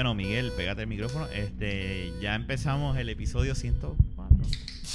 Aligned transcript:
Bueno, 0.00 0.14
Miguel, 0.14 0.50
pégate 0.56 0.80
el 0.80 0.86
micrófono. 0.88 1.26
Este, 1.26 2.10
ya 2.22 2.34
empezamos 2.34 2.96
el 2.96 3.10
episodio 3.10 3.54
104. 3.54 4.34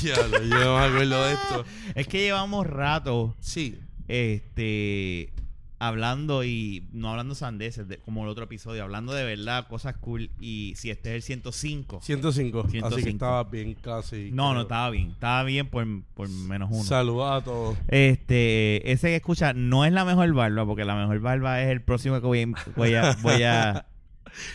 Ya, 0.02 0.16
lo- 0.26 0.42
yo 0.42 0.48
no 0.66 0.80
me 0.80 0.84
acuerdo 0.88 1.26
de 1.28 1.34
esto. 1.36 1.66
Es 1.94 2.08
que 2.08 2.22
llevamos 2.24 2.66
rato 2.66 3.36
Sí. 3.40 3.78
este 4.08 5.32
hablando 5.78 6.44
y 6.44 6.88
no 6.92 7.12
hablando 7.12 7.36
sandeces 7.36 7.88
de- 7.88 8.00
como 8.00 8.24
el 8.24 8.30
otro 8.30 8.46
episodio, 8.46 8.82
hablando 8.82 9.14
de 9.14 9.26
verdad 9.26 9.68
cosas 9.68 9.96
cool 9.98 10.32
y 10.40 10.74
si 10.76 10.90
este 10.90 11.10
es 11.12 11.16
el 11.18 11.22
105. 11.22 12.00
105. 12.02 12.62
Así 12.62 12.72
105. 12.72 13.04
que 13.04 13.10
estaba 13.12 13.44
bien 13.44 13.76
casi. 13.76 14.32
No, 14.32 14.56
no 14.56 14.62
estaba 14.62 14.90
bien, 14.90 15.12
estaba 15.12 15.44
bien 15.44 15.68
por, 15.70 15.86
por 16.16 16.28
menos 16.30 16.70
uno. 16.72 16.84
Saludos 16.84 17.32
a 17.32 17.46
todos. 17.46 17.78
Este, 17.90 18.92
ese 18.92 19.10
que 19.10 19.18
escucha 19.18 19.54
no 19.54 19.86
es 19.86 19.94
la 19.94 20.04
mejor 20.04 20.34
barba, 20.34 20.66
porque 20.66 20.84
la 20.84 20.96
mejor 20.96 21.20
barba 21.20 21.62
es 21.62 21.70
el 21.70 21.84
próximo 21.84 22.16
que 22.20 22.26
voy 22.26 22.42
a 22.42 22.48
voy 22.76 22.96
a, 22.96 23.16
voy 23.22 23.44
a 23.44 23.86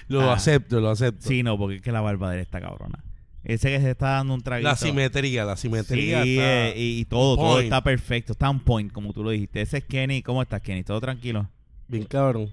Lo 0.08 0.22
Ah. 0.30 0.34
acepto, 0.34 0.80
lo 0.80 0.90
acepto. 0.90 1.26
Sí, 1.26 1.42
no, 1.42 1.56
porque 1.58 1.76
es 1.76 1.82
que 1.82 1.92
la 1.92 2.00
barba 2.00 2.30
de 2.30 2.36
él 2.36 2.42
está 2.42 2.60
cabrona. 2.60 3.02
Ese 3.42 3.70
que 3.70 3.80
se 3.80 3.90
está 3.92 4.10
dando 4.10 4.34
un 4.34 4.42
traguito. 4.42 4.68
La 4.68 4.76
simetría, 4.76 5.44
la 5.44 5.56
Sí, 5.56 5.62
simetría. 5.62 6.18
está- 6.22 6.68
eh, 6.68 6.74
y, 6.76 7.00
y 7.00 7.04
todo, 7.06 7.36
todo 7.36 7.60
está 7.60 7.82
perfecto. 7.82 8.32
Está 8.32 8.50
on 8.50 8.60
point, 8.60 8.92
como 8.92 9.12
tú 9.14 9.22
lo 9.24 9.30
dijiste. 9.30 9.62
Ese 9.62 9.78
es 9.78 9.84
Kenny. 9.84 10.20
¿Cómo 10.22 10.42
estás, 10.42 10.60
Kenny? 10.60 10.84
¿Todo 10.84 11.00
tranquilo? 11.00 11.48
Bien 11.88 12.04
cabrón. 12.04 12.50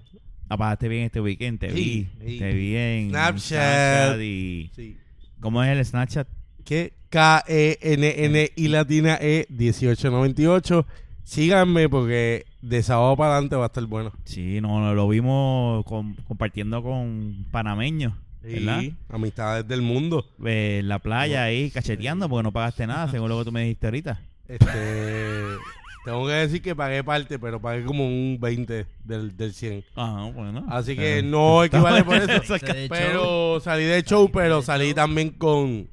Apagaste 0.48 0.88
bien 0.88 1.04
este 1.04 1.20
weekend. 1.20 1.58
Te 1.60 1.68
Sí, 1.70 2.08
vi. 2.20 2.26
sí. 2.30 2.38
Te 2.38 2.52
vi 2.54 2.74
en 2.74 3.10
Snapchat. 3.10 4.18
y... 4.22 4.70
Sí. 4.74 4.96
¿Cómo 5.40 5.62
es 5.62 5.68
el 5.76 5.84
Snapchat? 5.84 6.26
Que 6.64 6.94
K-E-N-N 7.10 8.52
y 8.56 8.68
latina 8.68 9.18
E 9.20 9.46
1898. 9.50 10.86
Síganme 11.24 11.88
porque 11.90 12.46
de 12.60 12.82
sábado 12.82 13.16
para 13.16 13.32
adelante 13.34 13.56
va 13.56 13.64
a 13.64 13.66
estar 13.66 13.84
bueno. 13.86 14.12
Sí, 14.24 14.60
no, 14.60 14.80
no, 14.80 14.94
lo 14.94 15.08
vimos 15.08 15.84
con- 15.84 16.14
compartiendo 16.26 16.82
con 16.82 17.46
panameños. 17.50 18.12
¿Verdad? 18.42 18.80
Sí, 18.80 18.94
amistades 19.10 19.66
del 19.68 19.82
mundo. 19.82 20.24
Eh, 20.44 20.78
en 20.80 20.88
la 20.88 20.98
playa 21.00 21.42
ahí 21.44 21.70
cacheteando 21.70 22.28
porque 22.28 22.44
no 22.44 22.52
pagaste 22.52 22.86
nada, 22.86 23.10
según 23.10 23.28
lo 23.28 23.38
que 23.38 23.44
tú 23.44 23.52
me 23.52 23.62
dijiste 23.62 23.86
ahorita. 23.88 24.20
Este, 24.46 25.42
tengo 26.04 26.26
que 26.26 26.32
decir 26.32 26.62
que 26.62 26.74
pagué 26.74 27.04
parte, 27.04 27.38
pero 27.38 27.60
pagué 27.60 27.84
como 27.84 28.06
un 28.06 28.38
20 28.40 28.86
del, 29.04 29.36
del 29.36 29.52
100. 29.52 29.84
Ah, 29.96 30.30
bueno. 30.34 30.64
Así 30.68 30.94
que 30.96 31.18
Eh, 31.18 31.22
no 31.22 31.62
equivale 31.64 32.04
por 32.04 32.16
eso. 32.16 32.54
Pero 32.88 33.60
salí 33.60 33.84
de 33.84 34.02
show, 34.02 34.30
pero 34.32 34.58
de 34.58 34.62
salí 34.62 34.86
show. 34.86 34.94
también 34.94 35.30
con, 35.30 35.88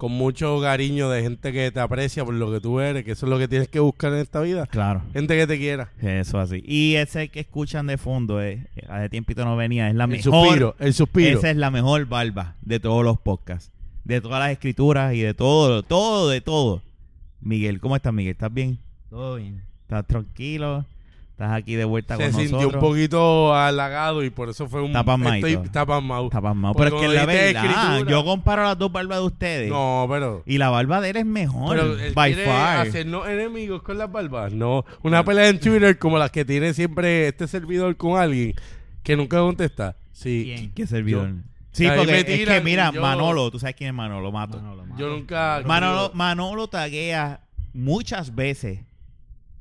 con 0.00 0.12
mucho 0.12 0.58
cariño 0.62 1.10
de 1.10 1.20
gente 1.20 1.52
que 1.52 1.70
te 1.70 1.78
aprecia 1.78 2.24
por 2.24 2.32
lo 2.32 2.50
que 2.50 2.58
tú 2.58 2.80
eres, 2.80 3.04
que 3.04 3.10
eso 3.10 3.26
es 3.26 3.30
lo 3.30 3.38
que 3.38 3.48
tienes 3.48 3.68
que 3.68 3.80
buscar 3.80 4.10
en 4.14 4.20
esta 4.20 4.40
vida. 4.40 4.64
Claro. 4.64 5.02
Gente 5.12 5.36
que 5.36 5.46
te 5.46 5.58
quiera. 5.58 5.92
Eso 6.00 6.38
así. 6.38 6.62
Y 6.66 6.94
ese 6.94 7.28
que 7.28 7.40
escuchan 7.40 7.86
de 7.86 7.98
fondo, 7.98 8.42
eh, 8.42 8.66
hace 8.88 9.10
tiempito 9.10 9.44
no 9.44 9.58
venía, 9.58 9.90
es 9.90 9.94
la 9.94 10.04
El 10.04 10.10
mejor. 10.10 10.22
suspiro, 10.32 10.74
el 10.78 10.94
suspiro. 10.94 11.38
Esa 11.38 11.50
es 11.50 11.58
la 11.58 11.70
mejor 11.70 12.06
barba 12.06 12.56
de 12.62 12.80
todos 12.80 13.04
los 13.04 13.20
podcasts. 13.20 13.72
De 14.04 14.22
todas 14.22 14.40
las 14.40 14.52
escrituras 14.52 15.12
y 15.12 15.20
de 15.20 15.34
todo, 15.34 15.82
todo, 15.82 16.30
de 16.30 16.40
todo. 16.40 16.80
Miguel, 17.42 17.78
¿cómo 17.78 17.94
estás, 17.94 18.14
Miguel? 18.14 18.32
¿Estás 18.32 18.54
bien? 18.54 18.78
Todo 19.10 19.36
bien. 19.36 19.62
¿Estás 19.82 20.06
tranquilo? 20.06 20.86
¿Estás 21.42 21.56
aquí 21.56 21.74
de 21.74 21.86
vuelta 21.86 22.18
Se 22.18 22.24
con 22.24 22.32
sintió 22.34 22.56
nosotros? 22.58 22.82
un 22.82 22.88
poquito 22.90 23.54
halagado 23.54 24.22
y 24.22 24.28
por 24.28 24.50
eso 24.50 24.68
fue 24.68 24.82
un... 24.82 24.92
Pasmadito. 24.92 25.46
estoy-. 25.46 25.64
Está 25.64 25.86
pasmado. 25.86 26.28
Porque 26.28 26.74
Pero 26.74 26.96
es 26.96 27.00
que 27.00 27.08
la 27.16 27.24
verdad, 27.24 27.46
escritura- 27.64 28.10
yo 28.10 28.24
comparo 28.26 28.62
las 28.64 28.76
dos 28.76 28.92
barbas 28.92 29.20
de 29.20 29.24
ustedes. 29.24 29.70
No, 29.70 30.06
pero... 30.10 30.42
Y 30.44 30.58
la 30.58 30.68
barba 30.68 31.00
de 31.00 31.08
él 31.08 31.16
es 31.16 31.24
mejor. 31.24 31.70
Pero 31.78 31.98
él 31.98 32.12
by 32.12 32.34
quiere 32.34 32.46
far. 32.50 32.86
hacernos 32.86 33.26
enemigos 33.26 33.80
con 33.80 33.96
las 33.96 34.12
barbas. 34.12 34.52
No, 34.52 34.84
una 35.02 35.24
pelea 35.24 35.48
en 35.48 35.58
Twitter 35.60 35.98
como 35.98 36.18
las 36.18 36.30
que 36.30 36.44
tiene 36.44 36.74
siempre 36.74 37.28
este 37.28 37.48
servidor 37.48 37.96
con 37.96 38.20
alguien 38.20 38.52
que 39.02 39.16
nunca 39.16 39.38
contesta. 39.38 39.96
Sí. 40.12 40.42
¿Quién? 40.54 40.72
¿Qué 40.72 40.86
servidor? 40.86 41.28
Yo- 41.30 41.34
sí, 41.72 41.86
Ahí 41.86 41.96
porque 41.96 42.18
es 42.20 42.46
que 42.46 42.60
mira, 42.60 42.92
yo- 42.92 43.00
Manolo, 43.00 43.50
tú 43.50 43.58
sabes 43.58 43.76
quién 43.76 43.88
es 43.88 43.94
Manolo, 43.94 44.30
Mato. 44.30 44.58
Manolo, 44.58 44.82
Manolo. 44.82 44.98
Yo 45.00 45.08
nunca... 45.08 45.62
Manolo, 45.64 46.10
Manolo 46.12 46.68
taguea 46.68 47.40
muchas 47.72 48.34
veces 48.34 48.80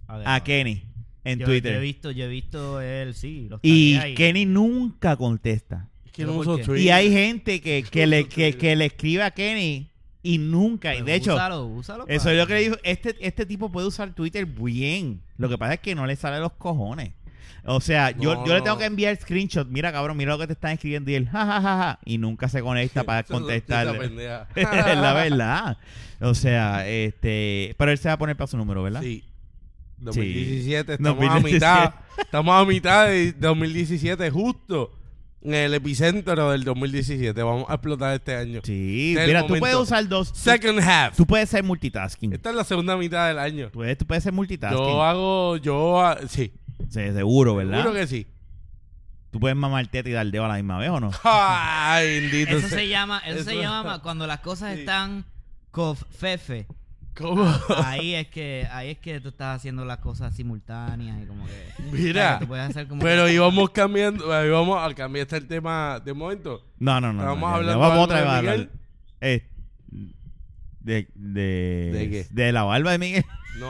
a 0.10 0.44
Kenny 0.44 0.84
en 1.24 1.40
Yo- 1.40 1.46
Twitter. 1.46 1.74
Yo 1.74 1.78
he 1.80 1.82
visto, 1.82 2.12
yo 2.12 2.26
he 2.26 2.28
visto 2.28 2.82
él, 2.82 3.14
sí. 3.14 3.48
los 3.50 3.60
y 3.64 3.98
Kenny 4.16 4.46
nunca 4.46 5.16
contesta. 5.16 5.88
Es 6.06 6.12
que 6.12 6.26
no. 6.26 6.42
Y 6.76 6.90
hay 6.90 7.12
gente 7.12 7.62
que, 7.62 7.84
que, 7.92 8.08
le, 8.08 8.28
que, 8.28 8.58
que 8.58 8.76
le 8.76 8.86
escribe 8.86 9.24
a 9.24 9.32
Kenny 9.32 9.90
y 10.24 10.38
nunca. 10.38 10.94
Y 10.94 10.98
Pues 10.98 11.06
de 11.06 11.16
hecho, 11.16 11.36
úsalo, 11.36 11.66
úsalo 11.66 12.06
eso 12.08 12.30
es 12.30 12.38
lo 12.38 12.48
que 12.48 12.54
le 12.54 12.60
digo. 12.62 12.78
Este, 12.84 13.16
este 13.20 13.46
tipo 13.46 13.72
puede 13.72 13.88
usar 13.88 14.14
Twitter 14.14 14.46
bien. 14.46 15.22
Lo 15.38 15.50
que 15.50 15.58
pasa 15.58 15.76
es 15.76 15.80
que 15.80 15.96
no 15.96 16.06
le 16.06 16.16
sale 16.16 16.40
los 16.40 16.54
cojones. 16.54 17.12
O 17.66 17.82
sea, 17.82 18.12
yo, 18.12 18.36
No, 18.36 18.46
yo 18.48 18.54
le 18.54 18.60
no. 18.60 18.64
tengo 18.64 18.78
que 18.78 18.86
enviar 18.86 19.16
screenshot. 19.18 19.68
Mira, 19.68 19.92
cabrón, 19.92 20.18
mira 20.18 20.32
lo 20.32 20.40
que 20.40 20.48
te 20.48 20.54
están 20.54 20.72
escribiendo. 20.72 21.12
Y 21.12 21.16
él, 21.16 21.28
jajajaja. 21.28 21.62
Ja, 21.62 21.78
ja, 21.78 21.84
ja", 21.94 22.00
y 22.06 22.18
nunca 22.18 22.48
se 22.50 22.62
conecta 22.62 23.04
para 23.06 23.24
contestarle. 23.24 24.06
es 24.56 24.64
la 24.98 25.14
verdad. 25.14 25.78
O 26.22 26.34
sea, 26.34 26.88
este. 26.88 27.76
Pero 27.78 27.92
él 27.92 27.98
se 27.98 28.08
va 28.08 28.14
a 28.14 28.18
poner 28.18 28.36
para 28.36 28.48
su 28.48 28.58
número, 28.58 28.82
¿verdad? 28.82 29.02
Sí. 29.02 29.24
2017, 30.00 30.94
estamos 30.94 31.20
2017. 31.26 31.66
a 31.66 31.72
mitad. 31.80 31.94
Estamos 32.18 32.62
a 32.62 32.66
mitad 32.66 33.08
de 33.08 33.32
2017, 33.34 34.30
justo 34.30 34.92
en 35.42 35.54
el 35.54 35.74
epicentro 35.74 36.52
del 36.52 36.64
2017. 36.64 37.42
Vamos 37.44 37.66
a 37.70 37.76
explotar 37.76 38.14
este 38.16 38.36
año. 38.36 38.62
Sí, 38.64 39.14
Este 39.16 39.28
mira, 39.28 39.48
tú 39.48 39.56
puedes 39.58 39.76
usar 39.78 40.08
dos. 40.08 40.32
Second 40.34 40.80
half. 40.80 41.16
Tú 41.16 41.26
puedes 41.26 41.50
ser 41.50 41.64
multitasking. 41.64 42.34
Esta 42.34 42.50
es 42.50 42.56
la 42.56 42.64
segunda 42.64 42.98
mitad 42.98 43.28
del 43.28 43.40
año. 43.40 43.68
Tú 43.68 43.80
puedes, 43.80 43.98
tú 43.98 44.06
puedes 44.06 44.24
ser 44.24 44.34
multitasking. 44.34 44.78
Yo 44.78 45.04
hago, 45.04 45.58
yo, 45.58 46.02
ah, 46.02 46.18
sí, 46.28 46.52
Sí, 46.90 47.02
seguro, 47.14 47.56
¿verdad? 47.56 47.78
seguro 47.82 47.94
que 47.94 48.08
sí. 48.08 48.28
Tú 49.32 49.40
puedes 49.40 49.56
mamar 49.56 49.86
teta 49.88 50.10
y 50.10 50.14
dar 50.14 50.26
dedo 50.26 50.46
a 50.46 50.48
la 50.48 50.56
misma 50.56 50.80
vez, 50.80 50.90
¿o 50.90 51.00
no? 51.00 51.12
Ay, 51.24 52.22
bendito 52.22 52.58
Eso 52.58 52.68
se 52.68 52.88
llama, 52.88 53.20
eso, 53.28 53.44
se 53.44 53.56
llama 53.58 54.02
cuando 54.02 54.26
las 54.26 54.40
cosas 54.40 54.74
Sí. 54.74 54.80
están 54.80 55.24
cofefe. 55.72 56.66
¿Cómo? 57.20 57.46
Ahí 57.84 58.16
es 58.16 58.28
que, 58.28 58.68
ahí 58.72 58.92
es 58.92 58.98
que 58.98 59.20
tú 59.20 59.30
estás 59.30 59.58
haciendo 59.58 59.84
las 59.86 59.98
cosas 60.00 60.36
simultáneas 60.36 61.22
y 61.22 61.26
como 61.26 61.46
que. 61.46 61.74
Mira, 61.92 62.38
que 62.40 62.46
tú 62.46 62.48
puedes 62.50 62.70
hacer 62.70 62.88
como 62.88 63.02
pero 63.02 63.26
que- 63.26 63.34
íbamos 63.34 63.70
cambiando, 63.72 64.26
íbamos 64.46 64.78
a 64.82 64.94
cambiar 64.96 65.24
este 65.28 65.42
tema 65.42 66.00
de 66.04 66.14
momento. 66.14 66.66
No, 66.80 67.00
no, 67.02 67.12
no. 67.14 67.24
No, 67.24 67.48
hablando 67.48 67.80
vamos 67.80 67.92
algo 67.94 68.04
otra 68.04 68.16
vez 68.22 68.26
de 68.26 68.30
a 68.32 68.38
hablar. 68.38 68.58
Miguel. 68.58 68.70
Eh, 69.22 69.46
de, 70.80 71.08
de, 71.14 71.90
¿De 71.94 72.10
qué? 72.10 72.28
de 72.32 72.52
la 72.54 72.64
barba 72.64 72.92
de 72.92 72.98
Miguel. 73.00 73.26
No, 73.60 73.70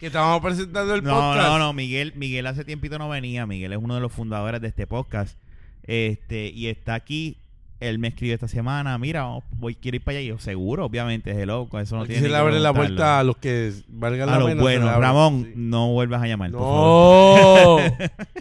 que 0.00 0.06
estábamos 0.08 0.42
presentando 0.42 0.92
el 0.94 1.04
No, 1.04 1.14
podcast. 1.14 1.48
no, 1.48 1.58
no, 1.60 1.72
Miguel, 1.72 2.12
Miguel 2.16 2.46
hace 2.48 2.64
tiempito 2.64 2.98
no 2.98 3.08
venía. 3.08 3.46
Miguel 3.46 3.72
es 3.72 3.78
uno 3.80 3.94
de 3.94 4.00
los 4.00 4.12
fundadores 4.12 4.60
de 4.60 4.66
este 4.68 4.88
podcast. 4.88 5.38
Este, 5.84 6.48
y 6.48 6.66
está 6.66 6.94
aquí. 6.94 7.38
Él 7.80 7.98
me 8.00 8.08
escribe 8.08 8.34
esta 8.34 8.48
semana, 8.48 8.98
mira, 8.98 9.22
vamos, 9.22 9.44
voy, 9.52 9.76
quiero 9.76 9.96
ir 9.96 10.02
para 10.02 10.18
allá. 10.18 10.24
Y 10.24 10.28
yo, 10.30 10.38
seguro, 10.40 10.84
obviamente, 10.84 11.30
es 11.30 11.46
loco. 11.46 11.78
Eso 11.78 11.94
no 11.94 12.02
Aquí 12.02 12.08
tiene 12.14 12.22
se 12.22 12.28
le 12.28 12.34
que 12.34 12.40
abre 12.40 12.58
la 12.58 12.74
puerta 12.74 13.20
a 13.20 13.22
los 13.24 13.36
que 13.36 13.72
valgan 13.88 14.28
A 14.30 14.38
la 14.40 14.44
pena. 14.46 14.92
abre. 14.94 15.00
Ramón, 15.06 15.44
Sí. 15.44 15.52
no 15.54 15.92
vuelvas 15.92 16.20
a 16.22 16.26
llamar, 16.26 16.50
por 16.50 16.60
favor. 16.60 17.82
No. 17.82 17.96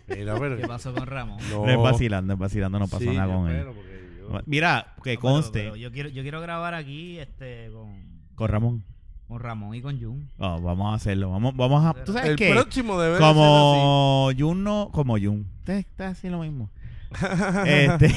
Mira, 0.17 0.39
pero. 0.39 0.57
¿Qué 0.57 0.67
pasó 0.67 0.91
con 0.93 1.05
Ramón? 1.05 1.37
No. 1.51 1.65
No 1.65 1.71
es 1.71 1.77
vacilando, 1.77 2.33
es 2.33 2.39
vacilando, 2.39 2.79
no 2.79 2.87
pasó 2.87 3.03
Sí, 3.03 3.15
nada 3.15 3.27
yo 3.31 3.39
con 3.39 3.49
él. 3.51 3.65
yo- 3.65 4.41
Mira, 4.47 4.95
que 5.03 5.13
No, 5.15 5.19
conste 5.21 5.59
pero 5.63 5.75
yo 5.75 5.91
quiero, 5.91 6.09
yo 6.09 6.21
quiero 6.23 6.41
grabar 6.41 6.73
aquí 6.73 7.17
este 7.19 7.69
con, 7.71 7.93
con 8.35 8.47
Ramón. 8.49 8.83
con 9.27 9.39
Ramón 9.39 9.75
y 9.75 9.81
con 9.81 10.01
Jun. 10.01 10.29
Oh, 10.39 10.59
vamos 10.61 10.91
a 10.91 10.95
hacerlo. 10.95 11.29
Vamos, 11.31 11.55
vamos 11.55 11.85
a. 11.85 11.93
¿Tú 12.03 12.11
sabes 12.11 12.31
El 12.31 12.35
qué? 12.37 12.51
próximo 12.51 12.99
debe 12.99 13.19
Como 13.19 14.31
Jun 14.37 14.63
no. 14.63 14.89
Como 14.91 15.17
Jun. 15.19 15.45
Usted 15.59 15.75
está 15.77 16.07
así 16.09 16.27
lo 16.29 16.39
mismo. 16.39 16.69
Este, 17.65 18.13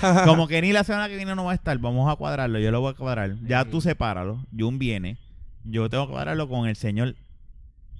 como 0.24 0.48
que 0.48 0.60
ni 0.62 0.72
la 0.72 0.84
semana 0.84 1.08
que 1.08 1.16
viene 1.16 1.34
no 1.34 1.44
va 1.44 1.52
a 1.52 1.54
estar, 1.54 1.76
vamos 1.78 2.10
a 2.10 2.16
cuadrarlo. 2.16 2.58
Yo 2.58 2.70
lo 2.70 2.80
voy 2.80 2.92
a 2.92 2.96
cuadrar. 2.96 3.36
Ya 3.46 3.64
tú 3.64 3.80
sepáralo. 3.80 4.44
Jun 4.56 4.78
viene. 4.78 5.16
Yo 5.64 5.88
tengo 5.90 6.06
que 6.06 6.12
cuadrarlo 6.12 6.48
con 6.48 6.68
el 6.68 6.76
señor 6.76 7.16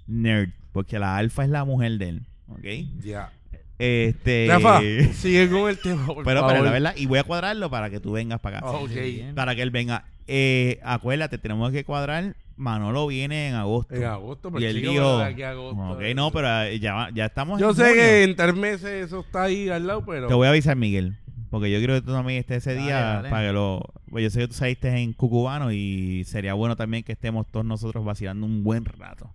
Nerd. 0.06 0.50
Porque 0.72 0.98
la 0.98 1.16
alfa 1.16 1.44
es 1.44 1.50
la 1.50 1.64
mujer 1.64 1.98
de 1.98 2.08
él. 2.08 2.26
¿Ok? 2.48 2.64
Ya. 3.02 3.32
Este. 3.78 4.46
Rafa, 4.48 4.80
sigue 5.14 5.50
con 5.50 5.68
el 5.68 5.78
tema, 5.78 6.06
por 6.06 6.24
pero, 6.24 6.40
favor. 6.40 6.52
pero 6.54 6.64
la 6.64 6.70
verdad. 6.72 6.94
Y 6.96 7.06
voy 7.06 7.18
a 7.18 7.24
cuadrarlo 7.24 7.70
para 7.70 7.90
que 7.90 8.00
tú 8.00 8.12
vengas 8.12 8.40
para 8.40 8.58
acá. 8.58 8.66
Ah. 8.68 9.32
Para 9.34 9.54
que 9.54 9.62
él 9.62 9.70
venga. 9.70 10.04
Eh, 10.26 10.80
acuérdate, 10.82 11.38
tenemos 11.38 11.70
que 11.72 11.84
cuadrar. 11.84 12.36
Manolo 12.58 13.06
viene 13.06 13.48
en 13.48 13.54
agosto. 13.54 13.94
En 13.94 14.04
agosto, 14.04 14.48
Y 14.48 14.52
pero 14.52 14.66
él 14.66 14.80
dijo. 14.80 14.92
pero 14.94 15.18
de 15.18 15.24
aquí 15.24 15.42
a 15.42 15.50
agosto, 15.50 15.90
Ok, 15.90 16.00
eh. 16.00 16.14
no, 16.14 16.30
pero 16.30 16.62
eh, 16.62 16.80
ya, 16.80 17.10
ya 17.12 17.26
estamos. 17.26 17.60
Yo 17.60 17.68
en 17.70 17.76
sé 17.76 17.82
junio. 17.82 17.96
que 17.96 18.22
en 18.24 18.34
tres 18.36 18.54
meses 18.54 19.06
eso 19.06 19.20
está 19.20 19.42
ahí 19.42 19.68
al 19.68 19.86
lado, 19.86 20.04
pero. 20.06 20.26
Te 20.26 20.32
voy 20.34 20.46
a 20.46 20.50
avisar, 20.50 20.74
Miguel. 20.74 21.18
Porque 21.50 21.70
yo 21.70 21.78
quiero 21.78 21.94
que 21.94 22.00
tú 22.00 22.12
también 22.12 22.38
estés 22.40 22.58
ese 22.66 22.74
Dale, 22.74 22.86
día 22.86 22.98
dale. 22.98 23.28
para 23.30 23.46
que 23.48 23.52
lo. 23.52 23.82
Pues 24.10 24.24
yo 24.24 24.30
sé 24.30 24.40
que 24.40 24.48
tú 24.48 24.54
saliste 24.54 24.88
en 24.88 25.12
Cucubano 25.12 25.70
y 25.70 26.24
sería 26.24 26.54
bueno 26.54 26.76
también 26.76 27.02
que 27.04 27.12
estemos 27.12 27.46
todos 27.46 27.64
nosotros 27.66 28.04
vacilando 28.04 28.46
un 28.46 28.64
buen 28.64 28.84
rato. 28.86 29.30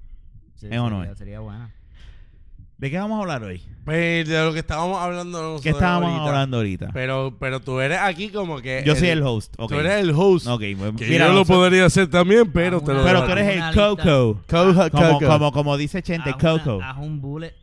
Sí, 0.56 0.68
¿Es 0.70 0.78
o 0.80 0.90
no 0.90 0.98
sería, 1.00 1.12
es? 1.12 1.18
sería 1.20 1.40
buena. 1.42 1.72
¿De 2.82 2.90
qué 2.92 2.98
vamos 2.98 3.18
a 3.18 3.22
hablar 3.22 3.44
hoy? 3.44 3.62
Pues 3.86 4.28
de 4.28 4.44
lo 4.44 4.54
que 4.54 4.60
estábamos 4.60 5.00
hablando 5.00 5.38
nosotros 5.40 5.62
¿Qué 5.62 5.70
estábamos 5.70 6.10
ahorita. 6.10 6.28
hablando 6.30 6.58
ahorita? 6.58 6.90
Pero, 6.94 7.38
pero 7.40 7.60
tú 7.60 7.80
eres 7.80 8.00
aquí 8.00 8.30
como 8.30 8.60
que. 8.60 8.84
yo 8.86 8.96
soy 8.96 9.10
el 9.10 9.22
host. 9.24 9.54
ok. 9.58 9.72
Tú 9.72 9.80
eres 9.80 9.94
el 10.02 10.12
host. 10.16 10.48
Ok, 10.48 10.64
pues, 10.78 10.94
Que 10.98 11.08
mira, 11.08 11.28
yo 11.28 11.34
lo 11.34 11.46
podría 11.46 11.86
hacer 11.86 12.10
también, 12.10 12.52
pero 12.52 12.82
te 12.82 12.94
lo 12.94 13.04
Pero 13.04 13.24
tú 13.24 13.32
eres 13.32 13.56
el. 13.56 13.74
Coco. 13.76 14.42
Coco, 14.48 14.90
Como, 14.90 14.90
Coco. 15.14 15.26
como, 15.28 15.52
como 15.52 15.78
dice 15.78 16.02
Chente, 16.02 16.32
Haz 16.32 16.44
una- 16.44 16.52
Coco. 16.64 16.80
Haz 16.84 16.98
un 16.98 17.22
bullet 17.22 17.54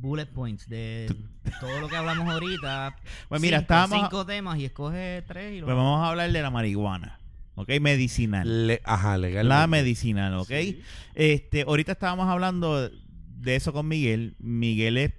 bullet 0.00 0.26
points 0.26 0.68
de 0.68 1.12
todo 1.60 1.80
lo 1.80 1.88
que 1.88 1.96
hablamos 1.96 2.28
ahorita. 2.32 2.96
Pues 3.28 3.40
mira, 3.40 3.58
cinco, 3.58 3.62
estábamos- 3.62 4.00
cinco 4.00 4.26
temas 4.26 4.58
y 4.58 4.64
escoge 4.64 5.22
tres 5.26 5.54
y 5.54 5.60
lo 5.60 5.66
Pues 5.66 5.76
vamos 5.76 6.00
a 6.04 6.10
hablar 6.10 6.30
de 6.30 6.42
la 6.42 6.50
marihuana, 6.50 7.18
¿ok? 7.56 7.68
Medicinal. 7.80 8.66
Le- 8.68 8.80
ajá, 8.84 9.18
legal. 9.18 9.48
La 9.48 9.66
medicinal, 9.66 10.34
¿ok? 10.34 10.48
Sí. 10.48 10.82
Este, 11.14 11.62
ahorita 11.62 11.92
estábamos 11.92 12.28
hablando 12.28 12.90
de 13.40 13.56
eso 13.56 13.72
con 13.72 13.88
Miguel. 13.88 14.34
Miguel 14.38 14.96
es... 14.98 15.12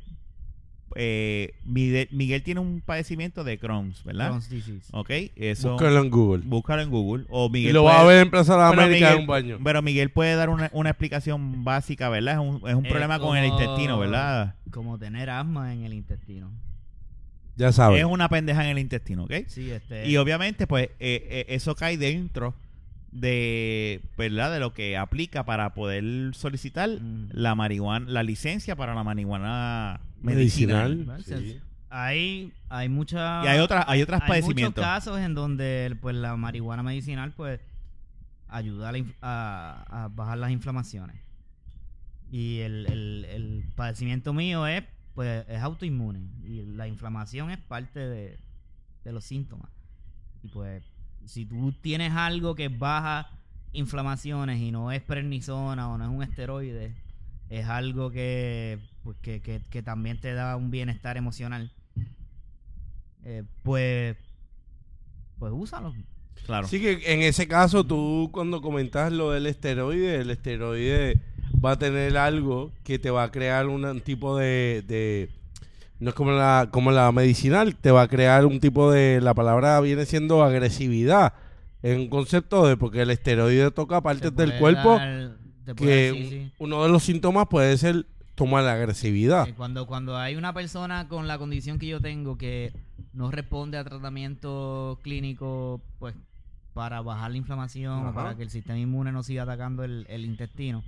eh, 0.95 1.53
Miguel, 1.63 2.07
Miguel 2.11 2.41
tiene 2.43 2.59
un 2.59 2.81
padecimiento 2.81 3.43
de 3.43 3.57
Crohn's, 3.59 4.03
¿verdad? 4.03 4.27
Crohn's 4.29 4.49
disease. 4.49 4.87
¿Ok? 4.91 5.09
Eso... 5.35 5.71
Búscalo 5.73 6.01
en 6.01 6.09
Google. 6.09 6.43
Búscalo 6.45 6.81
en 6.81 6.89
Google. 6.89 7.25
O 7.29 7.49
Miguel 7.49 7.69
y 7.71 7.73
lo 7.73 7.83
puede- 7.83 7.95
va 7.95 8.01
a 8.01 8.05
ver 8.05 8.21
en 8.23 8.29
Plaza 8.31 8.57
de 8.57 8.63
América 8.63 8.87
Miguel, 9.07 9.13
en 9.13 9.19
un 9.21 9.27
baño. 9.27 9.59
pero 9.63 9.81
Miguel 9.81 10.09
puede 10.11 10.35
dar 10.35 10.49
una, 10.49 10.69
una 10.73 10.89
explicación 10.89 11.63
básica, 11.63 12.09
¿verdad? 12.09 12.35
Es 12.35 12.39
un, 12.39 12.67
es 12.69 12.75
un 12.75 12.83
problema 12.83 13.19
con 13.19 13.37
el 13.37 13.45
intestino, 13.45 13.99
¿verdad? 13.99 14.55
Como 14.71 14.97
tener 14.97 15.29
asma 15.29 15.73
en 15.73 15.83
el 15.83 15.93
intestino. 15.93 16.51
Ya 17.55 17.71
sabes. 17.73 17.99
Es 17.99 18.05
una 18.05 18.29
pendeja 18.29 18.63
en 18.63 18.69
el 18.69 18.79
intestino, 18.79 19.25
¿ok? 19.25 19.33
Sí, 19.47 19.69
este. 19.69 20.07
Y 20.07 20.15
obviamente, 20.15 20.65
pues, 20.65 20.85
eh, 20.99 21.27
eh, 21.29 21.45
eso 21.49 21.75
cae 21.75 21.97
dentro 21.97 22.55
de, 23.11 24.01
¿verdad? 24.17 24.51
De 24.53 24.59
lo 24.59 24.73
que 24.73 24.97
aplica 24.97 25.45
para 25.45 25.73
poder 25.73 26.03
solicitar 26.35 26.89
Mm. 26.89 27.29
la 27.31 27.55
marihuana, 27.55 28.09
la 28.09 28.23
licencia 28.23 28.75
para 28.75 28.93
la 28.93 29.03
marihuana 29.03 30.01
medicinal. 30.21 30.95
medicinal. 31.05 31.41
sí. 31.43 31.59
hay, 31.89 32.53
hay 32.69 32.87
mucha. 32.89 33.43
Y 33.43 33.47
hay 33.47 33.59
otras, 33.59 33.85
hay 33.87 34.01
otras 34.01 34.21
hay 34.21 34.27
muchos 34.27 34.41
padecimientos. 34.43 34.83
casos 34.83 35.19
en 35.19 35.33
donde 35.33 35.97
pues 36.01 36.15
la 36.15 36.35
marihuana 36.35 36.83
medicinal 36.83 37.31
pues 37.35 37.59
ayuda 38.47 38.89
a, 38.89 38.91
la 38.91 38.97
inf- 38.99 39.15
a- 39.21 39.85
a 40.05 40.07
bajar 40.09 40.37
las 40.37 40.51
inflamaciones. 40.51 41.15
Y 42.31 42.59
el, 42.59 42.85
el- 42.85 43.25
el 43.25 43.65
padecimiento 43.75 44.33
mío 44.33 44.67
es 44.67 44.83
pues 45.15 45.45
es 45.49 45.59
autoinmune 45.61 46.21
y 46.45 46.61
la 46.63 46.87
inflamación 46.87 47.49
es 47.49 47.57
parte 47.57 47.99
de, 47.99 48.37
de 49.03 49.11
los 49.11 49.23
síntomas. 49.25 49.69
Y 50.43 50.47
pues 50.47 50.83
si 51.29 51.45
tú 51.45 51.71
tienes 51.81 52.11
algo 52.13 52.55
que 52.55 52.69
baja 52.69 53.29
inflamaciones 53.71 54.59
y 54.59 54.71
no 54.71 54.91
es 54.91 55.01
prednisona 55.01 55.89
o 55.89 55.97
no 55.97 56.03
es 56.05 56.09
un 56.09 56.23
esteroide, 56.23 56.95
es 57.49 57.67
algo 57.67 58.09
que, 58.11 58.79
pues, 59.03 59.15
que, 59.21 59.39
que, 59.39 59.61
que 59.69 59.83
también 59.83 60.19
te 60.19 60.33
da 60.33 60.55
un 60.55 60.71
bienestar 60.71 61.17
emocional. 61.17 61.71
Eh, 63.23 63.43
pues, 63.63 64.17
pues 65.37 65.53
úsalo. 65.55 65.93
Claro. 66.45 66.65
Así 66.65 66.81
que 66.81 67.13
en 67.13 67.21
ese 67.21 67.47
caso, 67.47 67.83
tú 67.83 68.29
cuando 68.31 68.61
comentas 68.61 69.11
lo 69.11 69.31
del 69.31 69.45
esteroide, 69.45 70.15
el 70.21 70.31
esteroide 70.31 71.19
va 71.63 71.71
a 71.71 71.79
tener 71.79 72.17
algo 72.17 72.71
que 72.83 72.97
te 72.97 73.11
va 73.11 73.23
a 73.23 73.31
crear 73.31 73.67
un 73.67 74.01
tipo 74.01 74.35
de, 74.35 74.83
de- 74.87 75.29
no 75.99 76.09
es 76.09 76.15
como 76.15 76.31
la 76.31 76.69
como 76.71 76.91
la 76.91 77.11
medicinal, 77.11 77.75
te 77.75 77.91
va 77.91 78.03
a 78.03 78.07
crear 78.07 78.45
un 78.45 78.59
tipo 78.59 78.91
de 78.91 79.21
la 79.21 79.33
palabra 79.33 79.79
viene 79.81 80.05
siendo 80.05 80.43
agresividad. 80.43 81.33
En 81.81 81.99
un 82.01 82.09
concepto 82.09 82.67
de 82.67 82.75
porque 82.77 83.01
el 83.01 83.09
esteroide 83.09 83.71
toca 83.71 84.01
partes 84.01 84.35
Te 84.35 84.45
del 84.45 84.57
cuerpo 84.59 84.97
dar- 84.97 85.37
que 85.75 86.27
sí, 86.29 86.51
uno 86.57 86.83
de 86.83 86.89
los 86.89 87.03
síntomas 87.03 87.47
puede 87.47 87.77
ser 87.77 88.05
tomar 88.35 88.63
la 88.63 88.73
agresividad. 88.73 89.47
Cuando, 89.55 89.85
cuando 89.85 90.17
hay 90.17 90.35
una 90.35 90.53
persona 90.53 91.07
con 91.07 91.27
la 91.27 91.37
condición 91.37 91.77
que 91.77 91.87
yo 91.87 92.01
tengo 92.01 92.37
que 92.37 92.73
no 93.13 93.29
responde 93.31 93.77
a 93.77 93.83
tratamiento 93.83 94.99
clínico, 95.03 95.81
pues 95.99 96.15
para 96.73 97.01
bajar 97.01 97.31
la 97.31 97.37
inflamación 97.37 97.99
Ajá. 97.99 98.09
o 98.09 98.13
para 98.13 98.35
que 98.35 98.43
el 98.43 98.49
sistema 98.49 98.79
inmune 98.79 99.11
no 99.11 99.23
siga 99.23 99.43
atacando 99.43 99.83
el, 99.83 100.05
el 100.09 100.25
intestino, 100.25 100.83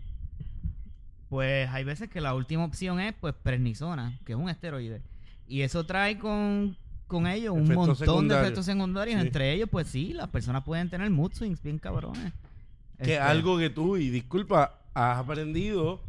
pues 1.32 1.70
hay 1.70 1.86
veces 1.86 2.10
que 2.10 2.20
la 2.20 2.36
última 2.36 2.66
opción 2.66 3.00
es 3.00 3.14
pues 3.14 3.34
prednisona, 3.34 4.20
que 4.26 4.34
es 4.34 4.38
un 4.38 4.50
esteroide. 4.50 5.02
Y 5.48 5.62
eso 5.62 5.86
trae 5.86 6.20
con, 6.20 6.76
con 7.08 7.26
ello 7.26 7.54
un 7.54 7.74
montón 7.74 8.28
de 8.28 8.38
efectos 8.38 8.66
secundarios. 8.66 9.22
Sí. 9.22 9.28
Entre 9.28 9.54
ellos, 9.54 9.70
pues 9.72 9.88
sí, 9.88 10.12
las 10.12 10.28
personas 10.28 10.66
pueden 10.66 10.90
tener 10.90 11.10
mood 11.10 11.32
swings 11.32 11.64
bien 11.64 11.80
cabrones. 11.80 12.34
Que 12.98 13.14
Este, 13.14 13.20
algo 13.20 13.58
que 13.58 13.70
tú, 13.70 13.96
y 13.96 14.10
disculpa, 14.10 14.82
has 14.94 15.20
aprendido, 15.20 16.02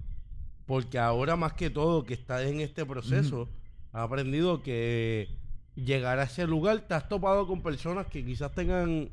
porque 0.66 0.98
ahora 0.98 1.36
más 1.36 1.52
que 1.52 1.70
todo 1.70 2.02
que 2.02 2.14
estás 2.14 2.42
en 2.42 2.60
este 2.60 2.84
proceso, 2.84 3.48
has 3.92 4.02
aprendido 4.02 4.60
que 4.64 5.28
llegar 5.76 6.19
a 6.19 6.24
ese 6.24 6.48
lugar 6.48 6.80
te 6.80 6.94
has 6.94 7.08
topado 7.08 7.46
con 7.46 7.62
personas 7.62 8.08
que 8.08 8.24
quizás 8.24 8.50
tengan 8.56 9.08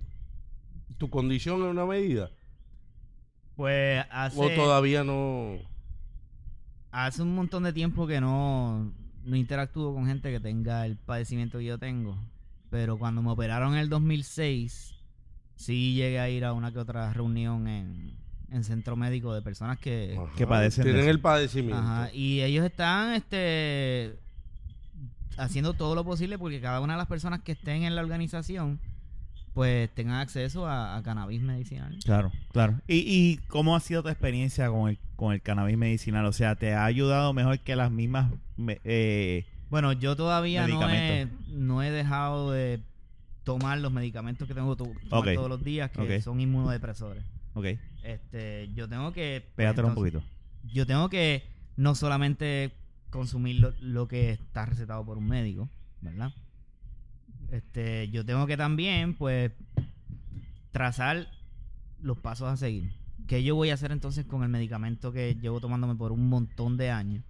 tu 0.97 1.11
condición 1.11 1.61
en 1.61 1.67
una 1.67 1.85
medida. 1.85 2.31
Pues 3.55 4.03
hace... 4.09 4.41
O 4.41 4.49
todavía 4.55 5.03
no. 5.03 5.69
Hace 6.91 7.21
un 7.21 7.35
montón 7.35 7.63
de 7.63 7.73
tiempo 7.73 8.07
que 8.07 8.19
no, 8.19 8.91
no 9.23 9.35
interactúo 9.35 9.93
con 9.93 10.07
gente 10.07 10.31
que 10.31 10.39
tenga 10.39 10.85
el 10.85 10.97
padecimiento 10.97 11.59
que 11.59 11.65
yo 11.65 11.77
tengo. 11.77 12.17
Pero 12.69 12.97
cuando 12.97 13.21
me 13.21 13.31
operaron 13.31 13.73
en 13.73 13.79
el 13.79 13.89
2006, 13.89 14.95
sí 15.55 15.93
llegué 15.93 16.19
a 16.19 16.29
ir 16.29 16.45
a 16.45 16.53
una 16.53 16.71
que 16.71 16.79
otra 16.79 17.11
reunión 17.13 17.67
en, 17.67 18.17
en 18.51 18.63
centro 18.63 18.95
médico 18.95 19.33
de 19.33 19.41
personas 19.41 19.77
que... 19.79 20.17
Ajá, 20.17 20.31
que 20.35 20.47
padecen 20.47 20.85
de 20.85 20.91
Tienen 20.91 21.09
el 21.09 21.19
padecimiento. 21.19 21.81
Ajá, 21.81 22.13
y 22.13 22.41
ellos 22.41 22.65
están 22.65 23.13
este 23.13 24.19
haciendo 25.37 25.73
todo 25.73 25.95
lo 25.95 26.03
posible 26.03 26.37
porque 26.37 26.59
cada 26.59 26.81
una 26.81 26.93
de 26.93 26.97
las 26.97 27.07
personas 27.07 27.41
que 27.41 27.53
estén 27.53 27.83
en 27.83 27.95
la 27.95 28.01
organización 28.01 28.79
pues 29.59 29.89
tengan 29.93 30.21
acceso 30.21 30.65
a, 30.65 30.95
a 30.95 31.03
cannabis 31.03 31.41
medicinal. 31.41 31.97
Claro, 32.05 32.31
claro. 32.53 32.79
¿Y, 32.87 32.99
¿Y 33.05 33.37
cómo 33.49 33.75
ha 33.75 33.81
sido 33.81 34.01
tu 34.01 34.07
experiencia 34.07 34.69
con 34.69 34.87
el, 34.89 34.97
con 35.17 35.33
el 35.33 35.41
cannabis 35.41 35.77
medicinal? 35.77 36.25
O 36.27 36.31
sea, 36.31 36.55
¿te 36.55 36.73
ha 36.73 36.85
ayudado 36.85 37.33
mejor 37.33 37.59
que 37.59 37.75
las 37.75 37.91
mismas... 37.91 38.31
me- 38.55 38.79
eh, 38.85 39.45
Bueno, 39.69 39.91
yo 39.91 40.15
todavía 40.15 40.65
no 40.65 40.89
he, 40.89 41.27
no 41.49 41.83
he 41.83 41.91
dejado 41.91 42.51
de 42.53 42.79
tomar 43.43 43.79
los 43.79 43.91
medicamentos 43.91 44.47
que 44.47 44.53
tengo 44.53 44.77
que 44.77 44.83
tomar 45.09 45.33
todos 45.35 45.49
los 45.49 45.61
días, 45.61 45.91
que 45.91 46.21
son 46.21 46.39
inmunodepresores. 46.39 47.25
ok, 47.53 47.65
Este, 48.03 48.69
yo 48.75 48.87
tengo 48.87 49.11
que... 49.11 49.41
pues, 49.43 49.55
pégatelo 49.57 49.89
un 49.89 49.95
poquito. 49.95 50.23
Yo 50.71 50.87
tengo 50.87 51.09
que 51.09 51.43
no 51.75 51.95
solamente 51.95 52.71
consumir 53.09 53.59
lo, 53.59 53.73
lo 53.81 54.07
que 54.07 54.31
está 54.31 54.65
recetado 54.65 55.03
por 55.03 55.17
un 55.17 55.27
médico, 55.27 55.67
¿verdad? 55.99 56.31
Este, 57.51 58.09
yo 58.09 58.25
tengo 58.25 58.45
que 58.47 58.57
también, 58.57 59.15
pues, 59.15 59.51
trazar 60.71 61.27
los 62.01 62.17
pasos 62.19 62.47
a 62.49 62.57
seguir. 62.57 62.91
¿Qué 63.27 63.43
yo 63.43 63.55
voy 63.55 63.69
a 63.69 63.73
hacer 63.75 63.91
entonces 63.91 64.25
con 64.25 64.43
el 64.43 64.49
medicamento 64.49 65.11
que 65.11 65.35
llevo 65.35 65.59
tomándome 65.59 65.95
por 65.95 66.11
un 66.11 66.29
montón 66.29 66.77
de 66.77 66.89
años? 66.91 67.23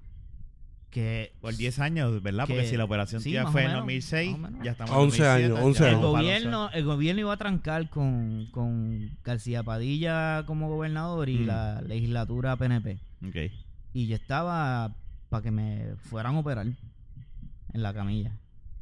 Que 0.90 1.34
Por 1.42 1.56
10 1.56 1.80
años, 1.80 2.22
¿verdad? 2.24 2.46
Porque 2.48 2.62
que- 2.64 2.68
si 2.68 2.76
la 2.78 2.86
operación 2.86 3.22
sí, 3.22 3.34
más 3.36 3.52
fue 3.52 3.62
o 3.62 3.66
en 3.66 3.68
menos, 3.72 3.82
2006, 3.82 4.38
más 4.38 4.50
o 4.50 4.52
menos. 4.54 4.66
ya 4.66 4.72
estamos 4.72 4.96
11 4.96 5.18
en 5.22 5.28
años, 5.28 5.50
2007, 5.52 5.66
11 5.68 5.80
ya 5.84 5.88
el 5.90 5.94
años. 5.96 6.02
los 6.02 6.12
gobierno, 6.12 6.70
el 6.72 6.86
gobierno 6.86 7.20
iba 7.22 7.34
a 7.34 7.38
trancar 7.38 7.90
con, 7.90 8.48
con 8.52 9.12
García 9.24 9.62
Padilla 9.64 10.44
como 10.48 10.68
gobernador 10.68 11.30
y 11.30 11.40
Mm. 11.40 11.46
la 11.46 11.82
legislatura 11.82 12.56
PNP. 12.56 12.98
11. 13.22 13.46
Ok. 13.48 13.52
Y 13.94 14.08
yo 14.08 14.16
estaba 14.16 14.96
para 15.30 15.44
que 15.44 15.52
me 15.52 15.96
fueran 16.10 16.36
a 16.36 16.40
operar 16.40 16.66
en 16.66 17.84
la 17.84 17.94
camilla. 17.94 18.32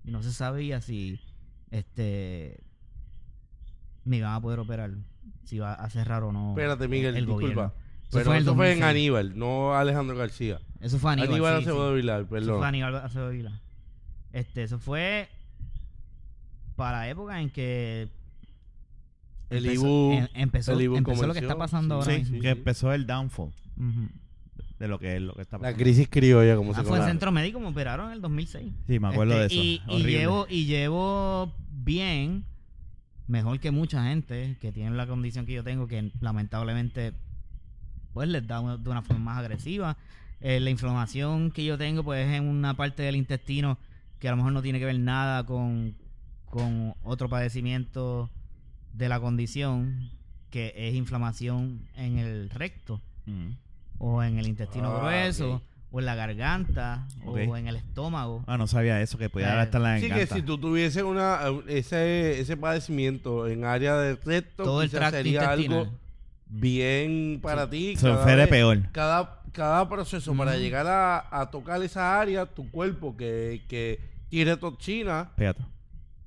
Y 0.06 0.12
no 0.12 0.24
se 0.24 0.32
sabía 0.32 0.80
si 0.80 1.20
este 1.72 2.60
me 4.06 4.18
iban 4.18 4.34
a 4.34 4.42
poder 4.42 4.60
operar, 4.60 4.92
si 5.44 5.58
iba 5.58 5.74
a 5.74 5.90
cerrar 5.90 6.24
o 6.24 6.32
no. 6.32 6.50
Espérate, 6.52 6.88
Miguel, 6.88 7.18
el 7.18 7.26
disculpa. 7.26 7.42
gobierno. 7.48 7.74
Eso 8.04 8.12
Pero 8.20 8.26
fue 8.26 8.36
en 8.38 8.42
eso 8.44 8.56
fue 8.56 8.72
en 8.72 8.80
2006. 8.80 8.84
Aníbal, 8.84 9.38
no 9.38 9.74
Alejandro 9.76 10.16
García. 10.16 10.60
Eso 10.80 10.98
fue 10.98 11.12
Aníbal. 11.12 11.30
Aníbal 11.30 11.58
sí, 11.58 11.64
sí. 11.64 11.70
Acevedo 11.70 11.94
Vilar, 11.94 12.22
Eso 12.22 12.30
perdón. 12.30 12.58
fue 12.60 12.68
Aníbal 12.68 12.96
Acevedo 12.96 13.30
Vila. 13.32 13.62
Este, 14.32 14.64
eso 14.64 14.80
fue 14.80 15.28
para 16.78 17.00
la 17.00 17.10
época 17.10 17.42
en 17.42 17.50
que 17.50 18.08
El 19.50 19.66
empezó, 19.66 19.86
Ibu- 19.86 20.18
em- 20.20 20.28
empezó, 20.36 20.74
el 20.74 20.82
Ibu 20.82 20.96
empezó 20.98 21.28
lo 21.28 21.34
que 21.34 21.40
está 21.40 21.58
pasando 21.58 22.02
sí, 22.04 22.12
ahora 22.12 22.24
Sí, 22.24 22.32
sí, 22.32 22.40
que 22.40 22.42
sí. 22.54 22.58
empezó 22.60 22.94
el 22.94 23.08
downfall 23.08 23.52
Ujú. 23.78 24.08
De 24.80 24.88
lo 24.88 25.00
que 25.00 25.16
es 25.16 25.22
lo 25.22 25.34
que 25.34 25.42
está 25.42 25.58
La 25.58 25.62
pasando. 25.64 25.84
crisis 25.84 26.08
criolla, 26.10 26.56
como 26.56 26.74
se 26.74 26.82
Ah, 26.82 26.84
fue 26.84 27.00
el 27.00 27.06
centro 27.06 27.32
médico, 27.32 27.60
me 27.60 27.68
operaron 27.68 28.08
en 28.08 28.14
el 28.14 28.22
2006. 28.22 28.72
Sí, 28.88 29.00
me 29.00 29.08
acuerdo 29.08 29.42
Este, 29.42 29.56
de 29.56 29.76
eso. 29.76 29.98
Y, 29.98 30.04
llevo, 30.04 30.46
y 30.50 30.66
llevo 30.66 31.54
bien, 31.72 32.44
mejor 33.28 33.60
que 33.60 33.72
mucha 33.72 34.04
gente 34.06 34.56
que 34.62 34.72
tiene 34.72 34.92
la 34.96 35.08
condición 35.08 35.46
que 35.46 35.54
yo 35.54 35.64
tengo, 35.64 35.88
que 35.88 36.12
lamentablemente 36.22 37.14
pues 38.14 38.30
les 38.30 38.46
da 38.48 38.60
una- 38.62 38.78
de 38.78 38.90
una 38.90 39.02
forma 39.02 39.26
más 39.34 39.38
agresiva. 39.40 39.98
Eh, 40.42 40.60
la 40.60 40.70
inflamación 40.70 41.52
que 41.52 41.66
yo 41.66 41.78
tengo 41.78 42.04
pues 42.04 42.28
es 42.28 42.34
en 42.36 42.46
una 42.48 42.76
parte 42.76 43.04
del 43.04 43.16
intestino 43.16 43.78
que 44.20 44.28
a 44.28 44.32
lo 44.32 44.38
mejor 44.38 44.54
no 44.54 44.62
tiene 44.62 44.80
que 44.80 44.86
ver 44.86 45.00
nada 45.00 45.46
con, 45.46 45.96
con 46.46 46.94
otro 47.04 47.30
padecimiento 47.30 48.30
de 48.94 49.10
la 49.10 49.20
condición, 49.20 50.10
que 50.50 50.74
es 50.76 50.96
inflamación 50.96 51.88
en 51.96 52.18
el 52.20 52.50
recto 52.50 53.02
Mm. 53.26 53.50
O 54.00 54.22
en 54.24 54.38
el 54.40 54.48
intestino 54.48 54.92
Ah, 54.96 55.00
grueso, 55.00 55.62
o 55.92 56.00
en 56.00 56.06
la 56.06 56.16
garganta, 56.16 57.08
o 57.26 57.38
en 57.58 57.68
el 57.68 57.76
estómago. 57.78 58.44
Ah, 58.48 58.58
no 58.58 58.68
sabía 58.68 59.02
eso, 59.02 59.18
que 59.18 59.30
podía 59.30 59.60
Eh, 59.60 59.64
estar 59.64 59.80
la 59.82 59.96
Sí, 59.98 60.04
que 60.04 60.10
garganta. 60.10 60.36
si 60.36 60.42
tú 60.42 60.58
tuvieses 60.58 61.04
una, 61.04 61.40
ese, 61.68 62.40
ese 62.40 62.58
padecimiento 62.58 63.48
en 63.48 63.64
área 63.64 63.96
del 63.98 64.18
recto, 64.22 64.64
todo 64.64 64.82
el 64.84 64.90
tracto 64.90 65.18
sería 65.18 65.44
intestinal. 65.44 65.80
algo 65.80 65.94
bien 66.50 67.40
para 67.42 67.70
ti. 67.70 67.96
Se 67.96 68.08
de 68.08 68.36
vez- 68.36 68.48
peor. 68.50 68.80
Cada, 68.92 69.42
cada 69.52 69.88
proceso 69.90 70.36
para 70.36 70.58
llegar 70.58 70.88
a, 70.88 71.26
a 71.42 71.50
tocar 71.52 71.82
esa 71.84 72.20
área, 72.20 72.46
tu 72.46 72.70
cuerpo 72.70 73.16
que, 73.18 73.64
que 73.68 74.00
tiene 74.30 74.58
toxina, 74.58 75.32
Fíjate. 75.38 75.64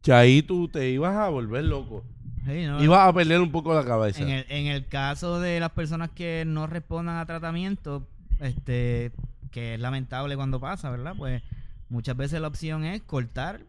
que 0.02 0.12
ahí 0.12 0.42
tú 0.42 0.68
te 0.68 0.88
ibas 0.90 1.14
a 1.16 1.28
volver 1.28 1.64
loco. 1.64 2.04
Sí, 2.46 2.64
¿no? 2.66 2.82
Ibas 2.82 3.08
a 3.08 3.12
perder 3.12 3.40
un 3.40 3.50
poco 3.52 3.74
la 3.74 3.84
cabeza. 3.84 4.22
En 4.22 4.30
el, 4.30 4.46
en 4.48 4.66
el 4.66 4.86
caso 4.86 5.40
de 5.40 5.60
las 5.60 5.70
personas 5.72 6.10
que 6.10 6.44
no 6.46 6.66
respondan 6.66 7.18
a 7.18 7.26
tratamiento, 7.26 8.06
este, 8.40 9.12
que 9.50 9.74
es 9.74 9.80
lamentable 9.80 10.36
cuando 10.36 10.58
pasa, 10.60 10.88
¿verdad? 10.90 11.14
Pues 11.16 11.42
muchas 11.90 12.16
veces 12.16 12.40
la 12.40 12.48
opción 12.48 12.84
es 12.84 13.02
cortar 13.02 13.60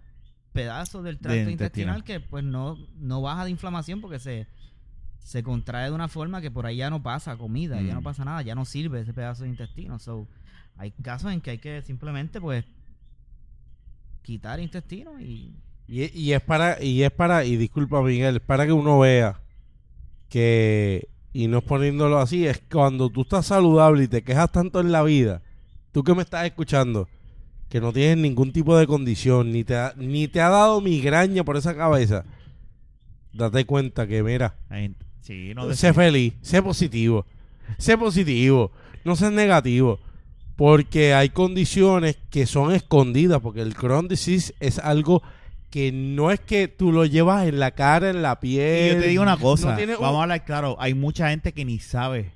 pedazos 0.53 1.03
del 1.03 1.17
tracto 1.17 1.45
De 1.45 1.51
intestinal 1.51 1.97
intestinal. 1.97 2.03
que 2.03 2.19
pues 2.25 2.43
no, 2.43 2.77
no 2.97 3.21
baja 3.21 3.43
de 3.45 3.51
inflamación 3.51 3.99
porque 4.01 4.19
se, 4.19 4.47
se 5.19 5.43
contrae 5.43 5.85
de 5.89 5.95
una 5.95 6.07
forma 6.07 6.39
que 6.41 6.51
por 6.51 6.65
ahí 6.65 6.77
ya 6.77 6.89
no 6.89 7.01
pasa 7.03 7.35
comida, 7.37 7.81
ya 7.81 7.91
Mm. 7.91 7.95
no 7.95 8.01
pasa 8.03 8.23
nada, 8.25 8.41
ya 8.41 8.55
no 8.55 8.63
sirve 8.65 9.01
ese 9.01 9.13
pedazo 9.13 9.43
de 9.43 9.49
intestino. 9.49 9.99
So, 9.99 10.27
hay 10.77 10.91
casos 10.91 11.31
en 11.33 11.41
que 11.41 11.51
hay 11.51 11.57
que 11.57 11.81
simplemente 11.81 12.39
pues 12.39 12.63
quitar 14.23 14.59
intestino 14.59 15.19
y 15.19 15.53
Y, 15.87 16.17
y 16.17 16.33
es 16.33 16.41
para, 16.41 16.81
y 16.81 17.03
es 17.03 17.11
para, 17.11 17.45
y 17.45 17.57
disculpa 17.57 18.01
Miguel, 18.01 18.37
es 18.37 18.41
para 18.41 18.65
que 18.65 18.71
uno 18.71 18.99
vea 18.99 19.41
que, 20.29 21.09
y 21.33 21.47
no 21.47 21.59
es 21.59 21.63
poniéndolo 21.63 22.19
así, 22.19 22.47
es 22.47 22.61
cuando 22.71 23.09
tú 23.09 23.21
estás 23.21 23.47
saludable 23.47 24.03
y 24.03 24.07
te 24.07 24.23
quejas 24.23 24.51
tanto 24.51 24.79
en 24.79 24.91
la 24.91 25.03
vida, 25.03 25.41
tú 25.91 26.03
que 26.03 26.15
me 26.15 26.21
estás 26.21 26.45
escuchando, 26.45 27.09
que 27.67 27.81
no 27.81 27.91
tienes 27.91 28.17
ningún 28.17 28.53
tipo 28.53 28.77
de 28.77 28.87
condición, 28.87 29.51
ni 29.51 29.63
te 29.63 29.75
ha, 29.75 29.93
ni 29.97 30.27
te 30.27 30.39
ha 30.39 30.49
dado 30.49 30.79
migraña 30.79 31.43
por 31.43 31.57
esa 31.57 31.75
cabeza, 31.75 32.23
date 33.33 33.65
cuenta 33.65 34.07
que, 34.07 34.23
mira, 34.23 34.55
Sí, 35.21 35.53
no 35.53 35.71
sé 35.73 35.93
feliz, 35.93 36.33
sé 36.41 36.63
positivo, 36.63 37.25
sé 37.77 37.97
positivo, 37.97 38.71
no 39.05 39.15
seas 39.15 39.31
negativo. 39.31 39.99
Porque 40.55 41.13
hay 41.13 41.29
condiciones 41.29 42.17
que 42.29 42.45
son 42.45 42.73
escondidas, 42.73 43.39
porque 43.39 43.61
el 43.61 43.73
Crohn 43.73 44.07
disease 44.07 44.53
es 44.59 44.77
algo 44.77 45.23
que 45.71 45.91
no 45.91 46.29
es 46.29 46.39
que 46.39 46.67
tú 46.67 46.91
lo 46.91 47.05
llevas 47.05 47.47
en 47.47 47.59
la 47.59 47.71
cara, 47.71 48.11
en 48.11 48.21
la 48.21 48.33
Y 48.33 48.41
piel. 48.45 48.95
yo 48.95 49.01
te 49.01 49.07
digo 49.07 49.23
una 49.23 49.37
cosa, 49.37 49.71
no 49.71 49.77
tiene 49.77 49.95
un- 49.95 50.01
vamos 50.01 50.19
a 50.19 50.23
hablar 50.23 50.45
claro, 50.45 50.75
hay 50.79 50.93
mucha 50.93 51.29
gente 51.29 51.51
que 51.53 51.65
ni 51.65 51.79
sabe. 51.79 52.33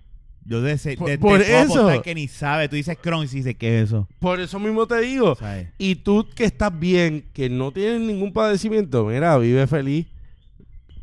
Yo 0.47 0.61
de 0.61 0.73
ese, 0.73 0.95
Por- 0.95 1.09
de, 1.09 1.17
por 1.17 1.39
te 1.39 1.45
puedo 1.67 1.89
eso. 1.91 2.01
que 2.01 2.13
ni 2.15 2.27
sabe. 2.27 2.69
Tú 2.69 2.75
dices 2.75 2.97
Crohn 3.01 3.23
y 3.25 3.27
dices, 3.27 3.55
¿qué 3.57 3.79
es 3.79 3.85
eso? 3.89 4.07
Por 4.19 4.39
eso 4.39 4.59
mismo 4.59 4.85
te 4.87 4.99
digo. 5.01 5.35
¿Sabes? 5.35 5.69
Y 5.79 5.95
tú 5.95 6.27
que 6.35 6.45
estás 6.45 6.77
bien, 6.79 7.25
que 7.33 7.49
no 7.49 7.71
tienes 7.71 7.99
ningún 8.01 8.31
padecimiento, 8.31 9.05
mira, 9.05 9.37
vive 9.39 9.65
feliz, 9.67 10.05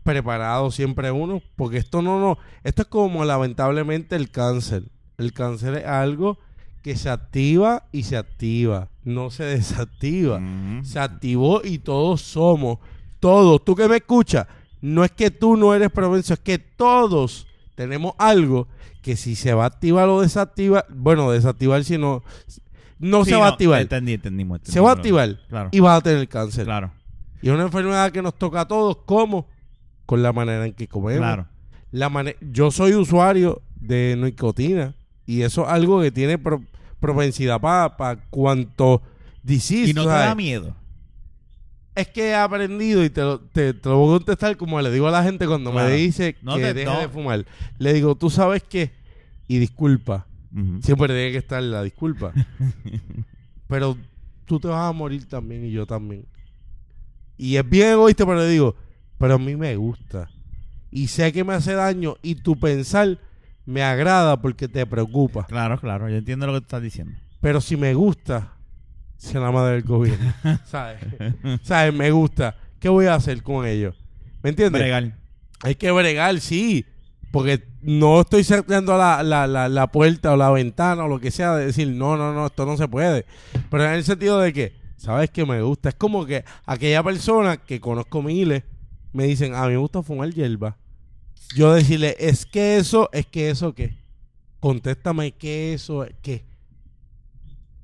preparado 0.02 0.70
siempre 0.70 1.10
uno, 1.10 1.42
porque 1.56 1.78
esto 1.78 2.02
no, 2.02 2.18
no, 2.20 2.38
esto 2.64 2.82
es 2.82 2.88
como 2.88 3.24
lamentablemente 3.24 4.16
el 4.16 4.30
cáncer. 4.30 4.84
El 5.18 5.32
cáncer 5.32 5.74
es 5.78 5.86
algo 5.86 6.38
que 6.82 6.96
se 6.96 7.08
activa 7.10 7.84
y 7.92 8.04
se 8.04 8.16
activa, 8.16 8.88
no 9.04 9.30
se 9.30 9.44
desactiva. 9.44 10.36
Ujú. 10.38 10.84
Se 10.84 10.98
activó 10.98 11.60
y 11.64 11.78
todos 11.78 12.20
somos, 12.22 12.78
todos, 13.20 13.64
tú 13.64 13.74
que 13.74 13.88
me 13.88 13.96
escuchas, 13.96 14.46
no 14.80 15.04
es 15.04 15.10
que 15.12 15.30
tú 15.30 15.56
no 15.56 15.74
eres 15.74 15.90
propenso, 15.90 16.34
es 16.34 16.40
que 16.40 16.58
todos 16.58 17.46
tenemos 17.74 18.14
algo 18.18 18.68
que 19.00 19.16
si 19.16 19.34
se 19.34 19.54
va 19.54 19.64
a 19.64 19.66
activar 19.68 20.08
o 20.08 20.20
desactivar, 20.20 20.86
bueno, 20.90 21.30
desactivar 21.30 21.82
si 21.84 21.98
no, 21.98 22.22
no 22.98 23.24
Sí, 23.24 23.30
se 23.30 23.36
va 23.36 23.46
a 23.46 23.50
activar, 23.50 23.80
Entendí, 23.80 24.14
entendimos. 24.14 24.60
se 24.62 24.78
va 24.80 24.90
a 24.90 24.92
activar 24.94 25.38
Claro. 25.48 25.68
y 25.72 25.80
vas 25.80 25.98
a 25.98 26.02
tener 26.02 26.28
cáncer. 26.28 26.64
Claro, 26.64 26.92
Y 27.40 27.48
es 27.48 27.54
una 27.54 27.64
enfermedad 27.64 28.12
que 28.12 28.22
nos 28.22 28.34
toca 28.38 28.60
a 28.60 28.68
todos, 28.68 28.98
¿cómo? 29.04 29.48
Con 30.06 30.22
la 30.22 30.32
manera 30.32 30.66
en 30.66 30.72
que 30.74 30.86
comemos. 30.86 31.18
claro. 31.20 31.48
La 31.90 32.10
Yo 32.40 32.70
soy 32.70 32.94
usuario 32.94 33.60
de 33.76 34.16
nicotina 34.18 34.94
y 35.26 35.42
eso 35.42 35.62
es 35.62 35.68
algo 35.68 36.00
que 36.00 36.10
tiene 36.10 36.38
pro- 36.38 36.62
propensidad 37.02 37.60
para 37.60 38.16
cuanto 38.30 39.02
disease, 39.42 39.90
Y 39.90 39.92
no 39.92 40.04
te 40.04 40.08
¿sabes? 40.08 40.26
da 40.28 40.34
miedo. 40.34 40.74
Es 41.94 42.08
que 42.08 42.28
he 42.30 42.34
aprendido 42.34 43.04
y 43.04 43.10
te 43.10 43.20
lo, 43.20 43.38
te, 43.40 43.74
te 43.74 43.88
lo 43.90 43.98
voy 43.98 44.14
a 44.14 44.18
contestar 44.18 44.56
como 44.56 44.80
le 44.80 44.90
digo 44.90 45.08
a 45.08 45.10
la 45.10 45.22
gente 45.22 45.46
cuando 45.46 45.70
Claro. 45.72 45.90
me 45.90 45.94
dice 45.96 46.36
No 46.40 46.56
que 46.56 46.62
te- 46.62 46.74
deje 46.74 46.86
no. 46.90 47.00
de 47.00 47.08
fumar. 47.10 47.44
Le 47.78 47.92
digo, 47.92 48.14
tú 48.14 48.30
sabes 48.30 48.62
qué, 48.62 48.92
y 49.46 49.58
disculpa, 49.58 50.26
siempre 50.80 51.08
tiene 51.08 51.32
que 51.32 51.38
estar 51.38 51.62
la 51.62 51.82
disculpa. 51.82 52.32
pero 53.68 53.96
tú 54.46 54.58
te 54.60 54.68
vas 54.68 54.88
a 54.88 54.92
morir 54.92 55.28
también 55.28 55.66
y 55.66 55.70
yo 55.70 55.84
también. 55.86 56.24
Y 57.36 57.56
es 57.56 57.68
bien 57.68 57.88
egoísta, 57.88 58.24
pero 58.24 58.38
le 58.38 58.48
digo, 58.48 58.74
pero 59.18 59.34
a 59.34 59.38
mí 59.38 59.56
me 59.56 59.76
gusta. 59.76 60.30
Y 60.90 61.08
sé 61.08 61.32
que 61.32 61.42
me 61.44 61.54
hace 61.54 61.72
daño 61.74 62.16
y 62.22 62.36
tu 62.36 62.58
pensar 62.58 63.18
me 63.64 63.82
agrada 63.82 64.40
porque 64.40 64.68
te 64.68 64.86
preocupa. 64.86 65.46
Claro, 65.46 65.78
claro. 65.78 66.08
Yo 66.08 66.16
entiendo 66.16 66.46
lo 66.46 66.54
que 66.54 66.60
tú 66.60 66.64
estás 66.64 66.82
diciendo. 66.82 67.14
Pero 67.40 67.60
si 67.60 67.76
me 67.76 67.94
gusta, 67.94 68.52
se 69.16 69.38
la 69.38 69.50
madre 69.50 69.74
del 69.74 69.82
gobierno. 69.82 70.32
¿Sabes? 70.64 71.00
¿Sabes? 71.62 71.94
Me 71.94 72.10
gusta. 72.10 72.56
¿Qué 72.78 72.88
voy 72.88 73.06
a 73.06 73.14
hacer 73.14 73.42
con 73.42 73.66
ellos? 73.66 73.96
¿Me 74.42 74.50
entiendes? 74.50 74.80
Bregar. 74.80 75.16
Hay 75.62 75.74
que 75.76 75.90
bregar, 75.90 76.40
sí. 76.40 76.84
Porque 77.30 77.64
no 77.80 78.20
estoy 78.20 78.44
cerrando 78.44 78.98
la, 78.98 79.22
la, 79.22 79.46
la, 79.46 79.68
la 79.68 79.86
puerta 79.86 80.32
o 80.32 80.36
la 80.36 80.50
ventana 80.50 81.04
o 81.04 81.08
lo 81.08 81.18
que 81.18 81.30
sea 81.30 81.56
de 81.56 81.66
decir, 81.66 81.88
no, 81.88 82.16
no, 82.16 82.34
no, 82.34 82.46
esto 82.46 82.66
no 82.66 82.76
se 82.76 82.88
puede. 82.88 83.24
Pero 83.70 83.84
en 83.84 83.92
el 83.92 84.04
sentido 84.04 84.38
de 84.40 84.52
que, 84.52 84.74
¿sabes 84.96 85.30
que 85.30 85.46
me 85.46 85.62
gusta? 85.62 85.88
Es 85.88 85.94
como 85.94 86.26
que 86.26 86.44
aquella 86.66 87.02
persona 87.02 87.56
que 87.56 87.80
conozco 87.80 88.22
miles 88.22 88.64
me 89.12 89.24
dicen, 89.24 89.54
a 89.54 89.62
mí 89.62 89.70
me 89.70 89.76
gusta 89.78 90.02
fumar 90.02 90.30
hierba. 90.30 90.76
Yo 91.54 91.74
decirle, 91.74 92.16
es 92.18 92.46
que 92.46 92.76
eso, 92.76 93.08
es 93.12 93.26
que 93.26 93.50
eso 93.50 93.74
qué. 93.74 93.94
Contéstame, 94.60 95.32
¿qué 95.32 95.74
eso 95.74 96.04
es 96.04 96.14
qué? 96.22 96.44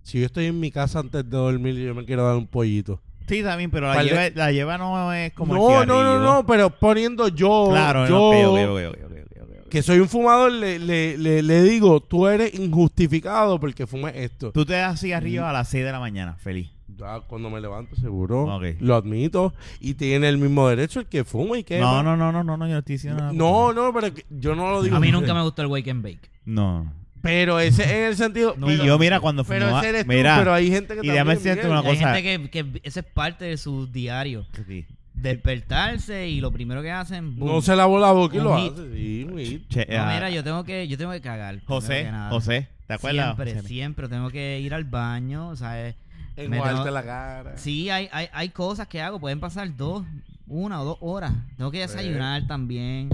Si 0.02 0.20
yo 0.20 0.26
estoy 0.26 0.46
en 0.46 0.58
mi 0.58 0.70
casa 0.70 1.00
antes 1.00 1.22
de 1.28 1.37
dormir 1.37 1.78
y 1.78 1.84
yo 1.84 1.94
me 1.94 2.04
quiero 2.04 2.26
dar 2.26 2.37
un 2.37 2.46
pollito. 2.46 3.00
Sí, 3.28 3.42
también, 3.42 3.70
pero 3.70 3.92
la 3.92 4.02
lleva, 4.02 4.30
la 4.34 4.52
lleva 4.52 4.78
no 4.78 5.12
es 5.12 5.34
como 5.34 5.54
el 5.54 5.60
no, 5.60 5.84
no, 5.84 6.02
no, 6.02 6.18
no, 6.22 6.46
pero 6.46 6.70
poniendo 6.70 7.28
yo, 7.28 7.66
Claro, 7.68 8.08
yo 8.08 8.14
no, 8.14 8.28
ok, 8.30 8.34
ok, 8.46 8.70
ok, 8.70 9.04
ok, 9.04 9.04
ok, 9.04 9.42
ok, 9.42 9.58
ok. 9.64 9.68
que 9.68 9.82
soy 9.82 9.98
un 9.98 10.08
fumador, 10.08 10.50
le, 10.50 10.78
le, 10.78 11.18
le, 11.18 11.42
le 11.42 11.62
digo, 11.62 12.00
tú 12.00 12.26
eres 12.26 12.58
injustificado 12.58 13.60
porque 13.60 13.87
fumes 13.87 14.14
esto. 14.16 14.50
Tú 14.50 14.64
te 14.64 14.72
das 14.72 14.98
cigarrillo 14.98 15.46
a 15.46 15.52
las 15.52 15.68
6 15.68 15.84
de 15.84 15.92
la 15.92 16.00
mañana, 16.00 16.37
feliz. 16.38 16.70
Ya 16.99 17.21
cuando 17.21 17.49
me 17.49 17.61
levanto, 17.61 17.95
seguro, 17.97 18.59
lo 18.81 18.95
admito, 18.97 19.55
y 19.81 19.95
tiene 19.95 20.28
el 20.28 20.37
mismo 20.38 20.69
derecho 20.69 21.00
el 21.00 21.07
que 21.07 21.23
fuma 21.25 21.59
y 21.59 21.62
que... 21.64 21.78
No, 21.78 22.02
no, 22.02 22.17
no, 22.17 22.33
no, 22.33 22.43
no, 22.43 22.57
no, 22.57 22.67
yo 22.67 22.73
no 22.73 22.78
estoy 22.81 22.95
diciendo 22.97 23.21
nada. 23.21 23.33
No, 23.33 23.73
no, 23.73 23.93
pero 23.95 24.12
que- 24.12 24.26
yo 24.31 24.55
no 24.57 24.71
lo 24.73 24.83
digo. 24.83 24.97
a 24.97 25.00
mí 25.00 25.12
nunca 25.12 25.33
me 25.33 25.43
gustó 25.43 25.62
el 25.62 25.69
wake 25.69 25.88
and 25.90 26.02
bake. 26.02 26.28
No. 26.45 26.93
Pero 27.23 27.61
ese 27.61 27.83
en 27.99 28.05
el 28.07 28.17
sentido... 28.17 28.55
y 28.59 28.61
pero- 28.61 28.85
yo, 28.85 28.99
mira, 28.99 29.21
cuando 29.21 29.45
Pero 29.45 29.67
fumaba... 29.67 29.81
ese 29.81 29.88
eres 29.90 30.02
tú, 30.02 30.09
mira, 30.09 30.38
pero 30.38 30.55
hay 30.55 30.71
gente 30.71 30.95
que 30.97 31.07
y 31.07 31.11
déjame 31.11 31.35
también, 31.35 31.55
decirte 31.57 31.69
una 31.71 31.81
Hay 31.81 31.97
cosa. 31.97 32.14
gente 32.14 32.50
que, 32.50 32.50
que 32.73 32.81
eso 32.83 33.00
es 33.00 33.07
parte 33.07 33.45
de 33.45 33.57
su 33.57 33.87
diario. 33.87 34.47
Sí. 34.67 34.85
Despertarse 35.14 36.28
y 36.28 36.40
lo 36.40 36.50
primero 36.52 36.83
que 36.83 36.90
hacen... 36.90 37.37
boom. 37.37 37.52
No 37.52 37.61
se 37.62 37.76
lavó 37.76 37.99
la 37.99 38.12
boca 38.12 38.37
y 38.37 38.40
lo 38.40 38.57
hit. 38.59 38.73
hace. 38.73 38.93
Sí, 38.95 39.25
un 39.31 39.38
hit. 39.38 39.69
Che, 39.69 39.87
No, 39.90 40.02
ah, 40.02 40.11
mira, 40.14 40.31
yo 40.31 40.43
tengo 40.43 40.64
que, 40.64 40.88
yo 40.88 40.97
tengo 40.99 41.12
que 41.12 41.21
cagar. 41.21 41.61
José. 41.64 42.11
José, 42.31 42.69
¿te 42.87 42.95
acuerdas? 42.95 43.26
Siempre, 43.37 43.55
José? 43.55 43.69
siempre 43.69 44.09
tengo 44.09 44.31
que 44.31 44.61
ir 44.61 44.75
al 44.75 44.85
baño, 44.85 45.55
¿sabes? 45.57 45.95
Me 46.38 46.57
Enjuagarte 46.57 46.83
tengo- 46.83 46.90
la 46.95 47.02
cara. 47.04 47.57
Sí, 47.57 47.90
hay, 47.90 48.09
hay, 48.12 48.28
hay 48.33 48.49
cosas 48.50 48.87
que 48.88 49.00
hago, 49.02 49.18
pueden 49.18 49.40
pasar 49.40 49.76
dos, 49.76 50.04
una 50.47 50.80
o 50.80 50.85
dos 50.85 50.99
horas. 51.00 51.33
Tengo 51.57 51.71
que 51.71 51.80
desayunar 51.80 52.47
también. 52.47 53.09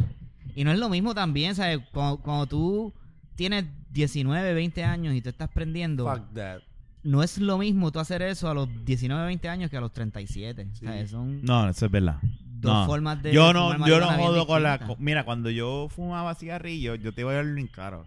Y 0.54 0.64
no 0.64 0.71
es 0.73 0.78
lo 0.78 0.88
mismo 0.88 1.14
también, 1.14 1.54
¿sabes? 1.54 1.81
Cuando, 1.93 2.19
cuando 2.19 2.47
tú 2.47 2.93
tienes 3.35 3.64
19, 3.90 4.54
20 4.54 4.85
años 4.85 5.14
y 5.14 5.21
tú 5.23 5.31
estás 5.31 5.49
prendiendo, 5.49 6.04
Fuck 6.09 6.35
that. 6.35 6.59
no 7.02 7.23
es 7.23 7.38
lo 7.38 7.59
mismo 7.59 7.90
tú 7.90 7.99
hacer 7.99 8.23
eso 8.23 8.49
a 8.50 8.54
los 8.54 8.69
19, 8.85 9.25
20 9.26 9.49
años 9.49 9.71
que 9.71 9.76
a 9.76 9.81
los 9.81 9.93
37. 9.93 10.69
Sí. 10.75 10.85
¿sabes? 10.87 11.11
Son 11.11 11.43
No, 11.45 11.69
eso 11.69 11.87
es 11.87 11.90
verdad. 11.93 12.19
dos 12.61 12.73
no. 12.75 12.87
formas 12.87 13.23
de... 13.23 13.33
yo 13.33 13.52
no, 13.52 13.87
yo 13.87 13.99
no 14.00 14.07
jodo 14.12 14.47
con 14.47 14.62
la... 14.62 14.78
Mira, 14.99 15.25
cuando 15.25 15.50
yo 15.50 15.88
fumaba 15.90 16.35
cigarrillo, 16.35 16.95
yo 16.95 17.12
te 17.14 17.25
voy 17.25 17.33
a 17.35 17.37
dar 17.38 17.47
bien 17.52 17.66
caro. 17.69 18.04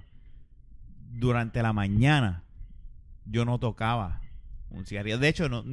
Durante 1.11 1.61
la 1.63 1.73
mañana, 1.73 2.43
yo 3.25 3.43
no 3.45 3.59
tocaba 3.59 4.21
un 4.69 4.85
cigarrillo. 4.85 5.17
De 5.17 5.27
hecho, 5.27 5.49
no, 5.49 5.63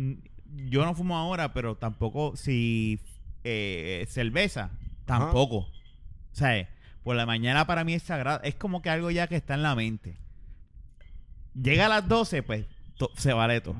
yo 0.66 0.84
no 0.84 0.94
fumo 0.94 1.16
ahora, 1.16 1.52
pero 1.52 1.76
tampoco 1.76 2.36
si 2.36 3.00
eh, 3.44 4.04
cerveza, 4.08 4.70
tampoco. 5.04 5.56
O 5.58 6.36
sea, 6.36 6.68
por 7.02 7.16
la 7.16 7.26
mañana 7.26 7.66
para 7.66 7.84
mí 7.84 7.94
es 7.94 8.02
sagrado. 8.02 8.40
Es 8.42 8.54
como 8.54 8.82
que 8.82 8.90
algo 8.90 9.10
ya 9.10 9.26
que 9.26 9.36
está 9.36 9.54
en 9.54 9.62
la 9.62 9.74
mente. 9.74 10.16
Llega 11.54 11.86
a 11.86 11.88
las 11.88 12.08
12, 12.08 12.42
pues 12.42 12.66
to- 12.96 13.10
se 13.16 13.32
vale 13.32 13.60
todo. 13.60 13.76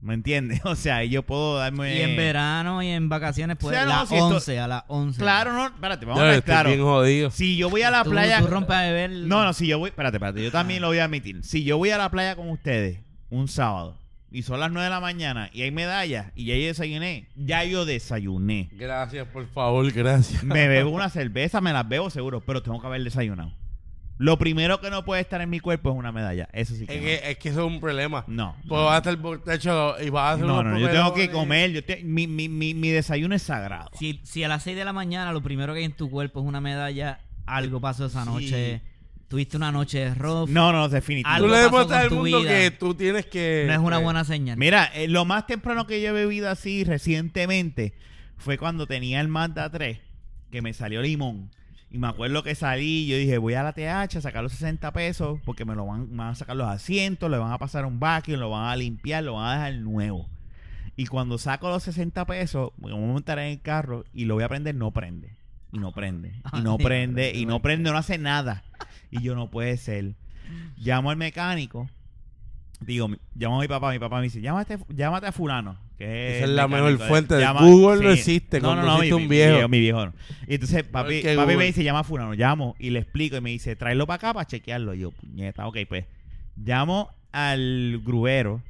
¿Me 0.00 0.14
entiendes? 0.14 0.60
O 0.64 0.76
sea, 0.76 1.02
yo 1.04 1.24
puedo 1.24 1.56
darme... 1.58 1.96
Y 1.98 2.02
en 2.02 2.16
verano 2.16 2.82
y 2.82 2.88
en 2.88 3.08
vacaciones, 3.08 3.56
pues 3.60 3.76
O 3.76 3.78
sea, 3.78 3.84
no, 3.84 3.90
las 4.00 4.08
si 4.08 4.14
esto- 4.14 4.26
11, 4.28 4.58
a 4.60 4.68
las 4.68 4.84
11. 4.86 5.18
Claro, 5.20 5.52
no, 5.52 5.66
espérate, 5.66 6.06
vamos 6.06 6.22
a 6.22 6.26
ver, 6.26 6.42
claro. 6.44 6.68
bien 6.70 6.80
jodido. 6.82 7.30
Si 7.30 7.56
yo 7.56 7.68
voy 7.68 7.82
a 7.82 7.90
la 7.90 8.04
Tú, 8.04 8.10
playa... 8.10 8.38
tú 8.40 8.46
rompes 8.46 8.76
a 8.76 8.82
beber... 8.82 9.10
No, 9.10 9.44
no, 9.44 9.52
si 9.52 9.66
yo 9.66 9.78
voy... 9.78 9.90
Espérate, 9.90 10.16
espérate, 10.18 10.42
yo 10.44 10.52
también 10.52 10.80
lo 10.80 10.88
voy 10.88 10.98
a 10.98 11.04
admitir. 11.04 11.42
Si 11.44 11.64
yo 11.64 11.76
voy 11.78 11.90
a 11.90 11.98
la 11.98 12.10
playa 12.10 12.36
con 12.36 12.48
ustedes 12.48 13.00
un 13.28 13.48
sábado 13.48 13.98
y 14.30 14.42
son 14.42 14.60
las 14.60 14.70
9 14.70 14.84
de 14.84 14.90
la 14.90 15.00
mañana 15.00 15.48
y 15.52 15.62
hay 15.62 15.70
medallas 15.70 16.32
y 16.34 16.44
ya 16.46 16.54
yo 16.56 16.66
desayuné, 16.66 17.28
ya 17.36 17.64
yo 17.64 17.84
desayuné. 17.84 18.68
Gracias, 18.72 19.26
por 19.28 19.46
favor, 19.48 19.90
gracias. 19.92 20.42
Me 20.44 20.68
bebo 20.68 20.90
una 20.90 21.08
cerveza, 21.08 21.60
me 21.60 21.72
las 21.72 21.88
bebo 21.88 22.10
seguro, 22.10 22.40
pero 22.40 22.62
tengo 22.62 22.80
que 22.80 22.86
haber 22.86 23.02
desayunado. 23.04 23.52
Lo 24.20 24.36
primero 24.36 24.80
que 24.80 24.90
no 24.90 25.04
puede 25.04 25.20
estar 25.20 25.40
en 25.40 25.48
mi 25.48 25.60
cuerpo 25.60 25.90
es 25.92 25.96
una 25.96 26.10
medalla. 26.10 26.48
Eso 26.52 26.74
sí 26.74 26.86
que 26.86 26.94
Es 26.94 27.00
no. 27.00 27.06
que, 27.06 27.30
es 27.30 27.38
que 27.38 27.48
eso 27.50 27.60
es 27.60 27.66
un 27.72 27.78
problema. 27.80 28.24
No. 28.26 28.56
Pues 28.66 28.82
vas 28.82 28.94
a 28.94 28.96
estar 28.98 29.16
borracho 29.16 29.94
y 30.02 30.10
vas 30.10 30.22
a 30.24 30.32
hacer 30.32 30.44
No, 30.46 30.62
no, 30.64 30.76
yo 30.76 30.90
tengo 30.90 31.14
que 31.14 31.30
comer. 31.30 31.70
Yo 31.70 31.84
te- 31.84 32.02
mi, 32.02 32.26
mi, 32.26 32.48
mi, 32.48 32.74
mi 32.74 32.88
desayuno 32.90 33.36
es 33.36 33.42
sagrado. 33.42 33.90
Si, 33.96 34.18
si 34.24 34.42
a 34.42 34.48
las 34.48 34.64
6 34.64 34.76
de 34.76 34.84
la 34.84 34.92
mañana 34.92 35.32
lo 35.32 35.40
primero 35.40 35.72
que 35.72 35.78
hay 35.78 35.84
en 35.84 35.92
tu 35.92 36.10
cuerpo 36.10 36.40
es 36.40 36.46
una 36.46 36.60
medalla, 36.60 37.20
algo 37.46 37.80
pasó 37.80 38.06
esa 38.06 38.24
noche. 38.24 38.82
Tuviste 39.28 39.58
una 39.58 39.70
noche 39.70 40.14
rough. 40.14 40.48
No, 40.48 40.72
no, 40.72 40.88
definitivo. 40.88 41.28
Tú 41.28 41.34
Algo 41.34 41.48
le 41.48 41.54
pasó 41.54 41.64
demuestras 41.66 42.02
al 42.02 42.10
mundo 42.10 42.40
vida. 42.40 42.50
que 42.50 42.70
tú 42.70 42.94
tienes 42.94 43.26
que... 43.26 43.64
no 43.66 43.72
es 43.74 43.78
una 43.78 44.00
eh, 44.00 44.02
buena 44.02 44.24
señal. 44.24 44.56
Mira, 44.56 44.86
eh, 44.94 45.06
lo 45.06 45.26
más 45.26 45.46
temprano 45.46 45.86
que 45.86 46.00
yo 46.00 46.08
he 46.08 46.12
bebido 46.12 46.48
así 46.48 46.82
recientemente 46.84 47.92
fue 48.38 48.56
cuando 48.56 48.86
tenía 48.86 49.20
el 49.20 49.28
Mazda 49.28 49.70
3, 49.70 49.98
que 50.50 50.62
me 50.62 50.72
salió 50.72 51.02
limón. 51.02 51.50
Y 51.90 51.98
me 51.98 52.08
acuerdo 52.08 52.42
que 52.42 52.54
salí, 52.54 53.06
yo 53.06 53.16
dije, 53.16 53.38
voy 53.38 53.54
a 53.54 53.62
la 53.62 53.72
TH 53.72 54.16
a 54.16 54.20
sacar 54.20 54.42
los 54.42 54.52
60 54.52 54.92
pesos, 54.92 55.40
porque 55.44 55.64
me 55.64 55.74
lo 55.74 55.86
van, 55.86 56.10
me 56.10 56.18
van 56.18 56.28
a 56.28 56.34
sacar 56.34 56.56
los 56.56 56.68
asientos, 56.68 57.30
le 57.30 57.38
van 57.38 57.52
a 57.52 57.58
pasar 57.58 57.84
un 57.84 57.98
vacuum, 57.98 58.38
lo 58.38 58.50
van 58.50 58.70
a 58.70 58.76
limpiar, 58.76 59.24
lo 59.24 59.34
van 59.34 59.48
a 59.48 59.54
dejar 59.54 59.80
nuevo. 59.82 60.26
Y 60.96 61.06
cuando 61.06 61.38
saco 61.38 61.68
los 61.68 61.82
60 61.82 62.26
pesos, 62.26 62.72
me 62.76 62.92
voy 62.92 63.02
a 63.02 63.06
montar 63.06 63.38
en 63.38 63.46
el 63.52 63.60
carro 63.60 64.04
y 64.12 64.24
lo 64.24 64.34
voy 64.34 64.44
a 64.44 64.48
prender, 64.48 64.74
no 64.74 64.90
prende. 64.90 65.36
Y 65.72 65.78
no 65.78 65.92
prende. 65.92 66.32
Y 66.52 66.60
no 66.60 66.76
prende. 66.78 67.32
Y 67.34 67.46
no 67.46 67.60
prende, 67.60 67.90
no 67.90 67.98
hace 67.98 68.18
nada. 68.18 68.64
Y 69.10 69.22
yo 69.22 69.34
no 69.34 69.50
puede 69.50 69.76
ser. 69.76 70.14
Llamo 70.76 71.10
al 71.10 71.16
mecánico. 71.16 71.88
Digo, 72.80 73.08
llamo 73.34 73.58
a 73.58 73.62
mi 73.62 73.68
papá. 73.68 73.90
Mi 73.92 73.98
papá 73.98 74.18
me 74.18 74.24
dice, 74.24 74.40
llámate, 74.40 74.78
llámate 74.88 75.26
a 75.26 75.32
fulano. 75.32 75.78
Que 75.98 76.36
Esa 76.36 76.44
es 76.44 76.50
la 76.50 76.68
mecánico". 76.68 76.92
mejor 76.92 77.08
fuente 77.08 77.34
de 77.34 77.40
Llama- 77.40 77.60
Google 77.62 78.04
no 78.04 78.10
existe, 78.12 78.60
cuando 78.60 78.86
existe 78.96 79.16
mi, 79.16 79.22
un 79.22 79.28
viejo. 79.28 79.62
Mi, 79.62 79.68
mi 79.68 79.80
viejo 79.80 80.06
no. 80.06 80.12
Y 80.46 80.54
entonces 80.54 80.84
papi, 80.84 81.22
papi 81.22 81.56
me 81.56 81.64
dice, 81.64 81.82
llama 81.82 82.00
a 82.00 82.04
fulano. 82.04 82.34
Llamo 82.34 82.76
y 82.78 82.90
le 82.90 83.00
explico 83.00 83.36
y 83.36 83.40
me 83.40 83.50
dice, 83.50 83.74
tráelo 83.74 84.06
para 84.06 84.14
acá 84.16 84.32
para 84.34 84.46
chequearlo. 84.46 84.94
Y 84.94 85.00
yo, 85.00 85.10
puñeta, 85.10 85.66
ok, 85.66 85.76
pues. 85.88 86.04
Llamo 86.56 87.10
al 87.32 88.00
gruero. 88.04 88.62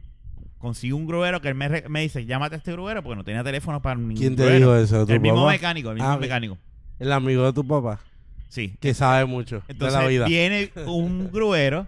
Consigo 0.57 0.97
un 0.97 1.07
gruero 1.07 1.41
que 1.41 1.49
él 1.49 1.55
me, 1.55 1.69
me 1.89 2.01
dice, 2.01 2.25
llámate 2.25 2.55
a 2.57 2.59
este 2.59 2.73
gruero 2.73 3.03
porque 3.03 3.17
no 3.17 3.25
tenía 3.25 3.45
teléfono 3.45 3.81
para 3.83 3.95
ningún 3.97 4.17
¿Quién 4.17 4.35
te 4.35 4.43
gruero. 4.45 4.59
dijo 4.59 4.77
eso? 4.77 5.07
¿Tu 5.07 5.13
El 5.13 5.21
mismo 5.21 5.47
mecánico, 5.47 5.91
el 5.91 5.97
mismo 5.97 6.11
Ah, 6.11 6.17
mecánico. 6.17 6.57
El 6.99 7.13
amigo 7.13 7.45
de 7.45 7.53
tu 7.53 7.65
papá, 7.65 8.01
Sí. 8.49 8.77
que 8.81 8.95
sabe 8.95 9.27
mucho 9.27 9.63
Entonces 9.69 9.99
de 9.99 10.03
la 10.05 10.09
vida. 10.09 10.27
viene 10.27 10.71
un 10.87 11.31
gruero, 11.31 11.87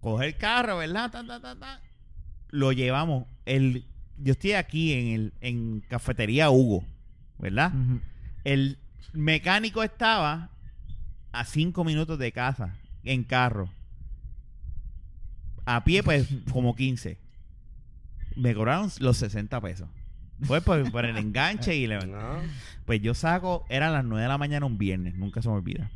coge 0.00 0.26
el 0.26 0.36
carro, 0.36 0.78
¿verdad? 0.78 1.10
Ta, 1.10 1.26
ta, 1.26 1.40
ta, 1.40 1.56
ta. 1.58 1.80
Lo 2.50 2.72
llevamos. 2.72 3.26
El, 3.44 3.84
yo 4.18 4.32
estoy 4.32 4.52
aquí 4.52 4.92
en, 4.92 5.06
el, 5.08 5.32
en 5.40 5.80
Cafetería 5.88 6.50
Hugo, 6.50 6.84
¿verdad? 7.38 7.72
El 8.44 8.78
mecánico 9.12 9.82
estaba 9.82 10.50
a 11.32 11.44
cinco 11.44 11.84
minutos 11.84 12.18
de 12.18 12.32
casa, 12.32 12.76
en 13.04 13.24
carro. 13.24 13.68
A 15.64 15.82
pie, 15.82 16.02
pues, 16.04 16.28
como 16.52 16.76
15. 16.76 17.18
Me 18.36 18.54
cobraron 18.54 18.90
los 19.00 19.16
60 19.16 19.60
pesos. 19.60 19.88
Fue 20.42 20.60
por, 20.60 20.90
por 20.90 21.04
el 21.04 21.16
enganche 21.16 21.74
y 21.74 21.86
le... 21.86 22.04
No. 22.06 22.40
Pues 22.84 23.00
yo 23.00 23.14
saco, 23.14 23.64
eran 23.68 23.92
las 23.92 24.04
9 24.04 24.22
de 24.22 24.28
la 24.28 24.38
mañana 24.38 24.66
un 24.66 24.78
viernes, 24.78 25.14
nunca 25.16 25.42
se 25.42 25.48
me 25.48 25.54
olvida. 25.54 25.90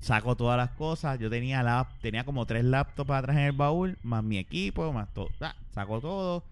Saco 0.00 0.36
todas 0.36 0.56
las 0.56 0.70
cosas, 0.70 1.18
yo 1.18 1.30
tenía 1.30 1.62
lap, 1.62 1.88
tenía 2.00 2.24
como 2.24 2.46
tres 2.46 2.64
laptops 2.64 3.10
atrás 3.10 3.36
en 3.36 3.44
el 3.44 3.52
baúl, 3.52 3.98
más 4.02 4.22
mi 4.22 4.38
equipo, 4.38 4.92
más 4.92 5.12
todo. 5.12 5.30
Ta, 5.38 5.56
saco 5.70 6.00
todo, 6.00 6.44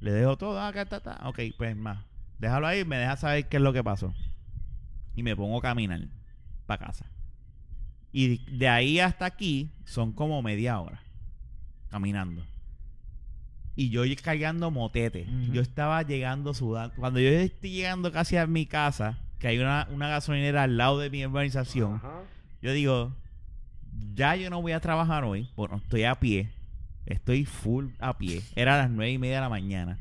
le 0.00 0.12
dejo 0.12 0.38
todo, 0.38 0.58
ah, 0.58 0.68
acá, 0.68 0.86
ta, 0.86 1.00
ta. 1.00 1.20
ok, 1.28 1.40
pues 1.58 1.76
más. 1.76 2.04
Déjalo 2.38 2.66
ahí, 2.66 2.84
me 2.84 2.96
deja 2.96 3.16
saber 3.16 3.48
qué 3.48 3.58
es 3.58 3.62
lo 3.62 3.72
que 3.72 3.84
pasó. 3.84 4.14
Y 5.14 5.22
me 5.22 5.36
pongo 5.36 5.58
a 5.58 5.62
caminar 5.62 6.00
para 6.66 6.86
casa. 6.86 7.06
Y 8.10 8.38
de 8.56 8.68
ahí 8.68 9.00
hasta 9.00 9.26
aquí 9.26 9.70
son 9.84 10.12
como 10.12 10.40
media 10.40 10.80
hora 10.80 11.02
caminando. 11.90 12.44
Y 13.76 13.90
yo 13.90 14.02
cargando 14.22 14.70
motete. 14.70 15.26
Yo 15.52 15.60
estaba 15.60 16.02
llegando 16.02 16.54
sudando. 16.54 16.94
Cuando 16.96 17.18
yo 17.20 17.28
estoy 17.28 17.70
llegando 17.70 18.12
casi 18.12 18.36
a 18.36 18.46
mi 18.46 18.66
casa, 18.66 19.18
que 19.38 19.48
hay 19.48 19.58
una, 19.58 19.88
una 19.90 20.08
gasolinera 20.08 20.62
al 20.62 20.76
lado 20.76 20.98
de 20.98 21.10
mi 21.10 21.26
urbanización, 21.26 22.00
yo 22.62 22.72
digo, 22.72 23.12
ya 24.14 24.36
yo 24.36 24.48
no 24.50 24.62
voy 24.62 24.72
a 24.72 24.80
trabajar 24.80 25.24
hoy. 25.24 25.48
Bueno, 25.56 25.76
estoy 25.76 26.04
a 26.04 26.14
pie. 26.14 26.50
Estoy 27.06 27.44
full 27.44 27.88
a 27.98 28.16
pie. 28.16 28.42
Era 28.54 28.78
las 28.78 28.90
nueve 28.90 29.12
y 29.12 29.18
media 29.18 29.36
de 29.36 29.40
la 29.42 29.48
mañana. 29.48 29.98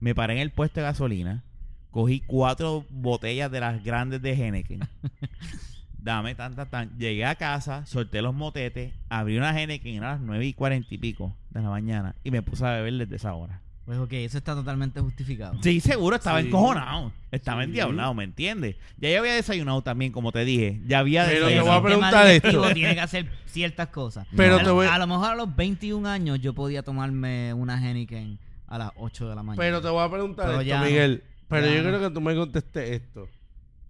Me 0.00 0.14
paré 0.14 0.34
en 0.34 0.40
el 0.40 0.50
puesto 0.50 0.80
de 0.80 0.86
gasolina. 0.86 1.44
Cogí 1.90 2.20
cuatro 2.20 2.86
botellas 2.88 3.50
de 3.52 3.60
las 3.60 3.84
grandes 3.84 4.22
de 4.22 4.32
Henneken. 4.32 4.80
Dame 6.02 6.34
tan, 6.34 6.56
tan, 6.56 6.68
tan. 6.68 6.98
Llegué 6.98 7.24
a 7.24 7.36
casa, 7.36 7.86
solté 7.86 8.22
los 8.22 8.34
motetes, 8.34 8.92
abrí 9.08 9.36
una 9.38 9.58
Henneken, 9.60 9.94
era 9.94 10.12
las 10.12 10.20
nueve 10.20 10.44
y 10.46 10.52
cuarenta 10.52 10.92
y 10.92 10.98
pico 10.98 11.36
de 11.50 11.62
la 11.62 11.70
mañana. 11.70 12.16
Y 12.24 12.30
me 12.32 12.42
puse 12.42 12.66
a 12.66 12.72
beber 12.72 12.94
desde 12.94 13.16
esa 13.16 13.34
hora. 13.34 13.60
Pues 13.84 13.98
ok, 13.98 14.12
eso 14.14 14.38
está 14.38 14.54
totalmente 14.54 15.00
justificado. 15.00 15.54
Sí, 15.62 15.80
seguro, 15.80 16.16
estaba 16.16 16.40
Sí. 16.40 16.46
encojonado. 16.48 17.12
Estaba 17.30 17.62
Sí. 17.62 17.66
endiablado, 17.68 18.14
¿me 18.14 18.24
entiendes? 18.24 18.76
Ya 18.98 19.10
yo 19.10 19.18
había 19.20 19.34
desayunado 19.34 19.82
también, 19.82 20.12
como 20.12 20.30
te 20.32 20.44
dije. 20.44 20.80
Ya 20.86 21.00
había 21.00 21.24
Pero 21.26 21.48
Sí, 21.48 21.54
te 21.54 21.60
voy 21.60 21.68
a 21.70 21.80
desayunado. 21.80 21.82
preguntar 21.82 22.26
esto. 22.28 22.74
tiene 22.74 22.94
que 22.94 23.00
hacer 23.00 23.30
ciertas 23.46 23.88
cosas. 23.88 24.26
Pero 24.36 24.56
a, 24.56 24.62
te 24.62 24.70
voy- 24.70 24.86
a 24.88 24.98
lo 24.98 25.06
mejor 25.06 25.30
a 25.32 25.34
los 25.36 25.54
21 25.54 26.06
años 26.06 26.40
yo 26.40 26.52
podía 26.54 26.82
tomarme 26.82 27.52
una 27.54 27.76
Henneken 27.78 28.38
a 28.68 28.78
las 28.78 28.90
8 28.96 29.28
de 29.28 29.34
la 29.36 29.42
mañana. 29.42 29.60
Pero 29.62 29.80
te 29.80 29.88
voy 29.88 30.04
a 30.04 30.10
preguntar 30.10 30.46
Pero 30.46 30.60
esto, 30.60 30.68
ya. 30.68 30.82
Miguel. 30.82 31.22
Pero 31.48 31.66
Ya 31.66 31.74
yo 31.76 31.82
creo 31.82 32.00
que 32.00 32.10
tú 32.14 32.20
me 32.20 32.34
contestes 32.34 32.90
esto. 32.90 33.28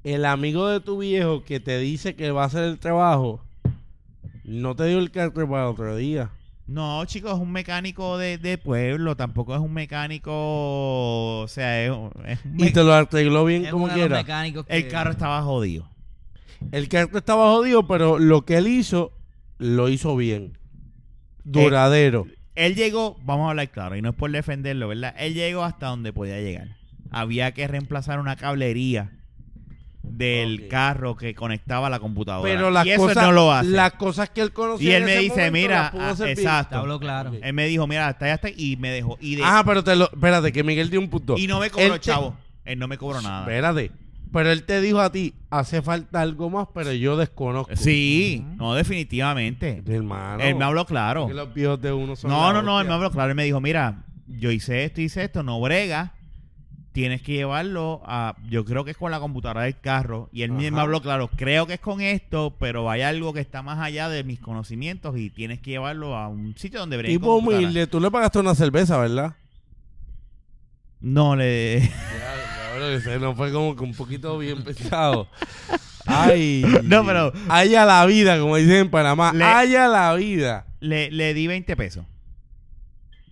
El 0.05 0.25
amigo 0.25 0.69
de 0.69 0.81
tu 0.81 0.99
viejo 0.99 1.45
que 1.45 1.61
te 1.61 1.79
dice 1.79 2.15
que 2.17 2.31
va 2.33 2.43
a 2.43 2.47
hacer 2.47 2.65
el 2.65 2.79
trabajo, 2.79 3.41
no 4.45 4.75
te 4.75 4.87
dio 4.87 4.99
el 4.99 5.11
carro 5.11 5.49
para 5.49 5.71
otro 5.71 5.97
día. 5.97 6.31
No, 6.67 7.05
chicos, 7.05 7.33
es 7.35 7.39
un 7.39 7.53
mecánico 7.53 8.19
de, 8.19 8.39
de 8.39 8.57
pueblo. 8.59 9.17
Tampoco 9.17 9.55
es 9.55 9.61
un 9.61 9.73
mecánico. 9.75 10.33
O 11.43 11.47
sea, 11.49 11.85
es, 11.85 11.93
es 12.27 12.39
un 12.45 12.61
Y 12.65 12.71
te 12.71 12.83
lo 12.83 12.93
arregló 12.95 13.45
bien 13.45 13.67
es 13.67 13.71
como 13.73 13.89
quiera. 13.89 14.25
que- 14.25 14.65
El 14.69 14.89
carro 14.89 15.11
estaba 15.11 15.43
jodido. 15.43 15.89
El 16.71 16.89
carro 16.89 17.19
estaba 17.19 17.51
jodido, 17.51 17.87
pero 17.87 18.19
lo 18.19 18.45
que 18.45 18.57
él 18.57 18.69
hizo, 18.69 19.13
lo 19.59 19.89
hizo 19.89 20.17
bien. 20.17 20.57
Duradero. 21.45 22.27
Él 22.55 22.75
llegó, 22.75 23.17
vamos 23.25 23.47
a 23.47 23.51
hablar 23.51 23.71
claro, 23.71 23.97
y 23.97 24.03
no 24.03 24.11
es 24.11 24.15
por 24.15 24.31
defenderlo, 24.31 24.89
¿verdad? 24.89 25.15
Él 25.19 25.35
llegó 25.35 25.65
hasta 25.65 25.87
donde 25.89 26.13
podía 26.13 26.41
llegar. 26.41 26.77
Había 27.11 27.53
que 27.53 27.67
reemplazar 27.67 28.21
una 28.21 28.37
cablería 28.37 29.11
del 30.03 30.69
carro 30.69 31.17
que 31.17 31.35
conectaba 31.35 31.87
a 31.87 31.91
la 31.91 32.01
computadora. 32.01 32.51
pero 32.51 32.71
las 32.71 32.85
y 32.87 32.91
eso 32.91 33.03
cosas, 33.03 33.23
no 33.25 33.33
lo 33.33 33.53
hace. 33.53 33.69
las 33.69 33.93
cosas 33.93 34.31
que 34.31 34.41
él 34.41 34.53
conocía 34.53 34.91
Y 34.91 34.93
él 34.95 35.03
en 35.03 35.07
me 35.07 35.13
ese 35.15 35.23
dice, 35.23 35.37
momento 35.37 35.53
mira, 35.59 35.93
ah, 35.95 36.15
exacto. 36.27 36.77
Habló 36.79 36.99
claro. 37.01 37.33
Él 37.41 37.53
me 37.53 37.67
dijo, 37.67 37.87
mira, 37.87 38.09
hasta 38.09 38.25
allá 38.27 38.35
está 38.35 38.49
y 38.51 38.77
me 38.77 38.91
dejó. 38.91 39.17
Y, 39.21 39.37
de, 39.37 39.43
Ah, 39.45 39.63
pero 39.65 39.83
te 39.85 39.95
lo, 39.97 40.11
espérate, 40.13 40.53
que 40.53 40.65
Miguel 40.65 40.91
dio 40.91 41.01
un 41.01 41.09
punto. 41.09 41.37
y 41.39 41.47
no 41.47 41.61
me 41.61 41.71
cobró, 41.71 41.87
Él 41.87 41.93
te- 41.93 42.01
chavo. 42.01 42.37
Él 42.65 42.79
no 42.79 42.89
me 42.89 42.99
cobró 42.99 43.21
nada. 43.23 43.41
Espérate. 43.43 43.93
Pero 44.33 44.51
él 44.51 44.65
te 44.65 44.81
dijo 44.81 44.99
a 45.01 45.13
ti, 45.13 45.35
hace 45.51 45.83
falta 45.83 46.23
algo 46.23 46.49
más, 46.49 46.67
pero 46.75 46.91
yo 46.93 47.17
desconozco. 47.19 47.77
Sí, 47.77 48.43
no, 48.57 48.75
definitivamente. 48.75 49.83
Mi 49.87 49.95
hermano. 49.95 50.43
Él 50.43 50.55
me 50.55 50.65
habló 50.65 50.87
claro. 50.87 51.27
Que 51.27 51.35
los 51.35 51.53
viejos 51.53 51.81
de 51.81 51.93
uno 51.93 52.17
son 52.17 52.31
No, 52.31 52.53
no, 52.53 52.63
no, 52.63 52.81
él 52.81 52.87
me 52.89 52.95
habló 52.95 53.11
claro. 53.11 53.29
Él 53.31 53.35
me 53.37 53.45
dijo, 53.45 53.61
mira, 53.61 54.05
yo 54.27 54.51
hice 54.51 54.85
esto, 54.85 55.01
hice 55.03 55.25
esto, 55.25 55.43
no 55.43 55.61
brega. 55.61 56.15
Tienes 56.93 57.23
que 57.23 57.33
llevarlo 57.33 58.03
a, 58.05 58.37
yo 58.51 58.65
creo 58.67 58.85
que 58.85 58.91
es 58.91 58.97
con 58.99 59.11
la 59.11 59.19
computadora 59.19 59.63
del 59.63 59.79
carro. 59.81 60.29
Y 60.31 60.43
él 60.43 60.53
Ajá. 60.53 60.83
habló 60.83 61.01
claro, 61.01 61.29
creo 61.35 61.67
que 61.67 61.75
es 61.75 61.81
con 61.81 62.01
esto, 62.03 62.55
pero 62.61 62.91
hay 62.91 63.01
algo 63.01 63.33
que 63.33 63.41
está 63.41 63.63
más 63.63 63.79
allá 63.79 64.11
de 64.11 64.25
mis 64.25 64.39
conocimientos 64.41 65.17
y 65.17 65.31
tienes 65.31 65.61
que 65.61 65.71
llevarlo 65.71 66.15
a 66.17 66.29
un 66.29 66.55
sitio 66.59 66.81
donde 66.81 66.99
bregue 66.99 67.15
Tipo 67.15 67.37
humilde, 67.37 67.87
tú 67.87 67.99
le 67.99 68.11
pagaste 68.11 68.39
una 68.41 68.55
cerveza, 68.55 68.99
¿verdad? 68.99 69.35
No 71.01 71.35
le... 71.35 71.81
Ya, 71.81 72.89
ese 72.95 73.19
no 73.19 73.35
fue 73.35 73.51
como 73.53 73.75
que 73.75 73.85
un 73.85 73.95
poquito 73.95 74.37
bien 74.39 74.63
pesado. 74.63 75.29
Ay. 76.07 76.65
No, 76.85 77.05
pero- 77.07 77.33
Haya 77.49 77.85
la 77.85 78.05
vida, 78.07 78.39
como 78.39 78.57
dicen 78.57 78.77
en 78.77 78.91
Panamá. 78.91 79.33
Le- 79.33 79.45
Haya 79.45 79.89
la 79.89 80.13
vida. 80.15 80.67
le, 80.81 81.11
le 81.11 81.33
di 81.33 81.47
20 81.47 81.75
pesos. 81.77 82.05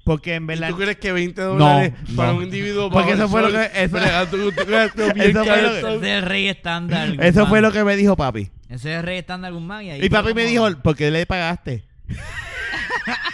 Porque 0.05 0.35
en 0.35 0.45
¿Y 0.45 0.47
verdad... 0.47 0.69
tú 0.71 0.77
crees 0.77 0.97
que 0.97 1.13
20 1.13 1.41
dólares 1.43 1.93
No, 2.09 2.17
para 2.17 2.33
no. 2.33 2.39
un 2.39 2.45
individuo 2.45 2.91
Porque 2.91 3.13
eso 3.13 3.25
el 3.25 3.29
fue 3.29 3.43
lo 3.43 3.49
que- 3.51 3.71
eso- 3.75 3.99
Eso 3.99 5.45
fue 5.45 5.63
lo 5.63 5.77
Ese 5.77 5.97
es 5.97 6.03
el 6.03 6.23
rey 6.23 6.49
estándar. 6.49 7.09
Eso 7.11 7.23
Guzmán. 7.27 7.47
fue 7.49 7.61
lo 7.61 7.73
que 7.73 7.85
me 7.85 7.97
dijo 7.97 8.17
papi. 8.17 8.51
Ese 8.69 8.93
es 8.93 8.99
el 8.99 9.03
rey 9.03 9.19
estándar 9.19 9.53
Guzmán. 9.53 9.85
Y, 9.85 9.91
ahí 9.91 10.05
Y 10.05 10.09
papi 10.09 10.33
me 10.35 10.45
dijo, 10.47 10.69
¿por 10.83 10.97
qué 10.97 11.11
le 11.11 11.27
pagaste? 11.27 11.85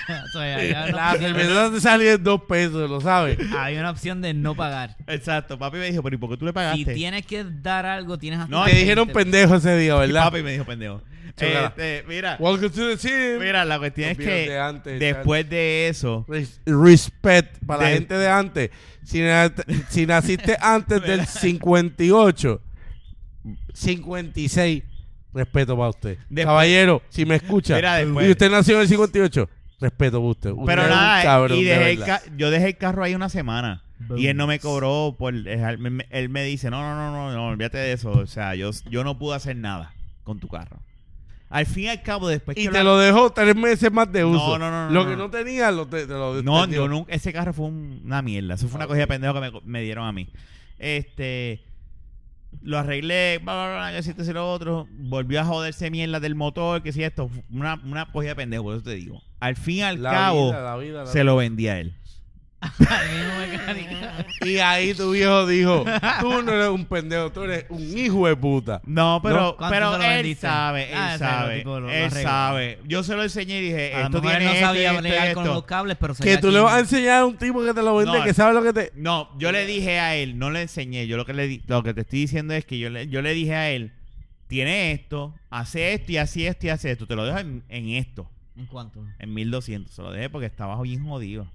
O 0.25 0.39
sea, 0.39 0.57
había, 0.57 0.85
una 0.85 0.97
La 0.97 1.13
opción, 1.13 1.35
cerveza 1.35 1.71
te 1.73 1.81
salió 1.81 2.13
en 2.13 2.23
dos 2.25 2.43
pesos, 2.43 2.89
¿lo 2.91 3.01
sabes? 3.01 3.39
había 3.57 3.81
una 3.81 3.91
opción 3.91 4.21
de 4.23 4.35
no 4.35 4.55
pagar. 4.55 4.97
Exacto, 5.07 5.59
papi 5.59 5.79
me 5.79 5.91
dijo, 5.91 6.03
pero 6.03 6.15
¿y 6.17 6.19
por 6.19 6.31
qué 6.31 6.37
tú 6.37 6.45
le 6.45 6.53
pagaste? 6.53 6.79
Si 6.85 6.95
tienes 6.95 7.27
que 7.27 7.45
dar 7.45 7.87
algo, 7.87 8.19
tienes 8.19 8.39
hasta 8.41 8.51
No, 8.51 8.65
Te 8.65 8.71
20. 8.71 8.81
dijeron 8.81 9.09
pendejo 9.09 9.55
ese 9.57 9.77
día, 9.77 9.95
Y 9.97 9.99
¿verdad? 9.99 10.25
papi 10.25 10.43
me 10.43 10.53
dijo 10.53 10.65
pendejo. 10.65 11.03
Este, 11.39 12.03
mira, 12.09 12.37
Welcome 12.41 12.71
to 12.71 12.89
the 12.89 12.97
team. 12.97 13.41
mira, 13.41 13.65
la 13.67 13.79
cuestión 13.79 14.09
es 14.11 14.17
Los 14.17 14.27
que 14.27 14.49
de 14.49 14.59
antes, 14.59 14.99
después 15.01 15.47
de 15.51 15.89
eso, 15.89 16.25
Res- 16.29 16.61
Respect 16.65 17.59
para 17.67 17.83
la 17.83 17.89
De- 17.89 17.95
gente 17.97 18.15
de 18.17 18.29
antes. 18.29 18.71
Si, 19.05 19.21
na- 19.21 19.53
si 19.91 20.07
naciste 20.07 20.57
antes 20.63 21.03
del 21.03 21.27
58, 21.27 22.63
56, 23.75 24.83
respeto 25.35 25.77
para 25.77 25.91
usted. 25.91 26.17
Después- 26.31 26.47
Caballero, 26.47 27.03
si 27.11 27.27
me 27.27 27.37
escucha 27.37 27.77
Mira, 27.77 27.97
después- 27.97 28.27
y 28.27 28.31
usted 28.31 28.51
nació 28.51 28.77
en 28.77 28.83
el 28.83 28.89
58, 28.89 29.51
respeto 29.81 30.19
para 30.19 30.31
usted. 30.31 30.51
Usted 30.53 30.65
Pero 30.67 30.89
nada, 30.89 31.23
cabrón, 31.23 31.59
y 31.59 31.65
de 31.65 31.79
dejé 31.79 31.91
el 31.93 32.05
ca- 32.05 32.23
yo 32.37 32.51
dejé 32.51 32.69
el 32.69 32.77
carro 32.77 33.03
ahí 33.05 33.15
una 33.15 33.29
semana. 33.29 33.83
Boom. 33.99 34.19
Y 34.19 34.27
él 34.27 34.37
no 34.37 34.47
me 34.47 34.59
cobró 34.61 35.15
por 35.19 35.35
él 35.35 36.29
me 36.29 36.45
dice, 36.45 36.71
no, 36.71 36.81
no, 36.83 36.95
no, 36.95 37.11
no, 37.11 37.33
no, 37.33 37.47
olvídate 37.49 37.79
de 37.79 37.93
eso. 37.93 38.11
O 38.11 38.27
sea, 38.27 38.55
yo, 38.55 38.71
yo 38.91 39.05
no 39.05 39.19
pude 39.19 39.37
hacer 39.37 39.57
nada 39.57 39.95
con 40.25 40.39
tu 40.39 40.49
carro. 40.49 40.81
Al 41.49 41.65
fin 41.65 41.85
y 41.85 41.89
al 41.89 42.03
cabo, 42.03 42.29
después 42.29 42.57
Y 42.59 42.65
que 42.65 42.71
te 42.71 42.83
lo 42.83 42.99
dejó 42.99 43.31
tres 43.31 43.55
meses 43.55 43.91
más 43.93 44.11
de 44.13 44.25
uso. 44.25 44.59
no, 44.59 44.71
no, 44.71 44.89
no, 44.89 44.93
Lo 44.93 45.05
no. 45.05 45.11
que 45.11 45.17
no 45.17 45.31
tenía, 45.31 45.71
lo 45.71 45.87
te, 45.87 46.07
te 46.07 46.13
lo 46.13 46.43
No, 46.43 46.67
yo 46.67 46.89
nunca, 46.89 47.13
ese 47.15 47.33
carro 47.33 47.53
fue 47.55 47.67
un- 47.67 48.03
una 48.05 48.21
mierda. 48.21 48.55
Eso 48.55 48.67
fue 48.69 48.79
una 48.79 48.87
cogida 48.87 49.03
de 49.03 49.07
pendejo 49.07 49.35
que 49.35 49.41
me, 49.41 49.53
me 49.65 49.81
dieron 49.83 50.07
a 50.07 50.13
mí. 50.13 50.29
Este, 50.79 51.63
lo 52.63 52.79
arreglé, 52.79 53.39
bla, 53.43 53.55
bla, 53.55 53.75
bla, 53.77 53.93
que 53.97 54.03
si 54.03 54.11
esto 54.11 54.25
y 54.25 54.33
lo 54.33 54.51
otro. 54.53 54.89
Volvió 54.91 55.41
a 55.41 55.45
joderse 55.45 55.91
mierda 55.91 56.21
del 56.21 56.35
motor, 56.35 56.83
que 56.83 56.93
si 56.93 57.03
esto, 57.05 57.31
una, 57.51 57.81
una 57.85 58.07
cogida 58.13 58.31
de 58.31 58.37
pendejo, 58.37 58.65
por 58.65 58.75
eso 58.75 58.85
te 58.85 58.95
digo. 58.95 59.23
Al 59.41 59.57
fin 59.57 59.77
y 59.77 59.83
al 59.83 60.03
La 60.03 60.11
cabo, 60.11 60.51
vida, 60.51 60.63
la 60.63 60.77
vida, 60.77 61.05
la 61.05 61.07
se 61.11 61.25
lo 61.25 61.37
vendí 61.37 61.69
a 61.69 61.79
él. 61.81 61.95
Y 64.45 64.59
ahí 64.59 64.95
tu 64.95 65.11
viejo 65.11 65.47
dijo, 65.47 65.85
tú 66.21 66.43
no 66.43 66.53
eres 66.53 66.69
un 66.69 66.85
pendejo, 66.85 67.31
tú 67.33 67.43
eres 67.43 67.67
un 67.69 67.99
hijo 67.99 68.27
de 68.29 68.37
puta. 68.37 68.81
No, 68.85 69.21
pero, 69.23 69.37
No, 69.37 69.57
¿cuánto 69.57 69.75
pero 69.75 69.95
él 69.97 70.01
vendiste? 70.17 70.47
sabe, 70.47 70.85
él 70.91 70.95
Ah, 70.97 71.09
ese 71.15 71.19
sabe, 71.25 71.57
tipo 71.59 71.71
lo- 71.81 71.87
lo 71.87 71.91
él 71.93 72.11
sabe. 72.11 72.79
Yo 72.87 73.03
se 73.03 73.15
lo 73.15 73.23
enseñé 73.23 73.59
y 73.59 73.63
dije, 73.63 73.95
A 73.95 74.03
esto 74.05 74.19
él 74.19 74.23
tiene 74.23 74.45
no 74.45 74.51
esto, 74.53 74.67
sabía 74.67 74.93
bregar 75.01 75.35
con 75.35 75.45
esto. 75.45 75.55
los 75.55 75.65
cables, 75.65 75.97
pero 76.01 76.15
Que 76.15 76.39
tú 76.39 76.51
le 76.51 76.61
vas 76.61 76.75
a 76.75 76.79
enseñar 76.81 77.23
a 77.23 77.27
un 77.27 77.37
tipo 77.37 77.63
que 77.65 77.75
te 77.75 77.83
lo 77.83 77.97
vende, 77.97 78.19
No, 78.19 78.25
que 78.25 78.35
sabe 78.35 78.55
lo 78.55 78.63
que 78.63 78.73
te... 78.73 78.93
No, 78.95 79.29
yo 79.39 79.53
le 79.53 79.67
dije 79.67 79.99
a 79.99 80.15
él, 80.17 80.39
no 80.39 80.51
le 80.51 80.63
enseñé. 80.63 81.07
Yo 81.07 81.17
lo 81.17 81.27
que 81.27 81.35
le 81.35 81.47
di- 81.49 81.63
lo 81.67 81.83
que 81.83 81.93
te 81.95 82.03
estoy 82.03 82.21
diciendo 82.21 82.55
es 82.55 82.65
que 82.65 82.79
yo 82.79 82.89
le, 82.91 83.09
yo 83.09 83.21
le 83.23 83.35
dije 83.35 83.55
a 83.55 83.71
él, 83.71 83.93
tiene 84.47 84.93
esto, 84.93 85.35
hace 85.51 85.93
esto 85.95 86.13
y 86.13 86.17
así 86.19 86.47
esto 86.47 86.67
y 86.67 86.69
hace 86.71 86.91
esto. 86.93 87.07
Te 87.07 87.17
lo 87.17 87.25
dejo 87.25 87.39
en, 87.39 87.65
en 87.69 87.89
esto, 87.91 88.31
¿En 88.57 88.67
cuánto? 88.67 89.05
en 89.19 89.35
1200. 89.35 89.93
Se 89.95 90.03
lo 90.03 90.11
dejé 90.13 90.31
porque 90.31 90.47
estaba 90.47 90.81
bien 90.83 91.05
jodido. 91.07 91.47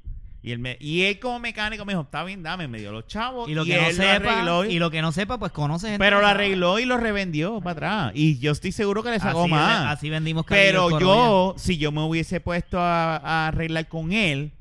Y 0.44 0.52
él, 0.54 0.58
me, 0.60 0.76
y 0.80 1.04
él 1.04 1.20
como 1.20 1.40
mecánico 1.40 1.86
me 1.86 1.94
dijo, 1.94 2.02
está 2.02 2.24
bien, 2.24 2.42
dame, 2.42 2.68
me 2.68 2.80
dio 2.80 2.92
los 2.92 3.06
chavos. 3.06 3.48
Y 3.48 3.54
lo 3.54 3.64
que 3.64 3.76
no 3.76 3.82
él 3.82 3.96
lo 3.96 4.04
sepa, 4.04 4.16
arregló 4.34 4.66
y- 4.66 4.74
y 4.74 4.80
lo 4.80 4.90
que 4.90 5.02
no 5.04 5.12
sepa, 5.12 5.38
pues 5.38 5.52
conoce 5.52 5.88
gente 5.90 6.00
pero 6.00 6.20
lo 6.20 6.26
arregló 6.26 6.80
y 6.80 6.86
lo 6.86 6.98
revendió 6.98 7.62
para 7.62 7.72
atrás. 7.74 8.12
Y 8.16 8.40
yo 8.40 8.52
estoy 8.52 8.72
seguro 8.72 9.04
que 9.04 9.12
le 9.12 9.20
sacó 9.20 9.44
así, 9.44 9.52
más. 9.52 9.86
Así 9.98 10.10
vendimos 10.10 10.44
Pero 10.48 11.00
yo, 11.00 11.54
si 11.58 11.78
yo 11.78 11.92
me 11.92 12.02
hubiese 12.02 12.40
puesto 12.40 12.80
a, 12.80 13.18
a 13.18 13.48
arreglar 13.50 13.88
con 13.88 14.14
él, 14.14 14.52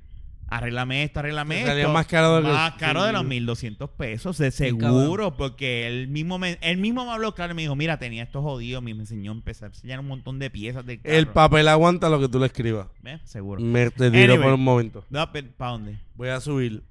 arréglame 0.51 1.05
esto, 1.05 1.21
arréglame 1.21 1.65
Te 1.65 1.81
esto. 1.81 1.93
más 1.93 2.07
caro 2.07 2.37
de 2.37 2.43
más 2.43 2.75
caro 2.75 3.05
de 3.05 3.13
los 3.13 3.25
1200 3.25 3.89
pesos, 3.91 4.37
de 4.39 4.51
seguro, 4.51 5.37
porque 5.37 5.87
él 5.87 6.09
mismo 6.09 6.39
me, 6.39 6.59
él 6.61 6.77
mismo 6.77 7.05
me 7.07 7.13
habló 7.13 7.35
claro 7.35 7.53
y 7.53 7.57
me 7.57 7.63
dijo, 7.63 7.77
mira, 7.77 7.99
tenía 7.99 8.25
esto 8.25 8.43
jodido, 8.43 8.81
me 8.83 8.91
enseñó 8.91 9.31
a 9.33 9.35
empezar 9.35 9.71
a 9.71 9.73
enseñar 9.75 10.01
un 10.01 10.09
montón 10.09 10.39
de 10.39 10.51
piezas 10.51 10.85
del 10.85 11.01
carro. 11.01 11.15
El 11.15 11.29
papel 11.29 11.69
aguanta 11.69 12.09
lo 12.11 12.21
que 12.21 12.29
tú 12.29 12.39
le 12.39 12.47
escribas. 12.47 12.89
¿Ves? 13.03 13.21
Seguro. 13.25 13.61
Me 13.63 13.87
retiro 13.87 14.09
Anyway. 14.35 14.39
por 14.43 14.53
un 14.53 14.65
momento. 14.65 15.05
No, 15.09 15.31
¿para 15.33 15.71
dónde? 15.71 15.99
Voy 16.17 16.29
a 16.29 16.41
subir. 16.41 16.83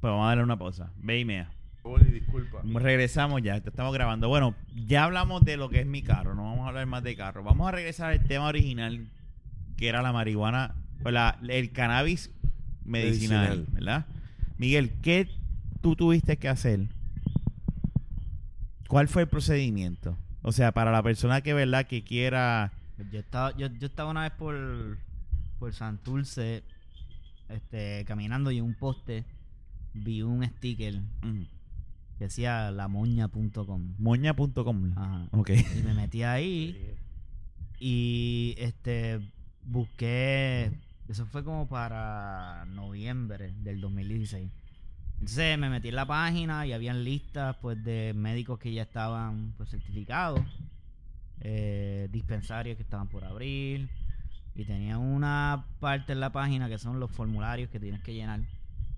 Pues 0.00 0.10
vamos 0.10 0.24
a 0.24 0.28
darle 0.28 0.44
una 0.44 0.58
pausa. 0.58 0.90
Ve 0.96 1.20
y 1.20 1.24
mea. 1.24 1.50
Oli, 1.84 2.04
disculpa. 2.10 2.60
Regresamos 2.64 3.42
ya, 3.42 3.60
te 3.60 3.70
estamos 3.70 3.92
grabando. 3.92 4.28
Bueno, 4.28 4.54
ya 4.86 5.04
hablamos 5.04 5.42
de 5.44 5.56
lo 5.56 5.68
que 5.68 5.80
es 5.80 5.86
mi 5.86 6.02
carro, 6.02 6.34
no 6.34 6.44
vamos 6.44 6.64
a 6.64 6.68
hablar 6.68 6.86
más 6.86 7.02
de 7.02 7.16
carro. 7.16 7.42
Vamos 7.42 7.66
a 7.68 7.72
regresar 7.72 8.12
al 8.12 8.22
tema 8.24 8.46
original, 8.46 9.08
que 9.76 9.88
era 9.88 10.02
la 10.02 10.12
marihuana, 10.12 10.74
o 11.04 11.10
la, 11.10 11.38
el 11.48 11.72
cannabis 11.72 12.30
medicinal, 12.84 13.48
Medicinal. 13.48 13.66
¿verdad? 13.72 14.06
Miguel, 14.58 14.92
¿qué 15.02 15.28
tú 15.80 15.96
tuviste 15.96 16.36
que 16.36 16.48
hacer? 16.48 16.88
¿Cuál 18.88 19.08
fue 19.08 19.22
el 19.22 19.28
procedimiento? 19.28 20.18
O 20.42 20.52
sea, 20.52 20.72
para 20.72 20.92
la 20.92 21.02
persona 21.02 21.40
que, 21.40 21.54
¿verdad? 21.54 21.86
Que 21.86 22.04
quiera... 22.04 22.72
Yo 23.10 23.18
estaba, 23.18 23.56
yo, 23.56 23.68
yo 23.78 23.86
estaba 23.86 24.10
una 24.10 24.22
vez 24.22 24.32
por, 24.32 24.98
por 25.58 25.72
Santurce, 25.72 26.62
este, 27.48 28.04
caminando 28.06 28.50
y 28.50 28.58
en 28.58 28.64
un 28.64 28.74
poste 28.74 29.24
vi 29.94 30.22
un 30.22 30.44
sticker 30.44 31.00
mm, 31.22 31.42
que 32.18 32.24
decía 32.24 32.70
lamoña.com. 32.70 33.94
Moña.com. 33.98 34.92
Ajá. 34.96 35.28
Ok. 35.32 35.50
Y 35.50 35.82
me 35.82 35.94
metí 35.94 36.22
ahí 36.22 36.94
y 37.78 38.54
este 38.58 39.20
busqué 39.64 40.70
eso 41.08 41.26
fue 41.26 41.44
como 41.44 41.68
para 41.68 42.64
noviembre 42.66 43.52
del 43.62 43.80
2016 43.80 44.50
entonces 45.14 45.58
me 45.58 45.70
metí 45.70 45.88
en 45.88 45.96
la 45.96 46.06
página 46.06 46.66
y 46.66 46.72
habían 46.72 47.04
listas 47.04 47.56
pues 47.60 47.82
de 47.84 48.12
médicos 48.14 48.58
que 48.58 48.72
ya 48.72 48.82
estaban 48.82 49.52
pues 49.56 49.70
certificados 49.70 50.40
eh, 51.40 52.08
dispensarios 52.12 52.76
que 52.76 52.82
estaban 52.82 53.08
por 53.08 53.24
abrir 53.24 53.88
y 54.54 54.64
tenían 54.64 54.98
una 54.98 55.64
parte 55.80 56.12
en 56.12 56.20
la 56.20 56.30
página 56.30 56.68
que 56.68 56.78
son 56.78 57.00
los 57.00 57.10
formularios 57.10 57.70
que 57.70 57.80
tienes 57.80 58.02
que 58.02 58.14
llenar 58.14 58.40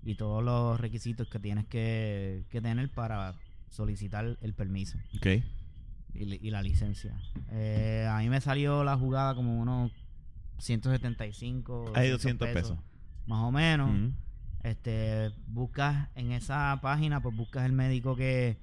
y 0.03 0.15
todos 0.15 0.43
los 0.43 0.79
requisitos 0.79 1.27
que 1.27 1.39
tienes 1.39 1.65
que, 1.65 2.43
que 2.49 2.61
tener 2.61 2.89
para 2.89 3.33
solicitar 3.69 4.37
el 4.41 4.53
permiso 4.53 4.97
Ok. 5.17 5.25
y, 6.13 6.23
y 6.47 6.49
la 6.51 6.61
licencia. 6.61 7.11
Eh, 7.51 8.07
a 8.09 8.19
mí 8.19 8.29
me 8.29 8.39
salió 8.41 8.83
la 8.83 8.95
jugada 8.97 9.33
como 9.35 9.59
unos 9.59 9.91
175 10.57 11.91
Hay 11.95 12.09
200 12.09 12.49
pesos. 12.49 12.77
más 13.27 13.43
o 13.43 13.51
menos. 13.51 13.91
Mm. 13.91 14.09
Este, 14.63 15.31
buscas 15.47 16.09
en 16.15 16.31
esa 16.31 16.79
página, 16.81 17.21
pues 17.21 17.35
buscas 17.35 17.65
el 17.65 17.71
médico 17.73 18.15
que, 18.15 18.57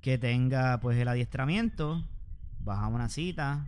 que 0.00 0.16
tenga 0.18 0.78
pues 0.80 0.96
el 0.98 1.08
adiestramiento, 1.08 2.04
vas 2.60 2.78
a 2.78 2.86
una 2.86 3.08
cita 3.08 3.66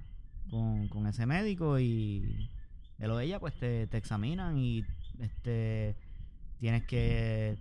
con, 0.49 0.87
con 0.89 1.07
ese 1.09 1.27
médico 1.27 1.79
y 1.81 2.49
él 2.99 3.11
o 3.11 3.19
ella 3.19 3.41
pues 3.41 3.59
te, 3.59 3.87
te 3.89 3.97
examinan 3.97 4.59
y 4.59 4.85
este 5.19 5.97
tienes 6.61 6.85
que 6.85 7.57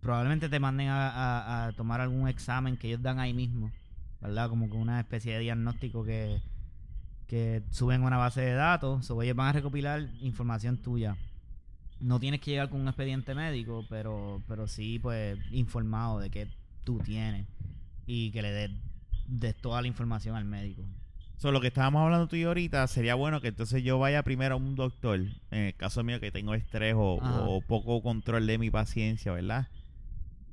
probablemente 0.00 0.48
te 0.48 0.60
manden 0.60 0.88
a, 0.88 1.08
a- 1.10 1.66
a 1.66 1.72
tomar 1.72 2.00
algún 2.00 2.28
examen 2.28 2.76
que 2.76 2.88
ellos 2.88 3.02
dan 3.02 3.18
ahí 3.18 3.32
mismo, 3.32 3.70
¿verdad? 4.20 4.48
Como 4.48 4.68
con 4.68 4.80
una 4.80 5.00
especie 5.00 5.34
de 5.34 5.40
diagnóstico 5.40 6.04
que, 6.04 6.40
que 7.26 7.62
suben 7.70 8.02
a 8.02 8.06
una 8.06 8.16
base 8.16 8.40
de 8.42 8.52
datos, 8.54 9.10
o 9.10 9.22
ellos 9.22 9.36
van 9.36 9.48
a 9.48 9.52
recopilar 9.52 10.08
información 10.20 10.76
tuya. 10.78 11.16
No 12.00 12.20
tienes 12.20 12.40
que 12.40 12.50
llegar 12.50 12.68
con 12.68 12.80
un 12.80 12.88
expediente 12.88 13.34
médico, 13.34 13.84
pero, 13.88 14.42
pero 14.48 14.66
sí, 14.66 14.98
pues, 14.98 15.38
informado 15.52 16.18
de 16.18 16.30
que 16.30 16.48
tú 16.84 16.98
tienes 16.98 17.46
y 18.06 18.30
que 18.30 18.42
le 18.42 18.50
des, 18.52 18.70
des 19.26 19.56
toda 19.56 19.80
la 19.80 19.88
información 19.88 20.36
al 20.36 20.44
médico. 20.44 20.82
So, 21.36 21.50
lo 21.50 21.60
que 21.60 21.66
estábamos 21.68 22.02
hablando 22.02 22.28
tú 22.28 22.36
y 22.36 22.42
yo 22.42 22.48
ahorita, 22.48 22.86
sería 22.86 23.14
bueno 23.14 23.40
que 23.40 23.48
entonces 23.48 23.82
yo 23.82 23.98
vaya 23.98 24.22
primero 24.22 24.54
a 24.54 24.58
un 24.58 24.74
doctor, 24.76 25.20
en 25.50 25.58
el 25.58 25.74
caso 25.74 26.04
mío 26.04 26.20
que 26.20 26.30
tengo 26.30 26.54
estrés 26.54 26.94
o, 26.96 27.62
poco 27.66 28.02
control 28.02 28.46
de 28.46 28.58
mi 28.58 28.70
paciencia, 28.70 29.32
¿verdad? 29.32 29.68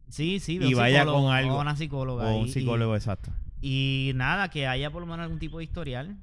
Sí, 0.10 0.40
sí, 0.40 0.60
Y 0.62 0.74
vaya 0.74 1.06
con 1.06 1.32
algo. 1.32 1.56
O 1.58 1.62
una 1.62 1.76
psicóloga. 1.76 2.26
O 2.26 2.38
un 2.40 2.48
y- 2.48 2.50
y- 2.50 2.54
psicólogo, 2.54 2.96
exacto. 2.96 3.32
Y, 3.62 4.12
nada, 4.16 4.50
que 4.50 4.68
haya 4.68 4.90
por 4.92 5.02
lo 5.02 5.06
menos 5.08 5.24
algún 5.24 5.40
tipo 5.40 5.60
de 5.60 5.64
historial. 5.66 6.18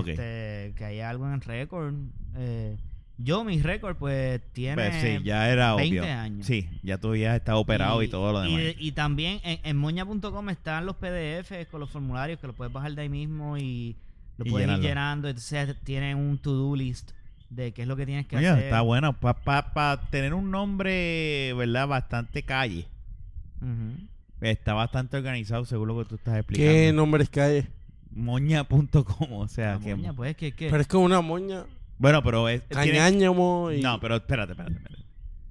Este, 0.00 0.74
que 0.76 0.84
haya 0.84 1.10
algo 1.10 1.26
en 1.26 1.34
el 1.34 1.40
récord. 1.40 1.94
Eh, 2.36 2.76
yo, 3.16 3.44
mi 3.44 3.60
récord, 3.62 3.96
pues, 3.96 4.40
tiene 4.52 4.74
Pues 4.74 4.94
sí, 5.00 5.18
ya 5.22 5.48
era 5.50 5.74
20 5.74 6.00
obvio. 6.00 6.12
años. 6.12 6.46
Sí, 6.46 6.68
ya 6.82 6.98
tú 6.98 7.14
ya 7.14 7.36
estado 7.36 7.60
operado 7.60 8.02
y, 8.02 8.08
todo 8.08 8.32
lo 8.32 8.40
demás. 8.40 8.74
Y, 8.78 8.92
también 8.92 9.40
en, 9.44 9.60
en 9.62 9.76
moña.com 9.76 10.50
están 10.50 10.84
los 10.84 10.96
PDF 10.96 11.68
con 11.70 11.80
los 11.80 11.90
formularios 11.90 12.40
que 12.40 12.46
los 12.48 12.56
puedes 12.56 12.72
bajar 12.72 12.94
de 12.94 13.02
ahí 13.02 13.08
mismo 13.08 13.56
y 13.56 13.96
lo 14.36 14.44
puedes 14.46 14.68
ir 14.68 14.78
llenando. 14.78 15.28
Entonces 15.28 15.76
tienen 15.84 16.16
un 16.16 16.38
to-do 16.38 16.74
list 16.74 17.12
de 17.50 17.72
qué 17.72 17.82
es 17.82 17.88
lo 17.88 17.96
que 17.96 18.06
tienes 18.06 18.26
que 18.26 18.36
Oye, 18.36 18.48
hacer. 18.48 18.64
está 18.64 18.80
bueno. 18.80 19.12
Para 19.14 20.00
tener 20.10 20.34
un 20.34 20.50
nombre, 20.50 21.52
¿verdad? 21.54 21.86
Bastante 21.86 22.42
calle. 22.42 22.86
Está 24.40 24.74
bastante 24.74 25.16
organizado 25.16 25.64
según 25.64 25.88
lo 25.88 25.98
que 25.98 26.04
tú 26.04 26.14
estás 26.16 26.36
explicando. 26.36 26.72
¿Qué 26.72 26.92
nombre 26.92 27.22
es 27.22 27.30
calle? 27.30 27.68
Moña.com, 28.14 29.32
o 29.32 29.48
sea, 29.48 29.78
que... 29.82 29.94
moña, 29.94 30.12
pues, 30.12 30.36
que, 30.36 30.52
que 30.52 30.68
Pero 30.70 30.80
es 30.80 30.88
como 30.88 31.04
una 31.04 31.20
moña. 31.20 31.64
Bueno, 31.98 32.22
pero 32.22 32.48
es... 32.48 32.62
Cañáñamo 32.68 33.72
y... 33.72 33.80
No, 33.80 33.98
pero 34.00 34.16
espérate, 34.16 34.52
espérate, 34.52 34.76
espérate. 34.76 35.04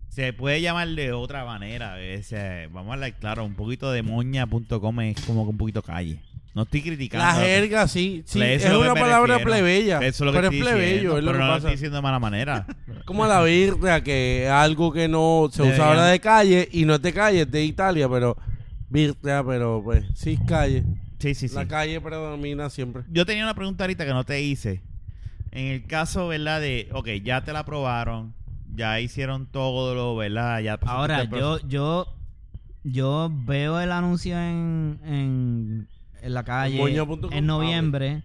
Se 0.09 0.31
puede 0.31 0.61
llamar 0.61 0.87
de 0.89 1.11
otra 1.11 1.43
manera. 1.43 1.99
es, 1.99 2.31
eh, 2.31 2.69
vamos 2.71 2.91
a 2.91 2.93
hablar 2.93 3.13
claro, 3.19 3.43
un 3.45 3.55
poquito 3.55 3.91
de 3.91 4.03
moña.com 4.03 5.01
es 5.01 5.21
como 5.21 5.43
que 5.43 5.49
un 5.49 5.57
poquito 5.57 5.81
calle. 5.81 6.19
No 6.53 6.61
estoy 6.63 6.83
criticando. 6.83 7.25
La 7.25 7.33
jerga, 7.33 7.87
sí. 7.87 8.21
sí 8.25 8.39
es 8.39 8.69
lo 8.69 8.79
una 8.79 8.93
palabra 8.93 9.37
refiero. 9.37 9.49
plebeya. 9.49 9.97
Eso 9.97 10.23
es 10.23 10.27
lo 10.27 10.31
pero 10.31 10.49
es 10.49 10.61
plebeyo, 10.61 10.85
diciendo, 10.85 11.17
es 11.17 11.23
lo 11.23 11.31
pero 11.31 11.33
que 11.33 11.39
no 11.39 11.47
lo 11.47 11.53
pasa. 11.53 11.57
estoy 11.57 11.71
diciendo 11.71 11.95
de 11.95 12.01
mala 12.03 12.19
manera. 12.19 12.67
Como 13.05 13.25
la 13.25 13.41
birria, 13.41 14.03
que 14.03 14.45
es 14.45 14.51
algo 14.51 14.93
que 14.93 15.07
no 15.07 15.49
se 15.51 15.63
usa 15.63 15.87
ahora 15.87 16.05
de 16.05 16.19
calle 16.19 16.69
y 16.71 16.85
no 16.85 16.93
es 16.93 17.01
de 17.01 17.11
calle, 17.11 17.41
es 17.41 17.51
de 17.51 17.63
Italia, 17.63 18.07
pero 18.07 18.37
birria, 18.87 19.43
pero 19.43 19.81
pues 19.83 20.05
sí 20.13 20.33
es 20.39 20.47
calle. 20.47 20.83
Sí, 21.23 21.35
sí, 21.35 21.47
sí. 21.47 21.55
La 21.55 21.65
calle 21.65 22.01
predomina 22.01 22.69
siempre. 22.69 23.03
Yo 23.09 23.25
tenía 23.25 23.45
una 23.45 23.53
pregunta 23.53 23.85
ahorita 23.85 24.05
que 24.05 24.11
no 24.11 24.25
te 24.25 24.41
hice. 24.41 24.81
En 25.51 25.67
el 25.67 25.85
caso, 25.85 26.27
¿verdad? 26.27 26.59
De, 26.59 26.89
ok, 26.91 27.07
ya 27.23 27.45
te 27.45 27.53
la 27.53 27.59
aprobaron, 27.59 28.33
ya 28.75 28.99
hicieron 28.99 29.45
todo 29.45 29.95
lo, 29.95 30.17
¿verdad? 30.17 30.59
Ya 30.59 30.77
Ahora, 30.81 31.23
yo, 31.23 31.59
yo 31.65 32.13
yo 32.83 33.31
veo 33.33 33.79
el 33.79 33.93
anuncio 33.93 34.37
en, 34.37 34.99
en, 35.05 35.87
en 36.21 36.33
la 36.33 36.43
calle 36.43 36.77
moño.com. 36.77 37.31
en 37.31 37.45
noviembre. 37.45 38.23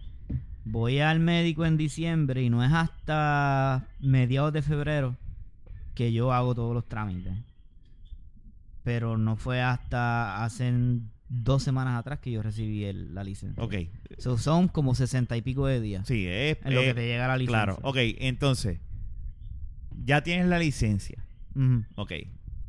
Voy 0.65 0.99
al 0.99 1.21
médico 1.21 1.65
en 1.65 1.77
diciembre 1.77 2.43
y 2.43 2.49
no 2.49 2.65
es 2.65 2.73
hasta 2.73 3.87
mediados 4.01 4.51
de 4.51 4.61
febrero 4.61 5.15
que 5.95 6.11
yo 6.11 6.33
hago 6.33 6.53
todos 6.53 6.73
los 6.73 6.85
trámites. 6.85 7.33
Pero 8.83 9.17
no 9.17 9.37
fue 9.37 9.61
hasta 9.61 10.43
hace 10.43 10.67
dos 11.29 11.61
semanas 11.63 11.97
atrás 11.99 12.19
que 12.19 12.31
yo 12.31 12.41
recibí 12.41 12.83
el- 12.85 13.13
la 13.13 13.23
licencia. 13.23 13.63
Ok. 13.63 13.75
So, 14.17 14.37
son 14.37 14.67
como 14.67 14.95
sesenta 14.95 15.37
y 15.37 15.41
pico 15.41 15.67
de 15.67 15.79
días 15.79 16.07
Sí, 16.07 16.25
es... 16.27 16.57
en 16.65 16.73
lo 16.75 16.81
que 16.81 16.93
te 16.93 17.05
llega 17.07 17.27
la 17.27 17.37
licencia. 17.37 17.65
claro. 17.65 17.79
Ok, 17.83 17.97
entonces, 18.19 18.79
ya 20.03 20.21
tienes 20.23 20.47
la 20.47 20.59
licencia. 20.59 21.23
Ujú. 21.55 21.83
Ok. 21.95 22.13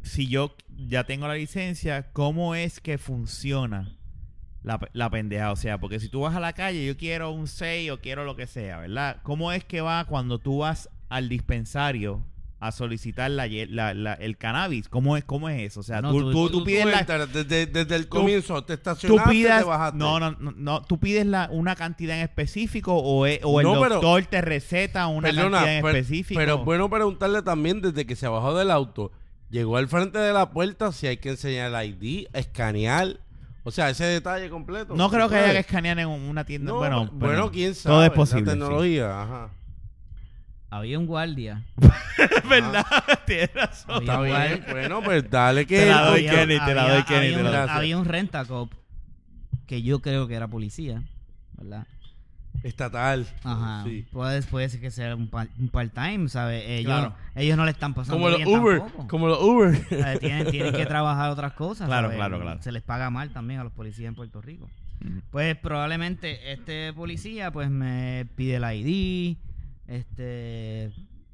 Si 0.02 0.26
yo 0.28 0.56
ya 0.76 1.04
tengo 1.04 1.28
la 1.28 1.34
licencia, 1.34 2.10
¿cómo 2.12 2.54
es 2.54 2.80
que 2.80 2.98
funciona 2.98 3.96
la, 4.62 4.80
la 4.92 5.10
pendeja? 5.10 5.52
O 5.52 5.56
sea, 5.56 5.78
porque 5.78 6.00
si 6.00 6.08
tú 6.08 6.20
vas 6.20 6.34
a 6.34 6.40
la 6.40 6.52
calle, 6.54 6.86
yo 6.86 6.96
quiero 6.96 7.30
un 7.30 7.46
6 7.46 7.90
o 7.90 8.00
quiero 8.00 8.24
lo 8.24 8.36
que 8.36 8.46
sea, 8.46 8.78
¿verdad? 8.78 9.18
¿Cómo 9.22 9.52
es 9.52 9.64
que 9.64 9.80
va 9.80 10.04
cuando 10.06 10.38
tú 10.38 10.58
vas 10.58 10.88
al 11.08 11.28
dispensario 11.28 12.24
a 12.60 12.72
solicitar 12.72 13.30
la, 13.30 13.46
ye- 13.46 13.66
la- 13.66 13.94
la- 13.94 14.12
el 14.14 14.36
cannabis? 14.36 14.88
¿Cómo 14.90 15.16
es, 15.16 15.24
¿Cómo 15.24 15.48
es 15.48 15.60
eso? 15.62 15.80
O 15.80 15.82
sea, 15.82 16.02
No, 16.02 16.10
tú, 16.12 16.20
tú- 16.20 16.32
tú- 16.32 16.48
Tú, 16.50 16.58
tú 16.58 16.64
pides 16.64 16.84
desde, 17.32 17.66
desde 17.66 17.96
el 17.96 18.06
comienzo, 18.08 18.62
te 18.64 18.74
estacionaste, 18.74 19.30
pides, 19.30 19.58
te 19.58 19.64
bajaste. 19.64 19.96
no, 19.98 20.20
no, 20.20 20.32
no, 20.32 20.52
no, 20.54 20.82
tú 20.82 20.98
pides 21.00 21.24
la, 21.26 21.48
una 21.50 21.74
cantidad 21.74 22.16
en 22.16 22.22
específico 22.22 22.94
o, 22.94 23.26
e- 23.26 23.40
o 23.44 23.60
el 23.60 23.66
No, 23.66 23.80
pero- 23.80 23.94
doctor 23.96 24.22
te 24.26 24.40
receta 24.42 25.06
una 25.06 25.28
Perdona, 25.28 25.58
cantidad 25.58 25.78
en 25.78 25.86
específico. 25.86 26.38
Pero 26.38 26.54
es 26.58 26.64
bueno 26.64 26.90
preguntarle 26.90 27.40
también 27.42 27.80
desde 27.80 28.04
que 28.06 28.14
se 28.14 28.28
bajó 28.28 28.54
del 28.56 28.70
auto, 28.70 29.10
llegó 29.48 29.78
al 29.78 29.88
frente 29.88 30.18
de 30.18 30.32
la 30.34 30.50
puerta 30.50 30.92
si 30.92 31.06
hay 31.06 31.16
que 31.16 31.30
enseñar 31.30 31.72
el 31.74 31.88
ID, 32.02 32.26
escanear, 32.34 33.20
o 33.64 33.70
sea, 33.70 33.88
ese 33.90 34.04
detalle 34.04 34.50
completo. 34.50 34.94
no 34.94 35.08
creo 35.10 35.28
que 35.28 35.36
¿Se 35.36 35.40
haya 35.44 35.52
que 35.52 35.58
escanear 35.60 35.98
en 35.98 36.08
una 36.08 36.44
tienda. 36.44 36.72
No, 36.72 36.78
bueno, 36.78 37.08
bueno, 37.12 37.50
quién 37.50 37.74
sabe. 37.74 37.94
todo 37.94 38.04
es 38.04 38.10
posible, 38.10 38.44
La 38.46 38.52
sí. 38.52 38.58
tecnología, 38.58 39.22
ajá. 39.22 39.50
Había 40.70 40.98
un 40.98 41.06
guardia. 41.06 41.64
Verdad, 42.48 42.86
tienes 43.26 43.52
razón. 43.54 43.96
Había 43.96 44.00
Está 44.12 44.18
un 44.18 44.24
bien, 44.24 44.36
guardia- 44.36 44.72
bueno, 44.72 45.02
pues 45.02 45.30
dale 45.30 45.66
que... 45.66 45.78
Te 45.80 45.86
la 45.86 46.02
doy, 46.06 46.26
había- 46.28 46.30
Kenny, 46.46 46.58
te 46.64 46.74
la 46.74 46.82
había- 46.82 46.94
doy, 46.94 47.02
Kenny, 47.04 47.26
había 47.26 47.36
te 47.38 47.42
la 47.42 47.60
doy. 47.62 47.70
Había 47.70 47.98
un 47.98 48.04
rentacop 48.04 48.72
que 49.66 49.82
yo 49.82 50.00
creo 50.00 50.26
que 50.28 50.34
era 50.34 50.48
policía, 50.48 51.02
¿verdad? 51.56 51.86
Estatal. 52.62 53.26
Ajá. 53.42 53.84
Sí. 53.84 54.06
Puede, 54.12 54.42
puede 54.42 54.68
ser 54.68 54.80
que 54.80 54.90
sea 54.90 55.16
un, 55.16 55.28
pa- 55.28 55.46
un 55.58 55.68
part-time, 55.68 56.28
¿sabes? 56.28 56.62
Ellos, 56.66 56.92
Claro. 56.92 57.14
ellos 57.34 57.56
no 57.56 57.64
le 57.64 57.70
están 57.70 57.94
pasando 57.94 58.16
Como 58.18 58.28
los 58.28 58.38
bien 58.38 58.48
Uber, 58.60 58.78
tampoco. 58.80 59.08
como 59.08 59.28
los 59.28 59.40
Uber. 59.42 59.80
Eh, 59.90 60.18
tienen, 60.20 60.50
tienen 60.50 60.72
que 60.74 60.84
trabajar 60.86 61.30
otras 61.30 61.52
cosas. 61.54 61.86
Claro, 61.88 62.08
¿sabes? 62.08 62.16
claro, 62.18 62.40
claro. 62.40 62.62
Se 62.62 62.70
les 62.72 62.82
paga 62.82 63.08
mal 63.10 63.30
también 63.30 63.60
a 63.60 63.64
los 63.64 63.72
policías 63.72 64.08
en 64.08 64.14
Puerto 64.14 64.40
Rico. 64.42 64.68
Ujú. 65.04 65.20
Pues 65.30 65.56
probablemente 65.56 66.52
este 66.52 66.92
policía 66.92 67.50
pues 67.50 67.70
me 67.70 68.26
pide 68.36 68.56
el 68.56 68.64
ID, 68.64 69.36
este 69.90 70.92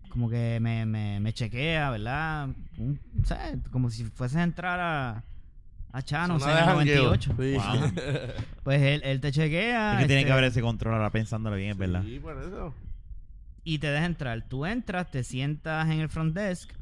como 0.09 0.31
que 0.31 0.59
me, 0.61 0.87
me, 0.87 1.21
me 1.21 1.33
chequea, 1.35 1.91
¿verdad? 1.91 2.49
Un- 2.79 2.99
o 3.23 3.27
sea, 3.27 3.55
como 3.71 3.91
si 3.91 4.05
fuese 4.05 4.39
a 4.39 4.45
entrar 4.45 4.81
a, 4.81 5.25
a 5.93 6.03
Chano, 6.03 6.39
de 6.39 6.45
jangueo. 6.45 7.05
98. 7.17 7.35
Sí. 7.39 7.55
Wow. 7.55 7.93
Pues 8.65 8.81
él, 8.83 9.03
él 9.05 9.21
te 9.21 9.31
chequea 9.31 9.95
Es 9.95 9.99
que 10.01 10.07
tiene 10.07 10.23
este, 10.23 10.27
que 10.29 10.33
haber 10.33 10.45
ese 10.45 10.61
control 10.63 10.95
ahora 10.95 11.11
pensándolo 11.11 11.57
bien, 11.57 11.77
verdad. 11.79 12.03
Sí, 12.03 12.19
por 12.19 12.37
eso. 12.43 12.75
y 13.63 13.79
te 13.79 13.89
deja 13.89 14.07
entrar. 14.07 14.43
Tú 14.49 14.65
entras, 14.67 15.11
te 15.11 15.23
sientas 15.23 15.87
en 15.91 16.01
el 16.01 16.09
front 16.09 16.35
desk. 16.35 16.73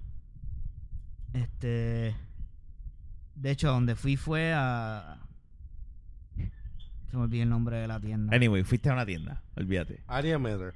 Este. 1.33 2.15
De 3.35 3.51
hecho, 3.51 3.69
donde 3.69 3.97
fui 3.97 4.17
fue 4.17 4.53
a. 4.55 5.19
Se 7.11 7.17
me 7.17 7.25
olvidó 7.25 7.43
el 7.43 7.49
nombre 7.49 7.79
de 7.79 7.89
la 7.89 7.99
tienda. 8.01 8.35
Anyway, 8.35 8.63
fuiste 8.63 8.89
a 8.91 8.93
una 8.93 9.05
tienda, 9.07 9.43
olvídate. 9.57 10.03
Area 10.07 10.39
Matter. 10.39 10.75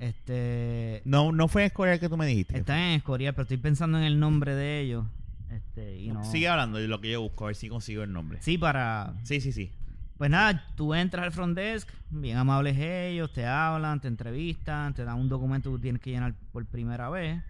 Este. 0.00 1.02
No, 1.04 1.30
no 1.30 1.46
fue 1.46 1.66
Escorial 1.66 2.00
que 2.00 2.08
tú 2.08 2.16
me 2.16 2.26
dijiste. 2.26 2.58
Están 2.58 2.78
en 2.78 2.90
Escorial, 2.96 3.34
pero 3.34 3.42
estoy 3.42 3.58
pensando 3.58 3.98
en 3.98 4.04
el 4.04 4.18
nombre 4.18 4.54
de 4.54 4.80
ellos. 4.80 5.04
Este, 5.50 5.98
y 5.98 6.08
no. 6.08 6.24
Sigue 6.24 6.48
hablando 6.48 6.78
de 6.78 6.88
lo 6.88 7.00
que 7.00 7.10
yo 7.12 7.20
busco, 7.20 7.44
a 7.44 7.46
ver 7.48 7.56
si 7.56 7.68
consigo 7.68 8.02
el 8.02 8.12
nombre. 8.12 8.38
Sí, 8.40 8.56
para. 8.58 9.14
Sí, 9.24 9.40
sí, 9.40 9.52
sí. 9.52 9.70
Pues 10.16 10.30
nada, 10.30 10.66
tú 10.76 10.94
entras 10.94 11.24
al 11.24 11.32
front 11.32 11.56
desk, 11.56 11.88
bien 12.10 12.36
amables 12.36 12.76
ellos, 12.78 13.32
te 13.32 13.46
hablan, 13.46 14.00
te 14.00 14.08
entrevistan, 14.08 14.92
te 14.94 15.04
dan 15.04 15.18
un 15.18 15.28
documento 15.30 15.70
que 15.70 15.76
tú 15.76 15.82
tienes 15.82 16.02
que 16.02 16.10
llenar 16.10 16.34
por 16.52 16.64
primera 16.66 17.08
vez. 17.10 17.42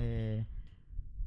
eh, 0.00 0.44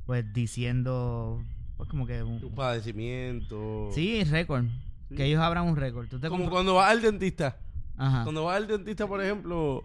pues 0.06 0.32
diciendo, 0.34 1.44
pues 1.78 1.90
como 1.90 2.06
que. 2.08 2.24
un- 2.24 2.40
Tu 2.40 2.50
padecimiento. 2.54 3.90
sí, 3.94 4.24
récord. 4.24 4.66
Sí. 5.10 5.16
Que 5.16 5.26
ellos 5.26 5.42
abran 5.42 5.66
un 5.66 5.76
récord. 5.76 6.08
Como 6.10 6.22
compras- 6.30 6.50
cuando 6.50 6.76
vas 6.76 6.92
al 6.92 7.02
dentista. 7.02 7.58
Ajá. 7.98 8.24
Cuando 8.24 8.46
vas 8.46 8.56
al 8.58 8.68
dentista, 8.68 9.06
por 9.08 9.22
ejemplo, 9.24 9.84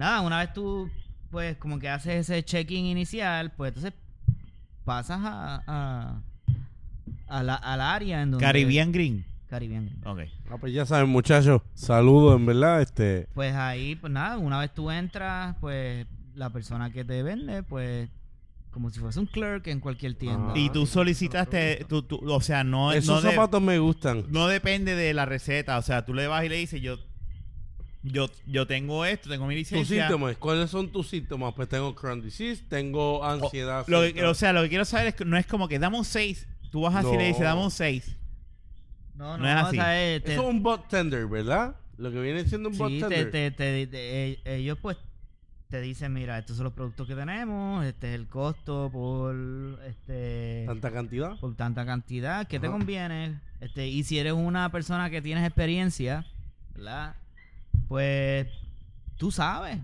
Nada, 0.00 0.22
una 0.22 0.38
vez 0.38 0.52
tú, 0.54 0.88
pues, 1.30 1.58
como 1.58 1.78
que 1.78 1.88
haces 1.90 2.30
ese 2.30 2.42
check-in 2.42 2.86
inicial, 2.86 3.52
pues 3.52 3.68
entonces 3.76 3.92
pasas 4.84 5.20
a, 5.22 5.62
a, 5.66 6.22
a 7.28 7.42
la, 7.42 7.54
al 7.54 7.82
área 7.82 8.22
en 8.22 8.30
donde... 8.30 8.44
Caribbean 8.46 8.92
Green. 8.92 9.26
Caribbean 9.48 9.84
Green. 9.86 10.00
Ok. 10.06 10.20
ah, 10.50 10.56
pues 10.58 10.72
ya 10.72 10.86
saben, 10.86 11.10
muchachos, 11.10 11.60
saludos, 11.74 12.36
en 12.36 12.46
verdad, 12.46 12.80
este... 12.80 13.28
Pues 13.34 13.54
ahí, 13.54 13.94
pues 13.94 14.10
nada, 14.10 14.38
una 14.38 14.58
vez 14.58 14.72
tú 14.72 14.90
entras, 14.90 15.54
pues 15.60 16.06
la 16.34 16.48
persona 16.48 16.90
que 16.90 17.04
te 17.04 17.22
vende, 17.22 17.62
pues 17.62 18.08
como 18.70 18.88
si 18.88 19.00
fuese 19.00 19.20
un 19.20 19.26
clerk 19.26 19.66
en 19.66 19.80
cualquier 19.80 20.14
tienda. 20.14 20.52
Y 20.56 20.70
tú 20.70 20.86
solicitaste, 20.86 21.84
tú, 21.88 22.04
tú- 22.04 22.20
o 22.26 22.40
sea, 22.40 22.64
no, 22.64 22.92
Esos 22.92 23.16
no, 23.16 23.28
de- 23.28 23.34
zapatos 23.34 23.60
me 23.60 23.78
gustan. 23.78 24.24
no 24.30 24.46
depende 24.48 24.94
de 24.94 25.12
la 25.12 25.26
receta. 25.26 25.76
O 25.76 25.82
sea, 25.82 26.06
tú 26.06 26.14
le 26.14 26.26
vas 26.28 26.44
y 26.44 26.48
le 26.48 26.54
dices, 26.56 26.80
yo, 26.80 26.96
yo, 28.02 28.28
yo 28.46 28.66
tengo 28.66 29.04
esto, 29.04 29.28
tengo 29.28 29.46
mi 29.46 29.54
Tus 29.62 29.72
licencia. 29.72 30.02
síntomas, 30.08 30.36
¿cuáles 30.38 30.70
son 30.70 30.90
tus 30.90 31.08
síntomas? 31.08 31.52
Pues 31.54 31.68
tengo 31.68 31.94
Crohn 31.94 32.22
disease, 32.22 32.62
tengo 32.68 33.24
ansiedad. 33.24 33.84
Lo 33.88 34.02
que, 34.12 34.24
o 34.24 34.34
sea, 34.34 34.52
lo 34.52 34.62
que 34.62 34.68
quiero 34.70 34.84
saber 34.84 35.08
es 35.08 35.14
que 35.14 35.24
no 35.24 35.36
es 35.36 35.46
como 35.46 35.68
que 35.68 35.78
dame 35.78 35.98
un 35.98 36.04
6. 36.04 36.46
Tú 36.70 36.82
vas 36.82 36.94
así 36.94 37.08
y 37.12 37.16
le 37.16 37.24
dices, 37.26 37.40
No. 37.40 37.46
dame 37.46 37.62
un 37.64 37.70
6. 37.70 38.16
no, 39.14 39.36
no 39.36 39.46
es 39.48 39.54
así. 39.54 39.76
o 39.78 39.80
sea, 39.82 40.14
eh, 40.14 40.20
te- 40.20 40.32
Eso 40.32 40.42
es 40.42 40.48
un 40.48 40.62
bot 40.62 40.88
tender, 40.88 41.26
¿verdad? 41.26 41.76
Lo 41.98 42.10
que 42.10 42.20
viene 42.22 42.44
siendo 42.46 42.70
un 42.70 42.78
bot 42.78 42.88
Sí, 42.90 43.00
tender. 43.00 43.30
te- 43.30 43.50
te- 43.50 43.86
te- 43.86 44.30
eh, 44.32 44.40
ellos 44.46 44.78
pues 44.80 44.96
te 45.68 45.80
dicen, 45.82 46.12
mira, 46.14 46.38
estos 46.38 46.56
son 46.56 46.64
los 46.64 46.72
productos 46.72 47.06
que 47.06 47.14
tenemos, 47.14 47.84
este 47.84 48.08
es 48.08 48.14
el 48.18 48.26
costo 48.28 48.88
por 48.90 49.36
este 49.86 50.64
Tanta 50.66 50.90
cantidad. 50.90 51.38
por 51.38 51.54
tanta 51.54 51.84
cantidad, 51.84 52.48
¿qué 52.48 52.58
te 52.58 52.66
conviene? 52.68 53.40
Este, 53.60 53.86
y 53.88 54.02
si 54.04 54.18
eres 54.18 54.32
una 54.32 54.72
persona 54.72 55.10
que 55.10 55.20
tienes 55.20 55.44
experiencia, 55.46 56.24
¿verdad? 56.74 57.14
Pues 57.90 58.46
tú 59.18 59.32
sabes, 59.32 59.78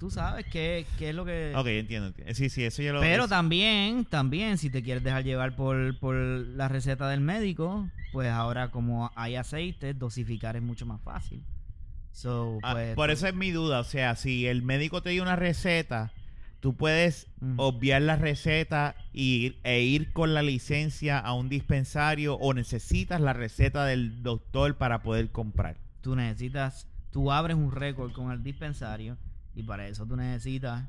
tú 0.00 0.10
sabes 0.10 0.44
qué, 0.50 0.84
qué 0.98 1.10
es 1.10 1.14
lo 1.14 1.24
que 1.24 1.52
Ok, 1.54 1.68
entiendo. 1.68 2.12
Sí, 2.32 2.48
sí, 2.50 2.64
eso 2.64 2.82
yo 2.82 2.92
lo 2.92 3.00
pero 3.00 3.22
es- 3.24 3.30
también, 3.30 4.04
también, 4.06 4.58
si 4.58 4.70
te 4.70 4.82
quieres 4.82 5.04
dejar 5.04 5.22
llevar 5.22 5.54
por, 5.54 5.96
por 6.00 6.16
la 6.16 6.66
receta 6.66 7.08
del 7.08 7.20
médico, 7.20 7.88
pues 8.10 8.28
ahora 8.28 8.72
como 8.72 9.12
hay 9.14 9.36
aceite, 9.36 9.94
dosificar 9.94 10.56
es 10.56 10.62
mucho 10.62 10.84
más 10.84 11.00
fácil. 11.02 11.44
So, 12.10 12.58
Ah, 12.64 12.72
pues, 12.72 12.96
por 12.96 13.06
pues, 13.06 13.18
eso 13.18 13.28
es 13.28 13.34
mi 13.36 13.52
duda. 13.52 13.78
O 13.78 13.84
sea, 13.84 14.16
si 14.16 14.48
el 14.48 14.62
médico 14.62 15.00
te 15.00 15.10
dio 15.10 15.22
una 15.22 15.36
receta, 15.36 16.10
tú 16.58 16.74
puedes 16.74 17.28
obviar 17.56 18.02
la 18.02 18.16
receta 18.16 18.96
y, 19.12 19.58
e 19.62 19.80
ir 19.82 20.12
con 20.12 20.34
la 20.34 20.42
licencia 20.42 21.20
a 21.20 21.34
un 21.34 21.48
dispensario 21.48 22.34
o 22.34 22.52
necesitas 22.52 23.20
la 23.20 23.32
receta 23.32 23.84
del 23.84 24.24
doctor 24.24 24.76
para 24.76 25.02
poder 25.04 25.30
comprar. 25.30 25.76
tú 26.00 26.16
necesitas, 26.16 26.86
tú 27.14 27.30
abres 27.30 27.56
un 27.56 27.70
récord 27.70 28.10
con 28.12 28.32
el 28.32 28.42
dispensario 28.42 29.16
y 29.54 29.62
para 29.62 29.86
eso 29.86 30.04
tú 30.04 30.16
necesitas 30.16 30.82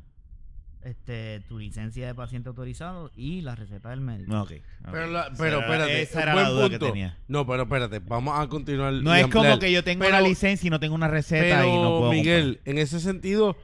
este 0.82 1.40
tu 1.48 1.58
licencia 1.60 2.06
de 2.08 2.16
paciente 2.16 2.50
autorizado 2.50 3.12
y 3.16 3.42
la 3.42 3.56
receta 3.56 3.90
del 3.92 4.02
médico. 4.02 4.40
Ok. 4.42 4.52
ok. 4.54 4.90
Pero, 4.92 5.08
la- 5.08 5.32
pero 5.38 5.60
espérate, 5.62 6.02
Esa 6.02 6.24
era 6.24 6.34
buen 6.34 6.44
la 6.46 6.50
duda 6.50 6.62
punto. 6.70 6.80
que 6.80 6.92
tenía. 6.92 7.18
No, 7.28 7.46
pero 7.46 7.64
espérate, 7.64 8.00
vamos 8.00 8.40
a 8.40 8.48
continuar. 8.48 8.92
No 8.94 9.16
y 9.16 9.20
es 9.22 9.28
como 9.28 9.60
que 9.60 9.72
yo 9.72 9.84
tengo 9.84 10.04
Pero- 10.04 10.18
una 10.18 10.28
licencia 10.28 10.68
y 10.68 10.70
no 10.72 10.80
tengo 10.80 10.96
una 10.96 11.08
receta 11.08 11.60
Pero, 11.62 11.70
y 11.70 11.82
no 11.82 11.98
puedo 12.00 12.12
Miguel, 12.12 12.60
en 12.66 12.78
ese 12.80 13.00
sentido, 13.00 13.56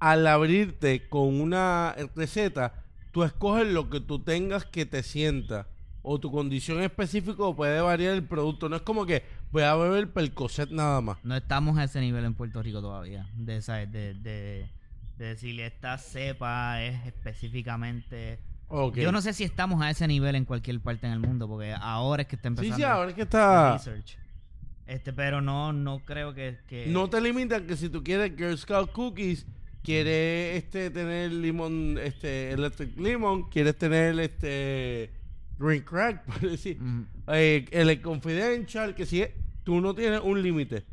al 0.00 0.26
abrirte 0.26 1.08
con 1.08 1.40
una 1.40 1.94
receta, 2.16 2.74
tú 3.12 3.22
escoges 3.22 3.66
lo 3.68 3.90
que 3.90 4.00
tú 4.00 4.18
tengas 4.24 4.64
que 4.64 4.86
te 4.86 5.02
sienta. 5.04 5.68
O 6.04 6.18
tu 6.18 6.32
condición 6.32 6.82
específica 6.82 7.42
o 7.44 7.54
puede 7.54 7.80
variar 7.80 8.14
el 8.14 8.24
producto. 8.24 8.68
No 8.68 8.76
es 8.76 8.82
como 8.82 9.06
que 9.06 9.22
voy 9.52 9.62
a 9.62 9.74
beber 9.76 10.12
Percocet 10.12 10.70
nada 10.70 11.00
más. 11.00 11.18
No 11.24 11.36
estamos 11.36 11.78
a 11.78 11.84
ese 11.84 12.00
nivel 12.00 12.24
en 12.24 12.34
Puerto 12.34 12.60
Rico 12.62 12.80
todavía. 12.80 13.28
De, 13.36 13.58
esa, 13.58 13.74
de, 13.76 14.14
de, 14.14 14.68
de 15.16 15.24
decirle 15.24 15.66
esta 15.66 15.98
cepa 15.98 16.82
es 16.82 17.06
específicamente. 17.06 18.38
Ok. 18.68 18.96
Yo 18.96 19.12
no 19.12 19.20
sé 19.20 19.32
si 19.32 19.44
estamos 19.44 19.80
a 19.82 19.90
ese 19.90 20.08
nivel 20.08 20.34
en 20.34 20.44
cualquier 20.44 20.80
parte 20.80 21.06
en 21.06 21.12
el 21.12 21.20
mundo, 21.20 21.46
porque 21.46 21.72
ahora 21.78 22.22
es 22.22 22.28
que 22.28 22.36
está 22.36 22.48
Sí, 22.48 22.52
empezando 22.54 22.76
sí, 22.76 22.82
ahora 22.82 23.10
es 23.10 23.14
que 23.16 23.22
está... 23.22 23.72
research. 23.74 24.16
Este, 24.86 25.12
pero 25.12 25.40
no, 25.40 25.72
no 25.72 26.00
creo 26.00 26.34
que, 26.34 26.58
que- 26.66 26.86
No 26.88 27.08
te 27.08 27.20
limitan 27.20 27.66
que 27.66 27.76
si 27.76 27.88
tú 27.88 28.02
quieres 28.02 28.32
Girl 28.36 28.58
Scout 28.58 28.90
Cookies, 28.92 29.46
quieres 29.84 30.56
este 30.64 30.90
tener 30.90 31.32
limón, 31.32 31.98
este 32.02 32.50
Electric 32.52 32.98
Lemon, 32.98 33.48
quieres 33.50 33.76
tener 33.78 34.18
este 34.18 35.12
green 35.62 35.82
crack, 35.82 36.24
por 36.26 36.40
decir. 36.50 36.80
Mm. 36.80 37.06
Eh, 37.28 37.64
el 37.70 38.00
confidential, 38.02 38.94
que 38.94 39.06
si 39.06 39.22
es- 39.22 39.30
tú 39.64 39.80
no 39.80 39.94
tienes 39.94 40.20
un 40.22 40.42
límite. 40.42 40.84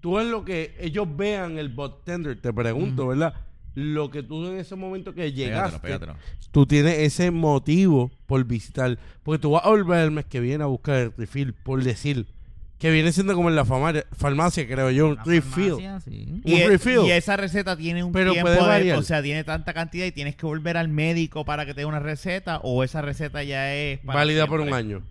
Tú 0.00 0.18
es 0.18 0.26
lo 0.26 0.44
que 0.44 0.74
ellos 0.80 1.06
vean 1.16 1.58
el 1.58 1.68
bot 1.68 2.04
tender, 2.04 2.40
te 2.40 2.52
pregunto, 2.52 3.06
¿verdad? 3.08 3.34
Lo 3.74 4.10
que 4.10 4.22
tú 4.22 4.44
en 4.48 4.58
ese 4.58 4.74
momento 4.76 5.14
que 5.14 5.32
llegaste, 5.32 5.78
Pégatelo, 5.78 6.14
pégatelo. 6.14 6.16
tú 6.50 6.66
tienes 6.66 6.98
ese 6.98 7.30
motivo 7.30 8.10
por 8.26 8.44
visitar. 8.44 8.98
Porque 9.22 9.40
tú 9.40 9.52
vas 9.52 9.64
a 9.64 9.68
volver 9.70 10.00
el 10.04 10.10
mes 10.10 10.24
que 10.26 10.40
viene 10.40 10.64
a 10.64 10.66
buscar 10.66 10.96
el 10.98 11.12
refill, 11.16 11.52
por 11.54 11.82
decir. 11.84 12.26
Que 12.82 12.90
viene 12.90 13.12
siendo 13.12 13.34
como 13.34 13.48
en 13.48 13.54
la 13.54 13.64
fama- 13.64 13.94
farmacia, 14.18 14.66
creo 14.66 14.90
yo, 14.90 15.06
un 15.10 15.16
refill. 15.24 15.68
farmacia, 15.70 16.00
sí. 16.00 16.26
Un 16.28 16.42
Y, 16.44 16.54
e- 16.62 16.68
refill. 16.68 16.98
y 17.06 17.12
esa 17.12 17.36
receta 17.36 17.76
tiene 17.76 18.02
un 18.02 18.10
Pero 18.12 18.32
tiempo 18.32 18.48
puede 18.48 18.60
de- 18.60 18.66
variar. 18.68 18.98
o 18.98 19.02
sea, 19.02 19.22
tiene 19.22 19.44
tanta 19.44 19.72
cantidad 19.72 20.04
y 20.04 20.10
tienes 20.12 20.34
que 20.34 20.44
volver 20.46 20.76
al 20.76 20.88
médico 20.88 21.44
para 21.44 21.64
que 21.64 21.74
te 21.74 21.82
dé 21.82 21.84
una 21.86 22.00
receta 22.00 22.58
o 22.64 22.82
esa 22.82 23.00
receta 23.00 23.44
ya 23.44 23.72
es 23.72 24.00
para 24.00 24.18
Válida 24.18 24.48
por 24.48 24.60
un 24.60 24.66
siempre? 24.66 24.78
año. 24.96 25.02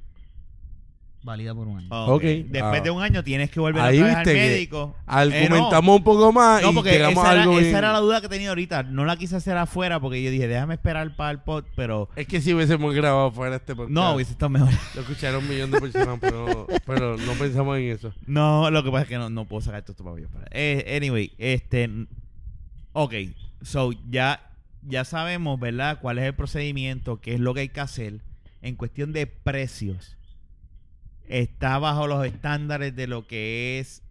Válida 1.23 1.53
por 1.53 1.67
un 1.67 1.77
año. 1.77 1.87
Ok. 1.91 2.09
Ok. 2.15 2.21
Después 2.23 2.79
Ah. 2.79 2.83
de 2.83 2.89
un 2.89 3.03
año 3.03 3.23
tienes 3.23 3.51
que 3.51 3.59
volver 3.59 3.79
Ahí 3.83 3.97
otra 3.99 4.07
vez 4.07 4.15
al 4.17 4.23
viste 4.23 4.33
que 4.39 4.47
médico. 4.49 4.95
Eh, 4.97 5.01
Argumentamos 5.05 5.97
un 5.97 6.03
poco 6.03 6.31
más 6.31 6.61
no, 6.61 6.67
no, 6.67 6.71
y 6.71 6.75
porque 6.75 6.91
llegamos 6.93 7.23
esa, 7.23 7.29
a 7.29 7.33
era, 7.33 7.41
algo 7.43 7.53
esa 7.53 7.61
bien- 7.61 7.75
era 7.75 7.93
la 7.93 7.99
duda 7.99 8.21
que 8.21 8.29
tenía 8.29 8.49
ahorita. 8.49 8.83
No 8.83 9.05
la 9.05 9.17
quise 9.17 9.35
hacer 9.35 9.55
afuera 9.55 9.99
porque 9.99 10.23
yo 10.23 10.31
dije, 10.31 10.47
déjame 10.47 10.73
esperar 10.73 11.15
para 11.15 11.29
el 11.29 11.39
pod, 11.41 11.65
pero 11.75 12.09
Es 12.15 12.25
que 12.27 12.41
si 12.41 12.53
hubiésemos 12.55 12.95
grabado 12.95 13.31
fuera 13.31 13.57
este 13.57 13.75
podcast. 13.75 13.91
no, 13.93 14.15
hubiese 14.15 14.31
estado 14.31 14.49
mejor. 14.49 14.69
Lo 14.95 15.01
escucharon 15.01 15.43
un 15.43 15.49
millón 15.49 15.69
de 15.69 15.79
personas, 15.79 16.17
pero, 16.19 16.65
pero 16.87 17.17
no 17.17 17.33
pensamos 17.33 17.77
en 17.77 17.83
eso. 17.91 18.11
No, 18.25 18.71
lo 18.71 18.83
que 18.83 18.89
pasa 18.89 19.03
es 19.03 19.09
que 19.09 19.17
no, 19.19 19.29
no 19.29 19.45
puedo 19.45 19.61
sacar 19.61 19.83
esto 19.87 19.93
para. 20.03 20.15
Eh, 20.51 20.97
anyway, 20.97 21.31
este. 21.37 21.87
Ok, 22.93 23.13
so 23.61 23.91
ya, 24.09 24.49
ya 24.87 25.05
sabemos, 25.05 25.59
¿verdad? 25.59 25.99
Cuál 26.01 26.17
es 26.17 26.25
el 26.25 26.33
procedimiento, 26.33 27.21
qué 27.21 27.35
es 27.35 27.39
lo 27.39 27.53
que 27.53 27.59
hay 27.61 27.69
que 27.69 27.79
hacer 27.79 28.21
en 28.63 28.75
cuestión 28.75 29.13
de 29.13 29.27
precios. 29.27 30.17
¿Está 31.31 31.79
bajo 31.79 32.07
los 32.07 32.25
estándares 32.25 32.93
de 32.93 33.07
lo 33.07 33.25
que 33.25 33.79
es 33.79 34.03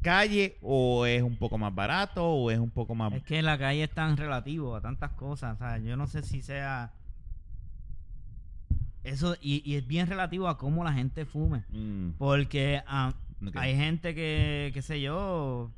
calle 0.00 0.58
o 0.62 1.06
es 1.06 1.24
un 1.24 1.34
poco 1.34 1.58
más 1.58 1.74
barato 1.74 2.24
o 2.24 2.52
es 2.52 2.58
un 2.60 2.70
poco 2.70 2.94
más... 2.94 3.12
Es 3.14 3.24
que 3.24 3.42
la 3.42 3.58
calle 3.58 3.82
es 3.82 3.90
tan 3.90 4.16
relativo 4.16 4.76
a 4.76 4.80
tantas 4.80 5.10
cosas. 5.14 5.56
O 5.56 5.58
sea, 5.58 5.78
yo 5.78 5.96
no 5.96 6.06
sé 6.06 6.22
si 6.22 6.40
sea. 6.40 6.92
Eso, 9.02 9.34
y, 9.40 9.68
y 9.68 9.74
es 9.74 9.88
bien 9.88 10.06
relativo 10.06 10.46
a 10.46 10.56
cómo 10.56 10.84
la 10.84 10.92
gente 10.92 11.24
fume. 11.24 11.64
Mm, 11.70 12.10
Porque 12.16 12.80
ah, 12.86 13.12
hay 13.56 13.74
gente 13.74 14.14
que, 14.14 14.70
qué 14.72 14.80
sé 14.80 15.00
yo. 15.00 15.72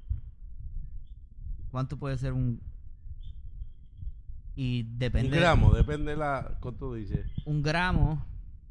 ¿Cuánto 1.70 1.96
puede 1.96 2.18
ser 2.18 2.34
un.? 2.34 2.60
Y 4.54 4.82
depende. 4.82 5.38
Un 5.38 5.40
gramo, 5.42 5.72
depende 5.72 6.10
de 6.10 6.18
la. 6.18 6.58
¿Cuánto 6.60 6.92
dice? 6.92 7.24
Un 7.46 7.62
gramo. 7.62 8.22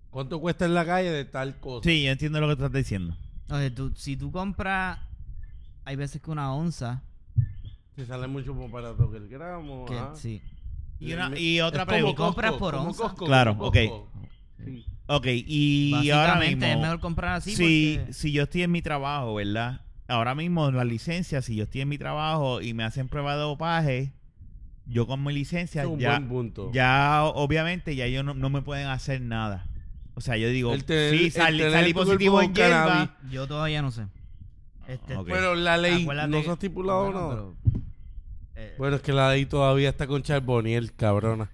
¿Cuánto 0.10 0.40
cuesta 0.40 0.66
en 0.66 0.74
la 0.74 0.86
calle 0.86 1.12
de 1.12 1.26
tal 1.26 1.60
cosa? 1.60 1.88
Sí, 1.88 2.04
yo 2.04 2.12
entiendo 2.12 2.40
lo 2.42 2.48
que 2.48 2.56
tú 2.56 2.66
estás 2.66 2.78
diciendo. 2.80 3.16
Oye, 3.50 3.72
tú, 3.72 3.92
si 3.96 4.18
tú 4.18 4.32
compras. 4.32 5.00
Hay 5.86 5.96
veces 5.96 6.22
que 6.22 6.30
una 6.32 6.54
onza. 6.54 7.02
Se 7.96 8.06
sale 8.06 8.28
mucho 8.28 8.54
más 8.54 8.72
barato 8.72 9.10
que 9.12 9.18
el 9.18 9.28
gramo. 9.28 9.86
Que, 9.86 9.98
ajá. 9.98 10.16
sí. 10.16 10.42
Y, 11.00 11.14
una, 11.14 11.38
y 11.38 11.62
otra 11.62 11.86
pregunta. 11.86 12.18
compras 12.18 12.54
por 12.54 12.76
onza. 12.76 13.04
Costco, 13.04 13.26
Claro, 13.26 13.56
ok. 13.60 13.78
Sí. 14.64 14.86
Ok, 15.08 15.26
y 15.28 16.10
ahora 16.12 16.36
mismo... 16.36 16.66
es 16.66 16.78
mejor 16.78 17.00
comprar 17.00 17.36
así. 17.38 17.56
si, 17.56 17.98
porque- 17.98 18.14
si 18.14 18.32
yo 18.32 18.44
estoy 18.44 18.64
en 18.64 18.72
mi 18.72 18.82
trabajo, 18.82 19.36
¿verdad? 19.36 19.82
Ahora 20.08 20.36
mismo 20.36 20.70
la 20.72 20.84
licencia, 20.84 21.42
si 21.42 21.56
yo 21.56 21.64
estoy 21.64 21.82
en 21.82 21.90
mi 21.90 21.98
trabajo 21.98 22.62
y 22.62 22.74
me 22.74 22.84
hacen 22.84 23.08
prueba 23.10 23.34
de 23.36 23.42
dopaje, 23.42 24.12
yo 24.86 25.08
con 25.08 25.24
mi 25.24 25.34
licencia 25.34 25.84
Es 25.84 25.88
un 25.88 26.00
ya, 26.00 26.12
buen 26.12 26.28
punto. 26.28 26.72
ya 26.74 27.24
obviamente 27.24 27.96
ya 27.96 28.06
ellos 28.06 28.24
no, 28.26 28.34
no 28.34 28.50
me 28.50 28.62
pueden 28.62 28.88
hacer 28.88 29.22
nada. 29.22 29.66
O 30.20 30.22
sea, 30.22 30.36
yo 30.36 30.50
digo, 30.50 30.74
El 30.74 30.84
tener- 30.84 31.18
sí, 31.18 31.26
el 31.28 31.32
salí, 31.32 31.58
tener 31.60 31.72
salí 31.74 31.94
tu 31.94 32.00
positivo 32.00 32.34
cuerpo 32.36 32.50
en 32.60 32.68
con 32.70 32.72
cannabis. 32.86 33.10
Yo 33.32 33.48
todavía 33.48 33.82
no 33.82 33.90
sé. 33.90 34.06
Este, 34.86 35.16
Ok. 35.16 35.28
Pero 35.30 35.56
la 35.56 35.78
ley 35.78 36.02
acuérdate 36.02 36.28
no 36.30 36.38
que- 36.40 36.44
se 36.44 36.50
ha 36.50 36.54
estipulado 36.54 37.04
bueno, 37.06 37.20
nada. 37.22 37.30
pero, 37.30 37.56
eh, 38.56 38.76
Bueno, 38.78 38.96
es 38.98 39.02
que 39.02 39.14
la 39.14 39.32
ley 39.32 39.46
todavía 39.46 39.88
está 39.90 40.08
con 40.08 40.22
Charboniel, 40.22 40.94
cabrona. 40.94 41.50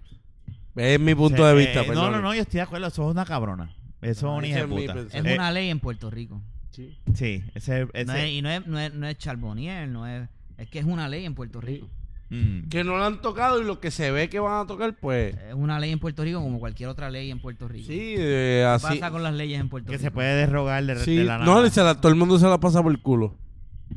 Es 0.75 0.99
mi 0.99 1.13
punto 1.13 1.43
O 1.43 1.45
sea, 1.45 1.54
de 1.54 1.60
vista, 1.60 1.82
eh, 1.82 1.84
no, 1.84 1.88
perdón. 1.93 2.12
no, 2.13 2.21
no, 2.21 2.34
yo 2.34 2.41
estoy 2.41 2.58
de 2.58 2.62
acuerdo, 2.63 2.88
eso 2.88 3.06
es 3.08 3.12
una 3.12 3.23
cabrona. 3.25 3.75
Eso 4.01 4.12
es 4.12 4.23
una 4.23 4.38
ese 4.39 4.47
hija 4.47 4.58
de 4.58 4.63
es 4.63 4.69
mi 4.69 4.75
puta. 4.82 4.93
pensamiento. 4.95 5.30
es 5.30 5.36
Eh, 5.36 5.38
una 5.39 5.51
ley 5.51 5.69
en 5.69 5.80
Puerto 5.80 6.10
Rico. 6.10 6.41
Sí. 6.71 6.97
Sí, 7.13 7.43
ese, 7.54 7.88
ese 7.93 8.06
No 8.06 8.13
es- 8.15 8.30
y 8.32 8.41
no 8.41 8.49
es, 8.49 8.65
no 8.67 8.80
es, 8.80 8.93
no 8.93 9.08
es 9.08 9.17
Charbonnier, 9.17 9.88
no 9.88 10.08
es, 10.08 10.28
es 10.58 10.69
que 10.69 10.80
es 10.80 10.86
una 10.86 11.08
ley 11.08 11.23
en 11.25 11.36
Puerto 11.36 11.62
Rico. 11.62 11.88
Mm, 12.36 12.69
Que 12.69 12.84
no 12.84 12.98
la 12.98 13.08
han 13.08 13.21
tocado 13.21 13.62
y 13.62 13.65
lo 13.65 13.80
que 13.80 13.91
se 13.91 14.12
ve 14.12 14.30
que 14.30 14.39
van 14.39 14.63
a 14.63 14.67
tocar, 14.67 14.95
pues. 15.00 15.36
Es 15.36 15.54
una 15.54 15.80
ley 15.80 15.91
en 15.91 16.00
Puerto 16.00 16.24
Rico 16.24 16.41
como 16.41 16.60
cualquier 16.60 16.89
otra 16.89 17.10
ley 17.10 17.32
en 17.32 17.39
Puerto 17.39 17.67
Rico. 17.67 17.88
Sí, 17.88 18.15
eh, 18.17 18.62
¿Qué 18.62 18.65
así. 18.65 19.00
pasa 19.00 19.12
con 19.12 19.24
las 19.24 19.34
leyes 19.34 19.60
en 19.60 19.69
Puerto 19.69 19.88
que 19.91 19.98
Rico? 19.98 20.04
se 20.04 20.12
puede 20.12 20.36
derrogar 20.36 20.84
de, 20.86 20.98
Sí, 21.00 21.15
de 21.15 21.24
la 21.24 21.38
nada. 21.39 21.45
no, 21.45 21.69
se 21.69 21.84
la- 21.84 21.95
todo 21.95 22.12
el 22.12 22.17
mundo 22.17 22.38
se 22.39 22.48
la 22.48 22.60
pasa 22.60 22.82
por 22.84 22.91
el 22.91 23.00
culo. 23.02 23.36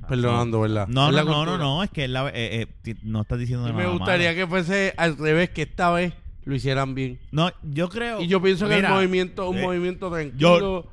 Perdonando, 0.09 0.61
¿verdad? 0.61 0.87
No, 0.89 1.11
no, 1.11 1.25
no, 1.25 1.59
no, 1.59 1.83
es 1.83 1.91
que 1.91 2.09
la- 2.09 2.29
eh, 2.29 2.67
eh, 2.85 2.95
no 3.03 3.23
estás 3.23 3.39
diciendo 3.39 3.67
Y 3.69 3.73
nada 3.73 3.85
me 3.85 3.91
gustaría 3.91 4.29
malo. 4.29 4.37
que 4.39 4.47
fuese 4.47 4.95
al 4.97 5.17
revés, 5.17 5.51
que 5.51 5.63
esta 5.63 5.91
vez 5.91 6.13
lo 6.45 6.55
hicieran 6.55 6.95
bien. 6.95 7.19
No, 7.31 7.51
yo 7.63 7.89
creo... 7.89 8.21
Y 8.21 8.27
yo 8.27 8.41
pienso 8.41 8.69
que 8.69 8.79
el 8.79 8.89
movimiento, 8.89 9.49
un 9.51 9.59
eh, 9.59 9.63
movimiento 9.63 10.11
tranquilo, 10.11 10.51
pasivo, 10.53 10.93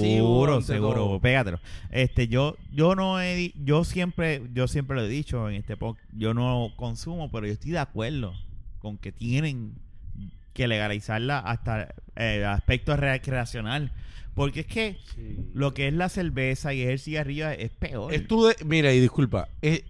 Seguro, 0.00 0.60
seguro, 0.62 0.94
todo. 0.94 1.20
pégatelo. 1.20 1.60
Este, 1.90 2.28
yo, 2.28 2.56
yo 2.72 2.94
no 2.94 3.20
he, 3.20 3.52
yo 3.64 3.84
siempre, 3.84 4.42
yo 4.52 4.68
siempre 4.68 4.96
lo 4.96 5.02
he 5.04 5.08
dicho 5.08 5.48
en 5.48 5.56
este 5.56 5.76
podcast, 5.76 6.08
yo 6.16 6.34
no 6.34 6.72
consumo, 6.76 7.30
pero 7.30 7.46
yo 7.46 7.52
estoy 7.52 7.72
de 7.72 7.78
acuerdo 7.78 8.32
con 8.78 8.98
que 8.98 9.12
tienen 9.12 9.72
que 10.52 10.68
legalizarla 10.68 11.38
hasta 11.40 11.94
el 12.16 12.44
aspecto 12.44 12.96
recreacional, 12.96 13.92
porque 14.34 14.60
es 14.60 14.66
que 14.66 14.98
Sí. 15.14 15.36
lo 15.52 15.74
que 15.74 15.88
es 15.88 15.94
la 15.94 16.08
cerveza 16.08 16.72
y 16.74 16.82
es 16.82 16.88
el 16.90 16.98
cigarrillo 16.98 17.48
es 17.50 17.70
peor. 17.70 18.12
Es 18.14 18.26
tu 18.28 18.44
de- 18.46 18.56
mira, 18.64 18.92
y 18.92 19.00
disculpa, 19.00 19.48
es 19.62 19.82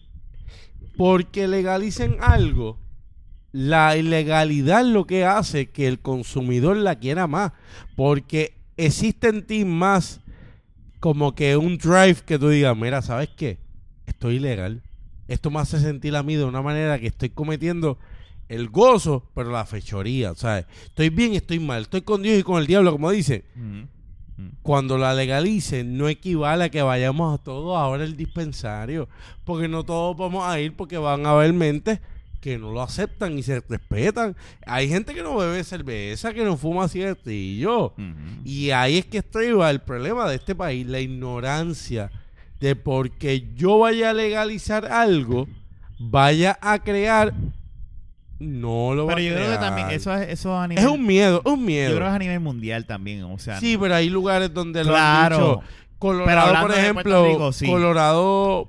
porque 0.97 1.49
legalicen 1.49 2.16
algo, 2.20 2.79
la 3.53 3.97
ilegalidad 3.97 4.85
lo 4.85 5.07
que 5.07 5.25
hace 5.25 5.70
que 5.70 5.87
el 5.87 5.99
consumidor 6.01 6.77
la 6.77 6.97
quiera 6.99 7.27
más, 7.27 7.53
porque 7.97 8.55
existe 8.76 9.28
en 9.28 9.46
ti 9.46 9.64
más 9.64 10.20
como 11.00 11.34
que 11.34 11.56
un 11.56 11.76
drive 11.78 12.16
que 12.26 12.38
tú 12.38 12.48
digas, 12.48 12.76
mira, 12.76 13.02
¿sabes 13.02 13.28
qué? 13.37 13.58
Estoy 14.06 14.37
ilegal. 14.37 14.82
Esto 15.28 15.50
me 15.50 15.60
hace 15.60 15.80
sentir 15.80 16.16
a 16.16 16.22
mí 16.22 16.34
de 16.37 16.44
una 16.44 16.62
manera 16.62 16.98
que 16.98 17.06
estoy 17.06 17.30
cometiendo 17.30 17.98
el 18.48 18.68
gozo, 18.68 19.30
pero 19.34 19.50
la 19.50 19.64
fechoría, 19.64 20.34
¿sabes? 20.34 20.66
Estoy 20.84 21.08
bien 21.10 21.32
y 21.32 21.37
estoy 21.37 21.58
mal, 21.60 21.82
estoy 21.82 22.02
con 22.02 22.22
Dios 22.22 22.38
y 22.38 22.42
con 22.42 22.60
el 22.60 22.66
diablo, 22.66 22.92
como 22.92 23.10
dicen 23.10 23.42
Ujú. 23.56 23.88
Ujú. 24.46 24.56
cuando 24.62 24.98
la 24.98 25.14
legalicen 25.14 25.96
no 25.96 26.08
equivale 26.08 26.64
a 26.64 26.68
que 26.68 26.82
vayamos 26.82 27.38
a 27.38 27.42
todos 27.42 27.76
ahora 27.76 28.04
el 28.04 28.16
dispensario, 28.16 29.08
porque 29.44 29.68
no 29.68 29.84
todos 29.84 30.16
vamos 30.16 30.44
a 30.46 30.60
ir 30.60 30.74
porque 30.74 30.98
van 30.98 31.24
a 31.26 31.30
haber 31.30 31.52
mentes 31.52 32.00
que 32.44 32.59
no 32.59 32.72
lo 32.72 32.83
aceptan 32.83 33.38
y 33.38 33.42
se 33.42 33.59
respetan. 33.66 34.37
Hay 34.66 34.87
gente 34.87 35.14
que 35.14 35.22
no 35.22 35.35
bebe 35.38 35.64
cerveza, 35.64 36.35
que 36.35 36.44
no 36.44 36.59
fuma 36.59 36.88
cigarrillo. 36.88 37.87
Ujú. 37.87 37.94
Y 38.44 38.70
ahí 38.70 38.98
es 38.98 39.07
que 39.07 39.18
estriba 39.18 39.70
el 39.70 39.80
problema 39.80 40.28
de 40.28 40.37
este 40.37 40.54
país, 40.54 40.87
la 40.87 41.00
ignorancia 41.00 42.11
de 42.61 42.76
porque 42.76 43.48
yo 43.54 43.78
vaya 43.78 44.11
a 44.11 44.12
legalizar 44.12 44.85
algo, 44.85 45.48
vaya 45.98 46.59
a 46.61 46.78
crear 46.80 47.33
no 48.38 48.94
lo 48.94 49.07
va 49.07 49.14
Pero 49.14 49.26
a 49.26 49.30
yo 49.30 49.35
creo 49.37 49.50
que 49.52 49.57
también 49.59 49.90
eso 49.90 50.12
es, 50.14 50.28
eso 50.28 50.54
a 50.59 50.68
nivel, 50.68 50.85
es 50.85 50.90
un 50.90 51.07
miedo, 51.07 51.40
es 51.42 51.50
un 51.50 51.64
miedo. 51.64 51.90
yo 51.92 51.96
creo 51.96 52.09
que 52.09 52.11
es 52.11 52.16
a 52.16 52.18
nivel 52.18 52.40
mundial 52.40 52.85
también, 52.85 53.22
o 53.22 53.38
sea, 53.38 53.59
Sí, 53.59 53.78
pero 53.80 53.94
hay 53.94 54.11
lugares 54.11 54.52
donde 54.52 54.85
lo 54.85 54.90
Claro. 54.90 55.37
han 55.37 55.40
dicho. 55.42 55.62
Colorado, 55.98 56.61
por 56.61 56.72
ejemplo, 56.72 57.02
Puerto 57.02 57.26
Rico, 57.28 57.52
sí. 57.52 57.66
Colorado, 57.66 58.68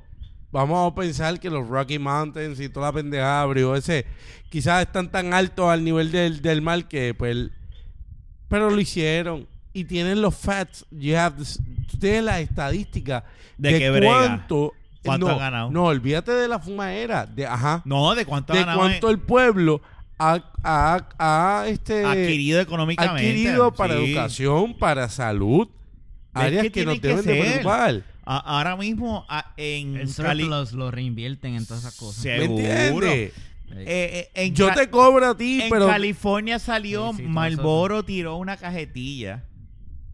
vamos 0.56 0.90
a 0.92 0.96
pensar 0.96 1.38
que 1.40 1.50
los 1.50 1.68
Rocky 1.68 2.00
Mountains 2.00 2.60
y 2.62 2.70
toda 2.70 2.88
la 2.88 2.94
pendejada 2.94 3.42
abrió 3.42 3.76
ese, 3.76 4.06
quizás 4.50 4.84
están 4.84 5.12
tan 5.12 5.34
altos 5.34 5.70
al 5.70 5.84
nivel 5.84 6.12
del, 6.14 6.42
del 6.42 6.62
mar 6.62 6.88
que 6.88 7.14
pues, 7.14 7.50
pero 8.48 8.70
lo 8.70 8.80
hicieron 8.80 9.48
y 9.74 9.84
tienen 9.84 10.22
los 10.22 10.34
facts, 10.36 10.86
you 10.92 11.16
have 11.18 11.36
this- 11.38 11.60
tienes 12.00 12.24
las 12.24 12.40
estadísticas 12.40 13.24
De 13.58 13.78
que 13.78 13.90
brega. 13.90 14.08
cuánto, 14.14 14.74
¿Cuánto 15.04 15.28
no, 15.28 15.34
ha 15.34 15.38
ganado? 15.40 15.72
No, 15.72 15.84
olvídate 15.86 16.32
de 16.32 16.48
la 16.48 16.60
fumadera, 16.60 17.26
de 17.26 17.46
ajá, 17.46 17.82
no, 17.84 18.16
de 18.16 18.26
cuánto 18.26 18.54
ha 18.54 18.56
de 18.56 18.62
ganado 18.62 18.80
cuánto 18.80 19.10
el 19.10 19.20
pueblo 19.20 19.82
ha, 20.18 20.40
ha- 20.64 21.10
ha, 21.20 21.68
este 21.68 22.06
adquirido 22.06 22.62
económicamente. 22.62 23.28
adquirido 23.30 23.74
para 23.74 23.98
Sí. 23.98 24.06
educación, 24.06 24.78
para 24.78 25.10
salud, 25.10 25.68
áreas 26.34 26.64
que 26.64 26.72
que, 26.72 26.86
nos 26.86 27.02
tiene 27.02 27.22
que 27.22 27.22
deben 27.24 27.44
de 27.44 27.50
preocupar. 27.52 28.04
A- 28.26 28.38
ahora 28.58 28.76
mismo 28.76 29.26
a- 29.30 29.54
en 29.58 29.96
El 29.98 30.14
Cali- 30.16 30.44
surplus 30.44 30.74
lo 30.74 30.90
reinvierten 30.92 31.56
en 31.56 31.66
todas 31.66 31.84
esas 31.84 31.96
cosas. 31.96 32.24
Sí. 32.24 32.30
¿Me 32.30 32.40
Seguro. 32.40 33.08
entiendes? 33.08 33.34
Eh, 33.72 33.84
eh, 33.88 34.30
en 34.36 34.54
Yo 34.56 34.72
te 34.74 34.90
cobro 34.90 35.28
a 35.30 35.36
ti, 35.38 35.62
en 35.62 35.70
pero 35.70 35.88
California 35.88 36.60
salió 36.60 37.12
Sí, 37.18 37.24
sí, 37.26 38.06
tiró 38.06 38.36
una 38.38 38.58
cajetilla 38.58 39.44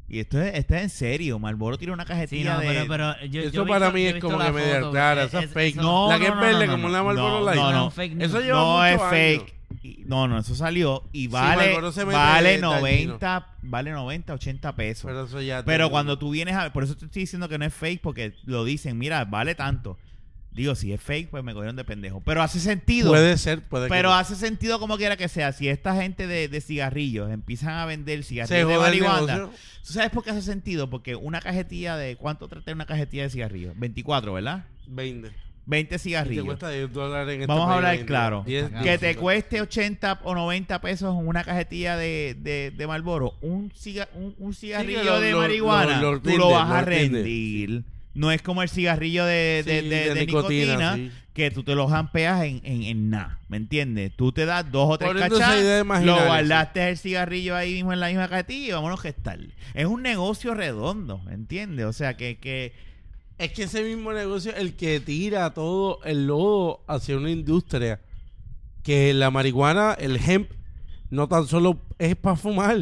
y 0.08 0.20
esto 0.20 0.42
es, 0.42 0.56
esto 0.56 0.76
es 0.76 0.82
en 0.84 0.90
serio 0.90 1.38
Marlboro 1.40 1.78
tiró 1.78 1.94
una 1.94 2.04
sí, 2.04 2.10
cajetilla 2.10 2.54
no, 2.56 2.60
de 2.62 2.68
pero, 2.68 2.86
pero 2.88 3.26
yo, 3.28 3.42
eso 3.42 3.52
yo 3.52 3.66
para 3.68 3.92
visto- 3.92 3.94
mí 3.98 4.06
es 4.18 4.22
como 4.22 4.38
la 4.38 4.46
que 4.48 4.52
media 4.54 4.80
rara, 4.92 5.24
eh, 5.24 5.26
esa 5.28 5.40
es 5.40 5.46
es- 5.46 5.52
fake. 5.52 5.76
No, 5.76 6.08
la 6.10 6.14
no, 6.16 6.20
que 6.20 6.28
es 6.30 6.36
no, 6.36 6.42
verde 6.42 6.66
no, 6.68 6.72
como 6.74 6.84
no, 6.84 6.90
una 6.90 7.04
Marlboro 7.04 7.40
no, 7.40 7.46
Light. 7.46 7.60
no, 7.62 7.72
no. 7.72 7.88
es 7.90 7.94
fake 7.94 8.16
news. 8.16 8.30
Eso 8.30 8.42
lleva 8.42 8.60
no 8.60 8.86
es 8.86 8.98
años. 9.00 9.10
fake 9.10 9.56
Y 9.82 10.04
No, 10.06 10.28
no, 10.28 10.38
eso 10.38 10.56
salió 10.56 11.10
y 11.12 11.24
Sí, 11.24 11.28
vale, 11.28 11.80
mete 11.82 12.04
vale 12.04 12.50
dañino. 12.60 12.76
90, 12.80 13.56
vale 13.64 13.92
90, 13.92 14.34
80 14.34 14.76
pesos. 14.76 15.06
Pero 15.06 15.26
eso 15.26 15.42
ya. 15.42 15.64
Pero 15.64 15.90
cuando 15.90 16.18
tú 16.18 16.32
vienes 16.32 16.56
a 16.56 16.72
por 16.72 16.84
eso 16.84 16.96
te 16.96 17.06
estoy 17.06 17.22
diciendo 17.22 17.50
que 17.50 17.58
no 17.58 17.66
es 17.66 17.74
fake, 17.74 18.02
porque 18.02 18.34
lo 18.46 18.64
dicen, 18.64 18.98
mira, 18.98 19.26
vale 19.26 19.56
tanto. 19.56 19.98
Digo, 20.52 20.76
si 20.76 20.92
es 20.92 21.02
fake, 21.02 21.30
pues 21.30 21.44
me 21.46 21.54
cogieron 21.54 21.78
de 21.78 21.86
pendejo. 21.86 22.22
Pero 22.26 22.42
hace 22.42 22.60
sentido. 22.60 23.10
Puede 23.10 23.38
ser, 23.38 23.62
puede 23.62 23.86
que 23.86 23.90
pero 23.90 24.10
no. 24.10 24.16
hace 24.16 24.36
sentido 24.36 24.80
como 24.80 24.98
quiera 24.98 25.16
que 25.16 25.30
sea. 25.30 25.54
Si 25.54 25.70
esta 25.70 25.96
gente 25.96 26.28
de, 26.28 26.50
de 26.50 26.62
cigarrillos 26.62 27.32
empiezan 27.32 27.70
a 27.76 27.86
vender 27.86 28.24
cigarrillos 28.26 28.68
de 28.68 28.78
marihuana. 28.78 29.50
¿tú 29.86 29.94
sabes 29.94 30.10
por 30.10 30.26
qué 30.26 30.32
hace 30.32 30.42
sentido? 30.42 30.90
Porque 30.90 31.16
una 31.16 31.40
cajetilla 31.40 31.96
de... 31.96 32.18
¿Cuánto 32.18 32.50
trata 32.50 32.74
una 32.74 32.86
cajetilla 32.86 33.24
de 33.24 33.30
cigarrillos? 33.30 33.80
24, 33.80 34.34
¿verdad? 34.34 34.66
20. 34.88 35.32
20 35.66 35.94
Y 35.96 35.98
te 35.98 36.00
cigarrillos. 36.04 36.46
cuesta 36.46 36.70
10 36.70 36.92
dólares 36.92 37.36
en 37.36 37.42
este 37.42 37.48
Vamos 37.54 37.70
a 37.70 37.76
hablar 37.76 38.06
claro. 38.06 38.44
10, 38.46 38.70
Que 38.84 38.98
te 38.98 39.06
10. 39.08 39.18
cueste 39.18 39.62
80 39.62 40.20
o 40.24 40.34
90 40.36 40.82
pesos 40.82 41.16
una 41.18 41.44
cajetilla 41.44 41.96
de, 41.98 42.36
de, 42.40 42.72
de 42.76 42.88
Marlboro, 42.88 43.36
un, 43.42 43.72
ciga- 43.72 44.10
un, 44.16 44.36
un 44.40 44.54
cigarrillo 44.54 45.04
lo- 45.04 45.20
de 45.20 45.32
lo- 45.32 45.40
marihuana, 45.40 46.02
lo- 46.02 46.14
lo 46.14 46.22
tú 46.22 46.38
lo 46.38 46.50
vas 46.52 46.70
a 46.72 46.82
rendir. 46.82 47.84
No 48.14 48.30
es 48.32 48.42
como 48.42 48.62
el 48.62 48.68
cigarrillo 48.70 49.24
de, 49.26 49.64
de, 49.66 49.82
Sí, 49.82 49.88
de- 49.88 50.14
de 50.14 50.26
nicotina, 50.26 50.96
sí. 50.96 51.12
que 51.34 51.50
tú 51.50 51.64
te 51.64 51.76
lo 51.76 51.88
jampeas 51.88 52.44
en, 52.44 52.60
en, 52.66 52.84
en 52.84 53.10
nada, 53.10 53.40
¿me 53.48 53.56
entiendes? 53.56 54.12
Tú 54.18 54.34
te 54.34 54.46
das 54.46 54.70
dos 54.70 54.90
o 54.90 54.98
tres 54.98 55.14
cachas, 55.14 55.64
lo 56.04 56.26
guardaste 56.26 56.90
el 56.90 56.98
cigarrillo 56.98 57.56
ahí 57.56 57.76
mismo 57.76 57.94
en 57.94 58.02
la 58.02 58.08
misma 58.08 58.28
cajetilla 58.28 58.68
y 58.68 58.72
vámonos 58.74 59.00
a 59.00 59.04
gestarle. 59.04 59.54
Es 59.74 59.86
un 59.86 60.02
negocio 60.02 60.54
redondo, 60.56 61.20
¿me 61.20 61.34
entiendes? 61.34 61.86
O 61.86 61.94
sea, 61.94 62.18
que... 62.18 62.38
que 62.38 62.91
Es 63.42 63.52
que 63.54 63.64
ese 63.64 63.84
mismo 63.84 64.14
negocio, 64.14 64.54
el 64.56 64.76
que 64.76 65.00
tira 65.00 65.50
todo 65.54 66.00
el 66.04 66.28
lodo 66.28 66.82
hacia 66.88 67.18
una 67.18 67.32
industria, 67.32 68.00
que 68.84 69.14
la 69.14 69.32
marihuana, 69.32 69.94
el 70.00 70.18
hemp, 70.18 70.50
no 71.10 71.28
tan 71.28 71.48
solo 71.48 71.80
es 71.98 72.16
para 72.16 72.36
fumar. 72.36 72.78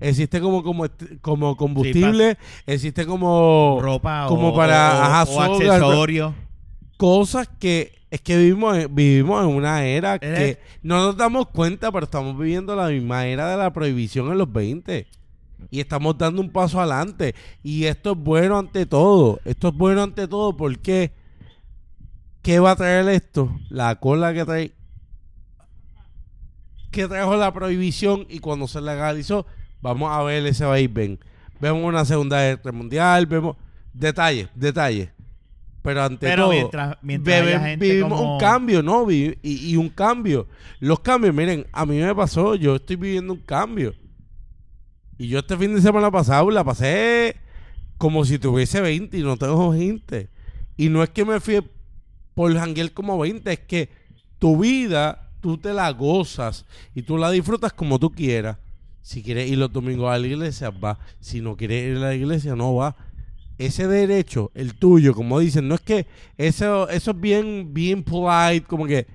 Existe 0.00 0.40
como, 0.40 0.62
como, 0.62 0.86
como 1.20 1.56
combustible, 1.56 2.38
existe 2.66 3.04
como 3.04 3.78
ropa 3.82 4.26
como 4.28 4.48
o, 4.50 4.56
para, 4.56 5.24
o- 5.28 5.40
accesorios. 5.40 6.34
cosas 6.96 7.48
que 7.58 7.92
es 8.10 8.20
que 8.22 8.38
vivimos 8.38 8.76
en, 8.78 8.94
vivimos 8.94 9.44
en 9.44 9.50
una 9.54 9.84
era 9.84 10.18
que 10.18 10.58
no 10.82 11.04
nos 11.04 11.16
damos 11.16 11.48
cuenta, 11.48 11.92
pero 11.92 12.04
estamos 12.04 12.38
viviendo 12.38 12.74
la 12.74 12.88
misma 12.88 13.26
era 13.26 13.50
de 13.50 13.56
la 13.58 13.70
prohibición 13.72 14.30
en 14.32 14.38
los 14.38 14.50
20. 14.50 15.06
Y 15.70 15.80
estamos 15.80 16.16
dando 16.16 16.40
un 16.40 16.50
paso 16.50 16.78
adelante. 16.80 17.34
Y 17.62 17.84
esto 17.84 18.12
es 18.12 18.18
bueno 18.18 18.58
ante 18.58 18.86
todo. 18.86 19.40
Esto 19.44 19.68
es 19.68 19.74
bueno 19.74 20.02
ante 20.02 20.26
todo 20.28 20.56
porque 20.56 21.12
¿qué 22.42 22.58
va 22.60 22.70
a 22.72 22.76
traer 22.76 23.08
esto? 23.08 23.54
La 23.68 23.96
cola 23.96 24.32
que 24.32 24.44
trae 24.44 24.72
que 26.90 27.06
trajo 27.06 27.36
la 27.36 27.52
prohibición 27.52 28.26
y 28.30 28.38
cuando 28.38 28.66
se 28.66 28.80
legalizó, 28.80 29.46
vamos 29.82 30.10
a 30.10 30.22
ver 30.22 30.46
ese 30.46 30.64
vaivén. 30.64 31.18
Vemos 31.60 31.82
una 31.84 32.04
segunda 32.04 32.40
guerra 32.40 32.72
mundial, 32.72 33.26
vemos 33.26 33.56
detalles, 33.92 34.48
detalles. 34.54 35.10
Pero 35.82 36.02
ante 36.02 36.26
Pero 36.26 36.44
todo, 36.44 36.52
mientras, 36.52 36.96
mientras 37.02 37.62
gente 37.62 37.76
vivimos 37.88 38.18
como- 38.18 38.34
un 38.34 38.40
cambio, 38.40 38.82
¿no? 38.82 39.10
Y, 39.10 39.38
y 39.42 39.76
un 39.76 39.88
cambio. 39.90 40.48
Los 40.80 41.00
cambios, 41.00 41.34
miren, 41.34 41.66
a 41.72 41.86
mí 41.86 41.98
me 41.98 42.14
pasó, 42.14 42.54
yo 42.54 42.76
estoy 42.76 42.96
viviendo 42.96 43.32
un 43.34 43.40
cambio. 43.40 43.94
Y 45.18 45.28
yo 45.28 45.40
este 45.40 45.56
fin 45.56 45.74
de 45.74 45.82
semana 45.82 46.10
pasado 46.10 46.50
la 46.50 46.64
pasé 46.64 47.36
como 47.98 48.24
si 48.24 48.38
tuviese 48.38 48.80
20 48.80 49.18
y 49.18 49.22
no 49.22 49.36
tengo 49.36 49.70
20. 49.70 50.28
Y 50.76 50.88
no 50.88 51.02
es 51.02 51.10
que 51.10 51.24
me 51.24 51.40
fui 51.40 51.60
por 52.34 52.54
janguear 52.56 52.92
como 52.92 53.18
20, 53.18 53.52
es 53.52 53.58
que 53.60 53.90
tu 54.38 54.58
vida, 54.58 55.30
tú 55.40 55.58
te 55.58 55.72
la 55.72 55.90
gozas 55.90 56.64
y 56.94 57.02
tú 57.02 57.18
la 57.18 57.30
disfrutas 57.30 57.72
como 57.72 57.98
tú 57.98 58.12
quieras. 58.12 58.58
Si 59.02 59.22
quieres 59.22 59.50
ir 59.50 59.58
los 59.58 59.72
domingos 59.72 60.10
a 60.10 60.18
la 60.18 60.26
iglesia, 60.26 60.70
va. 60.70 60.98
Si 61.18 61.40
no 61.40 61.56
quieres 61.56 61.90
ir 61.90 61.96
a 61.96 62.08
la 62.08 62.14
iglesia, 62.14 62.54
no 62.54 62.76
va 62.76 62.96
ese 63.58 63.88
derecho, 63.88 64.52
el 64.54 64.74
tuyo, 64.74 65.14
como 65.14 65.40
dicen, 65.40 65.66
no 65.66 65.74
es 65.74 65.80
que 65.80 66.06
eso, 66.36 66.88
eso 66.88 67.10
es 67.10 67.20
bien, 67.20 67.74
bien 67.74 68.04
polite, 68.04 68.66
como 68.66 68.86
que, 68.86 69.06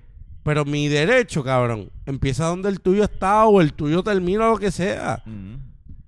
pero 0.43 0.65
mi 0.65 0.89
derecho, 0.89 1.43
cabrón, 1.43 1.89
empieza 2.05 2.45
donde 2.47 2.67
el 2.67 2.81
tuyo 2.81 3.05
está 3.05 3.45
o 3.45 3.61
el 3.61 3.73
tuyo 3.73 4.03
termina 4.03 4.49
lo 4.49 4.57
que 4.57 4.69
sea. 4.69 5.23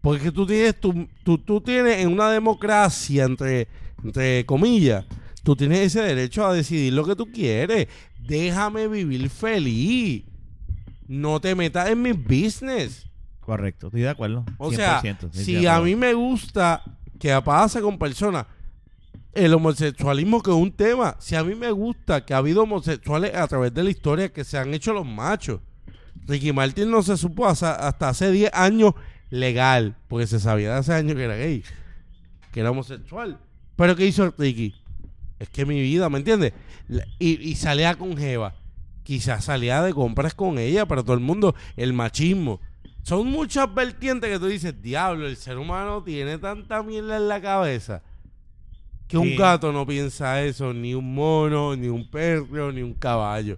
Porque 0.05 0.31
tú 0.31 0.45
tienes, 0.45 0.79
tú, 0.79 1.07
tú, 1.23 1.39
tú 1.39 1.59
tienes 1.59 1.97
en 1.97 2.13
una 2.13 2.29
democracia, 2.29 3.23
entre, 3.23 3.67
entre 4.03 4.45
comillas, 4.45 5.03
tú 5.41 5.55
tienes 5.55 5.79
ese 5.79 6.03
derecho 6.03 6.45
a 6.45 6.53
decidir 6.53 6.93
lo 6.93 7.03
que 7.03 7.15
tú 7.15 7.25
quieres. 7.31 7.87
Déjame 8.19 8.87
vivir 8.87 9.27
feliz. 9.31 10.23
No 11.07 11.41
te 11.41 11.55
metas 11.55 11.89
en 11.89 12.03
mi 12.03 12.11
business. 12.11 13.09
Correcto, 13.39 13.87
estoy 13.87 14.01
de 14.01 14.09
acuerdo. 14.09 14.45
O 14.59 14.71
sea, 14.71 15.01
100%, 15.01 15.11
estoy 15.11 15.29
de 15.31 15.43
si 15.43 15.65
a 15.65 15.81
mí 15.81 15.95
me 15.95 16.13
gusta 16.13 16.83
que 17.19 17.35
pase 17.43 17.81
con 17.81 17.97
personas 17.97 18.45
el 19.33 19.55
homosexualismo 19.55 20.43
que 20.43 20.51
es 20.51 20.55
un 20.55 20.71
tema, 20.71 21.15
si 21.17 21.33
a 21.33 21.43
mí 21.43 21.55
me 21.55 21.71
gusta 21.71 22.23
que 22.23 22.35
ha 22.35 22.37
habido 22.37 22.61
homosexuales 22.61 23.33
a 23.33 23.47
través 23.47 23.73
de 23.73 23.83
la 23.83 23.89
historia 23.89 24.31
que 24.31 24.43
se 24.43 24.59
han 24.59 24.71
hecho 24.71 24.93
los 24.93 25.07
machos. 25.07 25.61
Ricky 26.27 26.53
Martin 26.53 26.91
no 26.91 27.01
se 27.01 27.17
supo 27.17 27.47
hasta, 27.47 27.73
hasta 27.73 28.09
hace 28.09 28.31
10 28.31 28.51
años 28.53 28.93
legal, 29.39 29.95
porque 30.07 30.27
se 30.27 30.39
sabía 30.39 30.73
de 30.73 30.79
hace 30.79 30.93
años 30.93 31.15
que 31.15 31.23
era 31.23 31.35
gay, 31.35 31.63
que 32.51 32.59
era 32.59 32.71
homosexual. 32.71 33.39
Pero 33.75 33.95
¿qué 33.95 34.05
hizo 34.05 34.33
Ricky? 34.37 34.73
Es 35.39 35.49
que 35.49 35.65
mi 35.65 35.81
vida, 35.81 36.09
¿me 36.09 36.19
entiendes? 36.19 36.53
Y, 37.19 37.41
y 37.49 37.55
salía 37.55 37.95
con 37.95 38.17
Jeva. 38.17 38.55
Quizás 39.03 39.45
salía 39.45 39.83
de 39.83 39.93
compras 39.93 40.33
con 40.33 40.57
ella, 40.57 40.85
pero 40.85 41.03
todo 41.03 41.13
el 41.13 41.19
mundo, 41.19 41.55
el 41.75 41.93
machismo. 41.93 42.59
Son 43.03 43.27
muchas 43.27 43.71
vertientes 43.73 44.31
que 44.31 44.39
tú 44.39 44.47
dices, 44.47 44.81
diablo, 44.81 45.27
el 45.27 45.35
ser 45.35 45.57
humano 45.57 46.03
tiene 46.03 46.39
tanta 46.39 46.81
mierda 46.81 47.17
en 47.17 47.27
la 47.27 47.41
cabeza 47.41 48.01
que 49.07 49.17
un 49.17 49.35
gato 49.35 49.71
no 49.71 49.85
piensa 49.85 50.43
eso, 50.43 50.73
ni 50.73 50.95
un 50.95 51.13
mono, 51.13 51.75
ni 51.75 51.87
un 51.87 52.09
perro, 52.09 52.71
ni 52.71 52.81
un 52.81 52.93
caballo. 52.93 53.57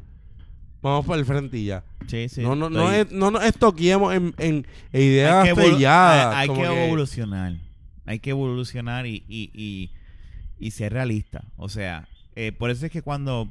Vamos 0.81 1.05
para 1.05 1.19
el 1.19 1.25
frente 1.25 1.57
y 1.57 1.65
ya. 1.65 1.83
Sí, 2.07 2.29
sí, 2.29 2.41
no, 2.41 2.55
no, 2.55 2.69
no, 2.69 2.91
es- 2.91 3.11
no 3.11 3.31
nos 3.31 3.43
estoquemos 3.43 4.13
en, 4.13 4.33
en- 4.37 4.65
en 4.93 5.01
ideas 5.01 5.35
hay 5.47 5.53
que, 5.53 5.55
evolu- 5.55 5.63
estrelladas, 5.65 6.35
hay- 6.35 6.47
que 6.49 6.53
que- 6.55 6.85
evolucionar. 6.85 7.53
Hay 8.05 8.19
que 8.19 8.29
evolucionar 8.29 9.05
y, 9.05 9.23
y, 9.27 9.49
y, 9.53 9.91
y 10.59 10.71
ser 10.71 10.93
realista. 10.93 11.43
O 11.57 11.67
sea, 11.67 12.07
eh, 12.35 12.51
por 12.51 12.69
eso 12.69 12.85
es 12.85 12.91
que 12.91 13.01
cuando 13.01 13.49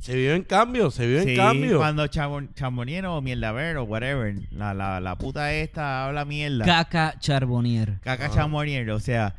Se 0.00 0.14
vive 0.14 0.34
en 0.36 0.42
cambio, 0.42 0.90
se 0.90 1.06
vive 1.06 1.22
Sí, 1.24 1.30
en 1.30 1.36
cambio. 1.36 1.78
cuando 1.78 2.04
chambon- 2.06 2.52
chamboniero 2.54 3.16
o 3.16 3.20
mierda 3.22 3.50
ver 3.52 3.76
o 3.78 3.84
whatever, 3.84 4.34
la, 4.52 4.74
la, 4.74 5.00
la 5.00 5.16
puta 5.16 5.52
esta 5.54 6.06
habla 6.06 6.24
mierda. 6.24 6.64
Caca 6.64 7.14
Charbonnier. 7.18 7.98
Caca 8.02 8.26
Ah. 8.26 8.30
chamboniero, 8.34 8.94
o 8.96 9.00
sea, 9.00 9.34